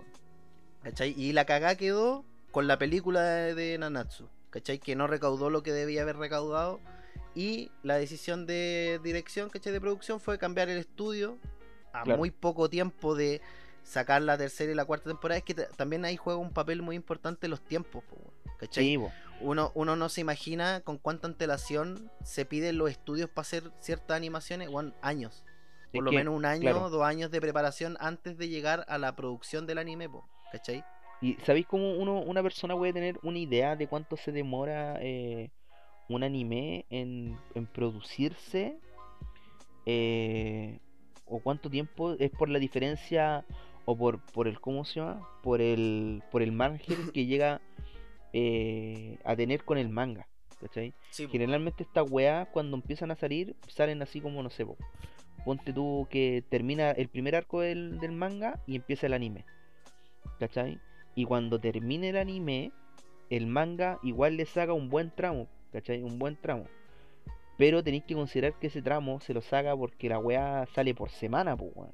[0.85, 1.13] ¿Cachai?
[1.21, 4.29] Y la cagá quedó con la película de, de Nanatsu.
[4.51, 4.79] ¿Cachai?
[4.79, 6.81] Que no recaudó lo que debía haber recaudado.
[7.35, 9.73] Y la decisión de dirección, ¿cachai?
[9.73, 11.39] De producción fue cambiar el estudio
[11.93, 12.19] a Claro.
[12.19, 13.41] muy poco tiempo de
[13.83, 15.39] sacar la tercera y la cuarta temporada.
[15.39, 18.03] Es que ta- también ahí juega un papel muy importante los tiempos.
[18.59, 18.85] ¿cachai?
[18.85, 18.99] Sí.
[19.41, 24.15] Uno, uno no se imagina con cuánta antelación se piden los estudios para hacer ciertas
[24.17, 25.45] animaciones, weón, años.
[25.87, 26.91] Es Por lo que, menos un año, claro.
[26.91, 30.85] dos años de preparación antes de llegar a la producción del anime, po, ¿cachai?
[31.21, 35.51] ¿Y sabéis cómo uno, una persona puede tener una idea de cuánto se demora eh,
[36.09, 38.79] un anime en, en producirse?
[39.85, 40.79] Eh,
[41.27, 43.45] ¿O cuánto tiempo es por la diferencia
[43.85, 45.29] o por, por el, ¿cómo se llama?
[45.43, 47.61] Por el, por el margen que llega
[48.33, 50.27] eh, a tener con el manga,
[50.61, 50.95] ¿cachai?
[51.11, 51.29] Sí.
[51.29, 54.77] Generalmente estas weas cuando empiezan a salir salen así como no sé, po.
[55.45, 59.45] ponte tú que termina el primer arco del, del manga y empieza el anime,
[60.39, 60.81] ¿cachai?
[61.15, 62.73] Y cuando termine el anime,
[63.31, 66.03] el manga igual le saca un buen tramo, ¿cachai?
[66.03, 66.65] Un buen tramo.
[67.59, 71.11] Pero tenéis que considerar que ese tramo se lo saca porque la wea sale por
[71.11, 71.93] semana, pues, weón,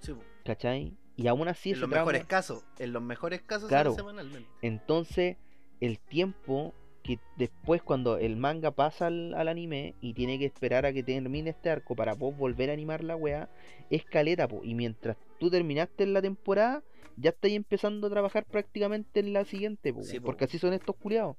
[0.00, 0.20] Sí, po.
[0.44, 0.96] ¿cachai?
[1.16, 2.06] Y aún así en ese los tramo...
[2.06, 3.92] mejores casos, en los mejores casos Claro.
[3.92, 4.48] sale semanalmente.
[4.60, 5.36] Entonces,
[5.80, 10.86] el tiempo que después cuando el manga pasa al, al anime y tiene que esperar
[10.86, 13.48] a que termine este arco para vos volver a animar la weá,
[13.90, 14.60] es caleta, po.
[14.62, 16.82] Y mientras tú terminaste la temporada,
[17.16, 20.26] ya estáis empezando a trabajar prácticamente en la siguiente, po, Sí, po.
[20.26, 21.36] porque así son estos culiados,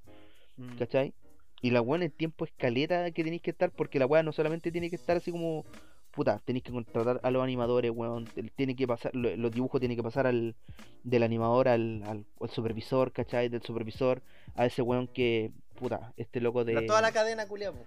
[0.58, 0.78] Mm.
[0.78, 1.14] ¿cachai?
[1.62, 4.22] Y la weá en el tiempo es caleta que tenéis que estar, porque la weá
[4.24, 5.66] no solamente tiene que estar así como,
[6.12, 8.26] puta, tenéis que contratar a los animadores, weón,
[8.56, 10.56] tiene que pasar, lo- los dibujos tienen que pasar al,
[11.04, 13.50] del animador al, al, al supervisor, ¿cachai?
[13.50, 14.22] Del supervisor
[14.56, 16.74] a ese weón que, puta, este loco de...
[16.74, 17.80] La- toda la cadena, culia, po.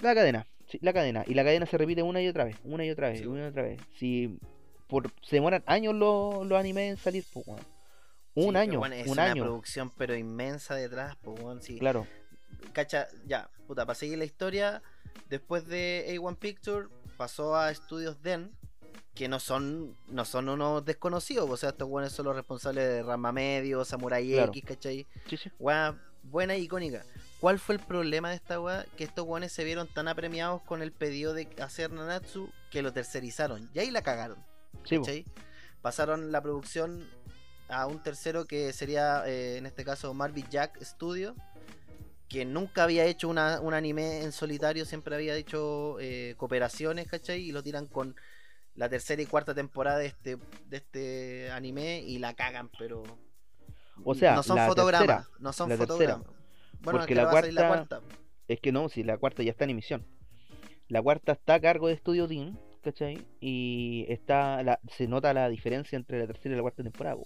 [0.00, 1.24] La cadena, sí, la cadena.
[1.26, 3.42] Y la cadena se repite una y otra vez, una y otra vez, Sí, una
[3.42, 3.80] y otra vez.
[3.98, 4.38] Si
[4.86, 7.46] por, se demoran años los, los animes en salir, pues.
[8.34, 9.44] Un Sí, año, bueno, es un una año.
[9.44, 11.78] producción pero inmensa detrás, po, weón, sí.
[11.78, 12.06] Claro,
[12.72, 14.82] Cacha, ya, puta, para seguir la historia,
[15.30, 18.52] después de A1 Picture pasó a Estudios Den,
[19.14, 23.02] que no son no son unos desconocidos, o sea, estos weones son los responsables de
[23.02, 24.48] Rama Medio, Samurai Claro.
[24.52, 25.06] X, ¿cachai?
[25.28, 25.38] sí,
[26.24, 27.04] buena y icónica.
[27.40, 28.84] ¿Cuál fue el problema de esta weá?
[28.96, 32.92] Que estos weones se vieron tan apremiados con el pedido de hacer Nanatsu que lo
[32.92, 33.70] tercerizaron.
[33.74, 34.38] Y ahí la cagaron.
[34.86, 35.02] Sí, po.
[35.04, 35.24] ¿cachai?
[35.82, 37.08] Pasaron la producción
[37.68, 41.34] a un tercero que sería, eh, en este caso, Marvel Jack Studio,
[42.28, 47.40] que nunca había hecho una, un anime en solitario, siempre había hecho eh, cooperaciones, ¿cachai?
[47.42, 48.16] Y lo tiran con
[48.74, 50.36] la tercera y cuarta temporada de este,
[50.68, 53.02] de este anime y la cagan, pero...
[54.04, 56.26] O sea, no son la fotogramas, tercera, no son la fotogramas.
[56.26, 56.36] Bueno,
[56.82, 58.16] Porque es que la va a salir la cuarta- cuarta.
[58.48, 60.06] Es que no, si la cuarta ya está en emisión.
[60.88, 63.18] La cuarta está a cargo de Studio Team, ¿cachai?
[63.40, 67.24] Y está la, se nota la diferencia entre la tercera y la cuarta temporada, po.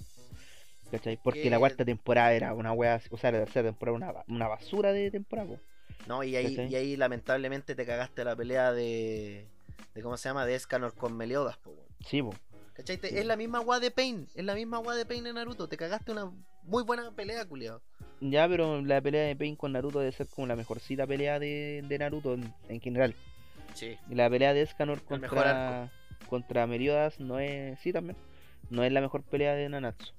[0.90, 1.18] ¿cachai?
[1.22, 4.92] Porque la cuarta temporada era una wea, o sea, la tercera temporada una, una basura
[4.92, 5.58] de temporada, po.
[6.08, 6.72] No, y ahí, ¿Cachai?
[6.72, 9.46] y ahí lamentablemente te cagaste la pelea de...
[9.94, 10.46] de ¿Cómo se llama?
[10.46, 11.86] De Escanor con Meliodas, po, weón.
[12.06, 12.34] Sí, po.
[12.72, 12.96] ¿Cachai?
[12.96, 13.18] Te- Sí.
[13.18, 14.26] Es la misma weá de Pain.
[14.34, 15.68] Es la misma weá de Pain en Naruto.
[15.68, 16.32] Te cagaste una
[16.62, 17.82] muy buena pelea, culiao.
[18.22, 21.84] Ya, pero la pelea de Pain con Naruto debe ser como la mejorcita pelea de,
[21.86, 23.14] de Naruto en, en general.
[23.74, 23.98] Sí.
[24.08, 25.90] Y la pelea de Escanor contra,
[26.28, 27.78] contra Meliodas no es.
[27.80, 28.16] Sí, también.
[28.68, 30.12] No es la mejor pelea de Nanatsu.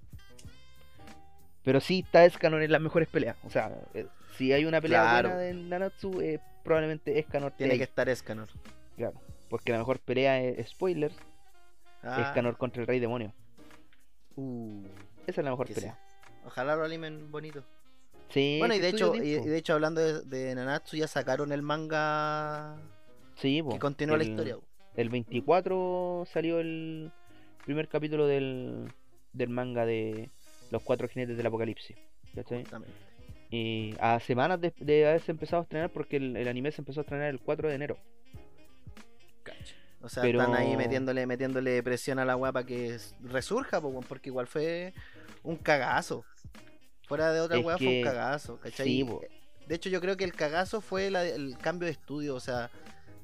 [1.63, 3.37] Pero sí está Escanor en las mejores peleas.
[3.43, 4.07] O sea, eh,
[4.37, 5.29] si hay una pelea Claro.
[5.29, 8.47] buena de Nanatsu, eh, probablemente Escanor Tiene que estar Escanor.
[8.97, 9.21] Claro.
[9.49, 11.15] Porque la mejor pelea es spoilers.
[12.03, 13.33] Ah, Escanor contra el Rey Demonio.
[14.35, 14.83] uh,
[15.27, 15.99] Esa es la mejor pelea.
[16.45, 17.63] Ojalá lo animen bonito.
[18.29, 21.61] Sí, bueno, y de hecho, y, de hecho hablando de, de Nanatsu, ya sacaron el
[21.61, 22.77] manga
[23.41, 24.57] Sí, que continúa la historia.
[24.95, 27.11] El 24 salió el
[27.65, 28.91] primer capítulo del,
[29.33, 30.29] del manga de
[30.69, 31.95] Los Cuatro Jinetes del Apocalipsis.
[33.49, 37.01] Y a semanas de, de haberse empezado a estrenar, porque el, el anime se empezó
[37.01, 37.97] a estrenar el 4 de enero.
[40.01, 44.29] O sea, Pero- están ahí metiéndole, metiéndole presión a la weá para que resurja, porque
[44.29, 44.93] igual fue
[45.43, 46.23] un cagazo.
[47.07, 48.87] Fuera de otra Es weá fue un que- cagazo, ¿cachai?
[48.87, 49.07] sí,
[49.67, 52.35] de hecho, yo creo que el cagazo fue la- el cambio de estudio.
[52.35, 52.69] O sea,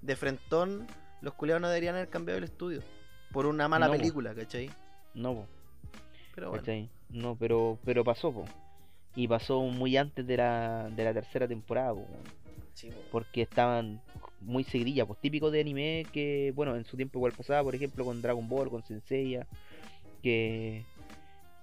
[0.01, 0.87] de frentón,
[1.21, 2.81] los culiados no deberían haber cambiado el estudio.
[3.31, 4.69] Por una mala No, película, ¿cachai?
[5.13, 5.47] No, po,
[6.35, 6.61] Pero bueno.
[6.61, 6.89] ¿cachai?
[7.09, 8.45] No, pero, pero pasó, po.
[9.15, 12.05] Y pasó muy antes de la, de la tercera temporada, po,
[12.73, 12.97] Sí, po.
[13.11, 14.01] porque estaban
[14.41, 18.05] muy seguidillas, pues típico de anime que, bueno, en su tiempo igual pasaba, por ejemplo,
[18.05, 19.47] con Dragon Ball, con Senseiya,
[20.21, 20.85] que,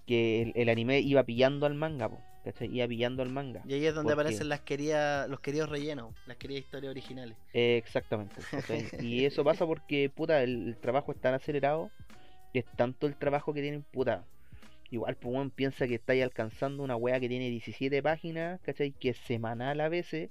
[0.07, 2.69] que el, el anime iba pillando al manga, po, ¿cachai?
[2.77, 3.63] Iba pillando al manga.
[3.67, 7.37] Y ahí es donde aparecen las queridas, los queridos rellenos, las queridas historias originales.
[7.53, 8.35] Eh, exactamente.
[8.51, 8.87] ¿cachai?
[9.01, 11.91] y eso pasa porque, puta, el, el trabajo es tan acelerado,
[12.53, 14.25] es tanto el trabajo que tienen, puta.
[14.91, 18.93] Igual, pues, weón, piensa que estáis alcanzando una wea que tiene 17 páginas, ¿cachai?
[18.93, 20.31] Que es semanal a veces.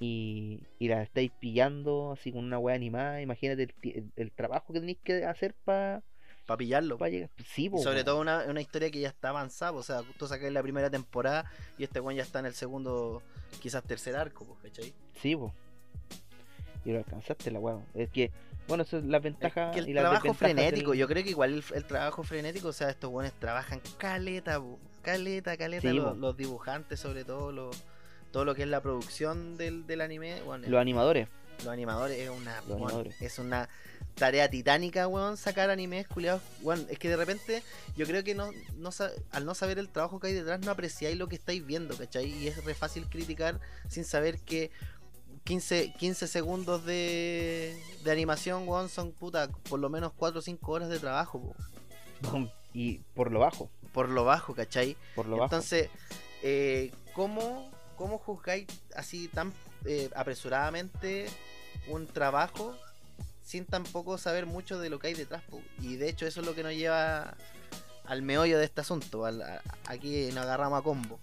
[0.00, 3.20] Y, y la estáis pillando así con una wea animada.
[3.20, 6.02] Imagínate el, el- el trabajo que tenéis que hacer para
[6.48, 6.96] Para pillarlo.
[6.98, 7.28] llegar.
[7.46, 8.04] Sí, Y po, sobre weón.
[8.06, 11.44] todo una, una historia que ya está avanzada, o sea, tú sacas la primera temporada
[11.76, 13.22] y este weón ya está en el segundo,
[13.60, 14.94] quizás tercer arco, pues, ¿cachai?
[15.20, 15.52] Sí, po.
[16.86, 17.76] Y lo alcanzaste la wea.
[17.92, 18.30] Es que,
[18.66, 21.30] bueno, eso es la Es ventaja que el y trabajo frenético, del- yo creo que
[21.30, 25.94] igual el, el trabajo frenético, o sea, estos weones trabajan caleta, po, caleta, caleta, Sí,
[25.94, 26.14] los, po.
[26.14, 27.70] los dibujantes sobre todo, lo-
[28.32, 31.28] todo lo que es la producción del, del anime, bueno, Los animadores.
[31.58, 33.20] los animadores es una Los weón, animadores.
[33.20, 33.68] es una
[34.18, 37.62] tarea titánica weón sacar animes culiados weón, es que de repente
[37.96, 38.90] yo creo que no, no
[39.30, 42.26] al no saber el trabajo que hay detrás no apreciáis lo que estáis viendo ¿cachai?
[42.26, 44.70] y es re fácil criticar sin saber que
[45.44, 50.72] 15, 15 segundos de, de animación weón, son puta por lo menos 4 o 5
[50.72, 51.54] horas de trabajo
[52.20, 53.70] po, y por lo bajo.
[53.92, 54.96] por lo bajo ¿cachai?
[55.14, 55.54] Por lo bajo.
[55.54, 55.88] Entonces,
[56.42, 59.52] eh, ¿cómo, ¿cómo juzgáis así tan
[59.84, 61.28] eh, apresuradamente
[61.88, 62.76] un trabajo
[63.48, 65.42] sin tampoco saber mucho de lo que hay detrás?
[65.80, 67.34] Y de hecho eso es lo que nos lleva
[68.04, 69.24] al meollo de este asunto.
[69.24, 71.18] al- a- aquí nos agarramos a combo.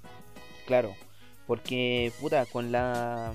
[0.65, 0.95] Claro,
[1.45, 3.31] porque puta, con la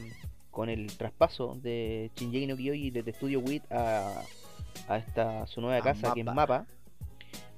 [0.51, 4.23] con el traspaso de Shinji no Kyoji desde Studio WIT a,
[4.89, 6.27] a esta su nueva A casa que es.
[6.27, 6.67] Mapa,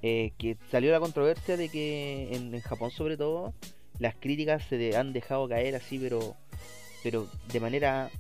[0.02, 3.55] eh, que salió la controversia de que en, en Japón sobre todo
[3.99, 6.36] las críticas se de- han dejado caer así, pero
[7.02, 8.11] pero de manera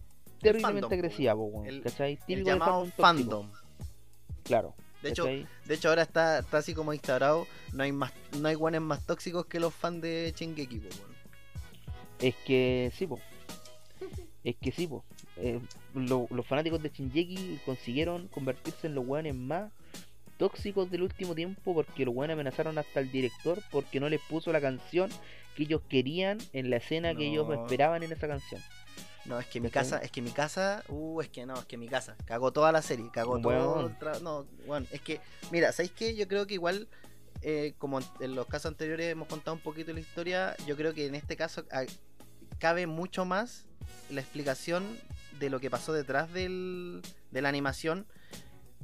[0.42, 2.18] terriblemente fandom, agresiva, po, El- ¿cachai?
[2.28, 3.50] El llamado fandom.
[4.44, 4.74] Claro.
[5.02, 5.46] De hecho, ¿cachai?
[5.66, 7.46] de hecho ahora está, está así como instaurado.
[7.72, 10.88] No hay más, no hay guanes más tóxicos que los fans de Shingeki, po.
[12.20, 13.18] Es que sí, po.
[14.44, 15.04] Es que sí, po.
[15.36, 15.60] Eh,
[15.94, 19.72] lo- los fanáticos de Shinjeki consiguieron convertirse en los weones más
[20.36, 24.52] tóxicos del último tiempo porque los weones amenazaron hasta el director porque no les puso
[24.52, 25.10] la canción
[25.56, 28.60] que ellos querían en la escena que ellos esperaban en esa canción.
[29.24, 31.76] No, es que mi casa, es que mi casa, uh, es que no, es que
[31.76, 35.20] mi casa, cagó toda la serie, cagó todo el tra- no, bueno, es que,
[35.52, 36.16] mira, ¿sabéis qué?
[36.16, 36.88] Yo creo que igual,
[37.40, 40.92] eh, como en- en los casos anteriores hemos contado un poquito la historia, yo creo
[40.92, 41.84] que en este caso ah,
[42.58, 43.64] cabe mucho más
[44.10, 44.84] la explicación
[45.38, 48.06] de lo que pasó detrás del, de la animación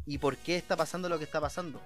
[0.06, 1.80] y por qué está pasando lo que está pasando.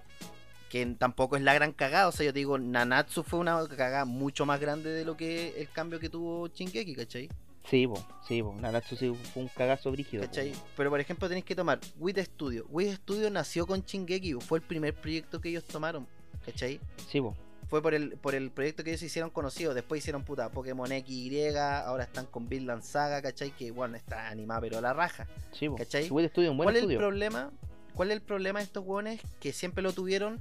[0.70, 4.04] Que tampoco es la gran cagada, o sea, yo te digo, Nanatsu fue una cagada
[4.06, 7.28] mucho más grande de lo que el cambio que tuvo Shingeki, ¿cachai?
[7.68, 8.54] Sí, po, sí, po.
[8.60, 10.22] Nanatsu sí fue un cagazo brígido.
[10.24, 10.52] ¿Cachai?
[10.76, 12.66] Pero por ejemplo tenéis que tomar Wit Studio.
[12.68, 16.06] Wit Studio nació con Shingeki, fue el primer proyecto que ellos tomaron.
[16.44, 16.80] ¿Cachai?
[17.08, 17.36] Sí, po.
[17.68, 19.72] Fue por el, por el proyecto que ellos hicieron conocido.
[19.72, 23.50] Después hicieron puta Pokémon XY, ahora están con Vinland Saga, ¿cachai?
[23.52, 25.26] Que bueno, está animada pero a la raja.
[25.52, 25.76] Sí, po.
[25.76, 26.08] ¿Cachai?
[26.08, 27.50] Buen estudio, un buen ¿Cuál es el problema?
[27.94, 30.40] ¿Cuál es el problema de estos hueones que siempre lo tuvieron?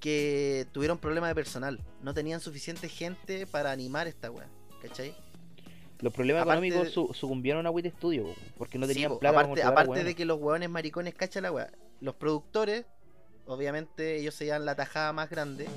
[0.00, 1.80] Que tuvieron problemas de personal.
[2.02, 4.48] No tenían suficiente gente para animar esta wea.
[4.80, 5.14] ¿Cachai?
[6.02, 9.18] Los problemas Aparte económicos de- su- sucumbieron a Wit Studio, po, porque no Sí, tenían
[9.18, 11.70] plata para aparte, de que los hueones maricones cachan la.
[12.00, 12.84] Los productores,
[13.46, 15.68] obviamente, ellos se llevan la tajada más grande.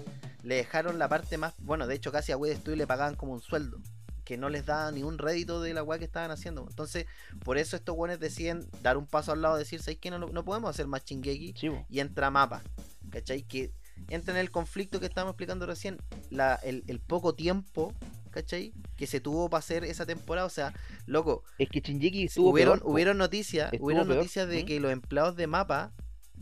[0.43, 1.53] Le dejaron la parte más.
[1.59, 3.79] Bueno, de hecho, casi a Wed Studio le pagaban como un sueldo.
[4.23, 6.65] que no les da ni un rédito de la weá que estaban haciendo.
[6.67, 7.05] Entonces,
[7.43, 10.43] por eso estos weones deciden dar un paso al lado, decir, ¿sabes que no, no
[10.43, 11.53] podemos hacer más Chingeki?
[11.55, 11.69] Sí.
[11.91, 12.63] Y entra mapa,
[13.11, 13.43] ¿cachai?
[13.43, 13.71] Que
[14.07, 15.99] entra en el conflicto que estábamos explicando recién,
[16.31, 17.93] la, el, el poco tiempo,
[18.35, 18.73] ¿cachai?
[18.97, 20.73] Que se tuvo para hacer esa temporada, o sea,
[21.05, 24.65] loco, Es que Shinjeki estuvo hubieron, peor, hubieron noticias, hubieron peor, noticias de ¿Mm?
[24.65, 25.93] que los empleados de mapa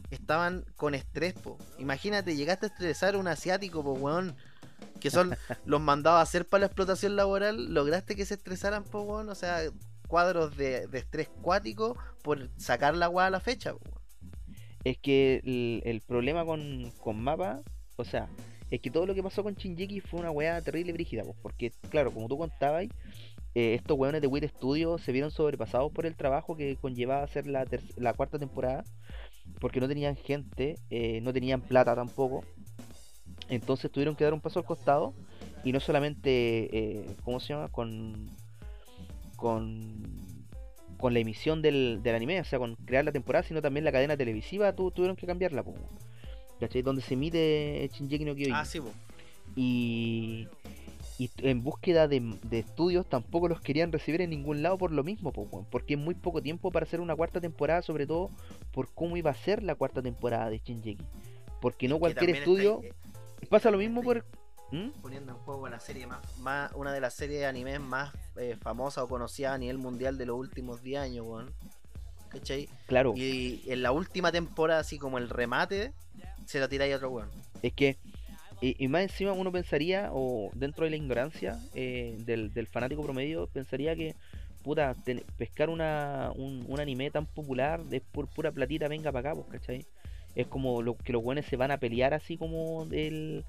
[0.09, 1.59] estaban con estrés, po.
[1.77, 4.35] Imagínate, llegaste a estresar a un asiático, po, weón.
[4.99, 9.01] Que son los mandados a hacer para la explotación laboral, lograste que se estresaran, po,
[9.01, 9.29] weón.
[9.29, 9.61] O sea,
[10.07, 14.03] cuadros de, de estrés cuático por sacar la weá a la fecha, po, weón.
[14.83, 17.61] Es que el, el problema con, con Mapa,
[17.95, 18.27] o sea,
[18.73, 21.71] es que todo lo que pasó con Shinjeki fue una weá terrible brígida, pues, porque,
[21.91, 22.85] claro, como tú contabas,
[23.53, 27.45] eh, estos weones de Wit Studio se vieron sobrepasados por el trabajo que conllevaba hacer
[27.45, 28.83] la, cuarta temporada,
[29.59, 32.43] porque no tenían gente, eh, no tenían plata tampoco,
[33.47, 35.13] entonces tuvieron que dar un paso al costado,
[35.63, 37.69] y no solamente, eh, ¿cómo se llama?
[37.69, 38.31] Con,
[39.35, 40.33] con,
[41.11, 44.17] la emisión del, del anime, o sea, con crear la temporada, sino también la cadena
[44.17, 45.75] televisiva tu- tuvieron que cambiarla, po,
[46.59, 46.81] ¿cachai?
[46.81, 48.53] Donde se emite Shinjeki no Kyojin.
[48.55, 48.91] Ah, sí, po.
[49.55, 50.47] Y,
[51.19, 55.03] y en búsqueda de, de estudios tampoco los querían recibir en ningún lado por lo
[55.03, 58.29] mismo, po, weón, porque es muy poco tiempo para hacer una cuarta temporada, sobre todo
[58.71, 61.03] por cómo iba a ser la cuarta temporada de Shinjeki.
[61.61, 62.81] Porque no cualquier estudio...
[62.81, 62.95] está-
[63.49, 64.25] Pasa lo mismo por...
[64.71, 64.89] ¿Mm?
[65.03, 68.57] poniendo en juego la serie más, más una de las series de anime más eh,
[68.59, 71.53] famosas o conocidas a nivel mundial de los últimos 10 años, weón.
[72.29, 72.67] ¿Cachai?
[72.87, 75.93] Claro, Y en la última temporada, así como el remate,
[76.45, 77.29] se lo tiráis a otro weón.
[77.61, 77.97] es que...
[78.61, 83.03] Y, y más encima uno pensaría, o dentro de la ignorancia eh, del, del fanático
[83.03, 84.15] promedio, pensaría que,
[84.63, 84.95] puta,
[85.37, 89.59] pescar una, un, un anime tan popular es por pura platita, venga para acá, pues,
[89.59, 89.85] ¿cachai?
[90.33, 93.43] Es como lo, que los buenos se van a pelear así como del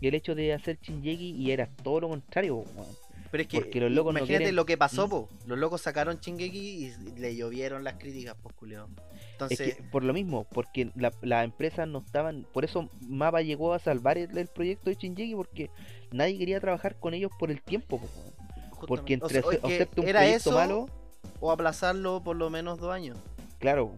[0.00, 2.96] el hecho de hacer Shinjeki y era todo lo contrario, pues, weón.
[3.30, 5.28] Pero es que, Porque los locos no imagínate quieren- lo que pasó, po.
[5.46, 8.88] Los locos sacaron Chingeki y le llovieron las críticas, pues, culeo.
[9.32, 13.40] Entonces, Es que por lo mismo, porque la- las empresas no estaban, por eso Mapa
[13.42, 15.70] llegó a salvar el, el proyecto de Shinjeki porque
[16.12, 18.86] nadie quería trabajar con ellos por el tiempo, weón.
[18.88, 20.86] porque entre o sea, hacer- es que hacerte un era proyecto eso malo,
[21.38, 23.16] o aplazarlo por lo menos dos años.
[23.58, 23.92] claro,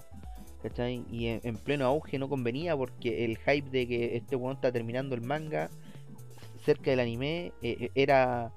[0.62, 1.04] ¿cachai?
[1.10, 4.70] Y en, en pleno auge no convenía porque el hype de que este weón está
[4.70, 5.70] terminando el manga
[6.64, 8.52] cerca del anime eh, eh, era...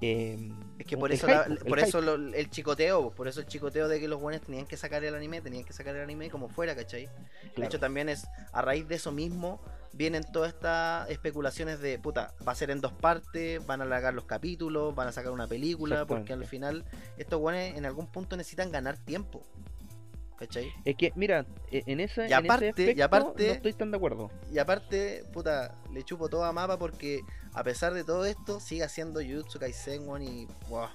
[0.00, 3.28] eh, Es que por eso, hype, la- el por eso lo- el chicoteo, po, por
[3.28, 5.94] eso el chicoteo de que los buenos tenían que sacar el anime, tenían que sacar
[5.96, 7.08] el anime como fuera, ¿cachai?
[7.56, 9.60] De hecho, también es a raíz de eso mismo
[9.92, 14.14] vienen todas estas especulaciones de puta, va a ser en dos partes, van a alargar
[14.14, 16.84] los capítulos, van a sacar una película, porque al final
[17.16, 19.42] estos buenos en algún punto necesitan ganar tiempo.
[20.38, 20.72] ¿Cachai?
[20.84, 23.90] Es que, mira, e- en ese, Y en ese aparte- y aparte- no estoy tan
[23.90, 24.30] de acuerdo.
[24.52, 27.20] Y aparte, puta, le chupo todo a mapa porque
[27.52, 30.86] a pesar de todo esto, sigue haciendo Jujutsu Kaisen, y wow.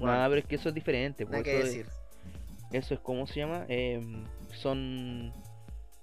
[0.00, 1.24] Nada, pero es que eso es diferente.
[1.24, 1.86] nada pues, que eso es- decir.
[2.70, 3.64] Eso es como se llama.
[3.68, 4.24] Em,
[4.54, 5.32] son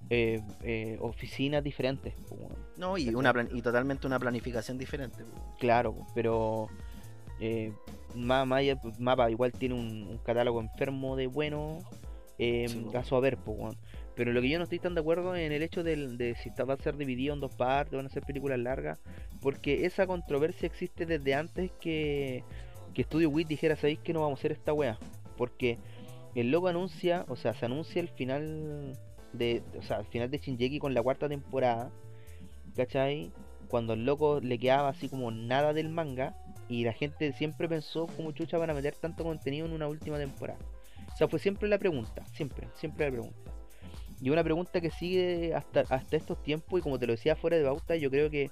[0.10, 2.14] eh, eh, oficinas diferentes.
[2.28, 2.42] pues.
[2.78, 5.24] No, y una plan- y totalmente una planificación diferente.
[5.24, 5.56] po.
[5.60, 6.68] Claro, pues, pero
[7.40, 7.72] eh,
[8.14, 11.80] pues, Mapa igual tiene un, un catálogo enfermo de bueno.
[12.38, 13.76] Em, Sí, a ver, pues.
[14.16, 16.50] Pero lo que yo no estoy tan de acuerdo en el hecho del- de, si
[16.52, 19.00] va a ser dividido en dos partes, van a ser películas largas,
[19.42, 22.44] porque esa controversia existe desde antes que,
[22.94, 24.98] que Studio Wit dijera, ¿sabéis que no vamos a hacer esta wea?
[25.38, 25.78] Porque
[26.34, 28.98] el logo anuncia, o sea, se anuncia el final
[29.34, 31.92] de, o sea, el final de Shinjeki con la cuarta temporada,
[32.76, 33.32] ¿cachai?
[33.68, 36.36] Cuando el loco le quedaba así como nada del manga
[36.70, 40.18] y la gente siempre pensó como chucha van a meter tanto contenido en una última
[40.18, 40.60] temporada.
[41.16, 43.52] O sea, fue siempre la pregunta, siempre, siempre la pregunta.
[44.20, 47.56] Y una pregunta que sigue hasta, hasta estos tiempos, y como te lo decía fuera
[47.56, 48.52] de pauta, yo creo que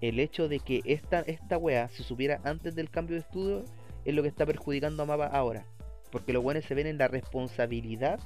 [0.00, 3.64] el hecho de que esta, esta wea se supiera antes del cambio de estudio
[4.04, 5.66] es lo que está perjudicando a Mapa ahora.
[6.12, 8.20] Porque los buenos se ven en la responsabilidad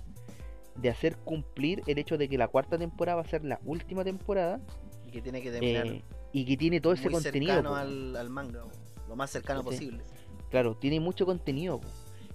[0.77, 4.05] de hacer cumplir el hecho de que la cuarta temporada va a ser la última
[4.05, 4.61] temporada
[5.07, 7.55] Y que tiene que terminar eh, y que tiene todo ese contenido.
[7.55, 8.71] cercano al, al manga, po,
[9.09, 10.05] lo más cercano posible.
[10.51, 11.81] Claro, tiene mucho contenido.
[11.81, 11.89] po.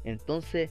[0.06, 0.70] Entonces,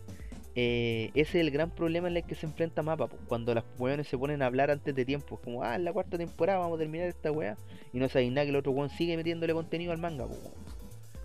[0.56, 3.08] eh, ese es el gran problema en el que se enfrenta Mapa.
[3.26, 5.40] Cuando las weones se ponen a hablar antes de tiempo.
[5.42, 7.56] Como, ah, en la cuarta temporada vamos a terminar esta wea.
[7.92, 10.26] Y no sabéis nada que el otro weón sigue metiéndole contenido al manga.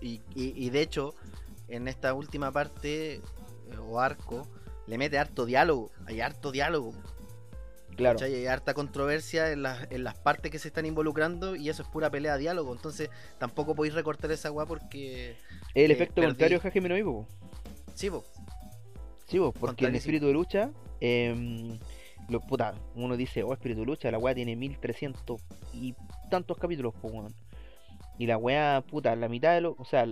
[0.00, 1.14] Y, y, y de hecho,
[1.68, 3.20] en esta última parte eh,
[3.88, 4.48] o arco,
[4.86, 5.90] le mete harto diálogo.
[6.06, 6.92] Hay harto diálogo.
[7.96, 8.34] Claro, ¿cachai?
[8.34, 11.88] Hay harta controversia en las, en las partes que se están involucrando y eso es
[11.88, 12.72] pura pelea diálogo.
[12.72, 15.36] Entonces tampoco podéis recortar esa weá porque.
[15.74, 16.28] el eh, efecto perdí.
[16.28, 17.26] contrario a Hajime no.
[17.94, 18.24] Sí, po.
[19.30, 21.78] Sí, po, porque en espíritu de lucha, em,
[22.28, 25.40] lo, puta, uno dice, oh, espíritu de lucha, la weá tiene 1300
[25.72, 25.94] y
[26.30, 27.32] tantos capítulos, po, weón.
[28.18, 30.04] Y la weá, puta, la mitad de lo, o sea,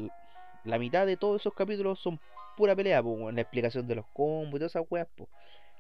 [0.65, 2.21] la mitad de todos esos capítulos son
[2.57, 5.29] pura pelea, po, weón, la explicación de los combos y todas esas weas, po.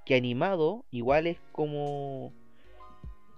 [0.04, 2.32] Que animado igual es como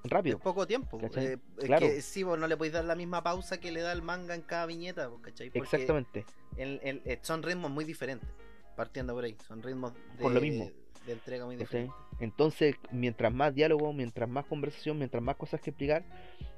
[0.05, 0.39] Es rápido.
[0.39, 0.99] poco tiempo.
[1.17, 1.87] Eh, es Claro.
[1.87, 4.35] que sí, vos no le podéis dar la misma pausa que le da el manga
[4.35, 5.51] en cada viñeta, ¿cachai?
[5.51, 6.25] Porque Exactamente.
[6.57, 8.29] el- el- eh, son ritmos muy diferentes.
[8.77, 9.37] Partiendo por ahí.
[9.47, 10.71] Son ritmos de, Por lo mismo.
[11.07, 11.95] de entrega muy diferentes.
[12.19, 16.05] Entonces, mientras más diálogo, mientras más conversación, mientras más cosas que explicar,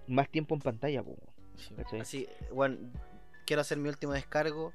[0.07, 1.05] más tiempo en pantalla.
[1.57, 1.99] Sí.
[2.00, 2.78] Así, bueno,
[3.47, 4.73] quiero hacer mi último descargo.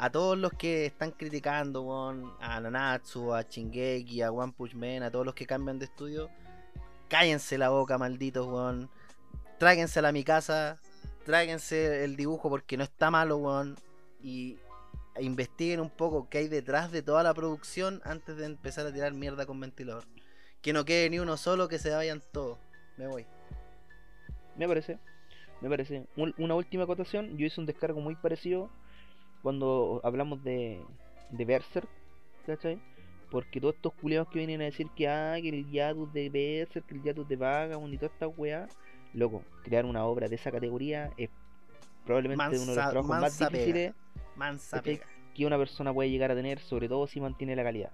[0.00, 5.10] A todos los que están criticando, a Nanatsu, a Shingeki, a One Punch Man, a
[5.10, 6.30] todos los que cambian de estudio,
[7.08, 8.88] cállense la boca, malditos, weón.
[9.58, 10.78] Tráguensela a mi casa,
[11.24, 13.76] tráguense el dibujo porque no está malo, weón.
[14.22, 14.58] Y
[15.20, 19.12] investiguen un poco qué hay detrás de toda la producción antes de empezar a tirar
[19.14, 20.04] mierda con ventilador.
[20.62, 22.58] Que no quede ni uno solo, que se vayan todos.
[22.96, 23.26] Me voy.
[24.56, 24.98] Me parece,
[25.60, 26.06] me parece.
[26.16, 28.70] Un- una última acotación, yo hice un descargo muy parecido
[29.42, 30.80] cuando hablamos de,
[31.30, 31.88] de Berserk,
[32.46, 32.80] ¿cachai?
[33.30, 36.86] Porque todos estos culeados que vienen a decir que, ah, que el Yatus de Berserk,
[36.86, 38.66] que el Yatus de Vagabond y toda esta weá,
[39.14, 41.30] loco, crear una obra de esa categoría es
[42.04, 43.94] probablemente uno de los trabajos más pega.
[44.38, 45.06] Mansa pega.
[45.34, 47.92] que una persona puede llegar a tener, sobre todo si mantiene la calidad.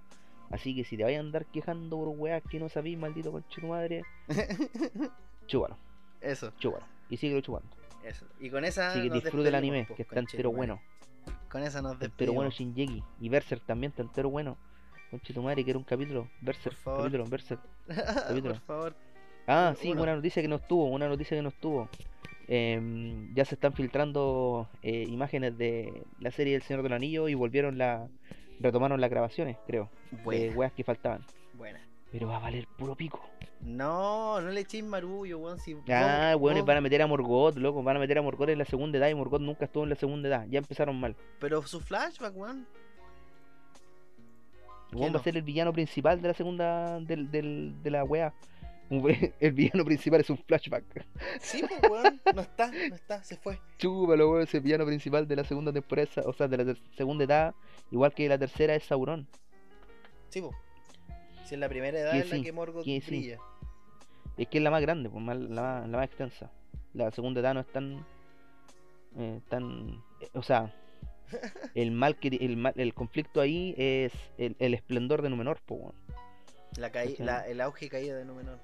[0.50, 3.60] Así que si te vayan a andar quejando por weas que no sabís, maldito conche
[3.60, 4.02] tu madre,
[5.47, 5.76] chúbalo,
[6.20, 6.84] Eso, chúbalo.
[7.08, 7.68] Y síguelo chupando.
[8.05, 8.26] eso.
[8.40, 8.90] Y con esa.
[8.90, 10.81] Así que nos disfruta el despedimos, anime, pues, que está conche entero bueno.
[11.50, 12.76] Con esa nos Está entero bueno despedimos.
[12.76, 13.05] Shinjeki.
[13.20, 14.56] Y Berserk también está entero bueno.
[15.10, 16.28] Conche tu madre, que era un capítulo.
[16.40, 17.60] Berserk, capítulo, Berserk.
[17.86, 18.55] Por capítulo.
[18.60, 18.94] favor.
[19.47, 20.02] Ah, sí, uno.
[20.02, 21.89] una noticia que no estuvo, una noticia que no estuvo.
[22.48, 27.34] Em, ya se están filtrando eh, imágenes de la serie del Señor del Anillo y
[27.34, 28.08] volvieron la.
[28.60, 29.90] retomaron las grabaciones, creo.
[30.10, 31.24] De Buena, weas que faltaban.
[31.55, 31.81] buena.
[32.12, 33.20] Pero va a valer puro pico.
[33.60, 35.58] No, no le echéis marullo, weón.
[35.58, 38.58] Si Ah, vos- van a meter a Morgoth, loco, van a meter a Morgoth en
[38.58, 41.16] la segunda edad y Morgoth nunca estuvo en la segunda edad, ya empezaron mal.
[41.40, 42.66] Pero su flashback, weón.
[44.92, 45.18] El weón va no?
[45.18, 48.32] a ser el villano principal de la segunda del, del, de la wea.
[49.40, 50.84] El villano principal es un flashback.
[51.40, 52.20] Sí, pues, weón.
[52.34, 53.58] No está, no está, se fue.
[53.78, 57.54] Chúpalo, weón, ese villano principal de la segunda temporada, o sea, de la segunda edad,
[57.90, 59.26] igual que la tercera es Sauron.
[60.28, 60.54] Sí, pues.
[61.46, 63.06] Si en la primera edad es la que Morgoth que sí.
[63.10, 63.38] brilla.
[64.36, 66.50] Es que es la más grande, pues, la, más, la más extensa.
[66.92, 68.04] La segunda edad no es tan.
[69.16, 70.02] eh, tan.
[70.20, 70.74] eh, o sea,
[71.74, 75.80] el mal que el, mal- el conflicto ahí es el, el esplendor de Númenor, pues,
[75.80, 75.94] weón.
[76.76, 78.58] La caí- la, el auge y caída de Númenor.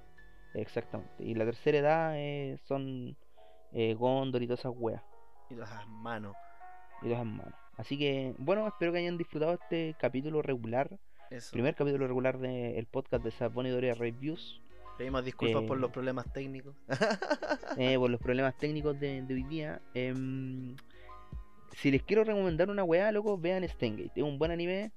[0.54, 1.22] Exactamente.
[1.24, 3.16] Y la tercera edad eh, son
[3.72, 5.02] eh, Gondor y todas esas weas.
[5.48, 6.34] Y las manos.
[7.02, 7.54] Y todas esas manos.
[7.76, 10.98] Así que, bueno, espero que hayan disfrutado este capítulo regular.
[11.30, 11.52] Eso.
[11.52, 14.60] Primer capítulo regular del podcast de Sapón y Doria Reviews.
[14.98, 16.74] Pedimos disculpas por eh, los problemas técnicos.
[17.78, 19.80] eh, por los problemas técnicos de, de hoy día.
[19.94, 20.76] Em,
[21.72, 24.10] si les quiero recomendar una weá, loco, vean Steingate.
[24.20, 24.92] Es un buen anime.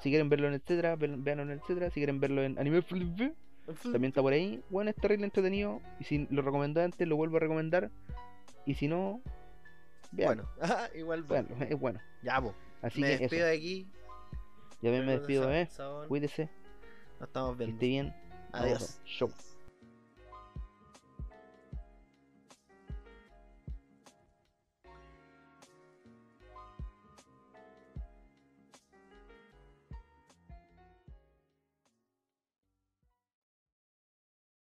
[0.00, 1.90] Si quieren verlo en etcétera, ve- véanlo en etcétera.
[1.90, 3.34] Si quieren verlo en Anime Flip,
[3.82, 4.62] también está por ahí.
[4.70, 5.80] Bueno, es terrible entretenido.
[5.98, 7.90] Y si lo recomendé antes, lo vuelvo a recomendar.
[8.66, 9.20] Y si no,
[10.12, 10.48] veanlo.
[10.58, 11.48] Bueno, igual bueno.
[11.60, 12.00] Es bueno.
[12.22, 12.54] Ya, vos.
[12.82, 13.50] Así me que despido eso.
[13.50, 13.88] de aquí.
[14.82, 15.66] Ya bien me Recuerda, despido, eh.
[15.66, 16.08] Sabón.
[16.08, 16.48] Cuídese,
[17.18, 17.74] Nos estamos que viendo.
[17.76, 18.14] esté bien.
[18.52, 19.00] Adiós.
[19.04, 19.30] Show.